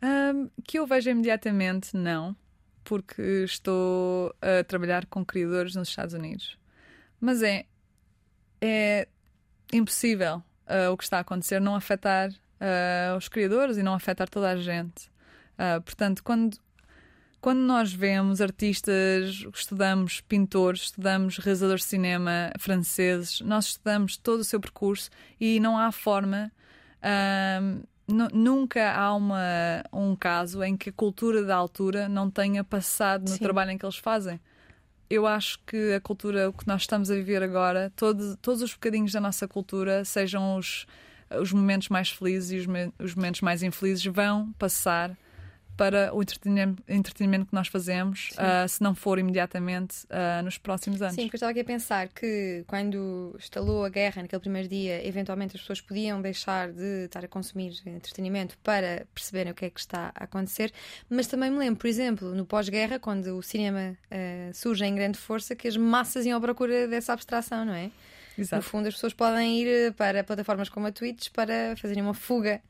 Ahm, 0.00 0.48
que 0.64 0.78
eu 0.78 0.86
vejo 0.86 1.10
imediatamente, 1.10 1.94
não, 1.94 2.34
porque 2.82 3.44
estou 3.44 4.34
a 4.40 4.64
trabalhar 4.64 5.06
com 5.06 5.24
criadores 5.24 5.74
nos 5.74 5.88
Estados 5.88 6.14
Unidos. 6.14 6.58
Mas 7.20 7.42
é, 7.42 7.66
é 8.60 9.06
impossível 9.72 10.42
ah, 10.66 10.90
o 10.90 10.96
que 10.96 11.04
está 11.04 11.18
a 11.18 11.20
acontecer 11.20 11.60
não 11.60 11.74
afetar 11.74 12.30
ah, 12.60 13.16
os 13.16 13.28
criadores 13.28 13.76
e 13.76 13.82
não 13.82 13.94
afetar 13.94 14.28
toda 14.28 14.50
a 14.50 14.56
gente. 14.56 15.10
Ah, 15.58 15.80
portanto, 15.80 16.22
quando, 16.24 16.56
quando 17.40 17.60
nós 17.60 17.92
vemos 17.92 18.40
artistas, 18.40 19.46
estudamos 19.54 20.20
pintores, 20.20 20.82
estudamos 20.82 21.38
realizadores 21.38 21.84
de 21.84 21.88
cinema 21.88 22.52
franceses, 22.58 23.40
nós 23.40 23.66
estudamos 23.66 24.16
todo 24.16 24.40
o 24.40 24.44
seu 24.44 24.60
percurso 24.60 25.08
e 25.40 25.58
não 25.58 25.78
há 25.78 25.90
forma. 25.90 26.52
nunca 28.32 28.92
há 28.92 29.14
uma, 29.14 29.82
um 29.92 30.14
caso 30.14 30.62
em 30.62 30.76
que 30.76 30.90
a 30.90 30.92
cultura 30.92 31.42
da 31.42 31.56
altura 31.56 32.08
não 32.08 32.30
tenha 32.30 32.62
passado 32.62 33.22
no 33.22 33.28
Sim. 33.28 33.38
trabalho 33.38 33.70
em 33.70 33.78
que 33.78 33.86
eles 33.86 33.96
fazem. 33.96 34.38
Eu 35.08 35.26
acho 35.26 35.58
que 35.66 35.94
a 35.94 36.00
cultura, 36.00 36.50
o 36.50 36.52
que 36.52 36.68
nós 36.68 36.82
estamos 36.82 37.10
a 37.10 37.14
viver 37.14 37.42
agora, 37.42 37.90
todo, 37.96 38.36
todos 38.36 38.60
os 38.62 38.74
bocadinhos 38.74 39.12
da 39.12 39.20
nossa 39.20 39.48
cultura, 39.48 40.04
sejam 40.04 40.56
os, 40.56 40.86
os 41.40 41.52
momentos 41.52 41.88
mais 41.88 42.10
felizes 42.10 42.50
e 42.52 42.56
os, 42.58 42.66
os 42.98 43.14
momentos 43.14 43.40
mais 43.40 43.62
infelizes, 43.62 44.04
vão 44.04 44.52
passar 44.52 45.16
para 45.80 46.14
o 46.14 46.20
entretenimento, 46.20 47.46
que 47.46 47.54
nós 47.54 47.66
fazemos, 47.68 48.34
ah, 48.36 48.68
se 48.68 48.82
não 48.82 48.94
for 48.94 49.18
imediatamente 49.18 50.06
ah, 50.10 50.42
nos 50.42 50.58
próximos 50.58 51.00
anos. 51.00 51.14
Sim, 51.14 51.22
porque 51.22 51.36
eu 51.36 51.38
estava 51.38 51.52
aqui 51.52 51.60
a 51.60 51.64
pensar 51.64 52.08
que 52.08 52.64
quando 52.66 53.34
estalou 53.38 53.82
a 53.82 53.88
guerra 53.88 54.20
naquele 54.20 54.40
primeiro 54.40 54.68
dia, 54.68 55.02
eventualmente 55.08 55.56
as 55.56 55.62
pessoas 55.62 55.80
podiam 55.80 56.20
deixar 56.20 56.70
de 56.70 57.06
estar 57.06 57.24
a 57.24 57.28
consumir 57.28 57.72
entretenimento 57.86 58.58
para 58.58 59.06
perceberem 59.14 59.52
o 59.52 59.54
que 59.54 59.64
é 59.64 59.70
que 59.70 59.80
está 59.80 60.12
a 60.14 60.24
acontecer, 60.24 60.70
mas 61.08 61.26
também 61.26 61.50
me 61.50 61.56
lembro, 61.56 61.80
por 61.80 61.86
exemplo, 61.86 62.34
no 62.34 62.44
pós-guerra, 62.44 62.98
quando 62.98 63.38
o 63.38 63.42
cinema 63.42 63.96
eh, 64.10 64.50
surge 64.52 64.84
em 64.84 64.94
grande 64.94 65.16
força, 65.16 65.56
que 65.56 65.66
as 65.66 65.78
massas 65.78 66.26
iam 66.26 66.36
à 66.36 66.40
procura 66.42 66.88
dessa 66.88 67.14
abstração, 67.14 67.64
não 67.64 67.72
é? 67.72 67.90
No 68.36 68.44
Exato. 68.44 68.64
fundo, 68.64 68.86
as 68.86 68.92
pessoas 68.92 69.14
podem 69.14 69.62
ir 69.62 69.94
para 69.94 70.22
plataformas 70.22 70.68
como 70.68 70.86
a 70.88 70.92
Twitch 70.92 71.30
para 71.30 71.74
fazerem 71.78 72.02
uma 72.02 72.12
fuga 72.12 72.60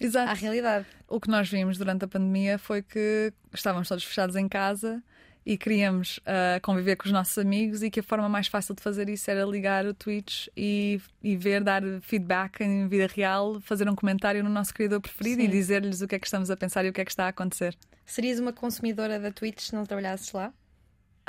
Exato. 0.00 0.30
à 0.30 0.34
realidade. 0.34 0.86
O 1.08 1.20
que 1.20 1.28
nós 1.28 1.48
vimos 1.48 1.78
durante 1.78 2.04
a 2.04 2.08
pandemia 2.08 2.58
foi 2.58 2.82
que 2.82 3.32
estávamos 3.52 3.88
todos 3.88 4.04
fechados 4.04 4.36
em 4.36 4.48
casa 4.48 5.02
e 5.48 5.56
queríamos 5.56 6.20
ah, 6.26 6.60
conviver 6.60 6.96
com 6.96 7.06
os 7.06 7.12
nossos 7.12 7.38
amigos 7.38 7.82
e 7.82 7.90
que 7.90 8.00
a 8.00 8.02
forma 8.02 8.28
mais 8.28 8.48
fácil 8.48 8.74
de 8.74 8.82
fazer 8.82 9.08
isso 9.08 9.30
era 9.30 9.44
ligar 9.46 9.86
o 9.86 9.94
Twitch 9.94 10.48
e, 10.54 11.00
e 11.22 11.36
ver, 11.36 11.64
dar 11.64 11.82
feedback 12.02 12.60
em 12.60 12.86
vida 12.86 13.06
real, 13.06 13.58
fazer 13.60 13.88
um 13.88 13.94
comentário 13.94 14.44
no 14.44 14.50
nosso 14.50 14.74
criador 14.74 15.00
preferido 15.00 15.40
Sim. 15.40 15.48
e 15.48 15.50
dizer-lhes 15.50 16.02
o 16.02 16.06
que 16.06 16.16
é 16.16 16.18
que 16.18 16.26
estamos 16.26 16.50
a 16.50 16.56
pensar 16.56 16.84
e 16.84 16.90
o 16.90 16.92
que 16.92 17.00
é 17.00 17.04
que 17.04 17.10
está 17.10 17.24
a 17.24 17.28
acontecer. 17.28 17.74
Serias 18.04 18.38
uma 18.38 18.52
consumidora 18.52 19.18
da 19.18 19.30
Twitch 19.30 19.60
se 19.60 19.74
não 19.74 19.84
trabalhasses 19.84 20.30
lá? 20.32 20.52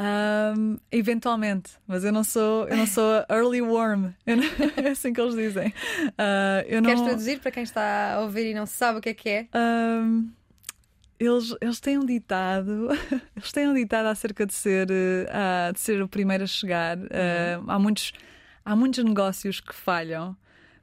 Ahm, 0.02 0.78
eventualmente, 0.90 1.72
mas 1.86 2.06
eu 2.06 2.14
não 2.14 2.24
sou, 2.24 2.66
eu 2.70 2.78
não 2.78 2.88
sou 2.88 3.26
early 3.30 3.62
worm, 3.62 4.14
não- 4.26 4.44
é 4.86 4.92
assim 4.92 5.12
que 5.12 5.20
eles 5.20 5.36
dizem. 5.36 5.74
Ah, 6.18 6.64
eu 6.68 6.82
não, 6.82 6.90
Queres 6.90 7.04
traduzir 7.04 7.40
para 7.42 7.52
quem 7.52 7.64
está 7.64 8.14
a 8.14 8.22
ouvir 8.22 8.46
e 8.52 8.54
não 8.54 8.66
sabe 8.66 9.00
o 9.00 9.02
que 9.02 9.10
é 9.10 9.14
que 9.14 9.28
é? 9.30 9.48
Ahm, 9.54 10.30
eles, 11.20 11.54
eles 11.60 11.82
têm 11.82 11.98
um 11.98 12.06
ditado, 12.06 12.88
eles 13.36 13.52
têm 13.52 13.68
um 13.68 13.74
ditado 13.74 14.06
acerca 14.06 14.46
de 14.46 14.54
ser, 14.54 14.88
ah, 15.32 15.72
de 15.74 15.80
ser 15.82 16.02
o 16.02 16.08
primeiro 16.08 16.46
a 16.46 16.48
chegar. 16.48 16.98
Ah, 17.12 17.62
há, 17.68 17.78
muitos, 17.78 18.14
há 18.64 18.76
muitos 18.78 19.04
negócios 19.04 19.60
que 19.60 19.76
falham 19.76 20.34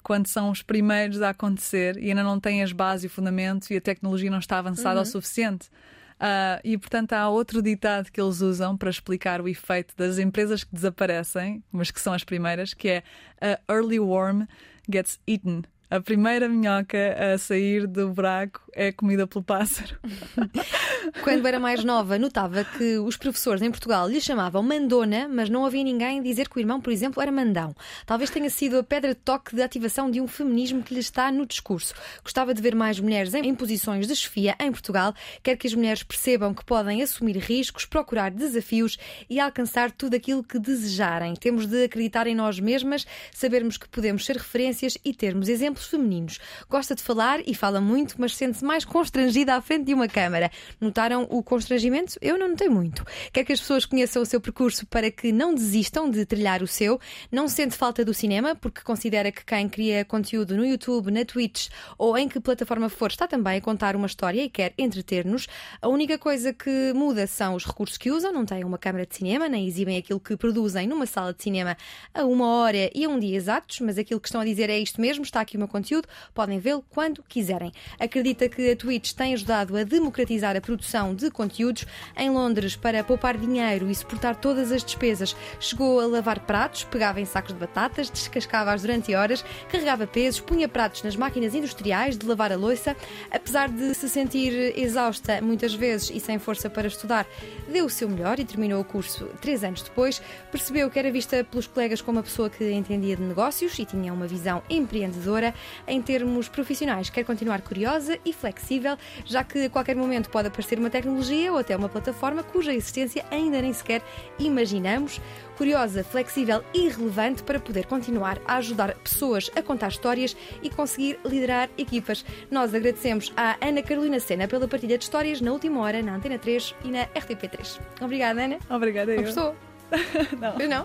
quando 0.03 0.27
são 0.27 0.51
os 0.51 0.61
primeiros 0.63 1.23
a 1.23 1.31
acontecer 1.31 1.97
e 1.97 2.11
ainda 2.11 2.23
não 2.23 2.39
têm 2.39 2.63
as 2.63 2.71
bases 2.71 3.05
e 3.05 3.07
o 3.07 3.11
fundamento 3.11 3.71
e 3.73 3.77
a 3.79 3.81
tecnologia 3.81 4.31
não 4.31 4.39
está 4.41 4.59
avançada 4.59 5.01
o 5.01 5.05
suficiente. 5.07 5.71
Uh, 6.17 6.61
e 6.65 6.79
portanto 6.79 7.13
há 7.13 7.29
outro 7.29 7.61
ditado 7.61 8.11
que 8.11 8.19
eles 8.21 8.41
usam 8.41 8.75
para 8.77 8.89
explicar 8.89 9.41
o 9.41 9.49
efeito 9.49 9.95
das 9.97 10.19
empresas 10.19 10.65
que 10.65 10.75
desaparecem, 10.75 11.63
mas 11.71 11.91
que 11.91 12.01
são 12.01 12.15
as 12.15 12.25
primeiras, 12.25 12.73
que 12.73 12.89
é 12.89 13.03
a 13.41 13.73
early 13.73 14.01
worm 14.01 14.47
gets 14.91 15.21
eaten. 15.27 15.63
A 15.89 16.01
primeira 16.01 16.49
minhoca 16.49 17.17
a 17.35 17.39
sair 17.39 17.87
do 17.87 18.09
buraco 18.11 18.61
é 18.73 18.91
comida 18.91 19.27
pelo 19.27 19.45
pássaro. 19.45 19.97
Quando 21.23 21.47
era 21.47 21.59
mais 21.59 21.85
nova, 21.85 22.19
notava 22.19 22.65
que 22.65 22.99
os 22.99 23.17
professores 23.17 23.63
em 23.63 23.71
Portugal 23.71 24.09
lhe 24.09 24.21
chamavam 24.21 24.63
Mandona, 24.63 25.29
mas 25.29 25.49
não 25.49 25.65
havia 25.65 25.83
ninguém 25.83 26.23
dizer 26.23 26.49
que 26.49 26.57
o 26.57 26.61
irmão, 26.61 26.81
por 26.81 26.93
exemplo, 26.93 27.23
era 27.23 27.33
Mandão. 27.33 27.75
Talvez 28.05 28.31
tenha 28.31 28.51
sido 28.51 28.79
a 28.79 28.83
pedra 28.83 29.15
de 29.15 29.21
toque 29.21 29.55
de 29.55 29.63
ativação 29.63 30.11
de 30.11 30.21
um 30.21 30.27
feminismo 30.27 30.83
que 30.83 30.95
lhe 30.95 31.01
está 31.01 31.31
no 31.31 31.47
discurso. 31.47 31.95
Gostava 32.23 32.53
de 32.53 32.63
ver 32.63 32.75
mais 32.75 33.01
mulheres 33.01 33.35
em 33.35 33.55
posições 33.55 34.07
de 34.07 34.15
chefia 34.15 34.55
em 34.61 34.71
Portugal. 34.71 35.15
Quer 35.43 35.57
que 35.57 35.67
as 35.67 35.75
mulheres 35.75 36.03
percebam 36.03 36.55
que 36.55 36.65
podem 36.65 37.03
assumir 37.03 37.37
riscos, 37.39 37.85
procurar 37.85 38.31
desafios 38.31 38.99
e 39.29 39.41
alcançar 39.41 39.91
tudo 39.91 40.15
aquilo 40.15 40.43
que 40.43 40.59
desejarem. 40.59 41.35
Temos 41.35 41.67
de 41.67 41.85
acreditar 41.85 42.27
em 42.27 42.35
nós 42.35 42.61
mesmas, 42.61 43.07
sabermos 43.33 43.77
que 43.77 43.89
podemos 43.89 44.25
ser 44.25 44.37
referências 44.37 44.99
e 45.05 45.15
termos 45.15 45.49
exemplos 45.49 45.87
femininos. 45.87 46.39
Gosta 46.69 46.95
de 46.95 47.03
falar 47.03 47.41
e 47.47 47.55
fala 47.55 47.81
muito, 47.81 48.17
mas 48.19 48.37
sente-se 48.37 48.65
mais 48.65 48.85
constrangida 48.85 49.55
à 49.55 49.61
frente 49.61 49.85
de 49.87 49.95
uma 49.95 50.09
câmara. 50.09 50.51
Notaram 50.81 51.27
o 51.31 51.43
constrangimento? 51.43 52.19
Eu 52.21 52.39
não 52.39 52.49
notei 52.49 52.69
muito. 52.69 53.05
Quer 53.33 53.45
que 53.45 53.53
as 53.53 53.61
pessoas 53.61 53.85
conheçam 53.85 54.23
o 54.23 54.27
seu 54.27 54.41
percurso 54.41 54.87
para 54.87 55.11
que 55.11 55.31
não 55.31 55.55
desistam 55.55 56.11
de 56.11 56.25
trilhar 56.25 56.63
o 56.63 56.67
seu. 56.67 56.99
Não 57.31 57.49
sente 57.49 57.77
falta 57.77 58.05
do 58.05 58.15
cinema, 58.15 58.55
porque 58.55 58.81
considera 58.81 59.31
que 59.31 59.45
quem 59.45 59.69
cria 59.69 60.05
conteúdo 60.05 60.57
no 60.57 60.65
YouTube, 60.65 61.11
na 61.11 61.25
Twitch 61.25 61.69
ou 61.99 62.17
em 62.17 62.29
que 62.29 62.41
plataforma 62.41 62.89
for 62.89 63.11
está 63.11 63.27
também 63.27 63.59
a 63.59 63.61
contar 63.61 63.95
uma 63.95 64.07
história 64.07 64.43
e 64.43 64.49
quer 64.49 64.73
entreter-nos. 64.79 65.47
A 65.83 65.89
única 65.89 66.17
coisa 66.17 66.53
que 66.53 66.93
muda 66.95 67.27
são 67.27 67.55
os 67.55 67.65
recursos 67.67 67.99
que 67.99 68.11
usam. 68.11 68.33
Não 68.33 68.47
têm 68.47 68.65
uma 68.65 68.79
câmara 68.79 69.05
de 69.05 69.15
cinema, 69.15 69.49
nem 69.49 69.67
exibem 69.67 69.99
aquilo 69.99 70.21
que 70.21 70.37
produzem 70.37 70.87
numa 70.87 71.07
sala 71.07 71.35
de 71.35 71.43
cinema 71.43 71.77
a 72.15 72.25
uma 72.25 72.47
hora 72.47 72.91
e 72.95 73.05
a 73.05 73.09
um 73.09 73.19
dia 73.19 73.37
exatos, 73.37 73.81
mas 73.81 73.99
aquilo 73.99 74.21
que 74.21 74.29
estão 74.29 74.41
a 74.41 74.45
dizer 74.45 74.71
é 74.71 74.79
isto 74.79 75.01
mesmo. 75.01 75.23
Está 75.23 75.41
aqui 75.43 75.57
uma 75.57 75.67
meu 75.67 75.69
conteúdo, 75.69 76.09
podem 76.33 76.59
vê-lo 76.59 76.85
quando 76.89 77.23
quiserem. 77.25 77.73
Acredita 77.99 78.49
que 78.49 78.71
a 78.71 78.77
Twitch 78.77 79.13
tem 79.13 79.35
ajudado 79.35 79.77
a 79.77 79.83
democratizar 79.83 80.57
a 80.57 80.61
produção 80.67 81.15
de 81.15 81.31
conteúdos. 81.31 81.87
Em 82.17 82.29
Londres, 82.29 82.75
para 82.75 83.05
poupar 83.05 83.39
dinheiro 83.39 83.89
e 83.89 83.95
suportar 83.95 84.35
todas 84.35 84.73
as 84.73 84.83
despesas, 84.83 85.37
chegou 85.61 86.01
a 86.01 86.07
lavar 86.07 86.41
pratos, 86.41 86.83
pegava 86.83 87.21
em 87.21 87.25
sacos 87.25 87.53
de 87.53 87.61
batatas, 87.61 88.11
descascava-as 88.11 88.83
durante 88.83 89.15
horas, 89.15 89.45
carregava 89.71 90.09
pesos, 90.09 90.41
punha 90.41 90.69
pratos 90.69 91.05
nas 91.05 91.15
máquinas 91.15 91.55
industriais 91.55 92.19
de 92.19 92.27
lavar 92.27 92.51
a 92.51 92.57
louça. 92.57 92.97
Apesar 93.31 93.69
de 93.69 93.95
se 93.95 94.09
sentir 94.09 94.77
exausta 94.77 95.41
muitas 95.41 95.73
vezes 95.73 96.11
e 96.11 96.19
sem 96.19 96.39
força 96.41 96.69
para 96.69 96.89
estudar, 96.89 97.27
deu 97.73 97.87
o 97.87 97.91
seu 97.91 98.09
melhor 98.09 98.41
e 98.41 98.45
terminou 98.45 98.81
o 98.81 98.85
curso 98.85 99.27
três 99.41 99.63
anos 99.63 99.83
depois. 99.83 100.21
Percebeu 100.51 100.91
que 100.91 100.99
era 100.99 101.13
vista 101.13 101.45
pelos 101.45 101.69
colegas 101.69 102.01
como 102.01 102.19
uma 102.19 102.25
pessoa 102.25 102.51
que 102.51 102.73
entendia 102.73 103.15
de 103.15 103.23
negócios 103.23 103.79
e 103.79 103.85
tinha 103.85 104.13
uma 104.13 104.27
visão 104.27 104.63
empreendedora 104.69 105.55
em 105.87 106.03
termos 106.03 106.49
profissionais. 106.49 107.09
Quer 107.09 107.25
continuar 107.25 107.61
curiosa 107.61 108.19
e 108.25 108.33
flexível, 108.33 108.97
já 109.25 109.45
que 109.45 109.67
a 109.67 109.71
qualquer 109.71 109.95
momento 109.95 110.29
pode 110.29 110.49
aparecer 110.57 110.79
uma 110.79 110.89
tecnologia 110.89 111.53
ou 111.53 111.59
até 111.59 111.77
uma 111.77 111.89
plataforma 111.89 112.43
cuja 112.43 112.73
existência 112.73 113.25
ainda 113.31 113.61
nem 113.61 113.73
sequer 113.75 114.03
imaginamos. 114.39 115.21
Curiosa, 115.59 116.03
flexível 116.03 116.63
e 116.75 116.89
relevante 116.89 117.43
para 117.43 117.61
poder 117.61 117.87
continuar 117.87 118.39
a 118.47 118.57
ajudar 118.57 118.95
pessoas 118.97 119.51
a 119.55 119.63
contar 119.63 119.89
histórias 119.89 120.37
e 120.63 120.69
conseguir 120.71 121.19
liderar 121.25 121.69
equipas. 121.79 122.25
Nós 122.51 122.75
agradecemos 122.75 123.33
à 123.37 123.57
Ana 123.61 123.83
Carolina 123.83 124.19
Sena 124.21 124.49
pela 124.49 124.67
partilha 124.69 124.99
de 124.99 125.05
histórias 125.05 125.41
na 125.41 125.53
última 125.53 125.81
hora 125.81 126.03
na 126.03 126.15
Antena 126.17 126.39
3 126.39 126.75
e 126.85 126.89
na 126.89 127.07
RTP3. 127.07 127.81
Obrigada, 128.01 128.45
Ana. 128.45 128.59
Obrigada, 128.69 129.13
eu. 129.13 129.23
Gostou? 129.23 129.55
não. 130.41 130.59
Eu 130.59 130.69
não? 130.69 130.85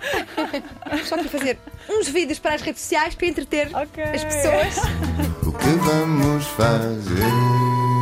Só 1.06 1.18
para 1.18 1.28
fazer 1.30 1.58
uns 1.90 2.08
vídeos 2.08 2.40
para 2.40 2.56
as 2.56 2.62
redes 2.62 2.82
sociais 2.82 3.16
para 3.16 3.28
entreter 3.28 3.68
Ok. 3.76 4.04
as 4.04 4.24
pessoas. 4.24 4.78
O 5.46 5.52
que 5.52 5.70
vamos 5.86 6.46
fazer? 6.48 8.01